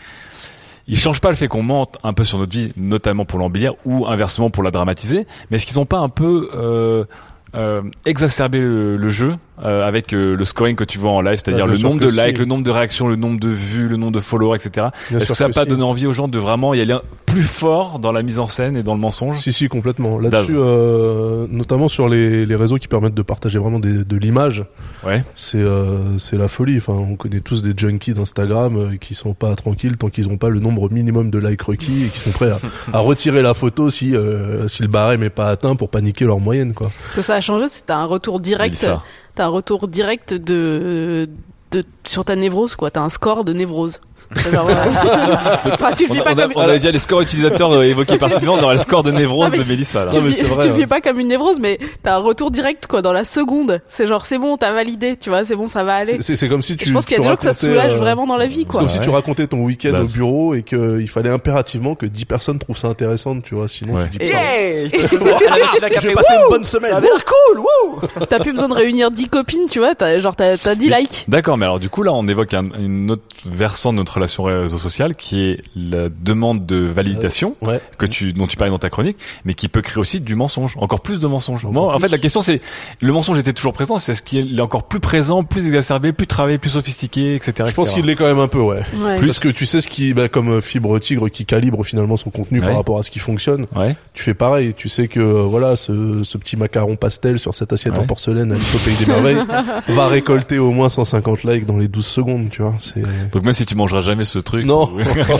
ils 0.88 0.98
changent 0.98 1.20
pas 1.20 1.30
le 1.30 1.36
fait 1.36 1.46
qu'on 1.48 1.62
mente 1.62 1.96
un 2.02 2.12
peu 2.12 2.24
sur 2.24 2.38
notre 2.38 2.52
vie, 2.52 2.72
notamment 2.76 3.24
pour 3.24 3.38
l'embellir 3.38 3.74
ou 3.84 4.06
inversement 4.06 4.50
pour 4.50 4.62
la 4.62 4.70
dramatiser, 4.72 5.26
mais 5.50 5.56
est-ce 5.56 5.66
qu'ils 5.66 5.78
n'ont 5.78 5.86
pas 5.86 5.98
un 5.98 6.08
peu 6.08 6.50
euh, 6.54 7.04
euh, 7.55 7.82
exacerbé 8.07 8.59
le, 8.61 8.96
le 8.96 9.11
jeu 9.11 9.34
euh, 9.64 9.86
avec 9.86 10.12
euh, 10.12 10.36
le 10.36 10.44
scoring 10.44 10.74
que 10.74 10.84
tu 10.84 10.98
vois 10.98 11.11
en 11.12 11.20
live, 11.20 11.36
c'est-à-dire 11.36 11.66
Ah, 11.68 11.72
le 11.72 11.78
nombre 11.78 12.00
de 12.00 12.11
si. 12.11 12.16
likes, 12.16 12.38
le 12.38 12.46
nombre 12.46 12.64
de 12.64 12.70
réactions, 12.70 13.07
le 13.09 13.16
nombre 13.16 13.38
de 13.38 13.48
vues, 13.48 13.88
le 13.88 13.96
nombre 13.96 14.12
de 14.12 14.20
followers, 14.20 14.57
etc. 14.57 14.88
Est-ce 15.14 15.28
que 15.28 15.34
ça 15.34 15.46
n'a 15.48 15.55
pas 15.55 15.62
si. 15.62 15.68
donné 15.68 15.82
envie 15.82 16.07
aux 16.07 16.12
gens 16.12 16.26
de 16.28 16.38
vraiment 16.38 16.74
y 16.74 16.80
aller 16.80 16.96
plus 17.26 17.42
fort 17.42 17.98
dans 17.98 18.11
la 18.12 18.22
mise 18.22 18.38
en 18.38 18.46
scène 18.46 18.76
et 18.76 18.82
dans 18.82 18.94
le 18.94 19.00
mensonge? 19.00 19.38
Si, 19.40 19.53
si, 19.53 19.68
complètement. 19.68 20.18
Là-dessus, 20.18 20.55
euh, 20.57 21.46
notamment 21.50 21.88
sur 21.88 22.09
les, 22.09 22.44
les 22.46 22.57
réseaux 22.57 22.78
qui 22.78 22.88
permettent 22.88 23.14
de 23.14 23.22
partager 23.22 23.59
vraiment 23.59 23.78
des- 23.78 24.05
de 24.05 24.16
l'image, 24.16 24.64
Ouais. 25.05 25.22
c'est 25.36 25.59
euh, 25.59 26.18
c'est 26.18 26.36
la 26.36 26.48
folie. 26.48 26.78
Enfin, 26.78 26.94
on 26.94 27.16
connaît 27.16 27.40
tous 27.40 27.62
des 27.62 27.72
junkies 27.76 28.14
d'Instagram 28.14 28.76
euh, 28.76 28.96
qui 29.00 29.14
sont 29.14 29.34
pas 29.34 29.55
tranquilles 29.55 29.96
tant 29.96 30.09
qu'ils 30.09 30.28
ont 30.28 30.38
pas 30.38 30.48
le 30.48 30.59
nombre 30.61 30.90
minimum 30.90 31.30
de 31.30 31.38
likes 31.38 31.62
requis 31.62 32.07
et 32.07 32.09
qui 32.09 32.18
sont 32.18 32.30
prêts 32.30 32.50
à, 32.50 32.59
à 32.96 32.98
retirer 33.00 33.42
la 33.42 33.55
photo 33.55 33.90
si 33.90 34.16
euh, 34.16 34.66
si 34.68 34.82
le 34.82 34.88
barème 34.88 35.22
est 35.22 35.30
pas 35.30 35.48
atteint 35.50 35.74
pour 35.76 35.88
paniquer 35.90 36.24
leur 36.24 36.40
moyenne, 36.40 36.72
quoi. 36.74 36.90
Que 37.14 37.22
ça 37.22 37.34
a 37.36 37.40
changé, 37.43 37.68
c'est 37.68 37.86
t'as 37.86 37.97
un 37.97 38.07
retour 38.07 38.40
direct. 38.40 38.88
T'as 39.34 39.45
un 39.45 39.49
retour 39.49 39.88
direct 39.88 40.34
de, 40.34 41.28
de 41.70 41.84
sur 42.05 42.24
ta 42.24 42.36
névrose, 42.36 42.76
quoi. 42.76 42.90
T'as 42.90 43.01
un 43.03 43.09
score 43.09 43.45
de 43.45 43.53
névrose. 43.53 44.01
C'est. 44.36 44.56
Enfin, 45.72 45.92
tu 45.96 46.06
le 46.06 46.12
On, 46.12 46.20
a, 46.20 46.22
pas 46.22 46.32
on 46.34 46.38
a- 46.38 46.42
comme. 46.42 46.52
on 46.56 46.60
a 46.60 46.72
déjà 46.74 46.90
les 46.90 46.98
scores 46.98 47.22
utilisateurs 47.22 47.72
euh, 47.72 47.82
évoqués 47.82 48.18
par 48.18 48.30
Sylvain, 48.30 48.52
on 48.52 48.62
aura 48.62 48.74
le 48.74 48.78
score 48.80 49.02
de 49.02 49.10
névrose 49.10 49.50
Ah, 49.52 49.56
mais 49.56 49.64
de 49.64 49.68
Mélissa. 49.68 50.04
Là. 50.04 50.10
Tu, 50.12 50.18
Non, 50.18 50.24
c'est 50.26 50.42
vis- 50.42 50.48
vrai, 50.48 50.62
tu 50.62 50.68
le 50.68 50.74
ouais. 50.74 50.80
fais 50.80 50.86
pas 50.86 51.00
comme 51.00 51.18
une 51.20 51.28
névrose, 51.28 51.58
mais 51.60 51.78
t'as 52.02 52.14
un 52.16 52.18
retour 52.18 52.50
direct, 52.50 52.86
quoi, 52.86 53.02
dans 53.02 53.12
la 53.12 53.24
seconde. 53.24 53.80
C'est 53.88 54.06
genre, 54.06 54.26
c'est 54.26 54.38
bon, 54.38 54.56
t'as 54.56 54.72
validé, 54.72 55.16
tu 55.16 55.30
vois, 55.30 55.44
c'est 55.44 55.56
bon, 55.56 55.68
ça 55.68 55.84
va 55.84 55.94
aller. 55.96 56.12
C'est- 56.16 56.22
C'est 56.22 56.36
c'est 56.36 56.48
comme 56.48 56.62
si 56.62 56.72
Et 56.74 56.76
tu. 56.76 56.88
je 56.88 56.92
pense 56.94 57.04
qu'il 57.06 57.16
y 57.16 57.20
a 57.20 57.22
des 57.22 57.28
gens 57.28 57.36
que 57.36 57.42
ça 57.42 57.54
soulage 57.54 57.92
euh, 57.92 57.96
vraiment 57.98 58.26
dans 58.26 58.36
la 58.36 58.46
vie, 58.46 58.60
C'est 58.60 58.64
quoi. 58.66 58.80
comme 58.80 58.88
si 58.88 59.00
tu 59.00 59.10
racontais 59.10 59.46
ton 59.46 59.58
week-end 59.60 60.00
au 60.00 60.06
bureau 60.06 60.54
et 60.54 60.62
qu'il 60.62 61.08
fallait 61.08 61.30
impérativement 61.30 61.94
que 61.94 62.06
10 62.06 62.24
personnes 62.24 62.58
trouvent 62.58 62.78
ça 62.78 62.88
intéressant, 62.88 63.40
tu 63.40 63.54
vois. 63.54 63.68
Sinon, 63.68 63.98
tu 64.12 64.18
dis 64.18 64.26
Yeah 64.26 64.88
je 66.00 66.06
vais 66.08 66.14
passer 66.14 66.34
une 66.34 66.48
bonne 66.50 66.64
semaine. 66.64 66.92
T'as 68.28 68.38
plus 68.40 68.52
besoin 68.52 68.68
de 68.68 68.74
réunir 68.74 69.10
10 69.10 69.28
copines, 69.28 69.66
tu 69.70 69.78
vois, 69.78 69.94
t'as, 69.94 70.18
genre, 70.18 70.36
t'as, 70.36 70.56
t'as 70.56 70.74
10 70.74 70.88
likes. 70.90 71.24
D'accord, 71.28 71.56
mais 71.58 71.64
alors 71.66 71.78
du 71.78 71.88
coup 71.88 72.02
là 72.02 72.12
on 72.12 72.26
évoque 72.26 72.54
un, 72.54 72.64
une 72.78 73.10
autre 73.10 73.22
versant 73.46 73.92
de 73.92 73.98
notre 73.98 74.18
relation 74.22 74.44
réseau 74.44 74.78
social, 74.78 75.14
qui 75.16 75.42
est 75.50 75.60
la 75.76 76.08
demande 76.08 76.66
de 76.66 76.76
validation 76.76 77.56
Ouais. 77.62 77.80
que 77.98 78.06
tu 78.06 78.32
dont 78.32 78.46
tu 78.46 78.56
parlais 78.56 78.70
dans 78.70 78.78
ta 78.78 78.90
chronique, 78.90 79.16
mais 79.44 79.54
qui 79.54 79.68
peut 79.68 79.82
créer 79.82 79.98
aussi 79.98 80.20
du 80.20 80.34
mensonge, 80.34 80.74
encore 80.78 81.00
plus 81.00 81.18
de 81.20 81.26
mensonges. 81.26 81.64
Moi, 81.66 81.82
en 81.88 81.96
plus. 81.96 82.02
fait, 82.02 82.08
la 82.08 82.18
question 82.18 82.40
c'est 82.40 82.60
le 83.00 83.12
mensonge 83.12 83.38
était 83.38 83.52
toujours 83.52 83.72
présent, 83.72 83.98
c'est 83.98 84.12
est-ce 84.12 84.22
qu'il 84.22 84.58
est 84.58 84.62
encore 84.62 84.84
plus 84.84 85.00
présent, 85.00 85.42
plus 85.44 85.66
exacerbé, 85.66 86.12
plus 86.12 86.26
travaillé, 86.26 86.58
plus 86.58 86.70
sophistiqué, 86.70 87.34
etc. 87.34 87.68
Je 87.68 87.74
pense 87.74 87.86
etc. 87.86 87.94
qu'il 88.00 88.06
l'est 88.06 88.16
quand 88.16 88.24
même 88.26 88.38
un 88.38 88.48
peu, 88.48 88.60
ouais. 88.60 88.80
Ouais. 89.02 89.20
Parce 89.20 89.38
que 89.38 89.48
tu 89.48 89.66
sais 89.66 89.80
ce 89.80 89.88
qui, 89.88 90.12
bah, 90.14 90.28
comme 90.28 90.48
euh, 90.48 90.60
Fibre 90.60 90.98
Tigre 90.98 91.28
qui 91.30 91.44
calibre 91.46 91.84
finalement 91.84 92.16
son 92.16 92.30
contenu 92.30 92.60
Ouais. 92.60 92.66
par 92.66 92.76
rapport 92.76 92.98
à 92.98 93.02
ce 93.02 93.10
qui 93.10 93.18
fonctionne. 93.18 93.66
Ouais. 93.74 93.96
Tu 94.14 94.22
fais 94.22 94.34
pareil. 94.34 94.74
Tu 94.76 94.88
sais 94.88 95.08
que 95.08 95.20
euh, 95.20 95.42
voilà, 95.48 95.74
ce, 95.76 96.22
ce 96.22 96.36
petit 96.38 96.56
macaron 96.56 96.96
pastel 96.96 97.38
sur 97.38 97.54
cette 97.54 97.72
assiette 97.72 97.94
Ouais. 97.94 98.00
en 98.00 98.06
porcelaine 98.06 98.52
au 98.52 98.78
pays 98.84 98.96
des 98.96 99.06
merveilles 99.06 99.38
va 99.88 100.06
récolter 100.08 100.58
au 100.58 100.70
moins 100.70 100.88
150 100.90 101.44
likes 101.44 101.64
dans 101.66 101.78
les 101.78 101.88
12 101.88 102.04
secondes. 102.06 102.50
Tu 102.50 102.60
vois, 102.62 102.74
c'est 102.78 103.02
Donc 103.32 103.42
même 103.44 103.54
si 103.54 103.64
tu 103.64 103.74
mangeras 103.74 104.00
jamais 104.02 104.11
ce 104.24 104.38
truc. 104.38 104.64
non. 104.66 104.90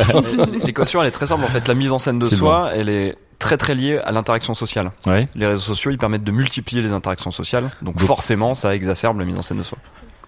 L'équation, 0.65 1.01
elle 1.03 1.09
est 1.09 1.13
très 1.13 1.27
simple. 1.27 1.45
En 1.45 1.49
fait, 1.49 1.69
la 1.69 1.75
mise 1.75 1.93
en 1.93 1.99
scène 1.99 2.19
de 2.19 2.27
C'est 2.27 2.37
soi, 2.37 2.71
elle 2.75 2.89
est 2.89 3.17
très 3.39 3.57
très 3.57 3.75
liée 3.75 3.99
à 3.99 4.13
l'interaction 4.13 4.55
sociale. 4.55 4.93
ouais. 5.07 5.29
Les 5.35 5.47
réseaux 5.47 5.61
sociaux, 5.63 5.91
ils 5.91 5.99
permettent 5.99 6.25
de 6.25 6.31
multiplier 6.33 6.81
les 6.83 6.93
interactions 6.93 7.31
sociales. 7.31 7.71
Donc, 7.83 7.97
Donc- 7.97 8.07
forcément, 8.07 8.55
ça 8.55 8.75
exacerbe 8.75 9.19
la 9.19 9.25
mise 9.25 9.37
en 9.39 9.43
scène 9.43 9.59
de 9.59 9.63
soi. 9.63 9.79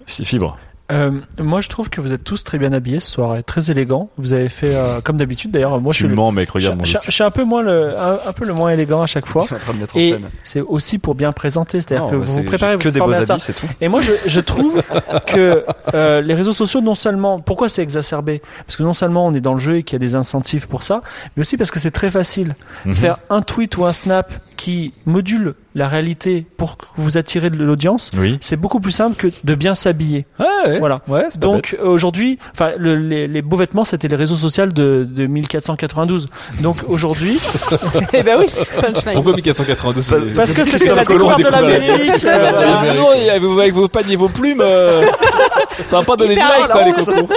Si 0.06 0.24
fibre. 0.24 0.58
Euh, 0.92 1.10
moi, 1.40 1.62
je 1.62 1.68
trouve 1.70 1.88
que 1.88 2.02
vous 2.02 2.12
êtes 2.12 2.24
tous 2.24 2.44
très 2.44 2.58
bien 2.58 2.72
habillés 2.74 3.00
ce 3.00 3.10
soir, 3.10 3.36
et 3.36 3.42
très 3.42 3.70
élégants. 3.70 4.10
Vous 4.18 4.34
avez 4.34 4.50
fait 4.50 4.74
euh, 4.76 5.00
comme 5.00 5.16
d'habitude. 5.16 5.50
D'ailleurs, 5.50 5.80
moi, 5.80 5.92
je 5.92 5.98
suis, 5.98 6.08
le- 6.08 6.14
mens, 6.14 6.30
mec. 6.30 6.50
Regarde 6.50 6.78
mon 6.78 6.84
je, 6.84 6.98
suis 7.10 7.22
un 7.24 7.30
peu 7.30 7.42
moins 7.44 7.62
le, 7.62 7.98
un, 7.98 8.18
un 8.26 8.32
peu 8.34 8.44
le 8.44 8.52
moins 8.52 8.70
élégant 8.70 9.00
à 9.00 9.06
chaque 9.06 9.24
fois. 9.26 9.42
Je 9.42 9.46
suis 9.46 9.56
en 9.56 9.58
train 9.60 9.72
de 9.72 9.78
mettre 9.78 9.96
en 9.96 10.00
Et 10.00 10.10
scène. 10.10 10.28
c'est 10.44 10.60
aussi 10.60 10.98
pour 10.98 11.14
bien 11.14 11.32
présenter, 11.32 11.80
c'est-à-dire 11.80 12.08
que 12.10 12.16
bah, 12.16 12.24
vous 12.24 12.34
vous 12.34 12.42
préparez, 12.42 12.74
vous 12.76 12.82
que 12.82 12.88
des 12.90 13.00
beaux 13.00 13.12
habits, 13.14 13.40
c'est 13.40 13.54
tout. 13.54 13.66
Et 13.80 13.88
moi, 13.88 14.00
je, 14.02 14.10
je 14.26 14.40
trouve 14.40 14.82
que 15.26 15.64
euh, 15.94 16.20
les 16.20 16.34
réseaux 16.34 16.52
sociaux, 16.52 16.82
non 16.82 16.94
seulement, 16.94 17.40
pourquoi 17.40 17.70
c'est 17.70 17.82
exacerbé? 17.82 18.42
Parce 18.66 18.76
que 18.76 18.82
non 18.82 18.92
seulement 18.94 19.26
on 19.26 19.32
est 19.32 19.40
dans 19.40 19.54
le 19.54 19.60
jeu 19.60 19.76
et 19.78 19.82
qu'il 19.84 19.94
y 19.94 20.02
a 20.02 20.06
des 20.06 20.14
incentives 20.14 20.68
pour 20.68 20.82
ça, 20.82 21.00
mais 21.36 21.40
aussi 21.40 21.56
parce 21.56 21.70
que 21.70 21.78
c'est 21.78 21.92
très 21.92 22.10
facile. 22.10 22.54
Mhm. 22.84 22.94
Faire 22.94 23.16
un 23.30 23.40
tweet 23.40 23.76
ou 23.78 23.86
un 23.86 23.92
snap 23.94 24.32
qui 24.56 24.92
module 25.06 25.54
la 25.74 25.88
réalité 25.88 26.46
pour 26.56 26.76
que 26.76 26.84
vous 26.96 27.16
attirer 27.18 27.50
de 27.50 27.56
l'audience, 27.62 28.10
Oui. 28.16 28.38
c'est 28.40 28.56
beaucoup 28.56 28.80
plus 28.80 28.92
simple 28.92 29.16
que 29.16 29.26
de 29.42 29.54
bien 29.54 29.74
s'habiller. 29.74 30.24
Ouais. 30.38 30.46
ouais. 30.66 30.78
Voilà. 30.78 31.00
Ouais. 31.08 31.24
Donc 31.36 31.76
euh, 31.80 31.86
aujourd'hui, 31.86 32.38
enfin 32.52 32.72
le- 32.78 32.94
les, 32.96 33.26
les 33.26 33.42
beaux 33.42 33.56
vêtements, 33.56 33.84
c'était 33.84 34.08
les 34.08 34.16
réseaux 34.16 34.36
sociaux 34.36 34.66
de, 34.66 35.06
de 35.10 35.26
1492. 35.26 36.28
Donc 36.60 36.76
aujourd'hui, 36.88 37.40
eh 38.12 38.22
ben 38.22 38.36
oui, 38.38 38.46
Punchline. 38.80 39.14
Pourquoi 39.14 39.32
1492 39.34 40.06
parce 40.36 40.52
que 40.52 40.64
c'était 40.64 40.94
la 40.94 41.04
découverte 41.04 41.38
de 41.42 41.48
l'Amérique. 41.50 42.24
euh, 42.24 42.50
voilà. 42.50 42.82
Ah, 42.82 43.16
et 43.16 43.30
avec 43.30 43.42
vos, 43.42 43.58
avec 43.58 43.72
vos 43.74 43.88
paniers, 43.88 44.16
vos 44.16 44.28
plumes, 44.28 44.60
euh, 44.60 45.06
ça 45.84 45.98
va 45.98 46.04
pas 46.04 46.16
donner 46.16 46.34
de 46.36 46.40
Hyper 46.40 46.58
like, 46.60 46.68
ça, 46.68 46.84
les 46.84 46.92
cocos. 46.92 47.28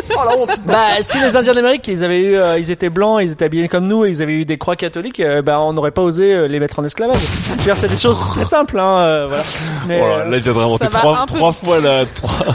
Bah, 0.66 0.88
si 1.02 1.20
les 1.20 1.36
Indiens 1.36 1.54
d'Amérique, 1.54 1.88
ils 1.88 2.04
avaient 2.04 2.22
eu, 2.22 2.36
euh, 2.36 2.60
ils 2.60 2.70
étaient 2.72 2.90
blancs, 2.90 3.20
ils 3.24 3.32
étaient 3.32 3.46
habillés 3.46 3.68
comme 3.68 3.88
nous, 3.88 4.06
et 4.06 4.10
ils 4.12 4.22
avaient 4.22 4.34
eu 4.34 4.46
des 4.46 4.58
croix 4.58 4.76
catholiques, 4.76 5.20
euh, 5.20 5.42
bah, 5.42 5.60
on 5.62 5.74
n'aurait 5.74 5.92
pas 5.92 6.02
osé 6.02 6.34
euh, 6.34 6.48
les 6.48 6.60
mettre 6.60 6.80
en 6.80 6.84
esclavage. 6.84 7.18
C'est 7.76 7.90
des 7.90 7.98
choses 7.98 8.20
très 8.34 8.46
simples, 8.46 8.80
hein, 8.80 8.98
euh, 9.00 9.26
voilà. 9.28 9.44
Mais, 9.88 10.00
Voilà, 10.00 10.14
euh, 10.16 10.30
là, 10.30 10.38
il 10.38 10.44
vient 10.44 10.54
de 10.54 10.58
réinventer 10.58 10.86
ça 10.86 10.90
va 10.92 11.00
trois, 11.00 11.26
peu 11.26 11.34
trois 11.36 11.52
fois 11.54 11.80
la, 11.80 12.06
trois. 12.06 12.32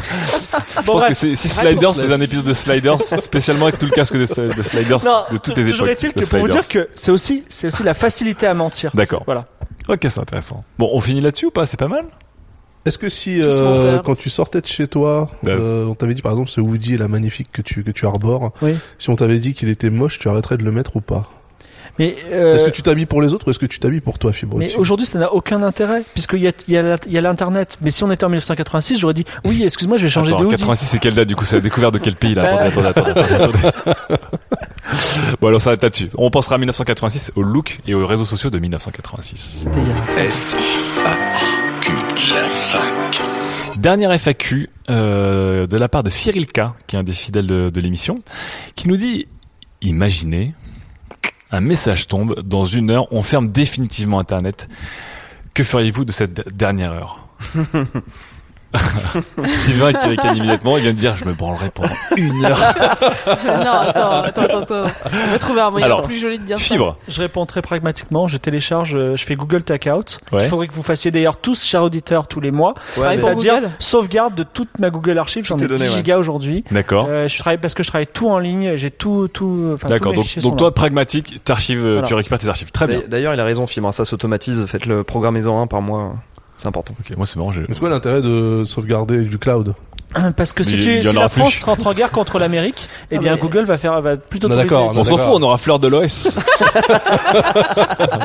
Je 0.77 0.83
bon, 0.83 0.93
pense 0.93 1.03
que 1.03 1.07
bref. 1.07 1.17
c'est, 1.19 1.35
si 1.35 1.49
Sliders 1.49 1.95
faisait 1.95 2.15
un 2.15 2.21
épisode 2.21 2.45
de 2.45 2.53
Sliders, 2.53 3.01
spécialement 3.21 3.67
avec 3.67 3.79
tout 3.79 3.87
le 3.87 3.93
casque 3.93 4.15
de, 4.15 4.53
de 4.55 4.63
Sliders 4.63 5.05
Non, 5.05 5.25
de 5.31 5.37
toutes 5.39 5.57
les 5.57 5.71
toujours 5.71 5.87
époques. 5.89 6.05
est-il 6.05 6.13
de 6.15 6.21
que 6.21 6.27
pour 6.29 6.39
vous 6.41 6.47
Sliders. 6.47 6.63
dire 6.63 6.69
que 6.69 6.89
c'est 6.95 7.11
aussi, 7.11 7.45
c'est 7.49 7.67
aussi 7.69 7.83
la 7.83 7.95
facilité 7.95 8.47
à 8.47 8.55
mentir. 8.55 8.91
D'accord. 8.95 9.23
Voilà. 9.27 9.47
Ok, 9.89 10.01
c'est 10.03 10.19
intéressant. 10.21 10.65
Bon, 10.79 10.91
on 10.93 11.01
finit 11.01 11.21
là-dessus 11.21 11.47
ou 11.47 11.51
pas? 11.51 11.67
C'est 11.67 11.77
pas 11.79 11.89
mal? 11.89 12.05
Est-ce 12.85 12.99
que 12.99 13.09
si 13.09 13.41
euh, 13.41 14.01
quand 14.01 14.17
tu 14.17 14.29
sortais 14.29 14.61
de 14.61 14.67
chez 14.67 14.89
toi, 14.89 15.31
Ouais. 15.45 15.53
euh, 15.53 15.87
on 15.87 15.95
t'avait 15.95 16.15
dit 16.15 16.23
par 16.23 16.33
exemple 16.33 16.51
ce 16.51 16.61
Woody 16.61 16.95
est 16.95 16.99
la 16.99 17.07
magnifique 17.07 17.47
que 17.53 17.63
tu 17.63 17.85
que 17.85 17.93
tu 17.93 18.07
arbores, 18.07 18.51
Oui. 18.61 18.75
si 18.99 19.09
on 19.11 19.15
t'avait 19.15 19.39
dit 19.39 19.53
qu'il 19.55 19.69
était 19.69 19.89
moche, 19.91 20.19
tu 20.19 20.29
arrêterais 20.29 20.57
de 20.57 20.65
le 20.65 20.73
mettre 20.73 20.97
ou 20.97 21.01
pas? 21.01 21.29
Mais, 21.99 22.17
euh, 22.31 22.55
Est-ce 22.55 22.65
que 22.65 22.71
tu 22.71 22.83
t'habilles 22.83 23.07
pour 23.07 23.21
les 23.21 23.35
autres 23.35 23.47
ou 23.47 23.51
est-ce 23.51 23.59
que 23.59 23.67
tu 23.67 23.79
t'habilles 23.79 24.01
pour 24.01 24.19
toi, 24.19 24.33
Fibre 24.33 24.57
Mais 24.57 24.75
aujourd'hui, 24.77 25.07
ça 25.07 25.19
n'a 25.19 25.33
aucun 25.33 25.63
intérêt, 25.63 26.03
puisqu'il 26.15 26.41
y 26.41 26.49
a, 26.49 26.53
il 26.67 27.13
y 27.13 27.19
a 27.19 27.21
l'internet. 27.21 27.79
Mais 27.81 27.91
si 27.91 28.03
on 28.03 28.11
était 28.11 28.25
en 28.25 28.29
1986, 28.29 28.99
j'aurais 28.99 29.15
dit, 29.15 29.25
oui, 29.45 29.63
excuse-moi, 29.65 29.99
je 29.99 30.05
vais 30.05 30.09
changer 30.09 30.31
Attends, 30.31 30.41
de 30.41 30.47
hoodie. 30.47 30.57
86, 30.57 30.87
c'est 30.87 30.99
quelle 30.99 31.15
date, 31.15 31.29
du 31.29 31.37
coup? 31.37 31.45
C'est 31.45 31.57
la 31.57 31.63
découverte 31.63 31.95
de 31.95 31.99
quel 31.99 32.15
pays, 32.15 32.35
là? 32.35 32.45
Attendez, 32.45 32.87
attendez, 32.87 33.21
attendez. 33.21 33.59
Bon, 35.41 35.49
alors, 35.49 35.61
ça 35.61 35.71
va 35.71 35.75
être 35.75 35.83
là-dessus. 35.83 36.11
On 36.19 36.31
pensera 36.31 36.57
à 36.57 36.59
1986, 36.59 37.33
au 37.37 37.43
look 37.43 37.81
et 37.87 37.95
aux 37.95 38.07
réseaux 38.07 38.25
sociaux 38.25 38.51
de 38.51 38.59
1986. 38.59 39.65
C'était. 39.65 39.81
Dernière 43.77 44.13
FAQ 44.13 44.71
euh, 44.91 45.67
de 45.67 45.77
la 45.77 45.89
part 45.89 46.03
de 46.03 46.11
Cyril 46.11 46.47
K, 46.47 46.61
qui 46.87 46.97
est 46.97 46.99
un 46.99 47.03
des 47.03 47.13
fidèles 47.13 47.47
de, 47.47 47.71
de 47.71 47.81
l'émission, 47.81 48.23
qui 48.77 48.89
nous 48.89 48.97
dit 48.97 49.27
Imaginez, 49.81 50.55
un 51.53 51.61
message 51.61 52.09
tombe, 52.09 52.41
dans 52.41 52.65
une 52.65 52.91
heure, 52.91 53.13
on 53.13 53.23
ferme 53.23 53.49
définitivement 53.49 54.19
Internet. 54.19 54.69
Que 55.55 55.63
feriez-vous 55.63 56.05
de 56.07 56.13
cette 56.13 56.49
dernière 56.57 56.93
heure? 56.93 57.29
Sylvain 59.57 59.93
qui 59.93 60.09
ricane 60.09 60.37
immédiatement, 60.37 60.77
il 60.77 60.83
vient 60.83 60.93
de 60.93 60.99
dire 60.99 61.17
Je 61.17 61.25
me 61.25 61.33
branlerai 61.33 61.71
pendant 61.71 61.91
une 62.17 62.45
heure. 62.45 62.59
non, 63.27 63.73
attends, 63.73 64.23
attends, 64.23 64.43
attends, 64.43 64.61
attends. 64.63 64.91
On 65.13 65.31
va 65.31 65.39
trouver 65.39 65.61
un 65.61 65.71
moyen 65.71 65.87
Alors, 65.87 66.03
plus 66.03 66.19
joli 66.19 66.39
de 66.39 66.45
dire 66.45 66.59
ça. 66.59 66.65
Fibre. 66.65 66.97
Je 67.09 67.21
réponds 67.21 67.47
très 67.47 67.63
pragmatiquement, 67.63 68.29
je 68.29 68.37
télécharge, 68.37 68.97
euh, 68.97 69.17
je 69.17 69.25
fais 69.25 69.35
Google 69.35 69.63
Takeout. 69.65 70.19
Ouais. 70.33 70.45
Il 70.45 70.49
faudrait 70.49 70.69
que 70.69 70.75
vous 70.75 70.83
fassiez 70.83 71.11
d'ailleurs 71.11 71.37
tous, 71.37 71.63
chers 71.63 71.83
auditeurs, 71.83 72.27
tous 72.27 72.41
les 72.41 72.51
mois. 72.51 72.75
Pour 72.95 73.05
C'est-à-dire 73.05 73.61
sauvegarde 73.79 74.35
de 74.35 74.43
toute 74.43 74.79
ma 74.79 74.91
Google 74.91 75.19
Archive. 75.19 75.45
J'en 75.47 75.59
ai 75.59 75.65
est 75.65 75.69
donné, 75.69 75.85
10 75.85 75.91
ouais. 75.91 75.97
gigas 75.97 76.19
aujourd'hui. 76.19 76.65
D'accord. 76.71 77.07
Euh, 77.09 77.29
je 77.29 77.39
travaille 77.39 77.59
parce 77.59 77.75
que 77.75 77.83
je 77.83 77.89
travaille 77.89 78.07
tout 78.07 78.29
en 78.29 78.39
ligne. 78.39 78.77
J'ai 78.77 78.91
tout, 78.91 79.29
tout. 79.29 79.77
D'accord. 79.87 80.15
Donc, 80.15 80.57
toi, 80.57 80.69
là. 80.69 80.73
pragmatique, 80.73 81.43
t'archives, 81.45 81.79
euh, 81.85 81.93
Voilà. 81.95 82.09
tu 82.09 82.15
récupères 82.15 82.39
tes 82.39 82.49
archives. 82.49 82.71
Très 82.71 82.87
bien. 82.87 82.97
D'ailleurs- 82.97 83.09
D'ailleurs, 83.23 83.35
il 83.35 83.41
a 83.41 83.45
raison, 83.45 83.67
Fibre. 83.67 83.93
Ça 83.93 84.05
s'automatise. 84.05 84.65
Faites-le 84.67 85.05
programmez-en 85.05 85.63
un 85.63 85.67
par 85.67 85.81
mois. 85.83 86.15
C'est 86.63 86.69
important. 86.69 86.95
Ok, 87.01 87.17
moi 87.17 87.27
c'est 87.27 87.39
marrant. 87.39 87.51
C'est 87.53 87.79
quoi 87.81 87.89
l'intérêt 87.89 88.23
de 88.23 88.63
sauvegarder 88.65 89.25
du 89.25 89.37
cloud? 89.37 89.75
Parce 90.37 90.53
que 90.53 90.63
si, 90.65 90.73
tu, 90.79 91.01
si 91.03 91.13
la 91.13 91.29
France 91.29 91.55
plus. 91.55 91.65
rentre 91.65 91.87
en 91.87 91.93
guerre 91.95 92.11
contre 92.11 92.39
l'Amérique, 92.39 92.89
eh 93.11 93.17
Ah, 93.17 93.21
bien 93.21 93.35
mais- 93.35 93.41
Google 93.41 93.65
va 93.65 93.79
faire, 93.79 94.01
va 94.01 94.17
plutôt 94.17 94.49
Non, 94.49 94.57
d'accord, 94.57 94.93
On 94.97 95.05
s'en 95.05 95.17
fout, 95.17 95.33
on 95.35 95.43
aura 95.43 95.59
fleur 95.59 95.79
de 95.79 95.89
l'OS. 95.89 96.29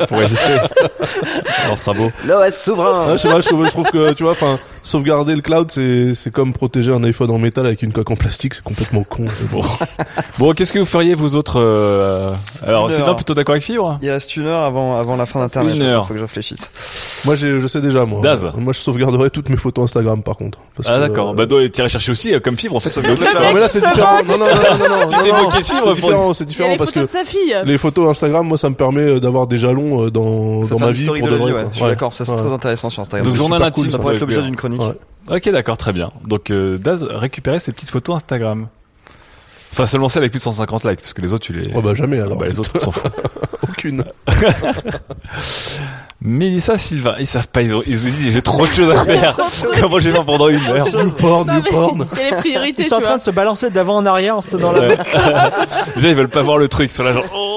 Pour 0.08 0.18
résister. 0.18 0.56
On 1.70 1.76
sera 1.76 1.92
beau. 1.94 2.10
L'OS 2.26 2.54
souverain. 2.56 3.06
Ah, 3.08 3.12
je 3.16 3.18
sais 3.22 3.28
pas, 3.28 3.40
je 3.40 3.46
trouve, 3.48 3.64
je 3.66 3.70
trouve 3.70 3.90
que 3.90 4.12
tu 4.12 4.22
vois, 4.22 4.32
enfin, 4.32 4.58
sauvegarder 4.82 5.34
le 5.34 5.42
cloud, 5.42 5.70
c'est 5.70 6.14
c'est 6.14 6.30
comme 6.30 6.52
protéger 6.52 6.92
un 6.92 7.02
iPhone 7.04 7.30
en 7.30 7.38
métal 7.38 7.66
avec 7.66 7.82
une 7.82 7.92
coque 7.92 8.10
en 8.10 8.16
plastique, 8.16 8.54
c'est 8.54 8.62
complètement 8.64 9.02
con. 9.04 9.26
Bon, 9.50 9.62
bon 10.38 10.52
qu'est-ce 10.52 10.72
que 10.72 10.78
vous 10.78 10.84
feriez 10.84 11.14
vous 11.14 11.36
autres 11.36 11.58
euh, 11.60 12.32
Alors, 12.66 12.90
heure. 12.90 13.16
plutôt 13.16 13.34
d'accord 13.34 13.54
avec 13.54 13.64
Fibre 13.64 13.98
Il 14.02 14.10
reste 14.10 14.36
une 14.36 14.46
heure 14.46 14.62
avant, 14.64 14.98
avant 14.98 15.16
la 15.16 15.26
fin 15.26 15.40
d'Internet. 15.40 15.74
Une 15.76 15.82
heure. 15.82 16.06
Faut 16.06 16.12
que 16.14 16.18
je 16.18 16.24
réfléchisse. 16.24 16.70
Moi, 17.24 17.34
j'ai, 17.34 17.60
je 17.60 17.66
sais 17.66 17.80
déjà, 17.80 18.04
moi. 18.04 18.20
Daz. 18.22 18.50
Moi, 18.56 18.72
je 18.72 18.78
sauvegarderais 18.78 19.30
toutes 19.30 19.48
mes 19.48 19.56
photos 19.56 19.84
Instagram, 19.84 20.22
par 20.22 20.36
contre. 20.36 20.58
Parce 20.76 20.88
Ah 20.88 20.96
que, 20.96 21.00
d'accord. 21.08 21.30
euh, 21.30 21.34
Bah, 21.34 21.46
t'irais 21.78 21.88
chercher 21.88 22.12
aussi 22.12 22.34
euh, 22.34 22.40
comme 22.40 22.56
Fibre 22.56 22.76
en 22.76 22.80
fait. 22.80 22.90
Ça 22.90 23.00
Non, 23.00 23.08
mais 23.54 23.60
là, 23.60 23.68
c'est 23.68 23.80
différent. 23.80 24.22
Non, 24.28 24.36
non, 24.38 24.46
non, 24.46 24.46
non, 24.46 24.98
non. 25.00 25.06
Tu 25.06 25.14
non, 25.16 25.22
t'es 25.22 25.32
non. 25.32 25.42
moqué 25.44 25.58
de 25.58 25.64
Fibre 25.64 25.78
C'est 25.78 25.84
pour- 25.84 25.94
différent, 25.94 26.34
c'est 26.34 26.38
Il 26.38 26.40
y 26.40 26.42
a 26.42 26.46
différent 26.50 26.70
les 26.70 26.76
parce 26.76 26.90
photos 26.90 27.10
que 27.10 27.18
de 27.18 27.24
sa 27.24 27.30
fille. 27.30 27.56
les 27.64 27.78
photos 27.78 28.08
Instagram, 28.10 28.46
moi, 28.46 28.58
ça 28.58 28.68
me 28.70 28.74
permet 28.74 29.00
euh, 29.02 29.20
d'avoir 29.20 29.46
des 29.46 29.58
jalons 29.58 30.04
euh, 30.06 30.10
dans, 30.10 30.64
Ça 30.64 30.70
dans 30.70 30.78
fait 30.78 30.84
ma 30.84 30.90
un 30.90 30.92
vie 30.92 31.00
historique 31.02 31.22
pour 31.22 31.30
de 31.30 31.34
de 31.34 31.38
la 31.40 31.46
vie, 31.46 31.52
vrai. 31.52 31.60
ouais. 31.60 31.64
quoi. 31.64 31.70
Je 31.72 31.76
suis 31.76 31.84
Ouais. 31.84 31.90
d'accord. 31.90 32.12
Ça, 32.12 32.24
c'est 32.24 32.32
Ouais. 32.32 32.38
très 32.38 32.52
intéressant 32.52 32.90
sur 32.90 33.02
Instagram. 33.02 33.24
Donc, 33.26 33.32
C'est 33.34 33.38
journal 33.38 33.58
super 33.58 33.66
intime, 33.68 33.82
cool, 33.84 33.90
Ça 33.90 33.92
ça 33.96 33.98
pourrait 34.02 34.14
être 34.16 34.20
l'objet 34.20 34.42
d'une 34.42 34.56
chronique. 34.56 34.80
Ouais. 34.80 35.36
Ok 35.36 35.48
d'accord, 35.50 35.76
très 35.76 35.92
bien. 35.92 36.10
Donc 36.26 36.50
euh, 36.50 36.78
Daz 36.78 37.04
récupérer 37.04 37.58
ses 37.58 37.72
petites 37.72 37.90
photos 37.90 38.16
Instagram. 38.16 38.68
Enfin 39.72 39.84
seulement 39.84 40.08
celles 40.08 40.22
avec 40.22 40.32
plus 40.32 40.38
de 40.38 40.42
150 40.44 40.84
likes 40.86 41.00
parce 41.00 41.12
que 41.12 41.20
les 41.20 41.34
autres 41.34 41.44
tu 41.44 41.52
les. 41.52 41.70
Oh 41.74 41.82
bah 41.82 41.92
jamais 41.94 42.18
Ah 42.18 42.24
alors. 42.24 42.38
bah, 42.38 42.46
les 42.48 42.58
autres 42.58 42.70
on 42.76 42.78
s'en 42.80 42.90
fout. 42.92 43.12
Aucune. 43.68 44.02
Mélissa, 46.20 46.76
Sylvain, 46.76 47.14
ils 47.20 47.26
savent 47.26 47.46
pas, 47.46 47.62
ils 47.62 47.74
ont, 47.76 47.82
ils 47.86 48.04
ont 48.04 48.10
dit 48.10 48.32
j'ai 48.32 48.42
trop 48.42 48.66
de 48.66 48.72
choses 48.72 48.90
à 48.90 49.04
faire. 49.04 49.36
Comment 49.80 50.00
j'ai 50.00 50.10
fait 50.10 50.24
pendant 50.24 50.48
une 50.48 50.66
heure 50.66 50.86
New 50.92 51.10
porn, 51.12 51.46
new 51.46 51.62
mais 51.62 51.70
porn. 51.70 52.02
A 52.02 52.30
les 52.30 52.36
priorités, 52.36 52.82
Ils 52.82 52.84
tu 52.84 52.88
sont 52.88 52.96
en 52.96 53.00
train 53.00 53.08
vois. 53.10 53.18
de 53.18 53.22
se 53.22 53.30
balancer 53.30 53.70
d'avant 53.70 53.96
en 53.96 54.04
arrière 54.06 54.36
en 54.36 54.42
se 54.42 54.48
tenant 54.48 54.72
la 54.72 54.88
main. 54.88 54.94
Déjà 55.94 56.08
ils 56.08 56.16
veulent 56.16 56.28
pas 56.28 56.42
voir 56.42 56.58
le 56.58 56.66
truc 56.66 56.90
sur 56.90 57.04
la 57.04 57.12
genre. 57.12 57.24
oh. 57.32 57.54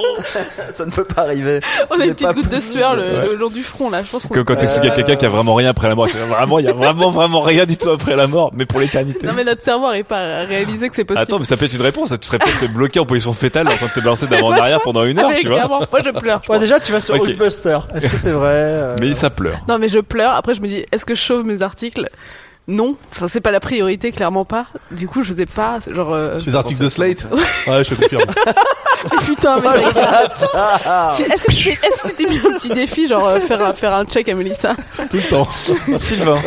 Ça 0.76 0.86
ne 0.86 0.91
peut 0.91 1.03
pas 1.03 1.24
arriver. 1.24 1.62
On 1.89 1.99
a 1.99 2.05
une 2.05 2.14
petite 2.14 2.32
goutte 2.34 2.47
de 2.49 2.59
sueur 2.59 2.95
le, 2.95 3.22
le 3.32 3.36
long 3.36 3.49
du 3.49 3.64
front, 3.64 3.89
là. 3.89 4.03
Je 4.03 4.09
pense 4.12 4.28
qu'on 4.28 4.36
Comme 4.36 4.43
quand 4.45 4.55
t'expliques 4.55 4.91
à 4.91 4.95
quelqu'un 4.95 5.16
qu'il 5.16 5.24
y 5.24 5.32
a 5.32 5.34
vraiment 5.34 5.55
rien 5.55 5.70
après 5.72 5.88
la 5.89 5.95
mort, 5.95 6.07
vraiment 6.07 6.59
il 6.59 6.66
y 6.66 6.70
a 6.70 6.74
vraiment 6.74 7.09
vraiment 7.09 7.41
rien 7.41 7.66
du 7.66 7.76
tout 7.78 7.89
après 7.89 8.16
la 8.16 8.28
mort, 8.28 8.51
mais 8.55 8.66
pour 8.68 8.80
l'éternité. 8.80 9.26
Non, 9.26 9.34
mais 9.36 9.43
notre 9.43 9.64
cerveau 9.64 9.88
n'arrive 9.88 10.03
pas 10.05 10.20
à 10.20 10.43
réaliser 10.43 10.89
que 10.89 10.95
c'est 10.95 11.03
possible. 11.03 11.24
Attends, 11.24 11.39
mais 11.39 11.45
ça 11.45 11.57
peut 11.57 11.66
être 11.66 11.74
une 11.74 11.82
réponse. 11.82 12.09
Tu 12.22 12.28
serais 12.28 12.38
peut-être 12.38 12.72
bloqué 12.72 12.99
en 12.99 13.05
position 13.07 13.34
fétale 13.34 13.68
en 13.68 13.76
train 13.76 13.88
de 13.88 13.91
te 13.93 13.99
balancer 13.99 14.28
d'avant 14.28 14.49
en 14.49 14.51
arrière 14.53 14.82
pendant 14.82 15.03
une 15.03 15.18
heure, 15.18 15.32
tu 15.39 15.47
vois. 15.47 15.68
Moi, 15.68 15.88
je 16.05 16.12
pleure. 16.12 16.41
je 16.45 16.51
Ouais, 16.51 16.59
déjà, 16.59 16.80
tu 16.80 16.91
vas 16.91 17.01
sur 17.01 17.16
Ok. 17.16 17.28
Hulkbuster. 17.28 17.80
Est-ce 17.95 18.07
que 18.09 18.18
c'est 18.18 18.30
vrai 18.32 18.51
euh, 18.52 18.95
Mais 18.99 19.14
ça 19.16 19.30
pleure. 19.30 19.60
Non, 19.68 19.78
mais 19.80 19.89
je 19.89 19.99
pleure. 19.99 20.32
Après, 20.32 20.54
je 20.54 20.62
me 20.62 20.68
dis, 20.68 20.84
est-ce 20.91 21.06
que 21.06 21.16
je 21.16 21.22
sauve 21.22 21.45
mes 21.45 21.62
articles? 21.62 22.08
Non. 22.68 22.95
Enfin, 23.12 23.28
c'est 23.28 23.41
pas 23.41 23.52
la 23.52 23.60
priorité, 23.60 24.12
clairement 24.12 24.45
pas. 24.45 24.68
Du 24.91 25.08
coup, 25.08 25.24
je 25.24 25.34
sais 25.34 25.45
pas. 25.47 25.80
Genre. 25.89 26.14
euh, 26.14 26.39
Les 26.45 26.56
articles 26.56 26.82
de 26.82 26.88
Slate? 26.89 27.26
Ouais, 27.68 27.84
je 27.84 27.95
te 27.95 28.02
confirme. 28.02 28.24
Putain, 29.26 29.60
mais 29.62 29.70
Est-ce 31.26 31.43
que 31.43 31.52
tu 31.52 31.64
t'es- 31.64 31.72
est-ce 31.88 32.04
que 32.04 32.08
tu 32.10 32.14
t'es 32.16 32.26
mis 32.30 32.38
un 32.38 32.58
petit 32.60 32.70
défi, 32.70 33.08
genre 33.08 33.28
euh, 33.28 33.39
faire 33.39 33.66
un, 33.66 33.74
faire 33.74 33.93
un 33.95 34.06
check 34.06 34.30
à 34.30 34.36
Melissa 34.36 34.76
Tout 35.10 35.18
le 35.18 35.24
temps. 35.24 35.47
Sylvain. 35.97 36.38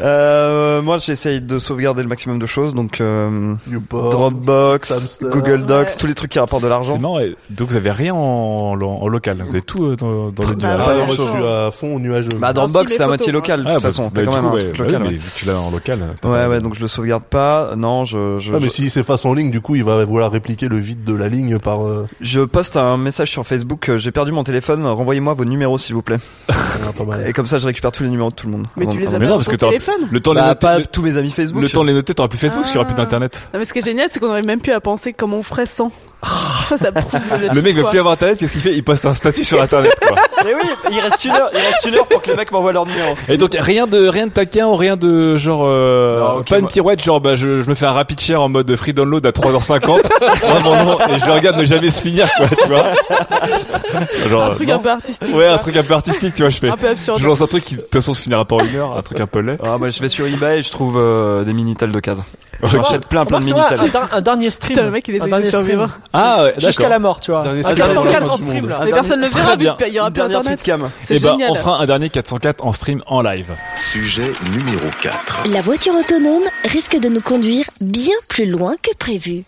Euh, 0.00 0.82
moi, 0.82 0.98
j'essaye 0.98 1.40
de 1.40 1.58
sauvegarder 1.58 2.02
le 2.02 2.08
maximum 2.08 2.38
de 2.38 2.46
choses, 2.46 2.74
donc 2.74 3.00
euh, 3.00 3.54
Dropbox, 3.90 4.88
Samster. 4.88 5.26
Google 5.30 5.64
Docs, 5.66 5.86
Ouais. 5.88 5.94
tous 5.98 6.06
les 6.06 6.14
trucs 6.14 6.30
qui 6.32 6.38
rapportent 6.38 6.62
de 6.62 6.68
l'argent. 6.68 6.94
C'est 6.94 7.00
marrant. 7.00 7.18
et 7.20 7.36
Donc 7.50 7.70
vous 7.70 7.76
avez 7.76 7.90
rien 7.90 8.14
en, 8.14 8.78
en 8.80 9.08
local. 9.08 9.42
Vous 9.44 9.50
avez 9.54 9.62
tout 9.62 9.84
euh, 9.84 9.96
dans, 9.96 10.30
dans 10.30 10.48
le 10.48 10.54
Bah, 10.56 10.74
nuage. 10.76 10.80
Ah, 10.84 10.88
ouais, 10.88 10.96
moi, 11.06 11.14
je 11.16 11.22
suis 11.22 11.44
à 11.46 11.70
fond 11.70 11.98
nuageux. 11.98 12.30
Bah, 12.38 12.52
Dropbox, 12.52 12.90
si, 12.92 12.96
c'est 12.98 13.02
à 13.04 13.06
moitié 13.06 13.32
local, 13.32 13.60
de 13.62 13.68
Ah, 13.68 13.74
toute 13.74 13.82
bah, 13.82 13.88
façon. 13.88 14.04
bah, 14.04 14.10
T'as 14.14 14.24
quand 14.24 14.32
même 14.32 14.50
coup, 14.50 14.56
un 14.56 14.60
truc 14.60 14.76
bah 14.78 14.84
local. 14.84 15.02
ouais. 15.04 15.18
tu 15.36 15.46
l'as 15.46 15.58
en 15.60 15.70
local. 15.70 15.98
t'as 16.20 16.28
Ouais, 16.28 16.46
ouais, 16.46 16.60
donc 16.60 16.74
je 16.74 16.80
le 16.80 16.88
sauvegarde 16.88 17.24
pas. 17.24 17.74
Non, 17.76 18.04
je, 18.04 18.38
je, 18.38 18.52
Ah, 18.52 18.58
mais 18.60 18.66
je, 18.66 18.70
s'il 18.72 18.90
s'efface 18.90 19.24
en 19.24 19.32
ligne, 19.34 19.50
du 19.50 19.60
coup, 19.60 19.74
il 19.76 19.84
va 19.84 20.04
vouloir 20.04 20.30
répliquer 20.32 20.68
le 20.68 20.78
vide 20.78 21.04
de 21.04 21.14
la 21.14 21.28
ligne 21.28 21.58
par. 21.58 21.86
euh, 21.86 22.06
je 22.20 22.40
poste 22.40 22.76
un 22.76 22.96
message 22.96 23.30
sur 23.30 23.46
Facebook. 23.46 23.88
euh, 23.88 23.98
J'ai 23.98 24.10
perdu 24.12 24.32
mon 24.32 24.44
téléphone. 24.44 24.84
Renvoyez-moi 24.86 25.34
vos 25.34 25.44
numéros, 25.44 25.78
s'il 25.78 25.94
vous 25.94 26.02
plaît. 26.02 26.18
ah, 26.50 26.54
pas 26.96 27.04
mal. 27.04 27.28
Et 27.28 27.32
comme 27.32 27.46
ça, 27.46 27.58
je 27.58 27.66
récupère 27.66 27.92
tous 27.92 28.02
les 28.02 28.10
numéros 28.10 28.30
de 28.30 28.34
tout 28.34 28.46
le 28.46 28.52
monde. 28.52 28.66
Mais 28.76 28.86
tu 28.86 28.90
Avant- 28.92 29.00
les 29.00 29.06
avant- 29.06 29.16
as 29.16 29.18
mais 29.18 29.26
pas 29.26 29.30
non, 29.30 29.36
parce 29.38 29.48
que 29.48 29.56
téléphone 29.84 30.08
Le 30.10 30.20
temps 30.20 30.32
de 30.32 30.38
les 30.40 30.44
noter, 30.46 30.58
pas 30.58 30.78
le, 30.78 30.86
tous 30.86 31.02
mes 31.02 31.16
amis 31.16 31.30
Facebook. 31.30 31.62
le 31.62 31.68
temps 31.68 31.82
de 31.82 31.88
les 31.88 31.94
noter, 31.94 32.14
t'auras 32.14 32.28
plus 32.28 32.38
Facebook, 32.38 32.62
parce 32.62 32.70
qu'il 32.72 32.76
y 32.76 32.82
aura 32.82 32.86
plus 32.86 32.94
Ah. 32.98 33.04
d'internet. 33.04 33.42
Non, 33.52 33.60
mais 33.60 33.66
ce 33.66 33.72
qui 33.72 33.78
est 33.80 33.84
génial, 33.84 34.08
c'est 34.10 34.20
qu'on 34.20 34.28
aurait 34.28 34.42
même 34.42 34.60
plus 34.60 34.72
à 34.72 34.80
penser 34.80 35.12
comment 35.12 35.38
on 35.38 35.42
ferait 35.42 35.66
sans. 35.66 35.90
ça, 36.68 36.78
ça 36.78 36.92
prouve 36.92 37.20
le, 37.40 37.62
mec 37.62 37.74
veut 37.74 37.84
plus 37.84 37.98
avoir 37.98 38.14
internet, 38.14 38.38
qu'est-ce 38.38 38.52
qu'il 38.52 38.60
fait? 38.60 38.72
Il 38.74 38.82
poste 38.84 39.04
un 39.06 39.14
statut 39.14 39.44
sur 39.44 39.60
internet, 39.62 39.94
quoi. 40.06 40.16
Mais 40.44 40.54
oui, 40.54 40.68
il 40.92 41.00
reste 41.00 41.24
une 41.24 41.30
heure, 41.32 41.50
il 41.52 41.58
reste 41.58 41.84
une 41.86 41.94
heure 41.94 42.06
pour 42.06 42.20
que 42.22 42.30
les 42.30 42.36
mecs 42.36 42.52
m'envoient 42.52 42.72
leur 42.72 42.86
numéro. 42.86 43.14
Et 43.28 43.36
donc 43.38 43.56
rien 43.58 43.86
de 43.86 44.08
rien 44.08 44.26
de 44.26 44.32
taquin 44.32 44.66
ou 44.66 44.76
rien 44.76 44.96
de 44.96 45.36
genre 45.36 45.64
euh, 45.66 46.18
Non, 46.36 46.42
pas 46.42 46.56
une 46.56 46.62
moi- 46.62 46.70
pirouette 46.70 47.02
genre 47.02 47.20
bah 47.20 47.34
je, 47.34 47.62
je 47.62 47.70
me 47.70 47.74
fais 47.74 47.86
un 47.86 47.92
rapid 47.92 48.20
share 48.20 48.40
en 48.42 48.48
mode 48.48 48.74
free 48.76 48.92
download 48.92 49.24
à 49.26 49.30
3h50 49.30 50.00
vraiment 50.42 50.84
non 50.84 50.98
et 51.08 51.18
je 51.18 51.26
le 51.26 51.32
regarde 51.32 51.56
ne 51.58 51.64
jamais 51.64 51.90
se 51.90 52.02
finir 52.02 52.28
quoi 52.36 52.46
tu 52.48 52.68
vois 52.68 52.84
genre 54.28 54.44
Un 54.44 54.50
truc 54.50 54.68
non. 54.68 54.74
un 54.74 54.78
peu 54.78 54.90
artistique. 54.90 55.34
ouais 55.34 55.46
un 55.46 55.58
truc 55.58 55.76
un 55.76 55.82
peu 55.82 55.94
artistique 55.94 56.34
tu 56.34 56.42
vois 56.42 56.50
je 56.50 56.58
fais 56.58 56.68
Un 56.68 56.76
peu 56.76 56.88
absurde. 56.88 57.18
je 57.20 57.26
lance 57.26 57.40
un 57.40 57.46
truc 57.46 57.64
qui 57.64 57.76
de 57.76 57.80
toute 57.82 57.92
façon 57.94 58.12
se 58.14 58.22
finira 58.22 58.44
pas 58.44 58.56
en 58.56 58.60
une 58.64 58.76
heure 58.76 58.96
un 58.98 59.02
truc 59.02 59.20
un 59.20 59.26
peu 59.26 59.40
laid 59.40 59.58
Ah, 59.62 59.78
bah, 59.78 59.88
je 59.88 60.00
vais 60.00 60.08
sur 60.08 60.26
eBay 60.26 60.58
et 60.58 60.62
je 60.62 60.70
trouve 60.70 60.96
euh, 60.98 61.44
des 61.44 61.52
minitel 61.52 61.90
de 61.92 62.00
cases. 62.00 62.20
Ok. 62.62 62.70
J'achète 62.70 63.06
plein 63.06 63.24
plein 63.24 63.40
de 63.40 63.44
minitel. 63.44 63.80
un, 64.12 64.20
dernier 64.20 64.50
stream. 64.50 64.70
Putain, 64.70 64.84
le 64.84 64.90
mec, 64.90 65.06
il 65.08 65.44
survivre. 65.44 65.88
stream. 65.88 66.00
ah 66.12 66.44
ouais, 66.44 66.54
Jusqu'à 66.58 66.88
la 66.88 66.98
mort, 66.98 67.20
tu 67.20 67.30
vois. 67.30 67.46
Un 67.46 67.62
stream, 67.62 67.76
404 67.76 68.22
avant 68.22 68.32
en 68.32 68.36
stream, 68.36 68.68
là. 68.68 68.78
Mais 68.80 68.86
dernier- 68.86 68.92
personne 68.92 69.20
ne 69.20 69.26
le 69.26 69.32
verra, 69.32 69.56
vu 69.56 69.68
qu'il 69.78 69.94
y 69.94 70.00
aura 70.00 70.10
plus 70.10 70.22
internet. 70.22 70.68
et 70.68 71.18
ben 71.18 71.30
génial. 71.32 71.50
on 71.50 71.54
fera 71.54 71.80
un 71.80 71.86
dernier 71.86 72.10
404 72.10 72.64
en 72.64 72.72
stream 72.72 73.02
en 73.06 73.22
live 73.22 73.52
Sujet 73.76 74.32
numéro 74.52 74.86
4. 75.02 75.48
La 75.52 75.60
voiture 75.60 75.94
autonome 75.94 76.44
risque 76.64 76.98
de 76.98 77.08
nous 77.08 77.20
conduire 77.20 77.66
bien 77.80 78.16
plus 78.28 78.46
loin 78.46 78.74
que 78.82 78.94
prévu. 78.96 79.44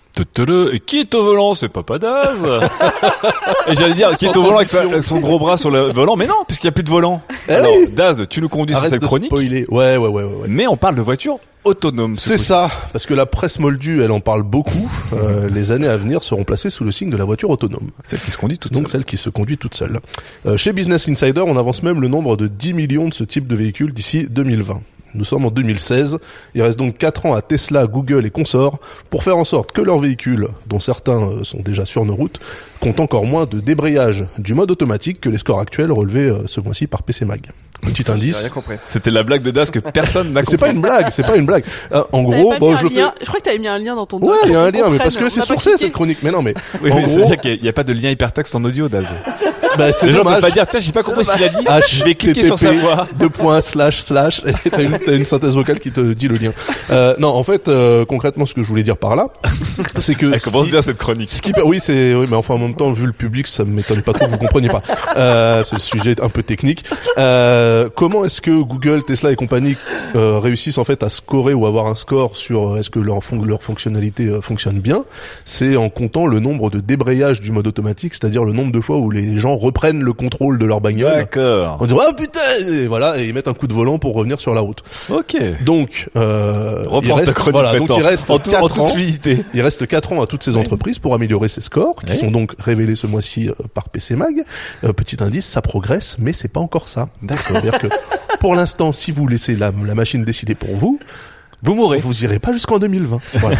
Qui 0.86 1.00
est 1.00 1.14
au 1.14 1.22
volant? 1.24 1.54
C'est 1.54 1.68
Papa 1.68 1.98
Daz 1.98 2.44
Et 3.68 3.74
j'allais 3.74 3.94
dire, 3.94 4.16
qui 4.16 4.26
est 4.26 4.36
au 4.36 4.42
volant 4.42 4.58
avec, 4.58 5.02
son 5.02 5.18
gros 5.20 5.38
bras 5.38 5.56
sur 5.58 5.70
le 5.70 5.92
volant 5.92 6.16
Mais 6.16 6.26
non, 6.26 6.44
puisqu'il 6.46 6.66
n'y 6.66 6.70
a 6.70 6.72
plus 6.72 6.84
de 6.84 6.90
volant. 6.90 7.20
Eh 7.48 7.52
Alors. 7.52 7.72
Daz, 7.94 8.24
tu 8.28 8.40
nous 8.40 8.48
conduis 8.48 8.74
Arrête 8.74 8.88
sur 8.88 8.94
cette 8.96 9.02
de 9.02 9.06
chronique. 9.06 9.26
spoiler. 9.26 9.66
Ouais, 9.70 9.96
ouais, 9.96 10.08
ouais, 10.08 10.22
ouais. 10.24 10.46
Mais 10.48 10.66
on 10.66 10.76
parle 10.76 10.94
de 10.96 11.02
voiture 11.02 11.38
autonome. 11.64 12.14
ce 12.16 12.28
C'est 12.30 12.38
ça, 12.38 12.70
parce 12.92 13.06
que 13.06 13.14
la 13.14 13.26
presse 13.26 13.58
moldue, 13.58 14.02
elle 14.02 14.12
en 14.12 14.20
parle 14.20 14.42
beaucoup. 14.44 14.88
Euh, 15.12 15.48
les 15.52 15.72
années 15.72 15.88
à 15.88 15.96
venir 15.96 16.22
seront 16.22 16.44
placées 16.44 16.70
sous 16.70 16.84
le 16.84 16.92
signe 16.92 17.10
de 17.10 17.16
la 17.16 17.24
voiture 17.24 17.50
autonome. 17.50 17.88
Celle 18.04 18.20
qui 18.20 18.30
se 18.30 18.38
conduit 18.38 18.58
toute 18.58 18.72
Donc 18.72 18.82
seule. 18.82 18.90
celle 18.92 19.04
qui 19.04 19.16
se 19.16 19.30
conduit 19.30 19.58
toute 19.58 19.74
seule. 19.74 19.98
Euh, 20.46 20.56
chez 20.56 20.72
Business 20.72 21.08
Insider, 21.08 21.42
on 21.44 21.56
avance 21.56 21.82
même 21.82 22.00
le 22.00 22.06
nombre 22.08 22.36
de 22.36 22.46
10 22.46 22.72
millions 22.74 23.08
de 23.08 23.14
ce 23.14 23.24
type 23.24 23.48
de 23.48 23.56
véhicules 23.56 23.92
d'ici 23.92 24.26
2020. 24.30 24.80
Nous 25.16 25.24
sommes 25.24 25.46
en 25.46 25.50
2016. 25.50 26.18
Il 26.54 26.62
reste 26.62 26.78
donc 26.78 26.98
4 26.98 27.26
ans 27.26 27.34
à 27.34 27.42
Tesla, 27.42 27.86
Google 27.86 28.26
et 28.26 28.30
consorts 28.30 28.78
pour 29.10 29.24
faire 29.24 29.36
en 29.36 29.44
sorte 29.44 29.72
que 29.72 29.80
leurs 29.80 29.98
véhicules, 29.98 30.48
dont 30.66 30.80
certains 30.80 31.22
euh, 31.22 31.44
sont 31.44 31.60
déjà 31.60 31.84
sur 31.84 32.04
nos 32.04 32.14
routes, 32.14 32.40
comptent 32.80 33.00
encore 33.00 33.26
moins 33.26 33.46
de 33.46 33.60
débrayage 33.60 34.24
du 34.38 34.54
mode 34.54 34.70
automatique 34.70 35.20
que 35.20 35.28
les 35.28 35.38
scores 35.38 35.60
actuels 35.60 35.92
relevés 35.92 36.28
euh, 36.30 36.46
ce 36.46 36.60
mois-ci 36.60 36.86
par 36.86 37.02
PC 37.02 37.24
Mag. 37.24 37.50
Petit 37.82 38.02
J'ai 38.04 38.12
indice. 38.12 38.38
rien 38.40 38.48
compris. 38.48 38.76
C'était 38.88 39.10
la 39.10 39.22
blague 39.22 39.42
de 39.42 39.50
Daz 39.50 39.70
que 39.70 39.78
personne 39.78 40.32
n'a 40.32 40.40
C'est 40.40 40.52
compris. 40.52 40.58
pas 40.58 40.70
une 40.70 40.80
blague, 40.80 41.06
c'est 41.12 41.24
pas 41.26 41.36
une 41.36 41.46
blague. 41.46 41.64
Euh, 41.92 42.02
en 42.12 42.22
gros, 42.22 42.54
bon, 42.58 42.74
je 42.76 42.84
le 42.84 42.88
fais. 42.90 43.02
Je 43.20 43.26
crois 43.26 43.38
que 43.40 43.44
t'avais 43.44 43.58
mis 43.58 43.68
un 43.68 43.78
lien 43.78 43.94
dans 43.94 44.06
ton. 44.06 44.18
Ouais, 44.18 44.34
il 44.46 44.52
y 44.52 44.54
a 44.54 44.62
un 44.62 44.70
lien, 44.70 44.88
mais 44.90 44.98
parce 44.98 45.16
que 45.16 45.28
c'est 45.28 45.42
sourcé 45.42 45.70
cette 45.76 45.92
chronique. 45.92 46.18
Mais 46.22 46.30
non, 46.30 46.42
mais 46.42 46.54
Oui, 46.82 46.90
en 46.90 46.96
mais 46.96 47.02
gros, 47.02 47.18
c'est-à-dire 47.18 47.38
qu'il 47.38 47.62
n'y 47.62 47.68
a 47.68 47.72
pas 47.72 47.84
de 47.84 47.92
lien 47.92 48.10
hypertexte 48.10 48.54
en 48.54 48.64
audio, 48.64 48.88
Daz. 48.88 49.04
bah, 49.76 49.92
c'est 49.92 50.06
Les 50.06 50.12
gens 50.12 50.24
peuvent 50.24 50.40
pas 50.40 50.50
dire, 50.50 50.66
tiens, 50.66 50.80
j'ai 50.80 50.92
pas 50.92 51.02
compris 51.02 51.24
ce 51.24 51.32
qu'il 51.34 51.44
a 51.44 51.48
dit. 51.80 51.86
Je 51.90 52.04
vais 52.04 52.14
cliquer 52.14 52.44
sur 52.44 52.58
sa 52.58 52.72
voix. 52.72 53.06
Deux 53.18 53.28
points 53.28 53.60
slash 53.60 54.00
slash. 54.02 54.42
Et 54.64 54.70
t'as 54.70 55.12
une, 55.14 55.24
synthèse 55.24 55.54
vocale 55.54 55.78
qui 55.80 55.90
te 55.92 56.00
dit 56.12 56.28
le 56.28 56.36
lien. 56.36 56.52
Euh, 56.90 57.14
non, 57.18 57.28
en 57.28 57.44
fait, 57.44 57.68
euh, 57.68 58.04
concrètement, 58.04 58.46
ce 58.46 58.54
que 58.54 58.62
je 58.62 58.68
voulais 58.68 58.82
dire 58.82 58.96
par 58.96 59.16
là, 59.16 59.28
c'est 59.98 60.14
que 60.14 60.32
Elle 60.32 60.40
ce 60.40 60.44
commence 60.46 60.64
qui- 60.64 60.70
bien 60.70 60.82
cette 60.82 60.96
chronique. 60.98 61.30
ce 61.30 61.42
qui, 61.42 61.52
oui, 61.64 61.80
c'est, 61.84 62.14
oui, 62.14 62.26
mais 62.28 62.36
enfin, 62.36 62.54
en 62.54 62.58
même 62.58 62.74
temps, 62.74 62.90
vu 62.90 63.06
le 63.06 63.12
public, 63.12 63.46
ça 63.46 63.64
m'étonne 63.64 64.02
pas 64.02 64.12
trop 64.12 64.26
que 64.26 64.30
vous 64.30 64.38
compreniez 64.38 64.68
pas. 64.68 64.82
Euh, 65.16 65.62
c'est 65.64 65.78
sujet 65.80 66.16
un 66.22 66.28
peu 66.28 66.42
technique. 66.42 66.84
Euh, 67.18 67.65
comment 67.94 68.24
est-ce 68.24 68.40
que 68.40 68.50
Google, 68.62 69.02
Tesla 69.02 69.32
et 69.32 69.36
compagnie 69.36 69.76
euh, 70.14 70.38
réussissent 70.38 70.78
en 70.78 70.84
fait 70.84 71.02
à 71.02 71.08
scorer 71.08 71.54
ou 71.54 71.66
avoir 71.66 71.86
un 71.86 71.94
score 71.94 72.36
sur 72.36 72.74
euh, 72.74 72.76
est-ce 72.78 72.90
que 72.90 72.98
leur, 72.98 73.22
fon- 73.22 73.42
leur 73.44 73.62
fonctionnalité 73.62 74.26
euh, 74.26 74.40
fonctionne 74.40 74.80
bien? 74.80 75.04
C'est 75.44 75.76
en 75.76 75.88
comptant 75.88 76.26
le 76.26 76.40
nombre 76.40 76.70
de 76.70 76.80
débrayages 76.80 77.40
du 77.40 77.52
mode 77.52 77.66
automatique, 77.66 78.14
c'est-à-dire 78.14 78.44
le 78.44 78.52
nombre 78.52 78.72
de 78.72 78.80
fois 78.80 78.96
où 78.98 79.10
les 79.10 79.38
gens 79.38 79.56
reprennent 79.56 80.02
le 80.02 80.12
contrôle 80.12 80.58
de 80.58 80.64
leur 80.64 80.80
bagnole. 80.80 81.14
D'accord. 81.14 81.78
On 81.80 81.86
dit 81.86 81.94
ah 82.00 82.12
putain 82.16 82.40
et 82.68 82.86
voilà 82.86 83.18
et 83.20 83.26
ils 83.26 83.34
mettent 83.34 83.48
un 83.48 83.54
coup 83.54 83.66
de 83.66 83.74
volant 83.74 83.98
pour 83.98 84.14
revenir 84.14 84.40
sur 84.40 84.54
la 84.54 84.60
route. 84.60 84.82
Ok. 85.10 85.36
Donc 85.64 86.08
euh, 86.16 86.84
il 87.02 87.08
ta 87.08 87.14
reste, 87.14 87.32
chronique 87.34 87.52
voilà 87.52 87.78
donc 87.78 87.90
il 87.96 88.02
reste 88.02 88.30
en, 88.30 88.38
tout- 88.38 88.50
quatre 88.50 88.64
en 88.64 88.68
toute 88.68 88.78
ans. 88.78 88.86
fluidité. 88.86 89.44
Il 89.54 89.62
reste 89.62 89.86
4 89.86 90.12
ans 90.12 90.22
à 90.22 90.26
toutes 90.26 90.42
ces 90.42 90.56
entreprises 90.56 90.98
pour 90.98 91.14
améliorer 91.14 91.48
ces 91.48 91.60
scores, 91.60 92.02
qui 92.06 92.16
sont 92.16 92.30
donc 92.30 92.54
révélés 92.58 92.94
ce 92.96 93.06
mois-ci 93.06 93.48
euh, 93.48 93.52
par 93.74 93.88
PC 93.88 94.16
Mag. 94.16 94.42
Euh, 94.84 94.92
petit 94.92 95.22
indice, 95.22 95.46
ça 95.46 95.62
progresse, 95.62 96.16
mais 96.18 96.32
c'est 96.32 96.48
pas 96.48 96.60
encore 96.60 96.88
ça. 96.88 97.08
D'accord. 97.22 97.55
C'est-à-dire 97.60 97.78
que 97.78 97.86
pour 98.40 98.54
l'instant, 98.54 98.92
si 98.92 99.10
vous 99.10 99.26
laissez 99.26 99.56
la, 99.56 99.72
la 99.84 99.94
machine 99.94 100.24
décider 100.24 100.54
pour 100.54 100.76
vous, 100.76 100.98
Vous 101.62 101.74
mourrez. 101.74 101.98
vous 101.98 102.24
irez 102.24 102.38
pas 102.38 102.52
jusqu'en 102.52 102.78
2020. 102.78 103.18
Voilà. 103.34 103.56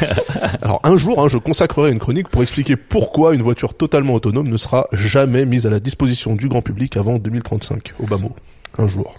Alors 0.62 0.80
un 0.84 0.96
jour, 0.96 1.22
hein, 1.24 1.28
je 1.28 1.38
consacrerai 1.38 1.90
une 1.90 1.98
chronique 1.98 2.28
pour 2.28 2.42
expliquer 2.42 2.76
pourquoi 2.76 3.34
une 3.34 3.42
voiture 3.42 3.74
totalement 3.74 4.14
autonome 4.14 4.48
ne 4.48 4.56
sera 4.56 4.86
jamais 4.92 5.46
mise 5.46 5.66
à 5.66 5.70
la 5.70 5.80
disposition 5.80 6.34
du 6.36 6.48
grand 6.48 6.62
public 6.62 6.96
avant 6.96 7.16
2035, 7.18 7.94
au 7.98 8.06
bas 8.06 8.18
mot. 8.18 8.34
Un 8.78 8.86
jour. 8.86 9.14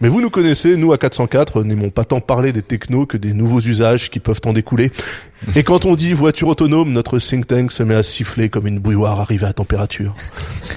Mais 0.00 0.08
vous 0.08 0.20
nous 0.20 0.30
connaissez, 0.30 0.76
nous 0.76 0.92
à 0.92 0.98
404 0.98 1.62
n'aimons 1.62 1.90
pas 1.90 2.04
tant 2.04 2.20
parler 2.20 2.52
des 2.52 2.62
technos 2.62 3.06
que 3.06 3.16
des 3.16 3.32
nouveaux 3.32 3.60
usages 3.60 4.10
qui 4.10 4.20
peuvent 4.20 4.40
en 4.44 4.52
découler. 4.52 4.90
Et 5.56 5.62
quand 5.62 5.84
on 5.84 5.94
dit 5.94 6.14
voiture 6.14 6.48
autonome, 6.48 6.92
notre 6.92 7.18
think 7.18 7.46
tank 7.46 7.70
se 7.70 7.82
met 7.82 7.94
à 7.94 8.02
siffler 8.02 8.48
comme 8.48 8.66
une 8.66 8.78
bouilloire 8.78 9.20
arrivée 9.20 9.46
à 9.46 9.52
température. 9.52 10.14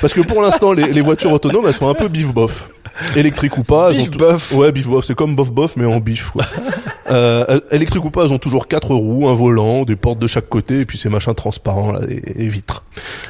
Parce 0.00 0.14
que 0.14 0.22
pour 0.22 0.42
l'instant, 0.42 0.72
les, 0.72 0.92
les 0.92 1.00
voitures 1.00 1.32
autonomes, 1.32 1.66
elles 1.66 1.74
sont 1.74 1.88
un 1.88 1.94
peu 1.94 2.08
bif-bof. 2.08 2.70
Électriques 3.16 3.58
ou 3.58 3.64
pas, 3.64 3.90
Bif 3.92 4.10
bof. 4.10 4.52
Ouais, 4.52 4.72
bif 4.72 4.86
bof, 4.88 5.04
c'est 5.04 5.14
comme 5.14 5.34
bof 5.36 5.50
bof 5.50 5.76
mais 5.76 5.84
en 5.86 6.00
bif. 6.00 6.30
Quoi. 6.30 6.44
euh, 7.10 7.60
électriques 7.70 8.04
ou 8.04 8.10
pas, 8.10 8.24
elles 8.24 8.32
ont 8.32 8.38
toujours 8.38 8.68
quatre 8.68 8.94
roues, 8.94 9.28
un 9.28 9.34
volant, 9.34 9.84
des 9.84 9.96
portes 9.96 10.18
de 10.18 10.26
chaque 10.26 10.48
côté 10.48 10.80
et 10.80 10.84
puis 10.84 10.98
ces 10.98 11.08
machins 11.08 11.34
transparents 11.34 11.92
là, 11.92 12.00
et, 12.08 12.44
et 12.44 12.48
vitres. 12.48 12.84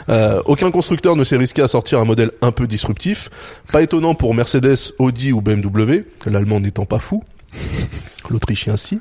Euh, 0.08 0.42
aucun 0.46 0.70
constructeur 0.70 1.16
ne 1.16 1.24
s'est 1.24 1.36
risqué 1.36 1.62
à 1.62 1.68
sortir 1.68 1.98
un 2.00 2.04
modèle 2.04 2.30
un 2.42 2.52
peu 2.52 2.66
disruptif. 2.66 3.30
Pas 3.72 3.82
étonnant 3.82 4.14
pour 4.14 4.34
Mercedes, 4.34 4.92
Audi 4.98 5.32
ou 5.32 5.40
BMW, 5.40 6.04
l'allemand 6.26 6.60
n'étant 6.60 6.84
pas 6.84 6.98
fou. 6.98 7.22
L'Autrichien 8.30 8.76
si. 8.76 9.00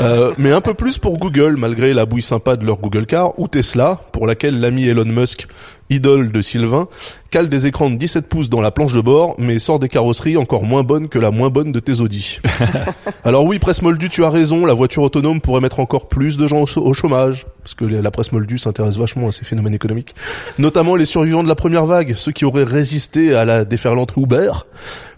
Euh, 0.00 0.32
mais 0.38 0.52
un 0.52 0.60
peu 0.60 0.74
plus 0.74 0.98
pour 0.98 1.18
Google, 1.18 1.56
malgré 1.58 1.92
la 1.92 2.06
bouille 2.06 2.22
sympa 2.22 2.56
de 2.56 2.64
leur 2.64 2.78
Google 2.78 3.06
Car, 3.06 3.38
ou 3.38 3.48
Tesla, 3.48 4.00
pour 4.12 4.26
laquelle 4.26 4.60
l'ami 4.60 4.86
Elon 4.86 5.04
Musk, 5.04 5.48
idole 5.94 6.32
de 6.32 6.42
Sylvain, 6.42 6.88
cale 7.30 7.48
des 7.48 7.66
écrans 7.66 7.90
de 7.90 7.96
17 7.96 8.28
pouces 8.28 8.50
dans 8.50 8.60
la 8.60 8.70
planche 8.70 8.92
de 8.92 9.00
bord, 9.00 9.34
mais 9.38 9.58
sort 9.58 9.78
des 9.78 9.88
carrosseries 9.88 10.36
encore 10.36 10.62
moins 10.62 10.82
bonnes 10.82 11.08
que 11.08 11.18
la 11.18 11.30
moins 11.30 11.50
bonne 11.50 11.72
de 11.72 11.80
tes 11.80 12.00
Audi. 12.00 12.38
Alors 13.24 13.44
oui, 13.44 13.58
presse 13.58 13.82
Moldu, 13.82 14.08
tu 14.08 14.24
as 14.24 14.30
raison, 14.30 14.66
la 14.66 14.74
voiture 14.74 15.02
autonome 15.02 15.40
pourrait 15.40 15.60
mettre 15.60 15.80
encore 15.80 16.08
plus 16.08 16.36
de 16.36 16.46
gens 16.46 16.64
au, 16.76 16.94
chômage, 16.94 17.46
parce 17.62 17.74
que 17.74 17.84
la 17.84 18.10
presse 18.10 18.32
Moldu 18.32 18.58
s'intéresse 18.58 18.96
vachement 18.96 19.28
à 19.28 19.32
ces 19.32 19.44
phénomènes 19.44 19.74
économiques, 19.74 20.14
notamment 20.58 20.96
les 20.96 21.06
survivants 21.06 21.42
de 21.42 21.48
la 21.48 21.54
première 21.54 21.86
vague, 21.86 22.14
ceux 22.16 22.32
qui 22.32 22.44
auraient 22.44 22.64
résisté 22.64 23.34
à 23.34 23.44
la 23.44 23.64
déferlante 23.64 24.12
Uber. 24.16 24.52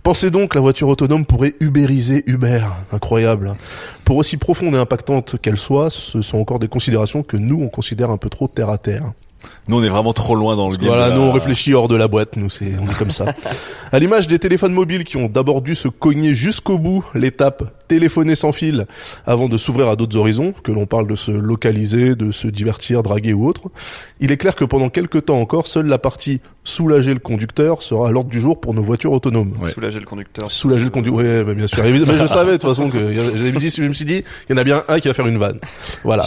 Pensez 0.02 0.30
donc, 0.30 0.54
la 0.54 0.60
voiture 0.60 0.88
autonome 0.88 1.26
pourrait 1.26 1.54
ubériser 1.58 2.22
Uber. 2.28 2.60
Incroyable. 2.92 3.48
hein. 3.48 3.56
Pour 4.04 4.16
aussi 4.16 4.36
profonde 4.36 4.74
et 4.74 4.78
impactante 4.78 5.36
qu'elle 5.42 5.58
soit, 5.58 5.90
ce 5.90 6.22
sont 6.22 6.38
encore 6.38 6.60
des 6.60 6.68
considérations 6.68 7.24
que 7.24 7.36
nous, 7.36 7.60
on 7.60 7.68
considère 7.68 8.10
un 8.12 8.16
peu 8.16 8.30
trop 8.30 8.46
terre 8.46 8.70
à 8.70 8.78
terre. 8.78 9.12
Nous, 9.68 9.78
on 9.78 9.82
est 9.82 9.88
vraiment 9.88 10.12
trop 10.12 10.34
loin 10.34 10.56
dans 10.56 10.68
le 10.68 10.76
game. 10.76 10.88
Voilà, 10.88 11.10
nous 11.10 11.22
on 11.22 11.32
réfléchit 11.32 11.74
hors 11.74 11.88
de 11.88 11.96
la 11.96 12.08
boîte, 12.08 12.36
nous 12.36 12.50
c'est 12.50 12.72
on 12.80 12.90
est 12.90 12.98
comme 12.98 13.10
ça. 13.10 13.26
À 13.92 13.98
l'image 13.98 14.26
des 14.26 14.38
téléphones 14.38 14.72
mobiles 14.72 15.04
qui 15.04 15.16
ont 15.16 15.28
d'abord 15.28 15.62
dû 15.62 15.74
se 15.74 15.88
cogner 15.88 16.34
jusqu'au 16.34 16.78
bout 16.78 17.04
l'étape 17.14 17.62
téléphoner 17.88 18.34
sans 18.34 18.52
fil 18.52 18.86
avant 19.26 19.48
de 19.48 19.56
s'ouvrir 19.56 19.88
à 19.88 19.96
d'autres 19.96 20.16
horizons, 20.16 20.54
que 20.62 20.72
l'on 20.72 20.86
parle 20.86 21.06
de 21.06 21.14
se 21.16 21.30
localiser, 21.30 22.14
de 22.14 22.30
se 22.32 22.48
divertir, 22.48 23.02
draguer 23.02 23.32
ou 23.32 23.46
autre. 23.46 23.70
Il 24.20 24.32
est 24.32 24.36
clair 24.36 24.54
que 24.54 24.64
pendant 24.64 24.88
quelques 24.88 25.26
temps 25.26 25.38
encore, 25.38 25.66
seule 25.66 25.86
la 25.86 25.98
partie 25.98 26.40
soulager 26.64 27.14
le 27.14 27.20
conducteur 27.20 27.82
sera 27.82 28.08
à 28.08 28.10
l'ordre 28.10 28.30
du 28.30 28.40
jour 28.40 28.60
pour 28.60 28.74
nos 28.74 28.82
voitures 28.82 29.12
autonomes. 29.12 29.52
Ouais. 29.62 29.70
Soulager 29.70 30.00
le 30.00 30.06
conducteur. 30.06 30.50
Soulager 30.50 30.84
le 30.84 30.90
conducteur, 30.90 31.24
ouais, 31.24 31.44
bah, 31.44 31.54
bien 31.54 31.66
sûr. 31.66 31.82
Mais 31.84 31.98
je 31.98 32.26
savais 32.26 32.52
de 32.52 32.56
toute 32.56 32.68
façon 32.68 32.90
que 32.90 32.98
je 33.14 33.82
me 33.82 33.92
suis 33.92 34.04
dit, 34.04 34.24
il 34.48 34.52
y 34.52 34.54
en 34.54 34.58
a 34.58 34.64
bien 34.64 34.82
un 34.88 34.98
qui 34.98 35.08
va 35.08 35.14
faire 35.14 35.26
une 35.26 35.38
vanne. 35.38 35.58
Voilà. 36.04 36.26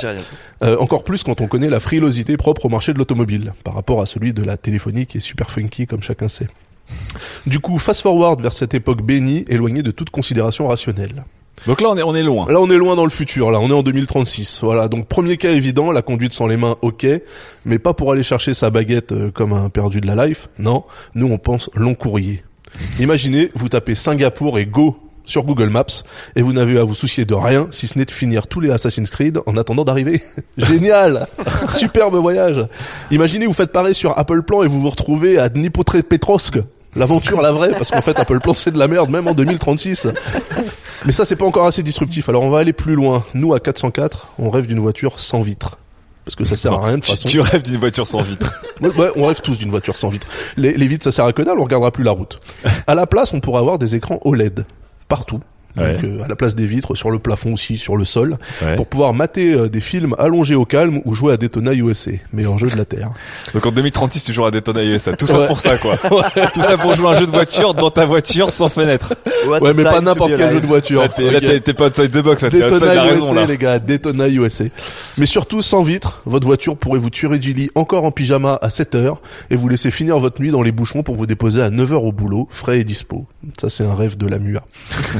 Euh, 0.63 0.77
encore 0.79 1.03
plus 1.03 1.23
quand 1.23 1.41
on 1.41 1.47
connaît 1.47 1.69
la 1.69 1.79
frilosité 1.79 2.37
propre 2.37 2.65
au 2.65 2.69
marché 2.69 2.93
de 2.93 2.97
l'automobile, 2.97 3.53
par 3.63 3.73
rapport 3.73 4.01
à 4.01 4.05
celui 4.05 4.33
de 4.33 4.43
la 4.43 4.57
téléphonie 4.57 5.05
qui 5.05 5.17
est 5.17 5.21
super 5.21 5.51
funky 5.51 5.87
comme 5.87 6.03
chacun 6.03 6.27
sait. 6.27 6.47
Du 7.45 7.59
coup, 7.59 7.77
fast 7.77 8.01
forward 8.01 8.41
vers 8.41 8.53
cette 8.53 8.73
époque 8.73 9.01
bénie, 9.01 9.45
éloignée 9.47 9.83
de 9.83 9.91
toute 9.91 10.09
considération 10.09 10.67
rationnelle. 10.67 11.23
Donc 11.67 11.81
là, 11.81 11.89
on 11.89 11.97
est, 11.97 12.03
on 12.03 12.15
est 12.15 12.23
loin. 12.23 12.45
Là, 12.49 12.59
on 12.59 12.69
est 12.69 12.77
loin 12.77 12.95
dans 12.95 13.03
le 13.03 13.09
futur. 13.09 13.51
Là, 13.51 13.59
on 13.59 13.69
est 13.69 13.73
en 13.73 13.83
2036. 13.83 14.59
Voilà. 14.63 14.87
Donc, 14.87 15.07
premier 15.07 15.37
cas 15.37 15.51
évident, 15.51 15.91
la 15.91 16.01
conduite 16.01 16.33
sans 16.33 16.47
les 16.47 16.57
mains, 16.57 16.77
ok, 16.81 17.05
mais 17.65 17.79
pas 17.79 17.93
pour 17.93 18.11
aller 18.11 18.23
chercher 18.23 18.53
sa 18.53 18.69
baguette 18.69 19.11
euh, 19.11 19.31
comme 19.31 19.53
un 19.53 19.69
perdu 19.69 20.01
de 20.01 20.07
la 20.07 20.27
life. 20.27 20.49
Non, 20.57 20.83
nous, 21.15 21.27
on 21.27 21.37
pense 21.37 21.69
long 21.75 21.95
courrier. 21.95 22.43
Imaginez, 22.99 23.51
vous 23.55 23.69
tapez 23.69 23.95
Singapour 23.95 24.59
et 24.59 24.65
Go 24.65 24.97
sur 25.25 25.43
Google 25.43 25.69
Maps 25.69 25.85
et 26.35 26.41
vous 26.41 26.53
n'avez 26.53 26.77
à 26.77 26.83
vous 26.83 26.95
soucier 26.95 27.23
de 27.23 27.35
rien 27.35 27.67
si 27.71 27.87
ce 27.87 27.97
n'est 27.97 28.05
de 28.05 28.11
finir 28.11 28.47
tous 28.47 28.59
les 28.59 28.71
Assassin's 28.71 29.09
Creed 29.09 29.39
en 29.45 29.57
attendant 29.57 29.85
d'arriver. 29.85 30.21
Génial 30.57 31.27
Superbe 31.77 32.15
voyage 32.15 32.65
Imaginez, 33.11 33.45
vous 33.45 33.53
faites 33.53 33.71
pareil 33.71 33.93
sur 33.93 34.17
Apple 34.17 34.41
Plan 34.41 34.63
et 34.63 34.67
vous 34.67 34.81
vous 34.81 34.89
retrouvez 34.89 35.37
à 35.37 35.49
Dnipropetrovsk. 35.49 36.59
L'aventure, 36.95 37.41
la 37.41 37.51
vraie, 37.51 37.71
parce 37.71 37.91
qu'en 37.91 38.01
fait, 38.01 38.17
Apple 38.19 38.39
Plan, 38.39 38.53
c'est 38.55 38.71
de 38.71 38.79
la 38.79 38.87
merde, 38.87 39.09
même 39.09 39.27
en 39.27 39.33
2036. 39.33 40.07
Mais 41.05 41.11
ça, 41.11 41.23
c'est 41.25 41.35
pas 41.35 41.45
encore 41.45 41.65
assez 41.65 41.83
disruptif. 41.83 42.29
Alors, 42.29 42.43
on 42.43 42.49
va 42.49 42.59
aller 42.59 42.73
plus 42.73 42.95
loin. 42.95 43.23
Nous, 43.33 43.53
à 43.53 43.59
404, 43.59 44.33
on 44.39 44.49
rêve 44.49 44.67
d'une 44.67 44.79
voiture 44.79 45.19
sans 45.19 45.41
vitre. 45.41 45.77
Parce 46.25 46.35
que 46.35 46.45
ça 46.45 46.57
sert 46.57 46.73
à 46.73 46.85
rien 46.85 46.95
de 46.97 47.01
toute 47.01 47.11
façon. 47.11 47.27
tu 47.27 47.39
rêves 47.39 47.63
d'une 47.63 47.77
voiture 47.77 48.05
sans 48.05 48.21
vitre. 48.21 48.61
Ouais, 48.81 48.95
ouais, 48.95 49.11
on 49.17 49.25
rêve 49.25 49.41
tous 49.41 49.57
d'une 49.57 49.71
voiture 49.71 49.97
sans 49.97 50.07
vitre. 50.07 50.25
Les, 50.55 50.71
les 50.71 50.87
vitres, 50.87 51.03
ça 51.03 51.11
sert 51.11 51.25
à 51.25 51.33
que 51.33 51.41
dalle, 51.41 51.59
on 51.59 51.63
regardera 51.65 51.91
plus 51.91 52.05
la 52.05 52.11
route. 52.11 52.39
À 52.87 52.95
la 52.95 53.07
place, 53.07 53.33
on 53.33 53.41
pourra 53.41 53.59
avoir 53.59 53.77
des 53.77 53.95
écrans 53.95 54.21
OLED 54.23 54.65
partout. 55.09 55.41
Ouais. 55.77 55.93
Donc, 55.93 56.03
euh, 56.03 56.23
à 56.23 56.27
la 56.27 56.35
place 56.35 56.55
des 56.55 56.65
vitres, 56.65 56.95
sur 56.95 57.11
le 57.11 57.19
plafond 57.19 57.53
aussi, 57.53 57.77
sur 57.77 57.95
le 57.95 58.03
sol, 58.05 58.37
Ouais. 58.61 58.75
pour 58.75 58.87
pouvoir 58.87 59.13
mater 59.13 59.53
euh, 59.53 59.69
des 59.69 59.79
films 59.79 60.15
allongés 60.17 60.55
au 60.55 60.65
calme 60.65 60.99
ou 61.05 61.13
jouer 61.13 61.33
à 61.33 61.37
Daytona 61.37 61.73
USA, 61.73 62.11
meilleur 62.33 62.57
jeu 62.57 62.67
de 62.69 62.75
la 62.75 62.85
Terre. 62.85 63.11
Donc 63.53 63.65
en 63.65 63.71
2036, 63.71 64.23
tu 64.23 64.33
joueras 64.33 64.49
à 64.49 64.51
Daytona 64.51 64.83
USA. 64.83 65.15
Tout 65.15 65.27
ça 65.27 65.39
Ouais. 65.41 65.47
pour 65.47 65.59
ça, 65.59 65.77
quoi. 65.77 65.95
Tout 66.53 66.61
ça 66.61 66.77
pour 66.77 66.95
jouer 66.95 67.07
à 67.07 67.09
un 67.11 67.19
jeu 67.19 67.25
de 67.27 67.31
voiture 67.31 67.73
dans 67.73 67.91
ta 67.91 68.05
voiture 68.05 68.51
sans 68.51 68.67
fenêtre. 68.69 69.13
Ouais, 69.47 69.73
mais 69.73 69.83
pas 69.83 70.01
n'importe 70.01 70.31
quel 70.35 70.51
jeu 70.51 70.59
de 70.61 70.65
voiture. 70.65 71.01
Là, 71.01 71.09
t'es, 71.09 71.29
là, 71.31 71.37
Ok. 71.37 71.45
t'es, 71.45 71.59
t'es 71.61 71.73
pas 71.73 71.87
outside 71.87 72.11
the 72.11 72.21
box, 72.23 72.41
là. 72.41 72.49
T'es 72.49 72.63
outside 72.63 72.79
Daytona 72.79 72.95
la 72.95 73.03
USA, 73.05 73.13
raison, 73.13 73.33
là. 73.33 73.45
les 73.45 73.57
gars, 73.57 73.79
Daytona 73.79 74.27
USA. 74.27 74.65
Mais 75.17 75.25
surtout, 75.25 75.61
sans 75.61 75.83
vitre, 75.83 76.21
votre 76.25 76.45
voiture 76.47 76.75
pourrait 76.77 76.99
vous 76.99 77.09
tuer 77.09 77.37
du 77.39 77.53
lit 77.53 77.69
encore 77.75 78.03
en 78.05 78.11
pyjama 78.11 78.57
à 78.61 78.69
7 78.69 78.95
heures 78.95 79.21
et 79.49 79.55
vous 79.55 79.69
laisser 79.69 79.91
finir 79.91 80.19
votre 80.19 80.41
nuit 80.41 80.51
dans 80.51 80.61
les 80.63 80.71
bouchons 80.71 81.03
pour 81.03 81.15
vous 81.15 81.25
déposer 81.27 81.61
à 81.61 81.69
9 81.69 81.93
heures 81.93 82.03
au 82.03 82.11
boulot, 82.11 82.47
frais 82.51 82.79
et 82.79 82.83
dispo. 82.83 83.25
Ça, 83.61 83.69
c'est 83.69 83.83
un 83.85 83.95
rêve 83.95 84.17
de 84.17 84.27
la 84.27 84.39
MUA. 84.39 84.61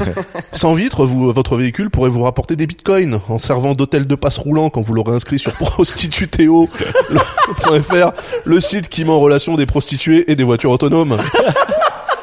sans 0.52 0.74
vitre, 0.74 1.06
vous, 1.06 1.32
votre 1.32 1.56
véhicule 1.56 1.90
pourrait 1.90 2.10
vous 2.10 2.22
rapporter 2.22 2.56
des 2.56 2.66
bitcoins 2.66 3.20
en 3.28 3.38
servant 3.38 3.74
d'hôtel 3.74 4.06
de 4.06 4.14
passe 4.14 4.38
roulant 4.38 4.68
quand 4.70 4.80
vous 4.80 4.94
l'aurez 4.94 5.14
inscrit 5.14 5.38
sur 5.38 5.52
prostituteo.fr, 5.58 6.68
le 8.44 8.60
site 8.60 8.88
qui 8.88 9.04
met 9.04 9.10
en 9.10 9.20
relation 9.20 9.54
des 9.56 9.66
prostituées 9.66 10.30
et 10.30 10.36
des 10.36 10.44
voitures 10.44 10.72
autonomes. 10.72 11.18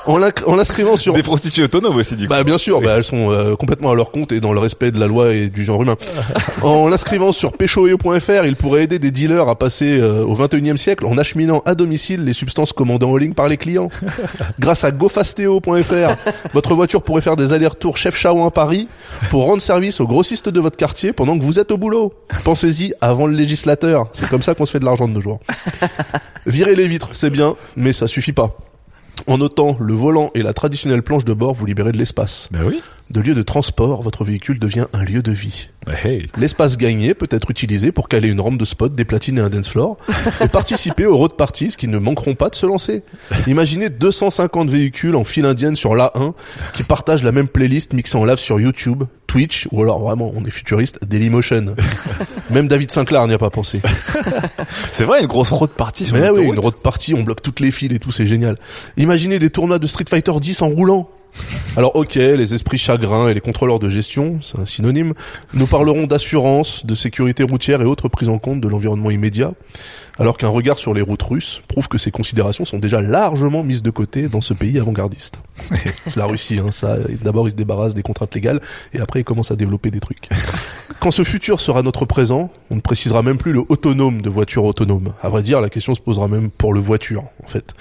En 0.08 0.56
l'inscrivant 0.56 0.96
sur 0.96 1.14
Des 1.14 1.22
prostituées 1.22 1.64
autonomes 1.64 1.98
aussi, 1.98 2.16
du 2.16 2.28
coup. 2.28 2.34
bah 2.34 2.44
bien 2.46 2.58
sûr, 2.58 2.80
bah, 2.80 2.94
elles 2.96 3.04
sont 3.04 3.30
euh, 3.32 3.56
complètement 3.58 3.92
à 3.92 3.96
leur 3.96 4.12
compte 4.12 4.32
et 4.32 4.40
dans 4.40 4.54
le 4.54 4.60
respect 4.60 4.92
de 4.92 5.00
la 5.00 5.08
loi 5.08 5.34
et 5.34 5.50
du 5.50 5.66
genre 5.66 5.82
humain. 5.82 5.98
en 6.62 6.88
l'inscrivant 6.88 7.34
sur 7.34 7.52
péchoeo.fr, 7.52 8.46
il 8.46 8.56
pourrait 8.56 8.84
aider 8.84 9.00
des 9.00 9.12
dealers 9.12 9.50
à 9.50 9.56
passer 9.56 10.00
euh, 10.00 10.24
au 10.24 10.34
21e 10.34 10.78
siècle 10.78 11.06
en 11.06 11.18
acheminant 11.18 11.62
à 11.66 11.76
domicile 11.76 12.24
les 12.24 12.32
substances 12.32 12.72
commandées 12.72 13.06
en 13.06 13.18
ligne 13.18 13.34
par 13.34 13.50
les 13.50 13.58
clients. 13.58 13.90
Grâce 14.60 14.86
à 14.86 14.92
gofasteo.fr, 14.92 16.16
votre 16.54 16.74
voiture 16.74 17.02
pourrait 17.02 17.22
faire 17.22 17.36
des 17.36 17.52
allers-retours 17.52 17.98
chef 17.98 18.26
à 18.26 18.52
Paris 18.52 18.88
pour 19.30 19.44
rendre 19.44 19.62
service 19.62 20.00
aux 20.00 20.08
grossistes 20.08 20.50
de 20.50 20.60
votre 20.60 20.78
quartier 20.78 21.12
pendant 21.12 21.38
que 21.38 21.44
vous 21.44 21.60
êtes 21.60 21.72
au 21.72 21.78
boulot. 21.78 22.14
Pensez-y 22.44 22.94
avant 23.02 23.28
le 23.28 23.34
législateur. 23.34 24.08
C'est 24.14 24.30
comme 24.30 24.42
ça 24.42 24.56
qu'on 24.56 24.66
se 24.66 24.72
fait 24.72 24.80
de 24.80 24.86
l'argent 24.86 25.08
de 25.08 25.14
nos 25.14 25.22
jours. 25.22 25.40
Virer 26.46 26.76
les 26.76 26.88
vitres, 26.88 27.10
c'est 27.12 27.30
bien, 27.30 27.56
mais 27.76 27.94
ça 27.94 28.08
suffit 28.08 28.34
pas. 28.34 28.56
En 29.28 29.38
notant 29.38 29.76
le 29.80 29.94
volant 29.94 30.32
et 30.36 30.42
la 30.42 30.54
traditionnelle 30.54 31.04
planche 31.04 31.26
de 31.26 31.34
bord, 31.34 31.54
vous 31.54 31.66
libérez 31.66 31.92
de 31.92 31.98
l'espace. 31.98 32.48
Bah 32.52 32.60
oui. 32.66 32.82
De 33.10 33.22
lieu 33.22 33.34
de 33.34 33.42
transport, 33.42 34.02
votre 34.02 34.26
véhicule 34.26 34.60
devient 34.60 34.86
un 34.92 35.04
lieu 35.04 35.22
de 35.22 35.32
vie. 35.32 35.70
Bah 35.86 35.94
hey. 36.04 36.28
L'espace 36.38 36.76
gagné 36.76 37.14
peut 37.14 37.30
être 37.32 37.50
utilisé 37.50 37.94
pour 37.94 38.10
caler 38.10 38.28
une 38.28 38.42
rampe 38.42 38.58
de 38.58 38.66
spot, 38.66 38.94
des 38.94 39.06
platines 39.06 39.38
et 39.38 39.42
un 39.42 39.50
dance 39.50 39.70
floor, 39.70 39.98
et 40.42 40.50
participer 40.50 41.06
aux 41.06 41.16
road 41.16 41.34
parties 41.38 41.74
qui 41.78 41.88
ne 41.88 41.98
manqueront 42.00 42.36
pas 42.36 42.50
de 42.50 42.56
se 42.56 42.66
lancer. 42.66 43.04
Imaginez 43.48 43.90
250 43.90 44.70
véhicules 44.70 45.16
en 45.16 45.24
file 45.24 45.46
indienne 45.46 45.78
sur 45.78 45.96
l'A1 45.96 46.34
qui 46.74 46.84
partagent 46.84 47.24
la 47.24 47.32
même 47.32 47.48
playlist 47.48 47.94
mixée 47.94 48.18
en 48.18 48.26
live 48.26 48.40
sur 48.40 48.60
YouTube, 48.60 49.06
Twitch, 49.28 49.70
ou 49.72 49.82
alors 49.82 50.00
vraiment, 50.00 50.34
on 50.36 50.44
est 50.44 50.52
futuriste, 50.52 51.00
Dailymotion. 51.06 51.76
Même 52.50 52.68
David 52.68 52.92
Sinclair 52.92 53.26
n'y 53.28 53.34
a 53.34 53.38
pas 53.38 53.50
pensé. 53.50 53.82
C'est 54.92 55.06
vrai, 55.06 55.22
une 55.22 55.28
grosse 55.28 55.50
road 55.50 55.70
party 55.70 56.06
sur 56.06 56.18
Mais 56.18 56.30
oui, 56.30 56.44
une 56.44 56.60
road 56.60 56.76
party, 56.76 57.14
on 57.14 57.24
bloque 57.24 57.42
toutes 57.42 57.62
les 57.62 57.72
files 57.72 57.94
et 57.94 58.00
tout, 58.00 58.12
c'est 58.12 58.26
génial. 58.26 58.58
Imaginez 58.98 59.40
des 59.40 59.50
tournois 59.50 59.80
de 59.80 59.88
Street 59.88 60.06
Fighter 60.10 60.34
10 60.40 60.62
en 60.62 60.68
roulant. 60.68 61.10
Alors 61.78 61.96
ok, 61.96 62.16
les 62.16 62.56
esprits 62.56 62.80
chagrins 62.80 63.30
et 63.30 63.36
les 63.36 63.40
contrôleurs 63.40 63.78
de 63.78 63.88
gestion, 63.88 64.40
c'est 64.42 64.58
un 64.58 64.66
synonyme, 64.66 65.14
nous 65.54 65.68
parlerons 65.68 66.08
d'assurance, 66.08 66.84
de 66.88 66.96
sécurité 66.96 67.44
routière 67.44 67.84
et 67.84 67.86
autres 67.86 68.08
prises 68.08 68.30
en 68.30 68.40
compte 68.40 68.62
de 68.62 68.68
l'environnement 68.68 69.12
immédiat, 69.12 69.52
alors 70.18 70.40
qu'un 70.40 70.48
regard 70.48 70.80
sur 70.80 70.96
les 70.96 71.04
routes 71.04 71.22
russes 71.22 71.62
prouve 71.68 71.88
que 71.88 72.00
ces 72.00 72.10
considérations 72.10 72.66
sont 72.66 72.80
déjà 72.80 73.00
largement 73.00 73.62
mises 73.62 73.84
de 73.84 73.92
côté 73.92 74.28
dans 74.28 74.42
ce 74.42 74.56
pays 74.56 74.80
avant-gardiste. 74.80 75.38
La 76.16 76.26
Russie, 76.26 76.58
hein, 76.58 76.72
ça. 76.72 76.98
D'abord, 77.22 77.48
ils 77.48 77.52
se 77.52 77.56
débarrassent 77.56 77.94
des 77.94 78.02
contraintes 78.02 78.34
légales 78.34 78.60
et 78.96 79.00
après, 79.00 79.20
ils 79.20 79.24
commencent 79.24 79.52
à 79.52 79.56
développer 79.56 79.92
des 79.92 80.00
trucs. 80.00 80.30
Quand 81.00 81.12
ce 81.12 81.24
futur 81.24 81.62
sera 81.62 81.84
notre 81.84 82.06
présent, 82.06 82.50
on 82.72 82.76
ne 82.76 82.82
précisera 82.82 83.22
même 83.22 83.38
plus 83.38 83.54
le 83.54 83.62
autonome 83.70 84.24
de 84.24 84.30
voiture 84.32 84.66
autonome. 84.66 85.14
À 85.22 85.30
vrai 85.30 85.44
dire, 85.44 85.62
la 85.62 85.70
question 85.70 85.94
se 85.94 86.02
posera 86.02 86.28
même 86.28 86.50
pour 86.50 86.74
le 86.74 86.80
voiture, 86.80 87.26
en 87.44 87.48
fait. 87.48 87.76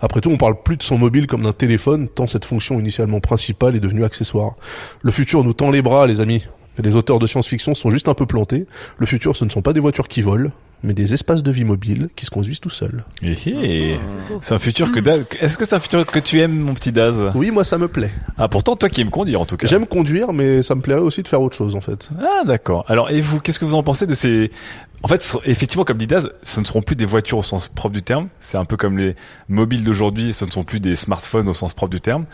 Après 0.00 0.20
tout, 0.20 0.30
on 0.30 0.38
parle 0.38 0.62
plus 0.62 0.76
de 0.76 0.82
son 0.82 0.96
mobile 0.96 1.26
comme 1.26 1.42
d'un 1.42 1.52
téléphone, 1.52 2.08
tant 2.08 2.26
cette 2.26 2.44
fonction 2.44 2.80
initialement 2.80 3.20
principale 3.20 3.76
est 3.76 3.80
devenue 3.80 4.04
accessoire. 4.04 4.54
Le 5.02 5.10
futur 5.10 5.44
nous 5.44 5.52
tend 5.52 5.70
les 5.70 5.82
bras, 5.82 6.06
les 6.06 6.20
amis. 6.20 6.46
Les 6.78 6.96
auteurs 6.96 7.18
de 7.18 7.26
science-fiction 7.26 7.74
sont 7.74 7.90
juste 7.90 8.08
un 8.08 8.14
peu 8.14 8.24
plantés. 8.24 8.66
Le 8.96 9.06
futur, 9.06 9.36
ce 9.36 9.44
ne 9.44 9.50
sont 9.50 9.60
pas 9.60 9.74
des 9.74 9.80
voitures 9.80 10.08
qui 10.08 10.22
volent, 10.22 10.50
mais 10.82 10.94
des 10.94 11.14
espaces 11.14 11.42
de 11.42 11.50
vie 11.50 11.64
mobiles 11.64 12.08
qui 12.16 12.24
se 12.24 12.30
conduisent 12.30 12.60
tout 12.60 12.70
seuls. 12.70 13.04
Eh, 13.22 13.34
eh. 13.46 13.98
C'est 14.40 14.54
un 14.54 14.58
futur 14.58 14.90
que 14.92 15.00
Daz... 15.00 15.24
Est-ce 15.40 15.58
que 15.58 15.64
c'est 15.64 15.74
un 15.74 15.80
futur 15.80 16.04
que 16.06 16.18
tu 16.18 16.40
aimes, 16.40 16.58
mon 16.58 16.74
petit 16.74 16.92
Daz? 16.92 17.30
Oui, 17.34 17.50
moi, 17.50 17.64
ça 17.64 17.78
me 17.78 17.88
plaît. 17.88 18.12
Ah, 18.38 18.48
pourtant, 18.48 18.76
toi 18.76 18.88
qui 18.88 19.00
aimes 19.00 19.10
conduire, 19.10 19.40
en 19.40 19.46
tout 19.46 19.56
cas. 19.56 19.66
J'aime 19.66 19.86
conduire, 19.86 20.32
mais 20.32 20.62
ça 20.62 20.74
me 20.74 20.80
plairait 20.80 21.00
aussi 21.00 21.22
de 21.22 21.28
faire 21.28 21.42
autre 21.42 21.56
chose, 21.56 21.74
en 21.74 21.80
fait. 21.80 22.08
Ah, 22.18 22.44
d'accord. 22.44 22.84
Alors, 22.88 23.10
et 23.10 23.20
vous, 23.20 23.40
qu'est-ce 23.40 23.58
que 23.58 23.64
vous 23.64 23.74
en 23.74 23.82
pensez 23.82 24.06
de 24.06 24.14
ces... 24.14 24.50
En 25.02 25.08
fait, 25.08 25.34
effectivement, 25.44 25.84
comme 25.84 25.96
dit 25.96 26.06
Daz, 26.06 26.30
ce 26.42 26.60
ne 26.60 26.64
seront 26.64 26.82
plus 26.82 26.96
des 26.96 27.06
voitures 27.06 27.38
au 27.38 27.42
sens 27.42 27.68
propre 27.68 27.94
du 27.94 28.02
terme. 28.02 28.28
C'est 28.38 28.58
un 28.58 28.66
peu 28.66 28.76
comme 28.76 28.98
les 28.98 29.16
mobiles 29.48 29.82
d'aujourd'hui, 29.82 30.34
ce 30.34 30.44
ne 30.44 30.50
sont 30.50 30.62
plus 30.62 30.80
des 30.80 30.94
smartphones 30.94 31.48
au 31.48 31.54
sens 31.54 31.72
propre 31.72 31.90
du 31.90 32.00
terme. 32.00 32.26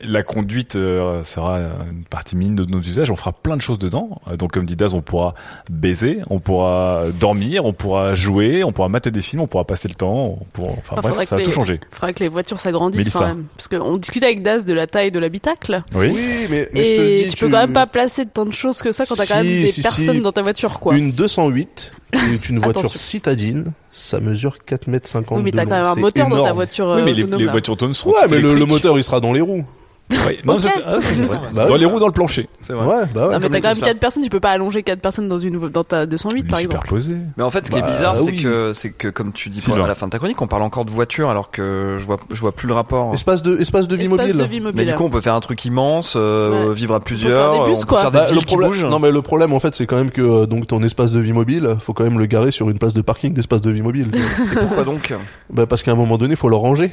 La 0.00 0.22
conduite 0.22 0.76
euh, 0.76 1.24
sera 1.24 1.58
une 1.58 2.04
partie 2.08 2.36
minime 2.36 2.54
de 2.54 2.64
nos 2.64 2.78
usages. 2.78 3.10
On 3.10 3.16
fera 3.16 3.32
plein 3.32 3.56
de 3.56 3.60
choses 3.62 3.80
dedans. 3.80 4.20
Euh, 4.30 4.36
Donc, 4.36 4.52
comme 4.52 4.64
dit 4.64 4.76
Daz, 4.76 4.94
on 4.94 5.00
pourra 5.00 5.34
baiser, 5.68 6.20
on 6.30 6.38
pourra 6.38 7.02
dormir, 7.18 7.64
on 7.64 7.72
pourra 7.72 8.14
jouer, 8.14 8.62
on 8.62 8.70
pourra 8.70 8.88
mater 8.88 9.10
des 9.10 9.20
films, 9.20 9.42
on 9.42 9.48
pourra 9.48 9.64
passer 9.64 9.88
le 9.88 9.94
temps. 9.94 10.38
On 10.40 10.44
pourra... 10.52 10.70
Enfin, 10.78 10.96
Enfin, 10.98 11.08
bref, 11.10 11.28
ça 11.28 11.34
va 11.34 11.40
que 11.40 11.44
tout 11.46 11.50
les- 11.50 11.54
changer. 11.56 11.80
Faudrait 11.90 12.14
que 12.14 12.20
les 12.20 12.28
voitures 12.28 12.60
s'agrandissent 12.60 13.10
quand 13.10 13.26
même. 13.26 13.46
Parce 13.56 13.66
qu'on 13.66 13.96
discutait 13.96 14.26
avec 14.26 14.44
Daz 14.44 14.64
de 14.66 14.72
la 14.72 14.86
taille 14.86 15.10
de 15.10 15.18
l'habitacle. 15.18 15.80
Oui. 15.96 16.12
mais, 16.48 16.70
mais 16.72 16.84
je 16.84 16.96
te 16.96 17.00
Et 17.00 17.24
dis, 17.24 17.34
tu 17.34 17.44
peux 17.44 17.50
quand 17.50 17.58
même 17.60 17.72
pas 17.72 17.88
placer 17.88 18.24
tant 18.24 18.46
de 18.46 18.52
choses 18.52 18.80
que 18.80 18.92
ça 18.92 19.04
quand 19.04 19.16
t'as 19.16 19.26
quand 19.26 19.36
même 19.42 19.46
des 19.46 19.72
si, 19.72 19.82
personnes 19.82 20.14
si. 20.16 20.20
dans 20.20 20.30
ta 20.32 20.42
voiture, 20.42 20.78
quoi. 20.78 20.96
Une 20.96 21.10
208 21.10 21.92
est 22.12 22.48
une 22.48 22.58
voiture 22.62 22.94
citadine. 22.94 23.72
Ça 23.90 24.20
mesure 24.20 24.58
4 24.64 24.86
mètres 24.86 25.08
50 25.08 25.38
Oui, 25.38 25.42
mais 25.42 25.50
t'as 25.50 25.64
quand 25.64 25.72
même 25.72 25.84
un 25.86 25.94
moteur 25.96 26.28
dans 26.28 26.44
ta 26.44 26.52
voiture 26.52 26.86
Oui, 26.86 27.00
euh, 27.00 27.04
mais 27.04 27.14
les, 27.14 27.24
autonome. 27.24 27.40
les 27.40 27.46
voitures 27.48 27.72
autonomes 27.72 27.94
seront 27.94 28.12
Ouais, 28.12 28.28
mais 28.30 28.38
le, 28.38 28.54
le 28.54 28.64
moteur, 28.64 28.96
il 28.96 29.02
sera 29.02 29.18
dans 29.18 29.32
les 29.32 29.40
roues. 29.40 29.64
Ouais. 30.10 30.38
Non, 30.44 30.58
ça, 30.58 30.70
c'est 30.74 30.82
ah, 30.86 31.00
ça, 31.00 31.08
c'est 31.14 31.24
vrai. 31.24 31.38
Bah 31.54 31.66
dans 31.66 31.76
les 31.76 31.84
roues, 31.84 32.00
dans 32.00 32.06
le 32.06 32.12
plancher. 32.12 32.48
C'est 32.62 32.72
vrai. 32.72 32.86
Ouais, 32.86 33.02
bah 33.14 33.28
ouais. 33.28 33.34
Non, 33.34 33.40
mais 33.40 33.48
t'as 33.50 33.60
quand 33.60 33.68
même 33.68 33.76
Tesla. 33.76 33.86
4 33.88 33.98
personnes, 34.00 34.22
tu 34.22 34.30
peux 34.30 34.40
pas 34.40 34.50
allonger 34.52 34.82
4 34.82 35.00
personnes 35.00 35.28
dans 35.28 35.38
une 35.38 35.58
dans 35.68 35.84
ta 35.84 36.06
208 36.06 36.44
par 36.48 36.58
exemple. 36.60 36.76
Superposé. 36.76 37.14
Mais 37.36 37.42
en 37.44 37.50
fait, 37.50 37.66
ce 37.66 37.70
qui 37.70 37.80
Bah, 37.80 37.86
est 37.88 37.92
bizarre, 37.92 38.16
c'est 38.16 38.22
oui. 38.30 38.42
que, 38.42 38.72
c'est 38.72 38.90
que, 38.90 39.08
comme 39.08 39.32
tu 39.32 39.50
dis 39.50 39.60
Sylvain. 39.60 39.84
à 39.84 39.88
la 39.88 39.94
fin 39.94 40.06
de 40.06 40.12
ta 40.12 40.18
chronique, 40.18 40.40
on 40.40 40.46
parle 40.46 40.62
encore 40.62 40.84
de 40.86 40.90
voiture, 40.90 41.28
alors 41.28 41.50
que 41.50 41.96
je 41.98 42.04
vois, 42.06 42.18
je 42.30 42.40
vois 42.40 42.52
plus 42.52 42.68
le 42.68 42.74
rapport. 42.74 43.12
Espace 43.14 43.42
de, 43.42 43.58
espace 43.58 43.86
de 43.88 43.96
vie 43.96 44.04
Espace 44.04 44.18
mobile. 44.20 44.36
de 44.36 44.44
vie 44.44 44.60
mobile. 44.60 44.76
Mais 44.86 44.90
du 44.90 44.94
coup, 44.96 45.04
on 45.04 45.10
peut 45.10 45.20
faire 45.20 45.34
un 45.34 45.40
truc 45.40 45.62
immense, 45.66 46.14
euh, 46.16 46.68
Ouais. 46.68 46.74
vivre 46.74 46.94
à 46.94 46.98
faire 46.98 47.04
plusieurs, 47.04 47.52
des 47.64 47.70
bus, 47.70 47.76
on 47.76 47.80
peut 47.80 47.86
quoi. 47.86 48.00
faire 48.02 48.10
des 48.10 48.18
Bah, 48.18 48.26
le 48.32 48.38
qui 48.40 48.46
problème, 48.46 48.70
bougent. 48.70 48.84
non 48.84 48.98
mais 48.98 49.10
le 49.10 49.20
problème 49.22 49.52
en 49.52 49.58
fait 49.60 49.74
c'est 49.74 49.86
quand 49.86 49.96
même 49.96 50.10
que 50.10 50.22
euh, 50.22 50.46
donc 50.46 50.66
ton 50.66 50.82
espace 50.82 51.10
de 51.12 51.20
vie 51.20 51.32
mobile, 51.32 51.76
faut 51.80 51.92
quand 51.92 52.04
même 52.04 52.18
le 52.18 52.26
garer 52.26 52.50
sur 52.50 52.70
une 52.70 52.78
place 52.78 52.94
de 52.94 53.02
parking 53.02 53.32
d'espace 53.34 53.60
de 53.60 53.70
vie 53.70 53.82
mobile. 53.82 54.08
Et 54.14 54.56
pourquoi 54.56 54.84
donc? 54.84 55.14
Bah 55.50 55.66
parce 55.66 55.82
qu'à 55.82 55.92
un 55.92 55.96
moment 55.96 56.16
donné, 56.18 56.34
faut 56.36 56.48
le 56.48 56.56
ranger. 56.56 56.92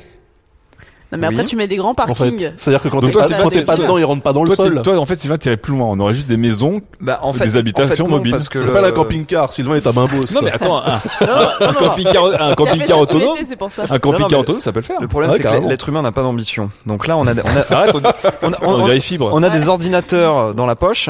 Non, 1.11 1.19
mais 1.19 1.27
après, 1.27 1.43
Oui. 1.43 1.47
tu 1.47 1.55
mets 1.55 1.67
des 1.67 1.75
grands 1.77 1.91
En 1.91 1.95
parkings. 1.95 2.39
fait, 2.39 2.53
c'est-à-dire 2.57 2.81
que 2.81 2.87
quand 2.89 2.99
t'es 2.99 3.11
toi, 3.11 3.21
pas, 3.21 3.27
c'est 3.27 3.35
quand 3.37 3.43
pas- 3.43 3.49
t'es 3.51 3.61
pas 3.61 3.75
c'est- 3.75 3.83
dedans, 3.83 3.97
il 3.97 4.03
rentre 4.05 4.23
pas 4.23 4.33
dans 4.33 4.43
le 4.43 4.53
sol. 4.55 4.81
toi, 4.83 4.97
en 4.99 5.05
fait, 5.05 5.19
Sylvain, 5.19 5.37
t'irais 5.37 5.55
plus 5.57 5.73
loin. 5.73 5.87
On 5.91 5.99
aurait 5.99 6.13
juste 6.13 6.27
des 6.27 6.35
maisons. 6.37 6.81
Bah, 6.99 7.19
en 7.21 7.31
Des 7.31 7.39
fait, 7.39 7.57
habitations 7.57 8.05
en 8.05 8.07
fait, 8.07 8.11
non, 8.11 8.17
mobiles. 8.17 8.31
Parce 8.31 8.49
que 8.49 8.59
Ça 8.59 8.65
s'appelle 8.65 8.85
un 8.85 8.91
camping-car. 8.91 9.53
Sylvain 9.53 9.75
est 9.75 9.85
à 9.87 9.91
main 9.93 10.07
Non, 10.33 10.41
mais 10.43 10.51
attends, 10.51 10.79
un, 10.79 10.99
un 11.61 11.73
camping-car, 11.73 12.25
un 12.39 12.99
autonome. 13.01 13.33
l'été, 13.35 13.45
c'est 13.47 13.55
pour 13.55 13.71
ça. 13.71 13.83
Un 13.83 13.85
Non, 13.85 13.93
non, 13.93 13.99
camping-car 13.99 14.39
autonome, 14.39 14.61
ça 14.61 14.71
peut 14.73 14.79
le 14.79 14.83
faire. 14.85 14.99
Le 14.99 15.07
problème, 15.07 15.31
Ouais, 15.31 15.37
c'est 15.37 15.43
que 15.43 15.67
l'être 15.69 15.89
humain 15.89 16.01
n'a 16.01 16.11
pas 16.11 16.23
d'ambition. 16.23 16.69
Donc 16.85 17.07
là, 17.07 17.17
on 17.17 17.27
a, 17.27 17.33
on 17.33 17.37
a, 17.37 17.75
Arrête, 17.75 17.95
on, 17.95 17.99
on 18.47 18.51
a, 18.53 18.57
on 18.63 18.73
on- 18.81 18.85
dirait 18.85 18.99
fibre. 18.99 19.29
on 19.31 19.43
a 19.43 19.49
des 19.49 19.67
ordinateurs 19.69 20.53
dans 20.53 20.65
la 20.65 20.75
poche 20.75 21.09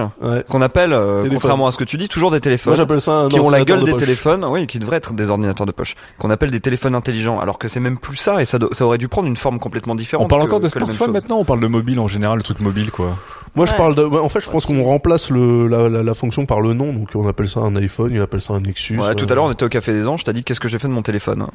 qu'on 0.49 0.61
appelle, 0.61 0.93
euh, 0.93 1.27
contrairement 1.31 1.67
à 1.67 1.71
ce 1.71 1.77
que 1.77 1.83
tu 1.83 1.97
dis, 1.97 2.07
toujours 2.09 2.31
des 2.31 2.41
téléphones. 2.41 2.71
Moi 2.71 2.77
j'appelle 2.77 3.01
ça 3.01 3.21
un 3.21 3.29
qui 3.29 3.39
ont 3.39 3.49
la 3.49 3.63
gueule 3.63 3.79
de 3.79 3.85
des 3.85 3.91
poche. 3.91 4.01
téléphones, 4.01 4.45
oui, 4.45 4.67
qui 4.67 4.79
devraient 4.79 4.97
être 4.97 5.13
des 5.13 5.29
ordinateurs 5.29 5.65
de 5.65 5.71
poche, 5.71 5.95
qu'on 6.19 6.29
appelle 6.29 6.51
des 6.51 6.59
téléphones 6.59 6.95
intelligents, 6.95 7.39
alors 7.39 7.57
que 7.57 7.67
c'est 7.67 7.79
même 7.79 7.97
plus 7.97 8.17
ça, 8.17 8.41
et 8.41 8.45
ça 8.45 8.57
aurait 8.81 8.97
dû 8.97 9.07
prendre 9.07 9.27
une 9.27 9.37
forme 9.37 9.59
complètement 9.59 9.84
complètement 9.85 9.95
différentes. 9.95 10.25
On 10.25 10.27
parle 10.27 10.41
que- 10.41 10.47
encore 10.47 10.59
de 10.59 10.67
smartphone 10.67 11.11
maintenant, 11.11 11.37
on 11.37 11.45
parle 11.45 11.59
de 11.59 11.67
mobile 11.67 11.99
en 11.99 12.07
général, 12.07 12.37
le 12.37 12.43
truc 12.43 12.59
mobile 12.59 12.91
quoi. 12.91 13.15
Moi, 13.55 13.65
je 13.65 13.73
parle 13.73 13.95
de. 13.95 14.03
en 14.03 14.27
fait, 14.27 14.41
je 14.41 14.49
pense 14.49 14.65
qu'on 14.65 14.83
remplace 14.83 15.29
le 15.29 15.67
la, 15.67 15.87
la, 15.87 16.03
la 16.03 16.13
fonction 16.13 16.45
par 16.45 16.59
le 16.59 16.73
nom. 16.73 16.91
Donc, 16.91 17.09
on 17.15 17.25
appelle 17.27 17.47
ça 17.47 17.61
un 17.61 17.73
iPhone, 17.77 18.11
il 18.11 18.19
appelle 18.21 18.41
ça 18.41 18.53
un 18.53 18.59
Nexus. 18.59 18.99
Ouais, 18.99 19.15
tout 19.15 19.25
euh, 19.25 19.31
à 19.31 19.35
l'heure, 19.35 19.45
on 19.45 19.51
était 19.51 19.63
au 19.63 19.69
Café 19.69 19.93
des 19.93 20.07
Anges, 20.07 20.25
t'as 20.25 20.33
dit 20.33 20.43
qu'est-ce 20.43 20.59
que 20.59 20.67
j'ai 20.67 20.77
fait 20.79 20.89
de 20.89 20.93
mon 20.93 21.03
téléphone. 21.03 21.47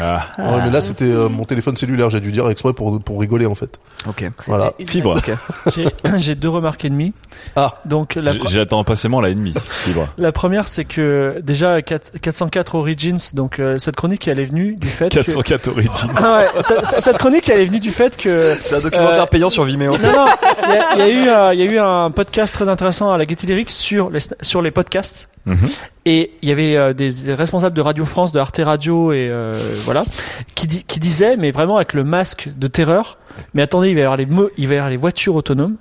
Ah, 0.00 0.28
Ouais, 0.38 0.60
mais 0.64 0.70
là, 0.70 0.80
c'était 0.80 1.04
euh, 1.04 1.28
mon 1.28 1.44
téléphone 1.44 1.76
cellulaire. 1.76 2.10
J'ai 2.10 2.20
dû 2.20 2.32
dire 2.32 2.48
exprès 2.50 2.72
pour 2.72 2.98
pour 3.02 3.20
rigoler 3.20 3.46
en 3.46 3.54
fait. 3.54 3.78
Ok. 4.08 4.24
Voilà. 4.46 4.72
Une 4.78 4.86
fibre. 4.88 5.14
J'ai- 5.76 5.88
J'ai 6.16 6.34
deux 6.34 6.48
remarques 6.48 6.84
et 6.84 6.90
demie. 6.90 7.12
Ah. 7.56 7.80
Donc 7.84 8.14
la, 8.14 8.32
J- 8.32 8.38
pre- 8.38 8.48
J'attends 8.50 8.80
impatiemment 8.80 9.20
la 9.20 9.30
ennemie. 9.30 9.54
Fibre. 9.84 10.08
la 10.18 10.32
première, 10.32 10.68
c'est 10.68 10.84
que 10.84 11.40
déjà 11.42 11.78
4- 11.80 12.18
404 12.20 12.74
Origins, 12.74 13.18
donc 13.34 13.58
euh, 13.58 13.78
cette 13.78 13.96
chronique, 13.96 14.26
elle 14.28 14.38
est 14.38 14.44
venue 14.44 14.76
du 14.76 14.88
fait 14.88 15.08
que 15.10 15.14
404 15.20 15.68
Origins. 15.68 15.90
Ah 16.16 16.38
ouais, 16.54 16.62
cette- 16.62 17.00
cette 17.04 17.18
chronique, 17.18 17.48
elle 17.48 17.60
est 17.60 17.66
venue 17.66 17.80
du 17.80 17.90
fait 17.90 18.16
que 18.16 18.56
C'est 18.64 18.76
un 18.76 18.80
documentaire 18.80 19.22
Euh, 19.22 19.26
payant 19.26 19.50
sur 19.50 19.64
Vimeo. 19.64 19.96
Non, 19.98 20.12
non, 20.12 20.26
il 20.64 20.70
y 20.74 20.76
a, 20.76 20.94
il 20.94 20.98
y 20.98 21.02
a 21.02 21.08
eu, 21.08 21.28
euh, 21.28 21.54
il 21.54 21.60
y 21.60 21.62
a 21.62 21.72
eu 21.72 21.78
un 21.78 22.10
podcast 22.10 22.52
très 22.52 22.68
intéressant 22.68 23.10
à 23.12 23.18
la 23.18 23.26
Gaieté 23.26 23.46
Lyrique 23.46 23.70
sur 23.70 24.10
les, 24.10 24.20
sur 24.40 24.62
les 24.62 24.70
podcasts. 24.70 25.28
Mhm. 25.46 25.68
Et 26.04 26.30
il 26.42 26.48
y 26.48 26.52
avait 26.52 26.76
euh, 26.76 26.92
des, 26.92 27.10
responsables 27.34 27.76
de 27.76 27.80
Radio 27.80 28.04
France, 28.04 28.32
de 28.32 28.38
Arte 28.38 28.60
Radio 28.62 29.12
et 29.12 29.28
euh, 29.30 29.52
voilà, 29.84 30.04
qui, 30.54 30.66
di- 30.66 30.84
qui 30.84 31.00
disaient, 31.00 31.36
mais 31.36 31.50
vraiment 31.50 31.76
avec 31.76 31.94
le 31.94 32.04
masque 32.04 32.48
de 32.56 32.66
terreur, 32.68 33.18
mais 33.54 33.62
attendez, 33.62 33.90
il 33.90 33.94
va 33.94 34.00
y 34.00 34.04
avoir 34.04 34.16
les, 34.16 34.26
il 34.58 34.68
va 34.68 34.74
y 34.74 34.76
avoir 34.76 34.90
les 34.90 34.96
voitures 34.96 35.34
autonomes. 35.34 35.76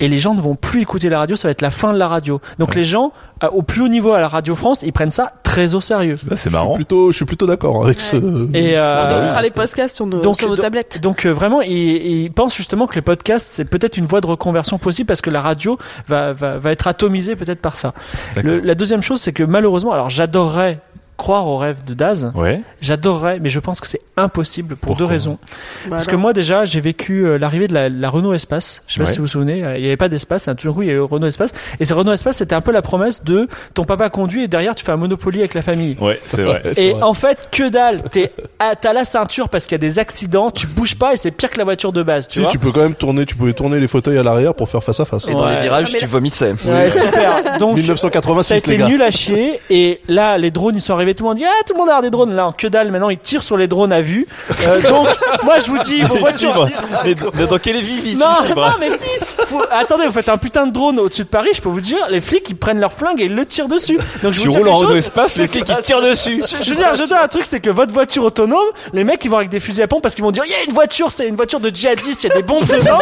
Et 0.00 0.08
les 0.08 0.18
gens 0.18 0.34
ne 0.34 0.40
vont 0.40 0.56
plus 0.56 0.80
écouter 0.80 1.08
la 1.08 1.18
radio, 1.20 1.36
ça 1.36 1.46
va 1.46 1.52
être 1.52 1.62
la 1.62 1.70
fin 1.70 1.92
de 1.92 1.98
la 1.98 2.08
radio. 2.08 2.40
Donc 2.58 2.74
les 2.74 2.84
gens, 2.84 3.12
euh, 3.44 3.48
au 3.52 3.62
plus 3.62 3.80
haut 3.82 3.88
niveau 3.88 4.12
à 4.12 4.20
la 4.20 4.26
Radio 4.26 4.56
France, 4.56 4.82
ils 4.82 4.92
prennent 4.92 5.12
ça 5.12 5.34
très 5.44 5.76
au 5.76 5.80
sérieux. 5.80 6.14
Là, 6.28 6.30
c'est 6.30 6.34
Je 6.34 6.40
suis 6.40 6.50
marrant. 6.50 6.74
plutôt, 6.74 7.12
je 7.12 7.16
suis 7.16 7.24
plutôt 7.24 7.46
d'accord 7.46 7.84
avec 7.84 8.00
ce. 8.00 8.16
Et, 8.56 8.76
euh, 8.76 9.14
On 9.14 9.22
écoutera 9.22 9.42
les 9.42 9.50
podcasts 9.50 9.94
sur 9.94 10.06
nos, 10.06 10.20
donc- 10.20 10.36
sur 10.38 10.48
nos 10.48 10.56
donc- 10.56 10.62
tablettes. 10.64 11.00
Donc 11.00 11.24
euh, 11.26 11.30
vraiment, 11.30 11.60
ils 11.62 12.24
il 12.24 12.32
pensent 12.32 12.56
justement 12.56 12.88
que 12.88 12.96
les 12.96 13.02
podcasts 13.02 13.46
c'est 13.46 13.64
peut-être 13.64 13.96
une 13.96 14.06
voie 14.06 14.20
de 14.20 14.26
reconversion 14.26 14.78
possible 14.78 15.06
parce 15.06 15.20
que 15.20 15.30
la 15.30 15.40
radio 15.40 15.78
va 16.08 16.32
va, 16.32 16.58
va 16.58 16.72
être 16.72 16.88
atomisée 16.88 17.36
peut-être 17.36 17.60
par 17.60 17.76
ça. 17.76 17.94
Le- 18.42 18.58
la 18.58 18.74
deuxième 18.74 19.00
chose, 19.02 19.20
c'est 19.20 19.32
que 19.32 19.44
malheureusement, 19.44 19.92
alors 19.92 20.10
j'adorerais 20.10 20.80
croire 21.16 21.46
au 21.46 21.56
rêve 21.58 21.84
de 21.84 21.94
Daz, 21.94 22.32
Ouais. 22.34 22.60
j'adorerais, 22.80 23.38
mais 23.40 23.48
je 23.48 23.60
pense 23.60 23.80
que 23.80 23.86
c'est 23.86 24.00
impossible 24.16 24.76
pour 24.76 24.88
Pourquoi 24.88 25.06
deux 25.06 25.10
raisons. 25.12 25.38
Bah 25.84 25.90
Parce 25.90 26.06
que 26.06 26.16
moi 26.16 26.32
déjà, 26.32 26.64
j'ai 26.64 26.80
vécu 26.80 27.24
euh, 27.26 27.38
l'arrivée 27.38 27.68
de 27.68 27.74
la, 27.74 27.88
la 27.88 28.10
Renault 28.10 28.32
Espace. 28.34 28.82
Je 28.86 28.94
sais 28.94 28.98
pas 29.00 29.06
Ouais. 29.06 29.10
si 29.12 29.18
vous 29.18 29.24
vous 29.24 29.28
souvenez, 29.28 29.62
euh, 29.64 29.76
il 29.76 29.80
n'y 29.82 29.86
avait 29.86 29.96
pas 29.96 30.08
d'espace. 30.08 30.48
Hein, 30.48 30.54
tout 30.54 30.66
d'un 30.66 30.72
coup, 30.72 30.82
il 30.82 30.88
y 30.88 30.90
a 30.90 30.94
eu 30.94 31.00
Renault 31.00 31.26
Espace. 31.26 31.50
Et 31.80 31.84
ce 31.84 31.94
Renault 31.94 32.12
Espace, 32.12 32.36
c'était 32.36 32.54
un 32.54 32.60
peu 32.60 32.72
la 32.72 32.82
promesse 32.82 33.22
de 33.24 33.48
ton 33.74 33.84
papa 33.84 34.08
conduit 34.10 34.42
et 34.44 34.48
derrière 34.48 34.74
tu 34.74 34.84
fais 34.84 34.92
un 34.92 34.96
Monopoly 34.96 35.38
avec 35.40 35.54
la 35.54 35.62
famille. 35.62 35.96
Ouais, 36.00 36.20
c'est 36.26 36.42
vrai. 36.42 36.62
Et 36.76 36.92
vrai. 36.92 37.02
en 37.02 37.14
fait, 37.14 37.48
que 37.52 37.68
dalle. 37.68 38.02
T'es, 38.10 38.32
t'as 38.80 38.92
la 38.92 39.04
ceinture 39.04 39.48
parce 39.48 39.64
qu'il 39.66 39.72
y 39.72 39.74
a 39.76 39.78
des 39.78 39.98
accidents, 39.98 40.50
tu 40.50 40.66
bouges 40.66 40.96
pas 40.96 41.14
et 41.14 41.16
c'est 41.16 41.30
pire 41.30 41.50
que 41.50 41.58
la 41.58 41.64
voiture 41.64 41.92
de 41.92 42.02
base, 42.02 42.26
tu 42.28 42.34
Si, 42.34 42.40
vois. 42.40 42.50
tu 42.50 42.58
peux 42.58 42.72
quand 42.72 42.80
même 42.82 42.94
tourner, 42.94 43.24
tu 43.26 43.34
pouvais 43.36 43.52
tourner 43.52 43.78
les 43.80 43.88
fauteuils 43.88 44.18
à 44.18 44.22
l'arrière 44.22 44.54
pour 44.54 44.68
faire 44.68 44.82
face 44.82 45.00
à 45.00 45.04
face. 45.04 45.28
Et 45.28 45.32
dans 45.32 45.48
les 45.48 45.56
virages, 45.62 45.90
Ah, 45.94 45.98
tu 45.98 46.06
vomissais. 46.06 46.54
Ouais, 46.64 46.90
super. 46.90 47.58
Donc, 47.58 47.70
ça 47.76 47.80
a 47.80 47.82
1986 47.82 48.54
été 48.58 48.70
les 48.72 48.76
gars. 48.78 48.88
nul 48.88 49.02
à 49.02 49.10
chier. 49.10 49.60
Et 49.70 50.00
là, 50.08 50.38
les 50.38 50.50
drones, 50.50 50.74
ils 50.76 50.80
sont 50.80 50.92
arrivés. 50.94 51.03
Tout 51.12 51.24
le 51.24 51.28
monde 51.28 51.36
dit, 51.38 51.44
ah, 51.44 51.62
tout 51.66 51.74
le 51.74 51.78
monde 51.80 51.90
a 51.90 52.00
des 52.00 52.10
drones. 52.10 52.34
Là, 52.34 52.46
en 52.46 52.52
que 52.52 52.66
dalle. 52.66 52.90
Maintenant, 52.90 53.10
ils 53.10 53.18
tirent 53.18 53.42
sur 53.42 53.56
les 53.58 53.66
drones 53.66 53.92
à 53.92 54.00
vue. 54.00 54.26
Euh, 54.66 54.80
donc, 54.80 55.08
moi, 55.44 55.58
je 55.58 55.66
vous 55.70 55.78
dis, 55.80 56.00
vos 56.02 56.14
voitures. 56.16 56.68
Mais, 57.04 57.14
mais 57.34 57.46
dans 57.46 57.58
quelle 57.58 57.82
vie 57.82 58.16
Non, 58.16 58.26
non, 58.56 58.62
mais 58.80 58.90
si. 58.90 59.04
Faut- 59.46 59.62
Attendez, 59.70 60.06
vous 60.06 60.12
faites 60.12 60.28
un 60.30 60.38
putain 60.38 60.66
de 60.66 60.72
drone 60.72 60.98
au-dessus 60.98 61.24
de 61.24 61.28
Paris. 61.28 61.50
Je 61.54 61.60
peux 61.60 61.68
vous 61.68 61.80
dire, 61.82 62.06
les 62.08 62.20
flics, 62.22 62.46
ils 62.48 62.56
prennent 62.56 62.80
leur 62.80 62.92
flingue 62.92 63.20
et 63.20 63.24
ils 63.24 63.34
le 63.34 63.44
tirent 63.44 63.68
dessus. 63.68 63.98
Donc, 64.22 64.32
je 64.32 64.40
Tu 64.40 64.48
vous 64.48 64.54
dis 64.54 64.58
roules 64.62 64.68
en. 64.68 64.94
Espace, 64.94 65.36
les 65.36 65.48
flics 65.48 65.64
qui 65.64 65.76
tirent 65.82 66.00
dessus. 66.00 66.40
Je, 66.42 66.62
je 66.64 66.70
veux 66.70 66.76
dire, 66.76 66.94
je 66.94 67.02
dire 67.02 67.18
un 67.22 67.28
truc, 67.28 67.44
c'est 67.46 67.60
que 67.60 67.70
votre 67.70 67.92
voiture 67.92 68.22
autonome, 68.24 68.58
les 68.92 69.02
mecs 69.04 69.24
ils 69.24 69.30
vont 69.30 69.38
avec 69.38 69.48
des 69.50 69.58
fusils 69.60 69.82
à 69.82 69.88
pompe 69.88 70.02
parce 70.02 70.14
qu'ils 70.14 70.22
vont 70.24 70.30
dire, 70.30 70.44
il 70.46 70.52
y 70.52 70.54
a 70.54 70.62
une 70.66 70.72
voiture, 70.72 71.10
c'est 71.10 71.26
une 71.28 71.34
voiture 71.36 71.58
de 71.60 71.68
djihadistes, 71.68 72.22
il 72.24 72.28
y 72.28 72.32
a 72.32 72.36
des 72.36 72.42
bombes 72.42 72.64
dedans. 72.64 72.98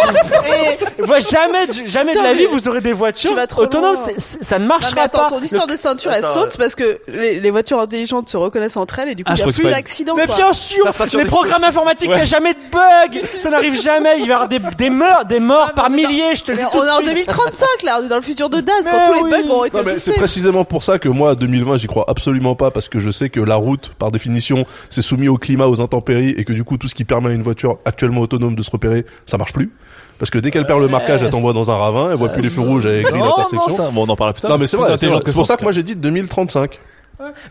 et 0.47 1.03
voilà, 1.03 1.21
jamais, 1.31 1.67
de- 1.67 1.87
jamais 1.87 2.15
de 2.15 2.21
la 2.21 2.33
vie 2.33 2.47
vous 2.47 2.67
aurez 2.69 2.81
des 2.81 2.93
voitures 2.93 3.37
autonomes. 3.57 3.97
ça 4.19 4.59
ne 4.59 4.67
marchera 4.67 5.03
attends, 5.03 5.19
pas. 5.25 5.29
ton 5.31 5.41
histoire 5.43 5.67
de 5.67 5.77
ceinture, 5.77 6.13
elle 6.13 6.25
saute 6.25 6.57
parce 6.57 6.75
que 6.75 6.99
les 7.09 7.51
voitures 7.51 7.79
intelligentes 7.93 8.28
se 8.28 8.36
reconnaissent 8.36 8.76
entre 8.76 8.99
elles 8.99 9.11
et 9.11 9.14
du 9.14 9.24
coup, 9.24 9.30
Ah, 9.32 9.36
il 9.38 9.43
n'y 9.45 9.51
a 9.51 9.53
plus 9.53 9.62
tu 9.64 9.68
d'accidents. 9.70 10.14
Mais 10.16 10.26
quoi. 10.26 10.36
bien 10.36 10.53
sûr, 10.53 10.93
Ça 10.93 11.05
les 11.16 11.24
programmes 11.24 11.64
informatiques, 11.64 12.09
il 12.11 12.16
n'y 12.16 12.20
a 12.20 12.24
jamais 12.24 12.55
de 12.55 12.59
bug. 12.70 13.22
Ça 13.38 13.51
n'arrive 13.51 13.80
jamais. 13.80 14.16
Il 14.18 14.22
va 14.22 14.28
y 14.28 14.32
avoir 14.32 14.49
des, 14.49 14.59
des 14.78 14.90
morts, 14.90 15.24
des 15.28 15.40
morts 15.40 15.72
par 15.74 15.90
milliers, 15.90 16.34
je 16.34 16.45
te 16.45 16.53
le 16.53 16.59
dis 16.59 16.64
on 16.72 16.84
est 16.84 16.90
en 16.90 17.01
de 17.01 17.07
suite. 17.07 17.26
2035 17.26 17.66
là, 17.84 17.99
on 18.01 18.05
est 18.05 18.09
dans 18.09 18.16
le 18.16 18.22
futur 18.22 18.49
de 18.51 18.61
Daz 18.61 18.88
quand 18.90 19.12
tous 19.18 19.24
les 19.24 19.30
bugs 19.30 19.49
vont 19.49 19.64
être 19.64 19.74
Non, 19.74 19.82
mais 19.84 19.99
c'est 19.99 20.12
précisément 20.14 20.64
pour 20.64 20.84
ça 20.84 20.99
que 20.99 21.09
moi, 21.09 21.34
2020, 21.34 21.76
j'y 21.78 21.86
crois 21.86 22.05
absolument 22.09 22.55
pas 22.55 22.70
parce 22.70 22.88
que 22.88 23.01
je 23.01 23.11
sais 23.11 23.28
que 23.28 23.40
la 23.40 23.57
route, 23.57 23.93
par 23.99 24.11
définition, 24.11 24.64
c'est 24.90 25.03
soumis 25.03 25.28
au 25.28 25.36
climat, 25.38 25.66
aux 25.66 25.80
intempéries 25.80 26.30
et 26.36 26.45
que 26.45 26.53
du 26.53 26.64
coup, 26.64 26.76
tout 26.78 26.88
ce 26.88 26.95
qui 26.95 27.05
permet 27.05 27.30
à 27.30 27.32
une 27.32 27.43
voiture 27.43 27.78
actuellement 27.84 28.20
autonome 28.22 28.55
de 28.55 28.62
se 28.62 28.70
repérer, 28.70 29.05
ça 29.26 29.38
marche 29.38 29.53
plus. 29.53 29.70
Parce 30.18 30.30
que 30.30 30.38
dès 30.38 30.51
qu'elle 30.53 30.66
perd 30.66 30.80
le 30.80 30.86
marquage, 30.88 31.22
elle 31.22 31.30
t'envoie 31.30 31.53
dans 31.53 31.70
un 31.72 31.76
ravin, 31.76 32.11
elle 32.12 32.16
voit 32.16 32.28
plus 32.28 32.43
les 32.43 32.51
feux 32.51 32.61
rouges 32.61 32.86
avec 32.86 33.07
grille 33.07 33.18
Non, 33.20 33.26
non, 33.30 33.36
d'intersection. 33.38 33.76
ça, 33.76 33.90
bon, 33.90 34.07
on 34.07 34.09
en 34.09 34.14
parlera 34.14 34.34
plus 34.34 34.43
tard. 34.43 34.51
Non, 34.53 34.59
mais 34.59 34.68
c'est 34.68 34.76
vrai. 34.76 34.95
C'est 34.99 35.32
pour 35.32 35.47
ça 35.47 35.57
que 35.57 35.62
moi 35.64 35.72
j'ai 35.72 35.82
dit 35.82 35.97
2035. 35.97 36.78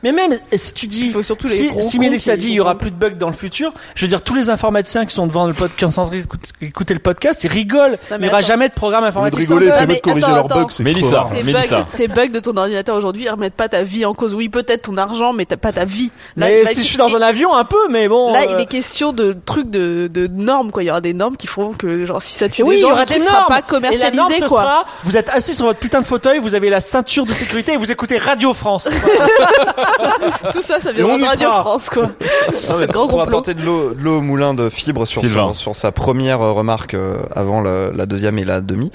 Mais 0.03 0.11
même 0.11 0.37
si 0.53 0.73
tu 0.73 0.87
dis, 0.87 1.05
Il 1.05 1.11
faut 1.11 1.23
surtout 1.23 1.47
les 1.47 1.55
si, 1.55 1.67
gros 1.67 1.81
si 1.81 1.97
Mélissa 1.97 2.35
dit 2.35 2.47
il 2.47 2.53
y 2.55 2.59
aura 2.59 2.77
plus 2.77 2.91
de 2.91 2.95
bugs 2.95 3.11
dans 3.11 3.27
le 3.27 3.33
futur, 3.33 3.71
je 3.95 4.03
veux 4.03 4.09
dire 4.09 4.21
tous 4.21 4.35
les 4.35 4.49
informaticiens 4.49 5.05
qui 5.05 5.15
sont 5.15 5.27
devant 5.27 5.47
le 5.47 5.53
podcast, 5.53 5.77
qui 5.87 5.93
sont 5.93 6.01
en 6.01 6.07
train 6.07 6.17
d'écouter 6.17 6.49
écouter 6.61 6.93
le 6.93 6.99
podcast, 6.99 7.43
ils 7.45 7.49
rigolent. 7.51 7.97
il 8.11 8.17
n'y 8.17 8.27
aura 8.27 8.37
attends. 8.39 8.47
jamais 8.47 8.67
de 8.69 8.73
programme 8.73 9.03
lieu 9.03 9.07
de 9.07 9.09
informatique. 9.17 9.39
rigoler, 9.39 9.71
mais 9.87 9.95
de 9.95 9.99
corriger 10.01 10.25
attends, 10.25 10.35
leurs 10.35 10.45
attends. 10.45 10.61
bugs, 10.63 10.67
c'est 10.71 10.83
Mélissa. 10.83 11.29
Tes 11.33 11.43
Mélissa. 11.43 11.79
bugs, 11.79 11.85
tes 11.97 12.07
bugs 12.09 12.27
de 12.27 12.39
ton 12.39 12.57
ordinateur 12.57 12.95
aujourd'hui, 12.97 13.23
ils 13.23 13.29
remettent 13.29 13.53
pas 13.53 13.69
ta 13.69 13.83
vie 13.83 14.05
en 14.05 14.13
cause. 14.13 14.33
Oui, 14.35 14.49
peut-être 14.49 14.83
ton 14.83 14.97
argent, 14.97 15.31
mais 15.31 15.45
t'as 15.45 15.57
pas 15.57 15.71
ta 15.71 15.85
vie. 15.85 16.11
Là, 16.35 16.47
Mais 16.47 16.63
là, 16.63 16.71
si 16.73 16.79
je 16.79 16.85
suis 16.85 16.97
dans 16.97 17.15
un 17.15 17.21
avion, 17.21 17.55
un 17.55 17.63
peu, 17.63 17.87
mais 17.89 18.07
bon. 18.09 18.33
Là, 18.33 18.41
euh, 18.41 18.53
il 18.55 18.61
est 18.61 18.65
question 18.65 19.13
de 19.13 19.35
trucs 19.45 19.69
de, 19.69 20.07
de 20.11 20.27
normes, 20.27 20.71
quoi. 20.71 20.83
Il 20.83 20.87
y 20.87 20.91
aura 20.91 21.01
des 21.01 21.13
normes 21.13 21.37
qui 21.37 21.47
feront 21.47 21.71
que, 21.73 22.05
genre, 22.05 22.21
si 22.21 22.33
ça 22.37 22.49
tue 22.49 22.63
oui, 22.63 22.69
des 22.71 22.75
il 22.75 22.79
y 22.79 22.81
gens, 22.81 22.91
aura 22.91 23.05
des 23.05 23.19
normes. 23.19 23.45
pas 23.47 23.59
Et 23.59 23.61
la 23.61 23.61
commercialisé, 23.61 24.11
norme, 24.17 24.33
ce 24.39 24.45
quoi. 24.45 24.61
sera, 24.63 24.85
vous 25.03 25.15
êtes 25.15 25.29
assis 25.29 25.55
sur 25.55 25.65
votre 25.65 25.79
putain 25.79 26.01
de 26.01 26.05
fauteuil, 26.05 26.39
vous 26.39 26.55
avez 26.55 26.69
la 26.69 26.81
ceinture 26.81 27.25
de 27.25 27.33
sécurité 27.33 27.73
et 27.73 27.77
vous 27.77 27.91
écoutez 27.91 28.17
Radio 28.17 28.53
France. 28.53 28.89
Tout 30.51 30.61
ça, 30.61 30.79
ça 30.81 30.91
vient 30.91 31.17
de 31.17 31.23
Radio 31.23 31.47
sera. 31.49 31.59
France, 31.61 31.89
quoi. 31.89 32.03
Non, 32.03 32.09
mais 32.19 32.53
C'est 32.57 32.79
le 32.81 32.87
grand 32.87 33.07
pour 33.07 33.19
complot. 33.19 33.21
apporter 33.37 33.53
de 33.53 33.61
l'eau, 33.63 33.93
de 33.93 34.01
l'eau 34.01 34.17
au 34.17 34.21
moulin 34.21 34.53
de 34.53 34.69
fibre 34.69 35.05
sur, 35.05 35.23
sur, 35.23 35.55
sur 35.55 35.75
sa 35.75 35.91
première 35.91 36.41
euh, 36.41 36.51
remarque 36.51 36.93
euh, 36.93 37.17
avant 37.35 37.61
la, 37.61 37.91
la 37.91 38.05
deuxième 38.05 38.37
et 38.39 38.45
la 38.45 38.61
demi. 38.61 38.91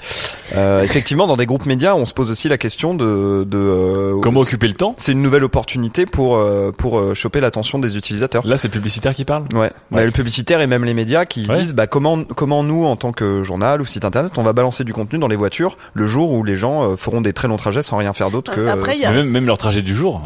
Euh, 0.55 0.81
effectivement, 0.81 1.27
dans 1.27 1.37
des 1.37 1.45
groupes 1.45 1.65
médias, 1.65 1.93
on 1.95 2.05
se 2.05 2.13
pose 2.13 2.29
aussi 2.31 2.47
la 2.49 2.57
question 2.57 2.93
de, 2.93 3.45
de 3.47 3.57
euh, 3.57 4.19
Comment 4.21 4.41
occuper 4.41 4.67
le 4.67 4.73
temps 4.73 4.95
C'est 4.97 5.11
une 5.11 5.21
nouvelle 5.21 5.43
opportunité 5.43 6.05
pour 6.05 6.35
euh, 6.37 6.71
pour 6.77 7.15
choper 7.15 7.39
l'attention 7.41 7.79
des 7.79 7.97
utilisateurs. 7.97 8.45
Là, 8.45 8.57
c'est 8.57 8.67
le 8.67 8.73
publicitaire 8.73 9.13
qui 9.13 9.25
parle. 9.25 9.43
Ouais. 9.53 9.71
Bah, 9.91 10.03
le 10.03 10.11
publicitaire 10.11 10.61
et 10.61 10.67
même 10.67 10.83
les 10.85 10.93
médias 10.93 11.25
qui 11.25 11.45
se 11.45 11.51
Ouais. 11.51 11.59
disent 11.59 11.73
bah 11.73 11.87
comment 11.87 12.23
comment 12.23 12.63
nous 12.63 12.85
en 12.85 12.95
tant 12.95 13.11
que 13.13 13.41
journal 13.41 13.81
ou 13.81 13.85
site 13.85 14.03
internet 14.05 14.33
on 14.37 14.43
va 14.43 14.51
balancer 14.53 14.83
du 14.83 14.93
contenu 14.93 15.17
dans 15.19 15.27
les 15.29 15.35
voitures 15.37 15.77
le 15.93 16.07
jour 16.07 16.31
où 16.33 16.43
les 16.43 16.55
gens 16.57 16.83
euh, 16.91 16.95
feront 16.97 17.21
des 17.21 17.31
très 17.33 17.47
longs 17.47 17.55
trajets 17.57 17.81
sans 17.81 17.97
rien 17.97 18.11
faire 18.13 18.31
d'autre 18.31 18.53
que 18.53 18.67
Après, 18.67 18.91
euh, 18.91 18.95
il 18.95 19.01
y 19.01 19.05
a- 19.05 19.11
Même, 19.11 19.29
même 19.29 19.45
leur 19.45 19.57
trajet 19.57 19.81
du 19.81 19.95
jour. 19.95 20.21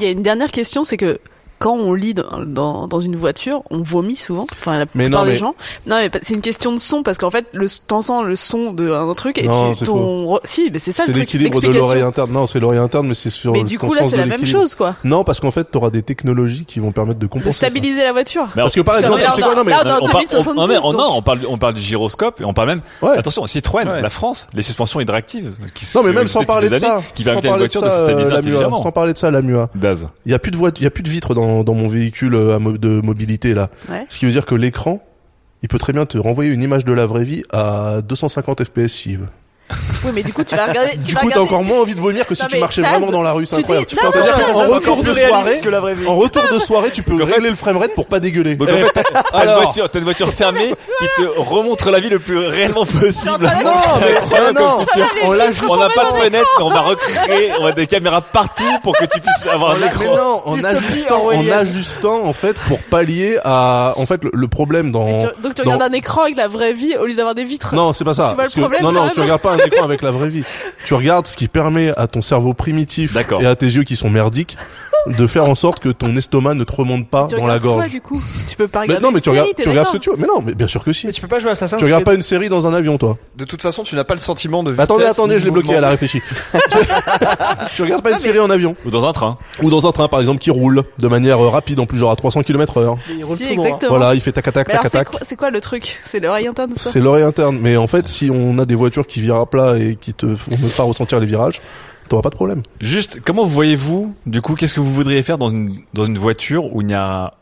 Il 0.00 0.04
y 0.04 0.08
a 0.08 0.10
une 0.10 0.22
dernière 0.22 0.50
question, 0.50 0.84
c'est 0.84 0.96
que 0.96 1.20
quand 1.58 1.74
on 1.74 1.94
lit 1.94 2.14
dans, 2.14 2.24
dans, 2.46 2.86
dans 2.88 3.00
une 3.00 3.16
voiture, 3.16 3.62
on 3.70 3.78
vomit 3.82 4.16
souvent. 4.16 4.46
Enfin, 4.52 4.78
la 4.78 4.86
Mais 4.94 5.04
plupart 5.04 5.20
non, 5.20 5.26
des 5.26 5.32
mais- 5.32 5.38
gens. 5.38 5.54
Non, 5.86 5.96
mais 5.96 6.10
c'est 6.22 6.34
une 6.34 6.40
question 6.40 6.72
de 6.72 6.78
son 6.78 7.02
parce 7.02 7.18
qu'en 7.18 7.30
fait, 7.30 7.46
le 7.52 7.66
t'entends 7.86 8.22
le 8.22 8.36
son 8.36 8.72
d'un 8.72 9.12
truc 9.14 9.38
et 9.38 9.46
Non, 9.46 9.72
tu 9.72 9.78
c'est 9.80 9.84
ton 9.86 10.38
si, 10.44 10.70
mais 10.72 10.78
c'est 10.78 10.92
ça 10.92 11.02
C'est 11.04 11.08
le 11.08 11.12
truc. 11.14 11.32
l'équilibre 11.32 11.60
de 11.60 11.68
l'oreille 11.68 12.02
interne. 12.02 12.30
Non, 12.32 12.46
c'est 12.46 12.60
l'oreille 12.60 12.78
interne, 12.78 13.06
mais 13.08 13.14
c'est 13.14 13.30
sur 13.30 13.52
Mais 13.52 13.64
du 13.64 13.78
coup, 13.78 13.92
là, 13.94 14.02
c'est 14.04 14.12
de 14.12 14.16
la 14.16 14.26
même 14.26 14.44
chose, 14.44 14.74
quoi. 14.74 14.94
Non, 15.04 15.24
parce 15.24 15.40
qu'en 15.40 15.50
fait, 15.50 15.64
t'auras 15.64 15.90
des 15.90 16.02
technologies 16.02 16.64
qui 16.64 16.80
vont 16.80 16.92
permettre 16.92 17.18
de 17.18 17.26
De 17.26 17.30
compenser 17.30 17.52
ça. 17.52 17.66
stabiliser 17.66 18.02
la 18.04 18.12
voiture. 18.12 18.46
Mais 18.56 18.62
Parce 18.62 18.74
que 18.74 18.80
par 18.80 18.98
exemple, 18.98 19.20
c'est 19.24 19.42
on 19.42 19.46
quoi 19.46 19.52
a- 19.52 19.56
Non, 19.56 19.64
mais 19.64 19.72
on 19.74 19.78
parle, 19.78 19.98
on, 20.02 20.06
2070, 20.06 20.78
on- 20.84 20.92
non, 20.92 21.08
on 21.14 21.22
parle, 21.22 21.40
on 21.48 21.58
parle 21.58 21.74
du 21.74 21.80
gyroscope 21.80 22.40
et 22.40 22.44
on 22.44 22.52
parle 22.54 22.68
même. 22.68 22.80
Ouais. 23.02 23.16
Attention, 23.18 23.46
Citroën, 23.46 23.86
Ouais. 23.88 24.02
la 24.02 24.10
France, 24.10 24.46
les 24.54 24.62
suspensions 24.62 25.00
hydractives. 25.00 25.56
Qui, 25.74 25.86
Non, 25.94 26.02
mais 26.02 26.12
même 26.12 26.28
sans 26.28 26.44
parler 26.44 26.68
de 26.68 26.78
ça, 26.78 27.00
qui 27.14 27.24
permettent 27.24 27.44
à 27.44 27.48
une 27.48 27.54
de 27.54 27.58
voiture 27.58 27.82
de, 27.82 27.88
se 27.90 27.94
euh, 27.94 28.04
stabiliser 28.04 28.32
intelligemment. 28.34 28.82
sans 28.82 28.92
parler 28.92 29.12
de 29.12 29.18
ça, 29.18 29.30
la 29.30 29.42
MUA. 29.42 29.68
Daz. 29.74 30.08
Il 30.26 30.32
y 30.32 30.34
a 30.34 30.38
plus 30.38 30.50
de 30.50 30.56
voiture, 30.56 30.80
il 30.80 30.84
y 30.84 30.86
a 30.86 30.90
plus 30.90 31.02
de 31.02 31.08
vitres 31.08 31.34
dans, 31.34 31.47
dans 31.64 31.74
mon 31.74 31.88
véhicule 31.88 32.34
euh, 32.34 32.56
à 32.56 32.58
mo- 32.58 32.78
de 32.78 33.00
mobilité 33.00 33.54
là. 33.54 33.70
Ouais. 33.88 34.06
Ce 34.08 34.18
qui 34.18 34.24
veut 34.24 34.30
dire 34.32 34.46
que 34.46 34.54
l'écran, 34.54 35.02
il 35.62 35.68
peut 35.68 35.78
très 35.78 35.92
bien 35.92 36.06
te 36.06 36.18
renvoyer 36.18 36.50
une 36.52 36.62
image 36.62 36.84
de 36.84 36.92
la 36.92 37.06
vraie 37.06 37.24
vie 37.24 37.42
à 37.50 38.00
250 38.02 38.64
FPS 38.64 38.88
s'il 38.88 39.18
veut. 39.18 39.28
Oui, 40.04 40.12
mais 40.14 40.22
du 40.22 40.32
coup, 40.32 40.44
tu 40.44 40.54
vas 40.56 40.66
regarder. 40.66 40.92
tu 40.92 40.98
Du 40.98 41.12
vas 41.14 41.20
coup, 41.20 41.28
t'as 41.28 41.34
regarder- 41.36 41.54
encore 41.54 41.64
moins 41.64 41.80
envie 41.80 41.94
de 41.94 42.00
vomir 42.00 42.24
que 42.26 42.34
si 42.34 42.42
Non, 42.42 42.48
tu 42.48 42.54
mais 42.54 42.60
marchais 42.60 42.82
Taz, 42.82 42.92
vraiment 42.92 43.10
dans 43.10 43.22
la 43.22 43.32
rue, 43.32 43.44
c'est 43.46 43.56
tu 43.56 43.60
incroyable. 43.62 43.86
dis- 43.88 43.96
non, 43.96 44.10
C'est-à-dire 44.12 44.38
non, 44.38 44.52
qu'en 44.54 44.62
non, 44.64 44.74
retour 44.74 45.02
de 45.02 45.14
soirée, 45.14 45.60
que 45.60 45.68
la 45.68 45.80
vraie 45.80 45.94
vie. 45.94 46.06
en 46.06 46.16
retour 46.16 46.42
de 46.52 46.58
soirée, 46.58 46.90
tu 46.90 47.02
peux 47.02 47.22
régler 47.22 47.50
le 47.50 47.56
framerate 47.56 47.94
pour 47.94 48.06
pas 48.06 48.20
dégueuler. 48.20 48.54
Donc 48.54 48.68
en 48.70 48.76
fait, 48.76 48.90
t'as 48.94 49.02
t'as 49.22 49.42
une 49.42 49.48
Alors. 49.48 49.62
voiture, 49.62 49.90
t'as 49.90 49.98
une 49.98 50.04
voiture 50.04 50.32
fermée 50.32 50.72
qui 51.00 51.06
te 51.22 51.26
remontre 51.38 51.90
la 51.90 52.00
vie 52.00 52.08
le 52.08 52.18
plus 52.18 52.38
réellement 52.38 52.86
possible. 52.86 53.44
Non, 53.44 53.64
Non, 53.64 53.72
mais 54.00 54.16
incroyable 54.16 54.58
non, 54.58 54.76
comme 54.76 54.86
futur. 54.86 55.06
on 55.24 55.32
l'ajoute. 55.32 55.68
On 55.70 55.76
n'a 55.76 55.88
pas 55.90 56.04
de 56.12 56.16
fenêtre, 56.16 56.48
mais 56.58 56.64
on 56.64 56.70
va 56.70 56.80
recréer, 56.80 57.50
on 57.60 57.66
a 57.66 57.72
des 57.72 57.86
caméras 57.86 58.20
partout 58.20 58.64
pour 58.82 58.96
que 58.96 59.04
tu 59.04 59.20
puisses 59.20 59.52
avoir 59.52 59.72
un 59.72 59.78
Mais 59.78 59.86
écran. 59.88 60.16
non, 60.16 60.42
en 60.46 60.54
Dystopie 60.54 60.76
ajustant, 60.76 61.14
en 61.14 61.18
orwellienne. 61.24 61.52
ajustant 61.52 62.24
en 62.24 62.32
fait 62.32 62.54
pour 62.68 62.78
pallier 62.78 63.38
à 63.44 63.92
en 63.96 64.06
fait 64.06 64.22
le, 64.24 64.30
le 64.32 64.48
problème 64.48 64.92
dans. 64.92 65.18
Tu- 65.18 65.42
Donc 65.42 65.54
tu 65.54 65.62
dans- 65.64 65.72
regardes 65.72 65.92
un 65.92 65.96
écran 65.96 66.22
avec 66.22 66.36
la 66.36 66.48
vraie 66.48 66.72
vie 66.72 66.94
au 66.96 67.04
lieu 67.04 67.14
d'avoir 67.14 67.34
des 67.34 67.44
vitres. 67.44 67.74
Non, 67.74 67.92
c'est 67.92 68.04
pas 68.04 68.14
ça. 68.14 68.28
Tu 68.30 68.34
vois 68.34 68.44
le 68.44 68.48
Parce 68.48 68.54
que- 68.54 68.60
problème, 68.60 68.82
non, 68.82 68.88
quand 68.88 68.94
non, 68.94 69.04
même 69.06 69.12
tu 69.14 69.20
regardes 69.20 69.40
pas 69.42 69.52
un 69.52 69.57
écran 69.66 69.84
avec 69.84 70.02
la 70.02 70.10
vraie 70.10 70.28
vie. 70.28 70.44
Tu 70.84 70.94
regardes 70.94 71.26
ce 71.26 71.36
qui 71.36 71.48
permet 71.48 71.92
à 71.96 72.06
ton 72.06 72.22
cerveau 72.22 72.54
primitif 72.54 73.12
D'accord. 73.12 73.42
et 73.42 73.46
à 73.46 73.56
tes 73.56 73.66
yeux 73.66 73.84
qui 73.84 73.96
sont 73.96 74.10
merdiques 74.10 74.56
de 75.16 75.26
faire 75.26 75.44
en 75.46 75.54
sorte 75.54 75.80
que 75.80 75.88
ton 75.88 76.16
estomac 76.16 76.54
ne 76.54 76.64
te 76.64 76.72
remonte 76.74 77.08
pas 77.08 77.26
Tu 77.28 77.36
dans 77.36 77.46
la 77.46 77.58
quoi, 77.58 77.70
gorge. 77.72 77.90
du 77.90 78.00
coup 78.00 78.20
Tu 78.48 78.56
peux 78.56 78.68
pas 78.68 78.80
Mais 78.80 78.94
regarder 78.94 79.02
non, 79.04 79.10
mais 79.10 79.18
une 79.18 79.22
tu 79.22 79.30
regardes, 79.30 79.48
tu 79.60 79.68
regardes 79.68 79.88
ce 79.88 79.92
que 79.92 79.98
tu 79.98 80.10
veux. 80.10 80.16
Mais 80.18 80.26
non, 80.26 80.42
mais 80.44 80.54
bien 80.54 80.66
sûr 80.68 80.82
que 80.84 80.92
si. 80.92 81.06
Mais 81.06 81.12
tu 81.12 81.20
peux 81.20 81.28
pas 81.28 81.38
jouer 81.38 81.50
à 81.50 81.52
Assassin's 81.52 81.78
Tu 81.78 81.84
regardes 81.84 82.04
pas 82.04 82.14
une 82.14 82.22
série 82.22 82.48
dans 82.48 82.66
un 82.66 82.74
avion, 82.74 82.98
toi. 82.98 83.16
De 83.36 83.44
toute 83.44 83.62
façon, 83.62 83.82
tu 83.82 83.94
n'as 83.96 84.04
pas 84.04 84.14
le 84.14 84.20
sentiment 84.20 84.62
de 84.62 84.72
Bah, 84.72 84.84
attendez, 84.84 85.04
attendez, 85.04 85.38
je 85.40 85.44
l'ai 85.44 85.50
bloqué, 85.50 85.72
elle 85.72 85.84
a 85.84 85.90
réfléchi. 85.90 86.20
tu 87.74 87.82
regardes 87.82 88.02
pas 88.02 88.10
une 88.12 88.18
série 88.18 88.40
en 88.40 88.50
avion. 88.50 88.76
Ou 88.84 88.90
dans 88.90 89.06
un 89.06 89.12
train. 89.12 89.38
Ou 89.62 89.70
dans 89.70 89.86
un 89.86 89.92
train, 89.92 90.08
par 90.08 90.20
exemple, 90.20 90.38
qui 90.40 90.50
roule 90.50 90.82
de 90.98 91.08
manière 91.08 91.42
euh, 91.42 91.48
rapide, 91.48 91.80
en 91.80 91.86
plus, 91.86 91.98
genre 91.98 92.10
à 92.10 92.16
300 92.16 92.42
km 92.42 92.78
heure. 92.78 92.96
Il 93.10 93.24
roule 93.24 93.36
Si, 93.36 93.44
tout 93.48 93.54
droit. 93.54 93.66
exactement. 93.66 93.96
Voilà, 93.96 94.14
il 94.14 94.20
fait 94.20 94.32
tac 94.32 94.44
tac 94.52 94.68
Mais 94.68 94.74
tac 94.74 94.82
c'est 94.84 94.90
tac. 94.90 95.08
quoi, 95.10 95.20
c'est 95.24 95.36
quoi 95.36 95.50
le 95.50 95.60
truc 95.60 95.98
C'est 96.04 96.20
l'oreille 96.20 96.46
interne, 96.46 96.72
ça 96.76 96.90
C'est 96.92 97.00
l'oreille 97.00 97.24
interne. 97.24 97.58
Mais 97.60 97.76
en 97.76 97.86
fait, 97.86 98.08
si 98.08 98.30
on 98.32 98.58
a 98.58 98.64
des 98.64 98.74
voitures 98.74 99.06
qui 99.06 99.20
virent 99.20 99.36
à 99.36 99.46
plat 99.46 99.76
et 99.78 99.96
qui 100.00 100.14
te 100.14 100.34
font 100.34 100.50
ne 100.50 100.68
pas 100.68 100.82
ressentir 100.82 101.20
les 101.20 101.26
virages, 101.26 101.60
t'auras 102.08 102.22
pas 102.22 102.30
de 102.30 102.34
problème. 102.34 102.62
Juste, 102.80 103.20
comment 103.24 103.44
voyez-vous, 103.44 104.14
du 104.26 104.40
coup, 104.40 104.54
qu'est-ce 104.54 104.74
que 104.74 104.80
vous 104.80 104.92
voudriez 104.92 105.22
faire 105.22 105.38
dans 105.38 105.50
une, 105.50 105.80
dans 105.94 106.06
une 106.06 106.18
voiture 106.18 106.74
où 106.74 106.82
il 106.82 106.90
y 106.90 106.94
a, 106.94 107.34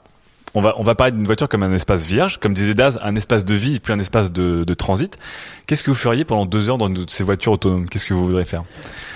on 0.54 0.60
va, 0.60 0.74
on 0.78 0.82
va 0.82 0.94
parler 0.94 1.12
d'une 1.12 1.26
voiture 1.26 1.48
comme 1.48 1.62
un 1.62 1.72
espace 1.72 2.06
vierge, 2.06 2.38
comme 2.38 2.54
disait 2.54 2.74
Daz, 2.74 2.98
un 3.02 3.14
espace 3.16 3.44
de 3.44 3.54
vie 3.54 3.76
et 3.76 3.80
puis 3.80 3.92
un 3.92 3.98
espace 3.98 4.32
de, 4.32 4.64
de 4.64 4.74
transit. 4.74 5.16
Qu'est-ce 5.66 5.82
que 5.82 5.90
vous 5.90 5.96
feriez 5.96 6.24
pendant 6.24 6.46
deux 6.46 6.70
heures 6.70 6.78
dans 6.78 6.86
une 6.86 7.04
de 7.04 7.10
ces 7.10 7.24
voitures 7.24 7.52
autonomes? 7.52 7.88
Qu'est-ce 7.88 8.06
que 8.06 8.14
vous 8.14 8.26
voudriez 8.26 8.44
faire? 8.44 8.62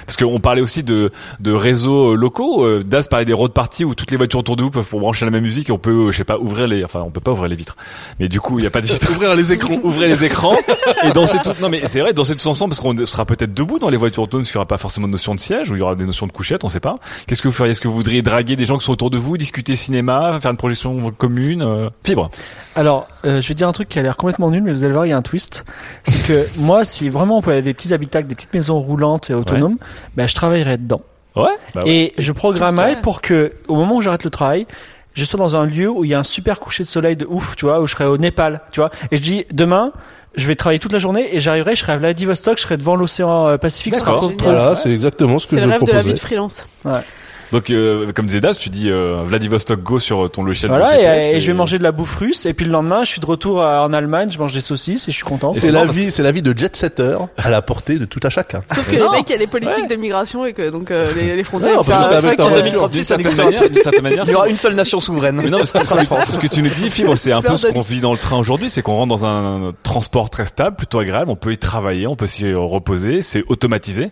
Parce 0.05 0.17
qu'on 0.17 0.41
parlait 0.41 0.61
aussi 0.61 0.83
de, 0.83 1.13
de 1.39 1.53
réseaux 1.53 2.13
euh, 2.13 2.17
locaux. 2.17 2.65
Euh, 2.65 2.83
Daz 2.85 3.07
parlait 3.07 3.25
des 3.25 3.33
road 3.33 3.53
parties 3.53 3.85
où 3.85 3.95
toutes 3.95 4.11
les 4.11 4.17
voitures 4.17 4.41
autour 4.41 4.57
de 4.57 4.65
vous 4.65 4.71
peuvent 4.73 4.89
pour 4.89 4.99
brancher 4.99 5.25
la 5.25 5.31
même 5.31 5.45
musique 5.45 5.69
et 5.69 5.73
on 5.73 5.79
peut, 5.79 6.09
euh, 6.09 6.11
je 6.11 6.17
sais 6.17 6.25
pas, 6.25 6.39
ouvrir 6.39 6.67
les, 6.67 6.85
enfin, 6.85 7.03
on 7.07 7.11
peut 7.11 7.21
pas 7.21 7.31
ouvrir 7.31 7.49
les 7.49 7.55
vitres. 7.55 7.77
Mais 8.19 8.27
du 8.27 8.41
coup, 8.41 8.59
il 8.59 8.65
y 8.65 8.67
a 8.67 8.71
pas 8.71 8.81
de 8.81 8.87
vitres. 8.89 9.09
Ouvrir 9.13 9.37
les 9.37 9.53
écrans. 9.53 9.79
Ouvrez 9.85 10.09
les 10.09 10.25
écrans 10.25 10.57
et 11.05 11.13
danser 11.13 11.39
tout. 11.45 11.51
Non 11.61 11.69
mais 11.69 11.83
c'est 11.87 12.01
vrai, 12.01 12.13
danser 12.13 12.35
tous 12.35 12.49
ensemble 12.49 12.75
parce 12.75 12.81
qu'on 12.81 13.07
sera 13.07 13.25
peut-être 13.25 13.55
debout 13.55 13.79
dans 13.79 13.89
les 13.89 13.97
voitures 13.97 14.25
autonomes, 14.25 14.43
parce 14.43 14.51
qu'il 14.51 14.57
y 14.57 14.59
aura 14.59 14.67
pas 14.67 14.79
forcément 14.79 15.07
de 15.07 15.13
notion 15.13 15.37
de 15.37 15.41
siège 15.41 15.71
ou 15.71 15.77
il 15.77 15.79
y 15.79 15.83
aura 15.83 15.95
des 15.95 16.05
notions 16.05 16.27
de 16.27 16.33
couchette, 16.33 16.65
on 16.65 16.69
sait 16.69 16.81
pas. 16.81 16.97
Qu'est-ce 17.29 17.43
que 17.43 17.47
vous 17.47 17.55
feriez? 17.55 17.71
Est-ce 17.71 17.81
que 17.81 17.87
vous 17.87 17.95
voudriez 17.95 18.23
draguer 18.23 18.57
des 18.57 18.65
gens 18.65 18.77
qui 18.77 18.85
sont 18.85 18.93
autour 18.93 19.11
de 19.11 19.19
vous, 19.19 19.37
discuter 19.37 19.77
cinéma, 19.77 20.41
faire 20.41 20.51
une 20.51 20.57
projection 20.57 21.13
commune, 21.13 21.63
euh, 21.63 21.91
fibre? 22.05 22.29
Alors, 22.75 23.07
euh, 23.25 23.41
je 23.41 23.49
vais 23.49 23.55
dire 23.55 23.69
un 23.69 23.73
truc 23.73 23.89
qui 23.89 23.99
a 23.99 24.03
l'air 24.03 24.17
complètement 24.17 24.51
nul, 24.51 24.63
mais 24.63 24.73
vous 24.73 24.85
allez 24.85 24.93
voir, 24.93 25.07
il 25.07 25.11
y 25.11 25.13
a 25.13 25.17
un 25.17 25.23
twist. 25.23 25.65
C'est 26.05 26.27
que 26.27 26.47
moi, 26.59 26.85
si 26.85 27.09
vraiment 27.09 27.39
on 27.39 27.43
peut 27.43 27.51
avoir 27.51 27.63
des 27.65 27.75
petits 27.75 27.93
habitacles, 27.95 28.27
des 28.29 28.35
petites 28.35 28.55
maisons 28.55 28.79
roulantes 28.81 29.31
et 29.31 29.35
autonomes, 29.35 29.77
ben, 30.17 30.27
je 30.27 30.35
travaillerais 30.35 30.79
dedans. 30.79 31.03
Ouais. 31.37 31.45
Bah 31.75 31.83
ouais. 31.85 31.91
Et 31.91 32.15
je 32.19 32.33
programmerais 32.33 33.01
pour 33.01 33.21
que, 33.21 33.53
au 33.69 33.77
moment 33.77 33.97
où 33.97 34.03
j'arrête 34.03 34.25
le 34.25 34.31
travail, 34.31 34.67
je 35.15 35.25
sois 35.25 35.39
dans 35.39 35.57
un 35.57 35.67
lieu 35.67 35.89
où 35.89 36.05
il 36.05 36.11
y 36.11 36.15
a 36.15 36.19
un 36.19 36.25
super 36.25 36.61
coucher 36.61 36.83
de 36.85 36.89
soleil 36.89 37.17
de 37.17 37.27
ouf, 37.29 37.57
tu 37.57 37.67
vois, 37.67 37.81
où 37.81 37.87
je 37.87 37.93
serais 37.93 38.05
au 38.05 38.17
Népal, 38.19 38.61
tu 38.73 38.81
vois. 38.81 38.91
Et 39.11 39.17
je 39.17 39.23
dis, 39.23 39.45
demain, 39.53 39.93
je 40.37 40.47
vais 40.47 40.55
travailler 40.55 40.79
toute 40.79 40.93
la 40.93 40.99
journée 41.01 41.35
et 41.35 41.41
j'arriverai, 41.41 41.75
je 41.75 41.81
serai 41.81 41.93
à 41.93 41.97
Vladivostok, 41.97 42.57
je 42.59 42.63
serai 42.63 42.77
devant 42.77 42.95
l'océan 42.97 43.47
euh, 43.49 43.57
Pacifique. 43.59 43.95
ce 43.95 44.01
sera 44.01 44.13
D'accord. 44.13 44.29
trop- 44.29 44.37
trop 44.37 44.51
Voilà, 44.51 44.77
c'est 44.77 44.91
exactement 44.93 45.39
ce 45.41 45.47
que 45.47 45.57
C'est 45.57 45.63
je 45.63 45.67
le 45.67 45.71
rêve 45.73 45.83
de 45.83 45.87
la 45.93 45.99
vie 45.99 46.05
proposais. 46.05 46.15
de 46.15 46.19
freelance. 46.21 46.67
Donc 47.53 47.71
euh, 47.71 48.13
comme 48.13 48.27
disait 48.27 48.41
Daz, 48.41 48.59
tu 48.59 48.69
dis 48.71 48.91
euh, 48.91 49.19
Vladivostok 49.25 49.83
Go 49.83 49.99
sur 49.99 50.31
ton 50.31 50.43
logiciel. 50.45 50.71
de 50.71 50.77
Voilà, 50.77 50.95
GPS 50.97 51.25
et, 51.25 51.37
et 51.37 51.41
je 51.41 51.47
vais 51.49 51.53
manger 51.55 51.79
de 51.79 51.83
la 51.83 51.93
bouffe 51.93 52.17
russe, 52.17 52.47
et 52.47 52.55
puis 52.55 52.65
le 52.67 52.73
lendemain, 52.73 53.03
je 53.05 53.11
suis 53.11 53.21
de 53.21 53.27
retour 53.27 53.63
à- 53.63 53.85
en 53.85 53.93
Allemagne, 53.93 54.31
je 54.31 54.39
mange 54.39 54.53
des 54.53 54.61
saucisses 54.61 55.09
et 55.09 55.11
je 55.11 55.17
suis 55.17 55.25
content. 55.25 55.53
C'est 55.55 55.71
la 55.71 55.85
vie, 55.85 56.11
c'est 56.11 56.23
la 56.23 56.33
vie 56.33 56.43
de 56.43 56.57
jet 56.57 56.75
setter 56.77 57.17
à 57.37 57.51
la 57.51 57.63
portée 57.63 57.99
de 57.99 58.05
tout 58.05 58.21
à 58.23 58.31
chacun. 58.31 58.63
Sauf 58.75 58.87
que 58.87 58.93
les 58.93 59.09
mecs, 59.09 59.29
il 59.29 59.33
y 59.33 59.35
a 59.35 59.39
des 59.39 59.47
politiques 59.47 59.89
de 59.89 59.97
migration 59.97 60.47
et 60.47 60.53
que 60.53 60.71
donc 60.71 60.91
euh, 60.91 61.11
les, 61.17 61.37
les 61.37 61.45
frontières. 61.45 61.75
Non, 61.75 61.83
euh, 61.89 62.17
euh. 62.17 62.63
2036, 62.63 62.91
D'une 62.91 63.03
ça 63.03 63.17
certaine 63.17 63.37
manière, 63.37 63.69
d'une 63.69 63.83
certaine 63.83 64.03
manière. 64.03 64.25
Il 64.27 64.33
y 64.33 64.35
aura 64.35 64.49
une 64.49 64.57
seule 64.57 64.75
nation 64.75 65.01
souveraine. 65.01 65.37
Mais 65.43 65.51
non, 65.51 65.59
parce 65.59 65.73
que 65.73 65.85
ce 66.33 66.39
que, 66.39 66.47
tu 66.47 66.63
nous 66.63 66.71
dis, 66.71 66.91
Fibre, 66.91 67.17
c'est 67.17 67.33
un 67.33 67.43
peu 67.43 67.57
ce 67.57 67.67
qu'on 67.69 67.81
vit 67.81 68.01
dans 68.01 68.13
le 68.13 68.19
train 68.19 68.39
aujourd'hui, 68.39 68.71
c'est 68.71 68.83
qu'on 68.83 68.95
rentre 68.95 69.09
dans 69.09 69.25
un 69.25 69.73
transport 69.83 70.31
très 70.31 70.47
stable, 70.47 70.77
plutôt 70.77 70.99
agréable, 70.99 71.31
on 71.31 71.37
peut 71.37 71.53
y 71.53 71.59
travailler, 71.59 72.07
on 72.07 72.17
peut 72.17 72.27
s'y 72.27 72.53
reposer, 72.53 73.23
c'est 73.23 73.43
automatisé. 73.49 74.11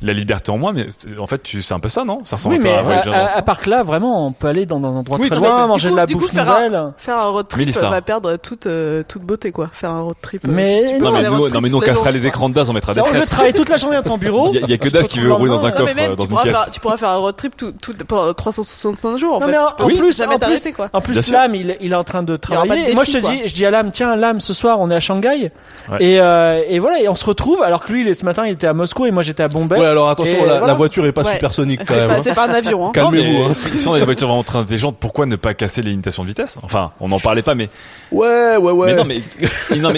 La 0.00 0.12
liberté 0.12 0.52
en 0.52 0.58
moins, 0.58 0.72
mais 0.72 0.86
en 1.18 1.26
fait, 1.26 1.42
tu, 1.42 1.60
c'est 1.60 1.74
un 1.74 1.80
peu 1.80 1.88
ça, 1.88 2.04
non? 2.04 2.20
Ça 2.24 2.36
ressemble 2.36 2.54
Oui, 2.54 2.60
un 2.60 2.64
mais 2.64 2.72
à, 2.72 3.00
à, 3.00 3.24
à, 3.34 3.38
à 3.38 3.42
part 3.42 3.58
que 3.60 3.68
là, 3.68 3.82
vraiment, 3.82 4.26
on 4.28 4.32
peut 4.32 4.46
aller 4.46 4.64
dans 4.64 4.76
un 4.78 4.84
endroit 4.84 5.18
Oui, 5.20 5.28
très 5.28 5.40
loin, 5.40 5.66
manger 5.66 5.90
de 5.90 5.96
la 5.96 6.06
du 6.06 6.14
coup, 6.14 6.20
bouffe 6.20 6.30
faire 6.32 6.48
un- 6.48 6.54
nouvelle. 6.68 6.92
Faire 6.98 7.18
un 7.18 7.24
road 7.30 7.48
trip 7.48 7.58
Mélissa. 7.66 7.88
va 7.90 8.00
perdre 8.00 8.36
toute 8.36 8.66
euh, 8.66 9.02
toute 9.08 9.22
beauté 9.22 9.50
quoi. 9.50 9.68
Faire 9.72 9.90
un 9.90 10.02
road 10.02 10.14
trip. 10.22 10.46
euh, 10.46 10.52
Mais 10.54 10.98
non, 11.00 11.10
mais 11.10 11.22
nous, 11.24 11.48
non, 11.48 11.60
mais 11.60 11.68
nous, 11.68 11.76
on 11.78 11.80
cassera 11.80 12.12
les 12.12 12.26
écrans 12.28 12.48
de 12.48 12.54
Daz, 12.54 12.70
on 12.70 12.74
mettra 12.74 12.94
des 12.94 13.02
fenêtres. 13.02 13.26
travailler 13.30 13.52
toute 13.52 13.68
la 13.68 13.76
journée 13.76 13.96
à 13.96 14.02
ton 14.02 14.18
bureau. 14.18 14.52
Il 14.54 14.70
y 14.70 14.72
a, 14.72 14.78
que 14.78 14.88
Daz 14.88 15.08
qui 15.08 15.18
veut 15.18 15.32
rouler 15.32 15.50
le 15.50 15.56
dans 15.56 15.66
un 15.66 15.70
coffre, 15.72 15.94
même, 15.96 16.12
euh, 16.12 16.14
dans 16.16 16.24
tu 16.24 16.30
une 16.30 16.36
pourras, 16.36 16.42
caisse. 16.44 16.52
faire, 16.52 16.70
tu 16.70 16.80
pourras 16.80 16.96
faire 16.96 17.08
un 17.10 17.16
road 17.16 17.36
trip 17.36 17.56
tout, 17.56 17.72
tout, 17.72 17.94
pendant 18.06 18.32
365 18.32 19.16
jours 19.16 19.34
en 19.34 19.40
Non, 19.40 19.46
fait. 19.46 19.52
mais 19.52 19.58
en, 19.58 19.72
plus, 19.88 20.16
jamais 20.16 20.36
en 20.36 20.38
plus, 20.38 20.72
quoi. 20.76 20.88
en 20.92 21.00
plus, 21.00 21.14
Bien 21.14 21.22
sûr. 21.22 21.32
Lam, 21.32 21.54
il, 21.56 21.92
est 21.92 21.94
en 21.96 22.04
train 22.04 22.22
de 22.22 22.36
travailler. 22.36 22.90
Et 22.90 22.94
moi, 22.94 23.02
je 23.02 23.10
te 23.10 23.18
dis, 23.18 23.42
je 23.48 23.52
dis 23.54 23.66
à 23.66 23.72
Lam, 23.72 23.90
tiens, 23.90 24.14
Lam, 24.14 24.40
ce 24.40 24.52
soir, 24.52 24.78
on 24.80 24.90
est 24.90 24.94
à 24.94 25.00
Shanghai. 25.00 25.50
Ouais. 25.90 25.96
Et, 26.00 26.20
euh, 26.20 26.62
et 26.68 26.78
voilà, 26.78 27.00
et 27.02 27.08
on 27.08 27.16
se 27.16 27.24
retrouve, 27.24 27.62
alors 27.62 27.84
que 27.84 27.92
lui, 27.92 28.14
ce 28.14 28.24
matin, 28.24 28.46
il 28.46 28.52
était 28.52 28.68
à 28.68 28.74
Moscou 28.74 29.06
et 29.06 29.10
moi, 29.10 29.22
j'étais 29.24 29.42
à 29.42 29.48
Bombay. 29.48 29.87
Ouais, 29.88 29.92
alors 29.92 30.08
attention, 30.08 30.36
la, 30.40 30.52
voilà. 30.58 30.66
la 30.66 30.74
voiture 30.74 31.04
est 31.06 31.12
pas 31.12 31.22
Ouais. 31.22 31.32
supersonique 31.34 31.80
quand 31.86 31.94
C'est 31.94 32.00
même. 32.00 32.08
pas, 32.08 32.14
hein. 32.16 32.20
c'est 32.24 32.34
pas 32.34 32.46
un 32.48 32.54
avion. 32.54 32.86
Hein. 32.88 32.92
Calmez-vous. 32.92 33.42
hein. 33.50 33.54
si, 33.54 33.76
si 33.76 33.88
on 33.88 33.94
a 33.94 33.98
des 33.98 34.04
voitures 34.04 34.28
vraiment 34.28 34.42
très 34.44 34.58
intelligentes, 34.58 34.96
pourquoi 35.00 35.26
ne 35.26 35.36
pas 35.36 35.54
casser 35.54 35.82
les 35.82 35.90
limitations 35.90 36.22
de 36.22 36.28
vitesse? 36.28 36.56
Enfin, 36.62 36.92
on 37.00 37.08
n'en 37.08 37.18
parlait 37.20 37.42
pas, 37.42 37.54
mais, 37.54 37.68
Ouais, 38.12 38.56
ouais, 38.56 38.72
ouais. 38.72 38.86
mais 38.86 38.94
non, 38.94 39.04
mais, 39.04 39.16
non, 39.18 39.22
mais, 39.70 39.78
Non, 39.80 39.90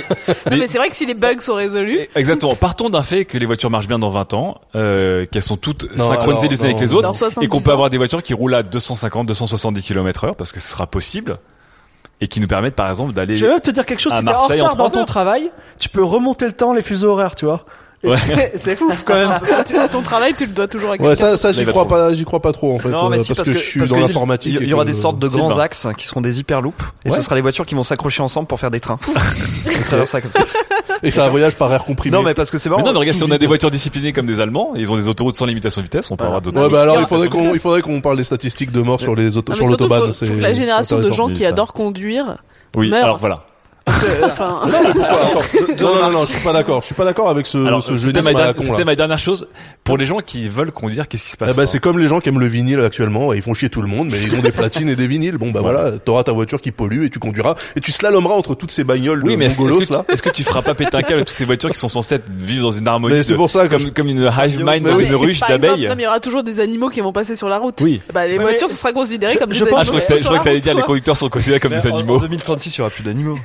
mais- 0.50 0.56
mais 0.58 0.68
c'est 0.68 0.78
vrai 0.78 0.88
que 0.88 0.96
si 0.96 1.06
les 1.06 1.14
bugs 1.14 1.40
sont 1.40 1.54
résolus, 1.54 1.98
exactement. 2.14 2.54
Partons 2.56 2.90
d'un 2.90 3.02
fait 3.02 3.24
que 3.24 3.38
les 3.38 3.46
voitures 3.46 3.70
marchent 3.70 3.88
bien 3.88 3.98
dans 3.98 4.10
20 4.10 4.34
ans, 4.34 4.60
euh, 4.74 5.26
qu'elles 5.30 5.42
sont 5.42 5.56
toutes 5.56 5.84
Non, 5.96 6.08
synchronisées 6.08 6.46
alors, 6.46 6.50
les 6.52 6.56
unes 6.58 6.64
avec 6.64 6.80
les 6.80 6.92
autres, 6.94 7.14
70 7.14 7.44
et 7.44 7.48
qu'on 7.48 7.60
peut 7.60 7.70
avoir 7.72 7.90
des 7.90 7.98
voitures 7.98 8.22
qui 8.22 8.34
roulent 8.34 8.54
à 8.54 8.62
250, 8.62 9.26
270 9.26 9.82
km 9.82 10.24
heure, 10.24 10.36
parce 10.36 10.52
que 10.52 10.60
ce 10.60 10.68
sera 10.70 10.86
possible, 10.86 11.38
et 12.20 12.28
qui 12.28 12.40
nous 12.40 12.48
permettent, 12.48 12.74
par 12.76 12.90
exemple, 12.90 13.12
d'aller. 13.14 13.36
Je 13.36 13.46
vais 13.46 13.52
même 13.52 13.60
te 13.60 13.70
dire 13.70 13.86
quelque 13.86 14.00
chose, 14.00 14.12
à 14.12 14.18
si 14.18 14.24
t'es 14.24 14.30
en 14.30 14.32
Marseille 14.32 14.60
en 14.60 14.64
retard 14.64 14.76
dans 14.76 14.84
30 14.90 14.92
ton 15.00 15.04
travail, 15.06 15.50
tu 15.78 15.88
peux 15.88 16.04
remonter 16.04 16.44
le 16.46 16.52
temps, 16.52 16.74
les 16.74 16.82
fuseaux 16.82 17.10
horaires, 17.12 17.34
tu 17.34 17.46
vois. 17.46 17.64
Ouais. 18.02 18.16
c'est 18.56 18.76
fou, 18.76 18.90
quand 19.04 19.14
même. 19.14 19.30
tu- 19.66 19.74
ton 19.92 20.00
travail, 20.00 20.32
tu 20.34 20.46
le 20.46 20.52
dois 20.52 20.66
toujours 20.66 20.88
à 20.88 20.92
Ouais, 20.92 20.98
quelqu'un. 20.98 21.14
ça, 21.14 21.36
ça, 21.36 21.48
Là, 21.48 21.52
j'y 21.52 21.64
crois 21.66 21.86
pas, 21.86 22.12
j'y 22.14 22.24
crois 22.24 22.40
pas 22.40 22.52
trop 22.52 22.74
en 22.74 22.78
fait, 22.78 22.88
Non, 22.88 23.10
mais 23.10 23.18
euh, 23.18 23.22
si, 23.22 23.34
parce, 23.34 23.46
que, 23.46 23.52
je 23.52 23.58
suis 23.58 23.80
dans 23.80 23.94
que 23.96 24.00
l'informatique. 24.00 24.56
Il 24.60 24.68
y 24.68 24.72
aura 24.72 24.86
des 24.86 24.94
sortes 24.94 25.18
de 25.18 25.28
grands 25.28 25.58
axes 25.58 25.86
qui 25.98 26.06
seront 26.06 26.22
des 26.22 26.40
hyperloops, 26.40 26.82
et 27.04 27.10
Ouais. 27.10 27.16
ce 27.16 27.22
sera 27.22 27.34
les 27.34 27.42
voitures 27.42 27.66
qui 27.66 27.74
vont 27.74 27.84
s'accrocher 27.84 28.22
ensemble 28.22 28.46
pour 28.48 28.58
faire 28.58 28.70
des 28.70 28.80
trains. 28.80 28.98
On 29.06 29.82
traverse 29.84 30.10
ça 30.10 30.20
comme 30.22 30.30
ça. 30.30 30.40
Et 31.02 31.10
c'est 31.10 31.20
un 31.20 31.28
voyage 31.28 31.56
par 31.56 31.70
air 31.72 31.84
comprimé. 31.84 32.16
Non, 32.16 32.22
mais 32.22 32.32
parce 32.34 32.50
que 32.50 32.56
c'est 32.58 32.68
Mais 32.70 32.76
marrant. 32.76 32.86
non, 32.86 32.92
mais 32.94 32.98
regarde, 33.00 33.16
si 33.18 33.24
on 33.24 33.30
a 33.30 33.38
des 33.38 33.46
voitures 33.46 33.70
disciplinées 33.70 34.12
comme 34.14 34.26
des 34.26 34.40
Allemands, 34.40 34.72
ils 34.76 34.90
ont 34.90 34.96
des 34.96 35.08
autoroutes 35.08 35.36
sans 35.36 35.46
limitation 35.46 35.80
de 35.82 35.86
vitesse, 35.86 36.10
on 36.10 36.16
avoir 36.16 36.40
d'autres. 36.40 36.56
Ouais, 36.56 36.64
mais 36.64 36.72
bah 36.72 36.82
alors 36.82 36.98
il 37.00 37.06
faudrait 37.06 37.28
qu'on, 37.28 37.52
il 37.54 37.60
faudrait 37.60 37.82
qu'on 37.82 38.00
parle 38.00 38.16
des 38.16 38.24
statistiques 38.24 38.72
de 38.72 38.80
morts 38.80 39.00
sur 39.00 39.14
les 39.14 39.36
autos, 39.36 39.54
sur 39.54 39.64
mais 39.64 39.70
l'autobahn. 39.72 40.12
la 40.38 40.52
génération 40.54 40.98
de 40.98 41.10
gens 41.10 41.28
qui 41.28 41.42
ça. 41.42 41.48
adorent 41.48 41.72
conduire. 41.74 42.36
Oui, 42.76 42.94
alors 42.94 43.18
voilà. 43.18 43.44
Enfin, 44.24 44.60
Non, 45.80 45.94
non, 45.94 46.02
non, 46.02 46.10
non, 46.10 46.24
je 46.26 46.32
suis 46.32 46.40
pas 46.42 46.52
d'accord. 46.52 46.80
Je 46.82 46.86
suis 46.86 46.94
pas 46.94 47.04
d'accord 47.04 47.28
avec 47.28 47.46
ce, 47.46 47.58
Alors, 47.58 47.82
ce 47.82 47.96
c'était 47.96 48.20
jeudisme 48.20 48.32
ma, 48.32 48.40
la 48.40 48.52
con 48.52 48.62
là. 48.62 48.68
c'était 48.70 48.84
ma 48.84 48.94
dernière 48.96 49.18
chose. 49.18 49.48
Pour 49.84 49.96
les 49.96 50.06
gens 50.06 50.18
qui 50.18 50.48
veulent 50.48 50.70
conduire, 50.72 51.08
qu'est-ce 51.08 51.24
qui 51.24 51.30
se 51.30 51.36
passe 51.36 51.50
Eh 51.52 51.56
ben, 51.56 51.66
c'est 51.66 51.80
comme 51.80 51.98
les 51.98 52.06
gens 52.08 52.20
qui 52.20 52.28
aiment 52.28 52.38
le 52.40 52.46
vinyle 52.46 52.80
actuellement, 52.80 53.32
ils 53.32 53.42
font 53.42 53.54
chier 53.54 53.68
tout 53.70 53.82
le 53.82 53.88
monde, 53.88 54.08
mais 54.10 54.18
ils 54.22 54.34
ont 54.34 54.40
des 54.40 54.52
platines 54.52 54.88
et 54.88 54.96
des 54.96 55.06
vinyles. 55.06 55.38
Bon 55.38 55.50
bah 55.50 55.60
Voilà. 55.60 55.82
voilà, 55.82 55.98
t'auras 55.98 56.22
ta 56.24 56.32
voiture 56.32 56.60
qui 56.60 56.70
pollue 56.70 57.04
et 57.04 57.10
tu 57.10 57.18
conduiras 57.18 57.54
et 57.76 57.80
tu 57.80 57.90
slalomeras 57.92 58.34
entre 58.34 58.54
toutes 58.54 58.70
ces 58.70 58.84
bagnoles 58.84 59.22
Oui, 59.24 59.32
de 59.32 59.36
mais 59.38 59.46
est-ce 59.46 59.54
est-ce 59.60 59.86
que 59.88 59.92
là. 59.92 60.04
tu, 60.06 60.12
est-ce 60.12 60.22
que 60.22 60.30
tu 60.30 60.42
feras 60.44 60.62
pas 60.62 60.74
péter 60.74 60.96
un 60.96 61.02
câble 61.02 61.20
à 61.22 61.24
toutes 61.24 61.36
ces 61.38 61.44
voitures 61.44 61.70
qui 61.70 61.78
sont 61.78 61.88
censées 61.88 62.16
être, 62.16 62.28
vivre 62.30 62.62
dans 62.64 62.72
une 62.72 62.86
harmonie 62.86 63.14
Mais 63.14 63.22
c'est 63.22 63.32
de- 63.32 63.36
pour 63.38 63.50
ça 63.50 63.66
que 63.66 63.76
comme, 63.76 63.90
comme 63.90 64.08
une 64.08 64.18
hive 64.30 64.64
mind 64.64 64.84
dans 64.86 64.96
oui. 64.96 65.06
une 65.06 65.14
ruche 65.16 65.40
d'abeilles 65.40 65.86
non, 65.88 65.94
mais 65.96 66.02
il 66.02 66.04
y 66.04 66.08
aura 66.08 66.20
toujours 66.20 66.42
des 66.42 66.60
animaux 66.60 66.88
qui 66.88 67.00
vont 67.00 67.12
passer 67.12 67.34
sur 67.36 67.48
la 67.48 67.58
route. 67.58 67.80
Oui. 67.80 68.00
Bah, 68.12 68.26
les 68.26 68.38
voitures, 68.38 68.66
mais 68.68 68.74
ce 68.74 68.78
sera 68.78 68.92
considéré 68.92 69.34
je- 69.34 69.38
comme 69.38 69.52
je 69.52 69.64
des 69.64 69.70
pense- 69.70 69.80
Ah, 69.80 69.84
je 69.84 69.88
crois 69.90 70.00
que, 70.00 70.04
animaux 70.12 70.18
je 70.20 70.24
crois 70.34 70.44
t'allais 70.44 70.60
dire 70.60 70.74
les 70.74 70.82
conducteurs 70.82 71.16
sont 71.16 71.28
considérés 71.28 71.60
comme 71.60 71.72
des 71.72 71.86
animaux. 71.86 72.16
En 72.16 72.20
2036, 72.20 72.74
il 72.74 72.78
y 72.78 72.80
aura 72.82 72.90
plus 72.90 73.02
d'animaux. 73.02 73.38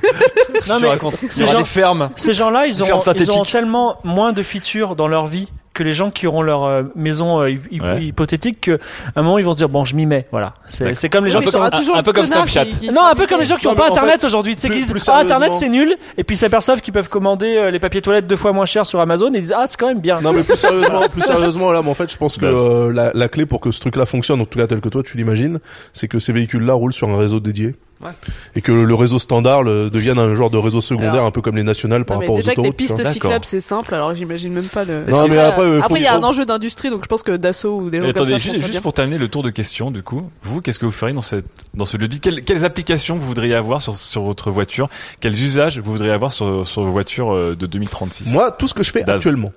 Non, 0.68 0.76
Tu 0.76 0.82
mais 0.82 0.88
racontes. 0.88 1.14
Il 1.22 1.32
ces 1.32 1.40
y 1.40 1.44
aura 1.44 1.52
gens- 1.52 1.58
des 1.58 1.64
fermes. 1.64 2.10
Ces 2.16 2.34
gens-là, 2.34 2.66
ils 2.66 2.82
auront, 2.82 2.98
ils 2.98 3.02
synthétique. 3.02 3.30
auront 3.32 3.42
tellement 3.44 3.96
moins 4.04 4.32
de 4.32 4.42
features 4.42 4.96
dans 4.96 5.08
leur 5.08 5.26
vie 5.26 5.48
que 5.74 5.82
les 5.82 5.92
gens 5.92 6.10
qui 6.10 6.26
auront 6.26 6.40
leur 6.40 6.64
euh, 6.64 6.84
maison 6.94 7.42
euh, 7.42 7.50
hy- 7.50 7.80
Ouais. 7.82 8.02
hypothétique 8.06 8.62
qu'à 8.62 8.78
un 9.14 9.20
moment 9.22 9.36
ils 9.36 9.44
vont 9.44 9.52
se 9.52 9.58
dire 9.58 9.68
bon 9.68 9.84
je 9.84 9.94
m'y 9.94 10.06
mets 10.06 10.26
voilà 10.30 10.54
c'est 10.70 11.10
comme 11.10 11.26
les 11.26 11.28
Oui, 11.28 11.32
gens 11.34 11.40
mais 11.40 11.44
qui 11.44 11.52
sont 11.52 11.60
un- 11.62 11.68
toujours 11.68 11.98
un 11.98 12.02
peu 12.02 12.14
comme 12.14 12.24
Snapchat. 12.24 12.64
qui- 12.64 12.78
qui 12.78 12.88
non 12.90 13.02
un 13.04 13.14
peu 13.14 13.26
comme 13.26 13.40
les 13.40 13.44
gens 13.44 13.56
qui 13.58 13.66
Non, 13.66 13.72
ont 13.72 13.74
mais 13.74 13.82
pas 13.82 13.88
internet 13.90 14.24
aujourd'hui 14.24 14.56
tu 14.56 14.62
sais 14.62 14.70
qui 14.70 14.76
disent 14.80 14.94
ah 15.08 15.18
internet 15.18 15.52
c'est 15.52 15.68
nul 15.68 15.94
et 16.16 16.24
puis 16.24 16.34
ils 16.34 16.38
s'aperçoivent 16.38 16.80
qu'ils 16.80 16.94
peuvent 16.94 17.10
commander 17.10 17.58
euh, 17.58 17.70
les 17.70 17.78
papiers 17.78 18.00
toilettes 18.00 18.26
deux 18.26 18.36
fois 18.36 18.52
moins 18.52 18.64
cher 18.64 18.86
sur 18.86 19.00
Amazon 19.00 19.26
et 19.34 19.36
ils 19.36 19.42
disent 19.42 19.54
ah 19.54 19.66
c'est 19.68 19.76
quand 19.76 19.88
même 19.88 20.00
bien 20.00 20.18
Non 20.22 20.32
mais 20.32 20.44
plus 20.44 20.56
sérieusement, 20.56 21.02
plus 21.12 21.20
sérieusement 21.20 21.70
là, 21.72 21.82
mais 21.84 21.90
en 21.90 21.94
fait, 21.94 22.10
je 22.10 22.16
pense 22.16 22.38
que 22.38 22.46
Bah, 22.46 22.56
euh, 22.58 22.90
la, 22.94 23.10
la 23.12 23.28
clé 23.28 23.44
pour 23.44 23.60
que 23.60 23.70
ce 23.70 23.80
truc-là 23.80 24.06
fonctionne, 24.06 24.40
en 24.40 24.46
tout 24.46 24.58
cas 24.58 24.66
tel 24.66 24.80
que 24.80 24.88
toi 24.88 25.02
tu 25.02 25.18
l'imagines, 25.18 25.58
c'est 25.92 26.08
que 26.08 26.18
ces 26.18 26.32
véhicules-là 26.32 26.72
roulent 26.72 26.94
sur 26.94 27.10
un 27.10 27.18
réseau 27.18 27.38
dédié. 27.38 27.74
Ouais. 27.98 28.10
Et 28.54 28.60
que 28.60 28.72
le 28.72 28.94
réseau 28.94 29.18
standard 29.18 29.62
le, 29.62 29.88
devienne 29.88 30.18
un 30.18 30.34
genre 30.34 30.50
de 30.50 30.58
réseau 30.58 30.82
secondaire, 30.82 31.14
Alors- 31.14 31.26
un 31.26 31.30
peu 31.30 31.40
comme 31.40 31.56
les 31.56 31.62
nationales 31.62 32.04
par 32.04 32.16
Non, 32.16 32.20
rapport 32.20 32.34
aux 32.34 32.38
que 32.38 32.42
les 32.42 32.50
autoroutes. 32.50 32.66
vois. 32.66 32.76
pistes 32.76 33.10
cyclables 33.10 33.44
c'est 33.46 33.60
simple, 33.60 33.94
alors 33.94 34.14
j'imagine 34.14 34.52
même 34.52 34.64
pas 34.68 34.84
le. 34.84 35.04
Non, 35.08 35.26
mais 35.28 35.38
après, 35.38 35.62
euh, 35.62 35.80
après 35.82 36.00
il 36.00 36.02
y 36.02 36.06
a 36.06 36.14
un 36.14 36.22
enjeu 36.22 36.44
d'industrie, 36.44 36.90
donc 36.90 37.02
je 37.04 37.08
pense 37.08 37.22
que 37.22 37.32
Dassault 37.32 37.80
ou 37.80 37.88
des 37.88 37.96
gens 37.98 38.02
comme 38.04 38.10
attendez, 38.10 38.32
ça. 38.32 38.38
juste, 38.38 38.66
juste 38.66 38.80
pour 38.82 38.92
terminer 38.92 39.16
le 39.16 39.28
tour 39.28 39.42
de 39.42 39.48
questions, 39.48 39.90
du 39.90 40.02
coup, 40.02 40.30
vous, 40.42 40.60
qu'est-ce 40.60 40.78
que 40.78 40.84
vous 40.84 40.92
feriez 40.92 41.14
dans 41.14 41.22
cette, 41.22 41.46
dans 41.72 41.86
ce 41.86 41.96
lieu 41.96 42.06
de 42.06 42.12
vie 42.14 42.20
quelles, 42.20 42.44
quelles 42.44 42.66
applications 42.66 43.16
vous 43.16 43.26
voudriez 43.26 43.54
avoir 43.54 43.80
sur, 43.80 43.94
sur 43.94 44.22
votre 44.24 44.50
voiture? 44.50 44.90
Quels 45.20 45.42
usages 45.42 45.78
vous 45.78 45.92
voudriez 45.92 46.12
avoir 46.12 46.32
sur, 46.32 46.66
sur 46.66 46.82
vos 46.82 46.90
voitures 46.90 47.32
euh, 47.34 47.56
de 47.58 47.64
2036 47.66 48.30
Moi, 48.30 48.50
tout 48.50 48.68
ce 48.68 48.74
que 48.74 48.82
je 48.82 48.90
fais 48.92 49.04
Daz. 49.04 49.16
actuellement, 49.16 49.52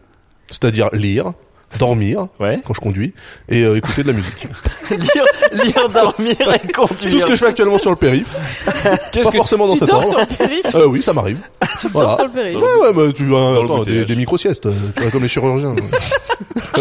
c'est-à-dire 0.49 0.89
lire, 0.93 1.33
dormir 1.77 2.27
Ouais. 2.39 2.61
quand 2.65 2.73
je 2.73 2.79
conduis 2.79 3.13
et 3.49 3.63
euh, 3.63 3.77
écouter 3.77 4.01
de 4.03 4.07
la 4.07 4.13
musique. 4.13 4.47
lire, 4.89 5.25
lire, 5.51 5.89
dormir 5.89 6.35
et 6.39 6.67
conduire. 6.71 7.11
Tout 7.11 7.19
ce 7.19 7.25
que 7.25 7.31
je 7.31 7.35
fais 7.35 7.47
actuellement 7.47 7.77
sur 7.77 7.89
le 7.91 7.95
périph. 7.95 8.27
Pas 8.83 8.97
que 9.31 9.37
forcément 9.37 9.67
dans 9.67 9.75
cet 9.75 9.91
ordre. 9.91 10.09
sur 10.09 10.19
le 10.19 10.25
périph? 10.25 10.75
Euh, 10.75 10.85
oui, 10.87 11.01
ça 11.01 11.13
m'arrive. 11.13 11.39
Tu 11.79 11.87
Voilà. 11.87 12.09
dors 12.09 12.15
sur 12.17 12.25
le 12.25 12.31
périph? 12.31 12.57
Ouais, 12.57 12.61
ouais, 12.87 12.93
mais 13.07 13.13
tu 13.13 13.23
vois, 13.25 13.63
attends, 13.63 13.83
des, 13.83 14.15
micro-siestes, 14.15 14.65
euh, 14.65 14.73
tu 14.97 15.01
vois, 15.03 15.11
comme 15.11 15.21
les 15.23 15.29
chirurgiens. 15.29 15.75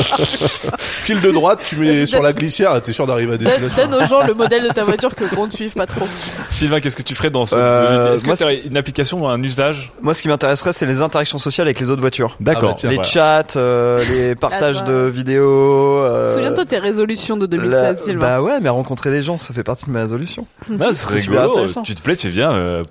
Fil 0.02 1.20
de 1.20 1.31
droite, 1.31 1.60
tu 1.65 1.77
mets 1.77 2.06
sur 2.06 2.23
la 2.23 2.32
glissière, 2.32 2.81
t'es 2.82 2.93
sûr 2.93 3.06
d'arriver 3.06 3.35
à 3.35 3.36
destination. 3.36 3.86
donne 3.89 4.02
aux 4.02 4.06
gens 4.06 4.27
le 4.27 4.35
modèle 4.35 4.65
de 4.65 4.69
ta 4.73 4.85
voiture 4.85 5.15
que 5.15 5.24
le 5.24 5.31
compte 5.31 5.52
suive 5.52 5.73
pas 5.74 5.86
trop. 5.86 6.06
Sylvain, 6.51 6.81
qu'est-ce 6.81 6.97
que 6.97 7.02
tu 7.02 7.15
ferais 7.15 7.31
dans 7.31 7.47
ce 7.47 7.55
Euh, 7.56 8.15
Est-ce 8.15 8.23
que 8.23 8.28
moi, 8.28 8.36
tu 8.36 8.44
une 8.69 8.77
application 8.77 9.23
ou 9.23 9.27
un 9.28 9.43
usage? 9.43 9.93
Moi, 10.02 10.15
ce 10.15 10.23
qui 10.23 10.28
m'intéresserait, 10.28 10.73
c'est 10.73 10.86
les 10.86 11.01
interactions 11.01 11.39
sociales 11.39 11.66
avec 11.69 11.78
les 11.81 11.90
autres 11.90 12.01
voitures. 12.01 12.36
D'accord. 12.40 12.74
Ah 12.78 12.81
bah 12.82 12.89
les 12.89 12.94
Voilà. 12.97 13.09
chats, 13.09 13.47
euh, 13.56 14.05
les 14.10 14.35
partages 14.35 14.77
De 14.84 15.06
vidéos. 15.06 15.98
euh, 16.05 16.28
Souviens-toi 16.28 16.64
de 16.64 16.68
tes 16.68 16.78
résolutions 16.78 17.36
de 17.36 17.42
la- 17.44 17.62
2016, 17.62 18.02
Sylvain. 18.05 18.18
Bah 18.20 18.42
ouais, 18.42 18.60
mais 18.60 18.68
rencontrer 18.68 19.10
des 19.10 19.22
gens, 19.22 19.38
ça 19.38 19.52
fait 19.55 19.62
partie 19.64 19.86
de 19.86 19.90
mes 19.90 20.00
résolutions. 20.00 20.46
Ah, 20.80 20.88
ce 20.88 20.94
serait 20.94 21.20
C'est 21.20 21.30
rigolo. 21.30 21.66
Tu 21.84 21.94
te 21.94 22.02
plais, 22.02 22.16
tu 22.16 22.28
viens, 22.28 22.52
euh, 22.52 22.82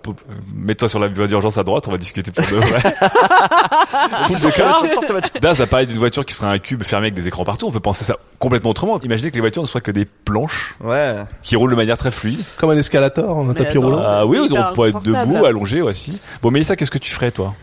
mets-toi 0.56 0.90
sur 0.90 1.00
la 1.00 1.08
voie 1.08 1.28
d'urgence 1.28 1.58
à 1.58 1.64
droite, 1.64 1.88
on 1.88 1.92
va 1.92 1.98
discuter 1.98 2.32
pour 2.32 2.44
de 2.46 2.56
vrai. 2.56 2.82
Cool 4.28 4.40
de 4.40 4.50
car. 4.56 4.80
Sors 4.88 5.06
ta 5.06 5.14
voiture. 5.14 5.32
Daz 5.42 5.62
a 5.62 5.68
parlé 5.68 5.86
d'une 5.86 5.98
voiture 5.98 6.26
qui 6.26 6.34
serait 6.34 6.48
un 6.48 6.60
cube 6.60 6.84
fermé 6.84 7.06
avec 7.08 7.14
des 7.14 7.28
écrans 7.28 7.46
partout. 7.46 7.68
On 7.68 7.72
peut 7.72 7.80
penser 7.80 8.04
ça 8.04 8.16
complètement 8.40 8.72
autrement. 8.72 9.00
Imaginez 9.02 9.30
que 9.30 9.36
les 9.36 9.42
voitures 9.42 9.62
ne 9.62 9.68
soient 9.68 9.82
que 9.82 9.92
des 9.92 10.06
planches 10.06 10.76
Ouais. 10.84 11.16
qui 11.44 11.56
roulent 11.56 11.72
de 11.72 11.76
manière 11.76 11.98
très 11.98 12.12
fluide. 12.12 12.40
Comme 12.58 12.70
un 12.72 12.78
escalator, 12.78 13.38
un 13.38 13.44
Mais 13.46 13.54
tapis 13.54 13.78
attends, 13.78 13.82
roulant. 13.88 14.02
Ça, 14.02 14.20
Ah 14.20 14.26
oui, 14.26 14.40
on 14.52 14.74
pourrait 14.74 14.90
être 14.90 15.02
debout, 15.02 15.46
allongé 15.46 15.82
aussi. 15.82 16.18
Bon, 16.42 16.52
Mélissa, 16.52 16.76
qu'est-ce 16.76 16.92
que 16.92 16.98
tu 16.98 17.12
ferais, 17.12 17.32
toi? 17.32 17.54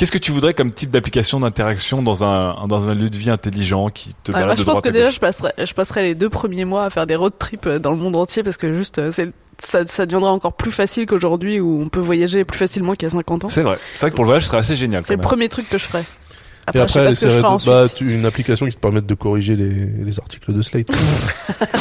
Qu'est-ce 0.00 0.12
que 0.12 0.16
tu 0.16 0.32
voudrais 0.32 0.54
comme 0.54 0.70
type 0.70 0.90
d'application 0.90 1.40
d'interaction 1.40 2.00
dans 2.00 2.24
un, 2.24 2.66
dans 2.68 2.88
un 2.88 2.94
lieu 2.94 3.10
de 3.10 3.18
vie 3.18 3.28
intelligent 3.28 3.90
qui 3.90 4.14
te 4.24 4.30
Ah, 4.30 4.32
permet 4.32 4.46
moi, 4.46 4.54
de 4.54 4.60
je 4.60 4.64
pense 4.64 4.80
que 4.80 4.88
déjà, 4.88 5.10
je 5.10 5.20
passerai, 5.20 5.52
je 5.58 5.74
passerai 5.74 6.00
les 6.00 6.14
deux 6.14 6.30
premiers 6.30 6.64
mois 6.64 6.86
à 6.86 6.88
faire 6.88 7.06
des 7.06 7.16
road 7.16 7.34
trips 7.38 7.66
euh, 7.66 7.78
dans 7.78 7.90
le 7.90 7.98
monde 7.98 8.16
entier 8.16 8.42
parce 8.42 8.56
que 8.56 8.74
juste, 8.74 8.98
euh, 8.98 9.12
c'est, 9.12 9.28
ça, 9.58 9.86
ça 9.86 10.06
deviendra 10.06 10.32
encore 10.32 10.54
plus 10.54 10.72
facile 10.72 11.04
qu'aujourd'hui 11.04 11.60
où 11.60 11.82
on 11.82 11.90
peut 11.90 12.00
voyager 12.00 12.46
plus 12.46 12.56
facilement 12.56 12.94
qu'il 12.94 13.02
y 13.02 13.06
a 13.08 13.10
50 13.10 13.44
ans. 13.44 13.48
C'est 13.50 13.60
vrai. 13.60 13.78
C'est 13.92 14.00
vrai 14.00 14.10
que 14.10 14.16
pour 14.16 14.24
le 14.24 14.28
voyage, 14.28 14.44
ce 14.44 14.48
serait 14.48 14.60
assez 14.60 14.74
génial. 14.74 15.04
C'est 15.04 15.16
le 15.16 15.20
premier 15.20 15.50
truc 15.50 15.68
que 15.68 15.76
je 15.76 15.86
Et 16.74 16.78
Après, 16.78 17.08
je 17.08 17.14
sais 17.14 17.40
pas 17.40 17.58
ce 17.58 17.64
que 17.64 17.70
je 17.70 17.70
bah, 17.70 17.86
une 18.14 18.26
application 18.26 18.66
qui 18.66 18.74
te 18.76 18.80
permette 18.80 19.06
de 19.06 19.14
corriger 19.14 19.56
les, 19.56 19.70
les 20.04 20.18
articles 20.18 20.52
de 20.52 20.62
Slate. 20.62 20.88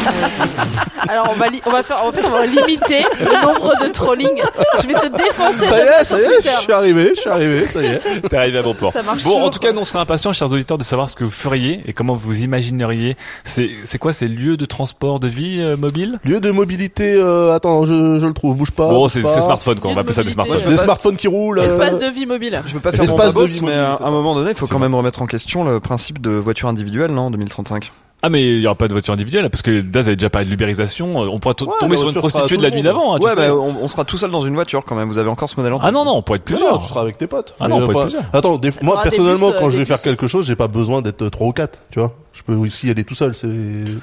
Alors, 1.08 1.30
on 1.34 1.38
va, 1.40 1.48
li- 1.48 1.62
on 1.66 1.72
va 1.72 1.82
faire, 1.84 2.04
en 2.04 2.12
fait, 2.12 2.22
on 2.26 2.30
va 2.32 2.46
limiter 2.46 3.04
le 3.20 3.42
nombre 3.46 3.72
de 3.84 3.92
trolling. 3.92 4.42
Je 4.82 4.88
vais 4.88 4.94
te 4.94 5.08
défoncer 5.18 5.68
ça 5.68 5.78
y 5.78 5.82
est, 6.02 6.04
ça 6.04 6.18
y 6.20 6.24
est, 6.24 6.42
je 6.44 6.62
suis 6.62 6.72
arrivé, 6.72 7.12
je 7.16 7.22
suis 7.22 7.30
arrivé, 7.30 7.66
ça 7.68 7.82
y 7.82 7.86
est. 7.86 8.22
T'es 8.30 8.38
arrivé 8.38 8.60
à 8.60 8.62
bon 8.64 8.74
port. 8.74 8.92
Ça 8.94 9.02
marche 9.02 9.24
bon, 9.24 9.42
en 9.42 9.50
tout 9.50 9.60
cas, 9.60 9.72
nous 9.72 9.82
on 9.82 9.86
serait 9.86 10.00
impatients, 10.00 10.34
chers 10.34 10.52
auditeurs, 10.52 10.78
de 10.78 10.84
savoir 10.84 11.10
ce 11.10 11.16
que 11.16 11.24
vous 11.24 11.32
feriez 11.32 11.82
et 11.88 11.94
comment 11.94 12.14
vous 12.14 12.42
imagineriez. 12.42 13.16
C'est, 13.44 13.70
c'est 13.86 13.98
quoi 13.98 14.14
ces 14.14 14.28
lieux 14.28 14.58
de 14.58 14.66
transport 14.66 15.20
de 15.20 15.28
vie 15.28 15.58
euh, 15.62 15.78
mobile? 15.78 16.20
Lieu 16.24 16.40
de 16.40 16.52
mobilité, 16.52 17.14
euh, 17.16 17.54
attends, 17.56 17.86
je, 17.86 18.20
je 18.20 18.26
le 18.28 18.34
trouve, 18.34 18.56
bouge 18.56 18.72
pas. 18.72 18.90
Bon, 18.90 19.08
c'est, 19.08 19.22
c'est 19.22 19.42
smartphone 19.42 19.80
quoi. 19.80 19.92
On 19.92 19.96
va 19.96 20.02
appeler 20.02 20.14
ça 20.14 20.24
des 20.24 20.32
smartphones. 20.32 20.60
Les 20.70 20.78
smartphones 20.78 21.18
qui 21.18 21.28
roulent. 21.28 21.60
euh, 21.60 21.64
Espace 21.72 21.98
de 21.98 22.08
vie 22.08 22.26
mobile. 22.26 22.62
Je 22.68 22.74
veux 22.74 22.80
pas 22.80 22.92
faire 22.92 23.06
mon 23.06 23.18
L'espace 23.18 23.34
de 23.34 23.44
vie 23.46 23.62
mais 23.64 23.74
à 23.74 24.00
un 24.04 24.12
moment 24.12 24.36
donné, 24.36 24.52
il 24.52 24.56
faut 24.56 24.68
quand 24.70 24.78
vrai. 24.80 24.88
même 24.88 24.96
remettre 24.96 25.22
en 25.22 25.26
question 25.26 25.64
le 25.64 25.80
principe 25.80 26.22
de 26.22 26.32
voiture 26.32 26.68
individuelle, 26.70 27.12
non, 27.12 27.24
en 27.24 27.32
2035. 27.32 27.92
Ah 28.22 28.28
mais 28.28 28.46
il 28.56 28.60
y 28.60 28.66
aura 28.68 28.76
pas 28.76 28.90
de 28.90 28.92
voiture 28.92 29.14
individuelle 29.14 29.50
parce 29.50 29.62
que 29.62 29.80
Daz 29.80 30.08
avait 30.08 30.18
déjà 30.18 30.30
parlé 30.30 30.44
de 30.46 30.52
l'ubérisation. 30.52 31.24
Euh, 31.24 31.30
On 31.32 31.40
pourrait 31.40 31.54
t- 31.56 31.64
Ouais, 31.64 31.72
tomber 31.80 31.96
sur 31.96 32.10
une 32.10 32.16
prostituée 32.16 32.58
de 32.58 32.62
la 32.64 32.70
nuit 32.70 32.82
d'avant. 32.84 33.16
hein, 33.16 33.18
tu 33.18 33.24
ouais, 33.26 33.30
sais. 33.34 33.48
bah, 33.48 33.56
on, 33.56 33.78
on 33.82 33.88
sera 33.88 34.04
tout 34.04 34.18
seul 34.18 34.30
dans 34.30 34.42
une 34.44 34.56
voiture 34.56 34.84
quand 34.84 34.94
même. 34.96 35.08
Vous 35.08 35.18
avez 35.20 35.30
encore 35.30 35.50
ce 35.50 35.56
modèle 35.56 35.72
en 35.72 35.80
Ah 35.82 35.92
non 35.92 36.04
non, 36.04 36.18
on 36.18 36.22
pourrait 36.22 36.36
être 36.40 36.44
Plusieurs, 36.44 36.80
tu 36.80 36.90
seras 36.90 37.00
avec 37.00 37.18
tes 37.18 37.28
potes. 37.28 37.56
Ah 37.62 37.70
non, 37.70 37.78
on 37.78 37.80
Mais 37.80 37.86
peut 37.88 37.92
être 37.94 38.02
plusieurs. 38.02 38.24
Attends, 38.34 38.58
des- 38.58 38.72
moi 38.82 39.02
personnellement, 39.02 39.48
bus, 39.48 39.56
euh, 39.56 39.60
quand 39.62 39.70
je 39.70 39.78
des 39.78 39.84
vais 39.84 39.86
faire 39.86 40.02
quelque 40.02 40.28
chose, 40.28 40.46
j'ai 40.46 40.58
pas 40.58 40.68
besoin 40.68 41.02
d'être 41.02 41.22
euh, 41.22 41.30
trois 41.30 41.48
ou 41.48 41.54
quatre, 41.54 41.80
tu 41.92 42.00
vois. 42.00 42.14
Je 42.34 42.44
peux 42.44 42.56
aussi 42.56 42.88
y 42.88 42.92
aller 42.92 43.06
tout 43.06 43.16
seul, 43.16 43.34
c'est 43.36 43.48
le 43.48 44.02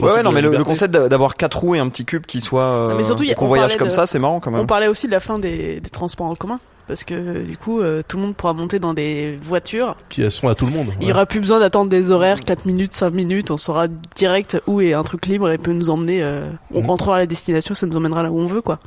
Ouais, 0.00 0.12
ouais, 0.12 0.22
non, 0.24 0.32
mais 0.32 0.42
le, 0.42 0.50
le 0.50 0.64
concept 0.64 0.92
d'a- 0.92 1.08
d'avoir 1.08 1.36
quatre 1.36 1.58
roues 1.60 1.76
et 1.76 1.78
un 1.78 1.88
petit 1.88 2.04
cube 2.04 2.26
qui 2.26 2.40
soit 2.40 2.62
euh, 2.62 2.88
Non, 2.90 2.94
mais 2.96 3.04
surtout, 3.04 3.22
il 3.22 3.28
y 3.28 3.32
a- 3.32 3.34
qu'on 3.36 3.44
on 3.44 3.48
voyage 3.48 3.68
parlait 3.68 3.78
comme 3.78 3.88
de- 3.88 3.92
ça, 3.92 4.06
c'est 4.06 4.18
marrant 4.18 4.40
quand 4.40 4.50
même. 4.50 4.60
On 4.60 4.66
parlait 4.66 4.88
aussi 4.88 5.06
de 5.06 5.12
la 5.12 5.20
fin 5.20 5.38
des, 5.38 5.78
des 5.80 5.90
transports 5.90 6.26
en 6.26 6.34
commun. 6.34 6.58
Parce 6.92 7.04
que 7.04 7.40
du 7.42 7.56
coup, 7.56 7.80
euh, 7.80 8.02
tout 8.06 8.18
le 8.18 8.24
monde 8.24 8.36
pourra 8.36 8.52
monter 8.52 8.78
dans 8.78 8.92
des 8.92 9.38
voitures. 9.42 9.96
qui 10.10 10.30
sont 10.30 10.46
à 10.48 10.54
tout 10.54 10.66
le 10.66 10.72
monde. 10.72 10.88
Il 11.00 11.08
y 11.08 11.10
aura 11.10 11.24
plus 11.24 11.40
besoin 11.40 11.58
d'attendre 11.58 11.88
des 11.88 12.10
horaires, 12.10 12.40
4 12.40 12.66
minutes, 12.66 12.92
5 12.92 13.10
minutes. 13.14 13.50
On 13.50 13.56
saura 13.56 13.86
direct 14.14 14.60
où 14.66 14.82
est 14.82 14.92
un 14.92 15.02
truc 15.02 15.24
libre 15.24 15.48
et 15.50 15.56
peut 15.56 15.72
nous 15.72 15.88
emmener. 15.88 16.22
euh, 16.22 16.50
on 16.74 16.80
Mhm. 16.82 16.90
rentrera 16.90 17.16
à 17.16 17.18
la 17.20 17.26
destination, 17.26 17.74
ça 17.74 17.86
nous 17.86 17.96
emmènera 17.96 18.22
là 18.22 18.30
où 18.30 18.38
on 18.38 18.46
veut, 18.46 18.60
quoi. 18.60 18.78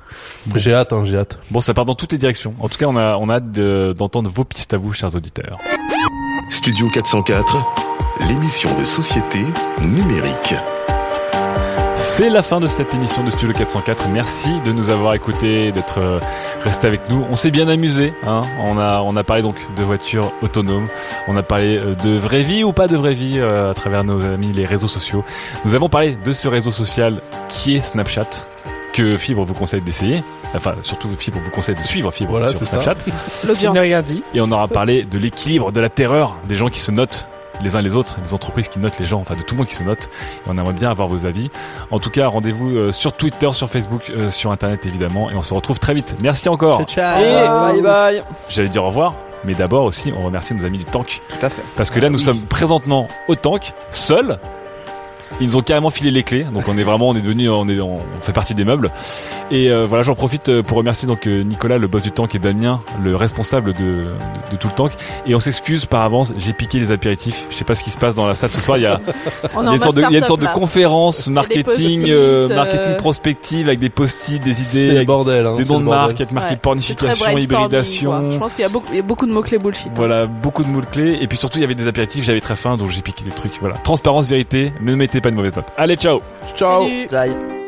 J'ai 0.54 0.74
hâte, 0.76 0.94
hein, 0.94 1.04
j'ai 1.04 1.18
hâte. 1.18 1.40
Bon, 1.50 1.60
ça 1.62 1.74
part 1.74 1.86
dans 1.86 1.96
toutes 1.96 2.12
les 2.12 2.20
directions. 2.20 2.54
En 2.60 2.68
tout 2.70 2.78
cas, 2.78 2.86
on 2.86 2.96
a 2.96 3.18
on 3.18 3.28
a 3.30 3.36
hâte 3.38 3.52
de- 3.52 3.96
d'entendre 3.98 4.30
vos 4.30 4.44
pistes 4.44 4.76
à 4.76 4.78
vous, 4.78 4.94
chers 4.94 5.16
auditeurs. 5.16 5.58
Studio 6.52 6.88
404, 6.94 7.58
l'émission 8.28 8.70
de 8.80 8.86
société 8.86 9.40
numérique. 9.82 10.54
C'est 12.18 12.30
la 12.30 12.42
fin 12.42 12.62
de 12.62 12.68
cette 12.68 12.94
émission 12.94 13.26
de 13.26 13.30
Studio 13.30 13.54
404. 13.54 14.08
Merci 14.08 14.48
de 14.66 14.72
nous 14.72 14.90
avoir 14.90 15.16
écoutés, 15.16 15.74
d'être 15.74 16.00
euh, 16.00 16.22
restés 16.62 16.88
avec 16.88 17.10
nous. 17.10 17.26
On 17.30 17.36
s'est 17.36 17.52
bien 17.52 17.68
amusé. 17.68 18.14
Hein 18.26 18.44
on 18.64 18.78
a 18.78 19.02
on 19.02 19.18
a 19.18 19.26
parlé 19.26 19.42
donc 19.42 19.58
de 19.76 19.84
voitures 19.84 20.32
autonomes. 20.42 20.88
On 21.28 21.36
a 21.36 21.44
parlé 21.44 21.78
euh, 21.78 21.94
de 21.94 22.12
vraie 22.12 22.42
vie 22.44 22.64
ou 22.64 22.72
pas 22.72 22.88
de 22.88 22.96
vraie 22.96 23.14
vie 23.14 23.36
euh, 23.40 23.72
à 23.72 23.74
travers 23.74 24.06
nos 24.06 24.24
amis 24.24 24.54
les 24.54 24.64
réseaux 24.64 24.88
sociaux. 24.88 25.26
Nous 25.66 25.74
avons 25.74 25.90
parlé 25.90 26.16
de 26.16 26.32
ce 26.32 26.48
réseau 26.48 26.72
social 26.72 27.22
qui 27.50 27.76
est 27.76 27.82
Snapchat 27.82 28.48
que 28.94 29.18
Fibre 29.18 29.44
vous 29.44 29.54
conseille 29.54 29.82
d'essayer. 29.82 30.24
Enfin, 30.56 30.76
surtout 30.84 31.10
Fibre 31.18 31.40
vous 31.44 31.52
conseille 31.52 31.76
de 31.76 31.84
suivre 31.84 32.12
Fibre 32.12 32.32
Voilà, 32.32 32.52
sur 32.52 32.60
c'est 32.60 32.66
ça. 32.66 32.80
Snapchat. 32.82 32.96
Dit. 34.04 34.24
Et 34.34 34.40
on 34.40 34.50
aura 34.54 34.70
parlé 34.70 35.04
de 35.04 35.18
l'équilibre, 35.18 35.74
de 35.74 35.82
la 35.82 35.90
terreur, 35.90 36.38
des 36.48 36.56
gens 36.56 36.70
qui 36.70 36.80
se 36.80 36.92
notent 36.92 37.28
les 37.62 37.76
uns 37.76 37.82
les 37.82 37.96
autres, 37.96 38.20
des 38.20 38.34
entreprises 38.34 38.68
qui 38.68 38.80
notent 38.80 39.00
les 39.00 39.06
gens, 39.06 39.20
enfin 39.20 39.36
de 39.36 39.42
tout 39.42 39.56
le 39.56 39.60
monde 39.60 39.68
qui 39.68 39.76
se 39.76 39.84
note. 39.84 40.10
Et 40.46 40.50
on 40.50 40.58
aimerait 40.58 40.74
bien 40.74 40.90
avoir 40.90 41.08
vos 41.08 41.26
avis. 41.26 41.50
En 41.92 42.00
tout 42.00 42.10
cas, 42.10 42.28
rendez-vous 42.28 42.76
euh, 42.76 42.92
sur 42.92 43.14
Twitter, 43.14 43.50
sur 43.54 43.70
Facebook, 43.70 44.10
euh, 44.10 44.30
sur 44.30 44.52
Internet 44.52 44.86
évidemment. 44.86 45.30
Et 45.30 45.36
on 45.36 45.42
se 45.42 45.54
retrouve 45.54 45.80
très 45.80 45.94
vite. 45.94 46.16
Merci 46.20 46.50
encore. 46.50 46.78
Ciao, 46.78 46.86
ciao. 46.86 47.22
Et 47.22 47.74
bye 47.74 47.82
bye. 47.82 48.24
J'allais 48.50 48.70
dire 48.70 48.84
au 48.84 48.88
revoir. 48.88 49.16
Mais 49.44 49.54
d'abord 49.54 49.86
aussi, 49.86 50.12
on 50.18 50.26
remercie 50.26 50.56
nos 50.56 50.66
amis 50.66 50.80
du 50.80 50.86
tank. 50.86 51.22
Tout 51.30 51.46
à 51.46 51.50
fait. 51.50 51.62
Parce 51.76 51.92
que 51.92 52.00
là, 52.00 52.10
nous 52.10 52.18
sommes 52.18 52.42
présentement 52.42 53.08
au 53.28 53.36
tank, 53.36 53.74
seuls. 53.92 54.40
Ils 55.42 55.48
nous 55.48 55.56
ont 55.58 55.62
carrément 55.62 55.90
filé 55.90 56.12
les 56.12 56.24
clés, 56.24 56.44
donc 56.46 56.68
on 56.68 56.78
est 56.78 56.84
vraiment, 56.84 57.10
on 57.10 57.16
est 57.16 57.22
devenu, 57.22 57.50
on 57.50 57.68
est, 57.68 57.80
on 57.80 58.00
fait 58.22 58.34
partie 58.34 58.54
des 58.54 58.64
meubles. 58.66 58.92
Et 59.52 59.70
euh, 59.70 59.86
voilà, 59.86 60.04
j'en 60.04 60.16
profite 60.16 60.50
euh, 60.50 60.64
pour 60.64 60.78
remercier 60.78 61.08
donc 61.08 61.28
euh, 61.28 61.44
Nicolas, 61.44 61.78
le 61.78 61.88
boss 61.88 62.02
du 62.02 62.12
tank, 62.12 62.34
et 62.36 62.40
Damien, 62.40 62.82
le 63.04 63.16
responsable 63.16 63.74
de, 63.74 63.80
de, 63.84 64.06
de 64.52 64.56
tout 64.58 64.68
le 64.68 64.74
tank. 64.74 64.92
Et 65.28 65.36
on 65.36 65.40
s'excuse 65.40 65.86
par 65.86 66.02
avance, 66.02 66.34
j'ai 66.38 66.54
piqué 66.54 66.80
les 66.80 66.92
apéritifs. 66.92 67.46
Je 67.52 67.56
sais 67.56 67.64
pas 67.66 67.74
ce 67.76 67.84
qui 67.84 67.90
se 67.92 67.98
passe 67.98 68.16
dans 68.16 68.26
la 68.28 68.34
salle 68.34 68.50
ce 68.50 68.60
soir. 68.62 68.78
Il 68.78 68.84
y 68.84 68.86
a, 68.88 69.00
il 69.62 69.70
y 69.70 69.74
une 69.76 69.80
sorte 69.82 69.96
de, 69.96 70.02
mode 70.02 70.12
il 70.12 70.14
y 70.14 70.16
a 70.16 70.20
une 70.20 70.26
sorte 70.26 70.42
de 70.42 70.48
conférence, 70.48 71.28
marketing, 71.28 72.06
euh, 72.10 72.48
marketing 72.48 72.96
prospective 72.98 73.68
avec 73.68 73.80
des 73.80 73.90
post-it, 73.90 74.42
des 74.44 74.62
idées, 74.62 74.88
le 74.90 74.96
avec 74.96 75.08
bordel. 75.08 75.46
Hein, 75.46 75.56
des 75.58 75.66
noms 75.66 75.80
de 75.80 75.86
marques, 75.86 76.22
avec 76.22 76.32
marqué 76.32 76.54
Ouais. 76.54 76.60
Pornification, 76.62 77.38
hybridation. 77.38 78.32
Je 78.32 78.38
pense 78.38 78.54
qu'il 78.54 78.62
y 78.64 78.66
a 78.66 78.70
beaucoup, 78.70 78.88
il 78.92 78.96
y 78.98 79.00
a 79.00 79.04
beaucoup 79.04 79.26
de 79.26 79.32
mots-clés 79.32 79.58
bullshit. 79.58 79.88
hein. 79.88 79.94
Voilà, 79.96 80.26
beaucoup 80.26 80.64
de 80.64 80.70
mots 80.70 80.82
clés 80.92 81.18
et 81.22 81.28
puis 81.28 81.38
surtout 81.38 81.58
il 81.58 81.62
y 81.62 81.64
avait 81.64 81.76
des 81.76 81.88
apéritifs, 81.88 82.24
j'avais 82.24 82.42
très 82.42 82.56
faim 82.56 82.78
donc 82.78 82.90
j'ai 82.90 83.02
piqué 83.02 83.24
des 83.24 83.32
trucs. 83.32 83.54
Voilà, 83.60 83.76
transparence, 83.76 84.28
vérité, 84.28 84.74
ne 84.82 84.96
mettez 84.96 85.15
pas 85.22 85.32
de 85.32 85.36
mauvaises 85.36 85.56
notes. 85.56 85.70
Allez, 85.78 85.98
ciao. 85.98 86.22
Ciao. 86.56 86.84
Salut. 86.88 87.08
Bye. 87.10 87.65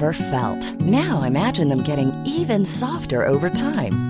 Ever 0.00 0.12
felt. 0.14 0.80
Now 0.80 1.24
imagine 1.24 1.68
them 1.68 1.82
getting 1.82 2.10
even 2.24 2.64
softer 2.64 3.26
over 3.26 3.50
time. 3.50 4.09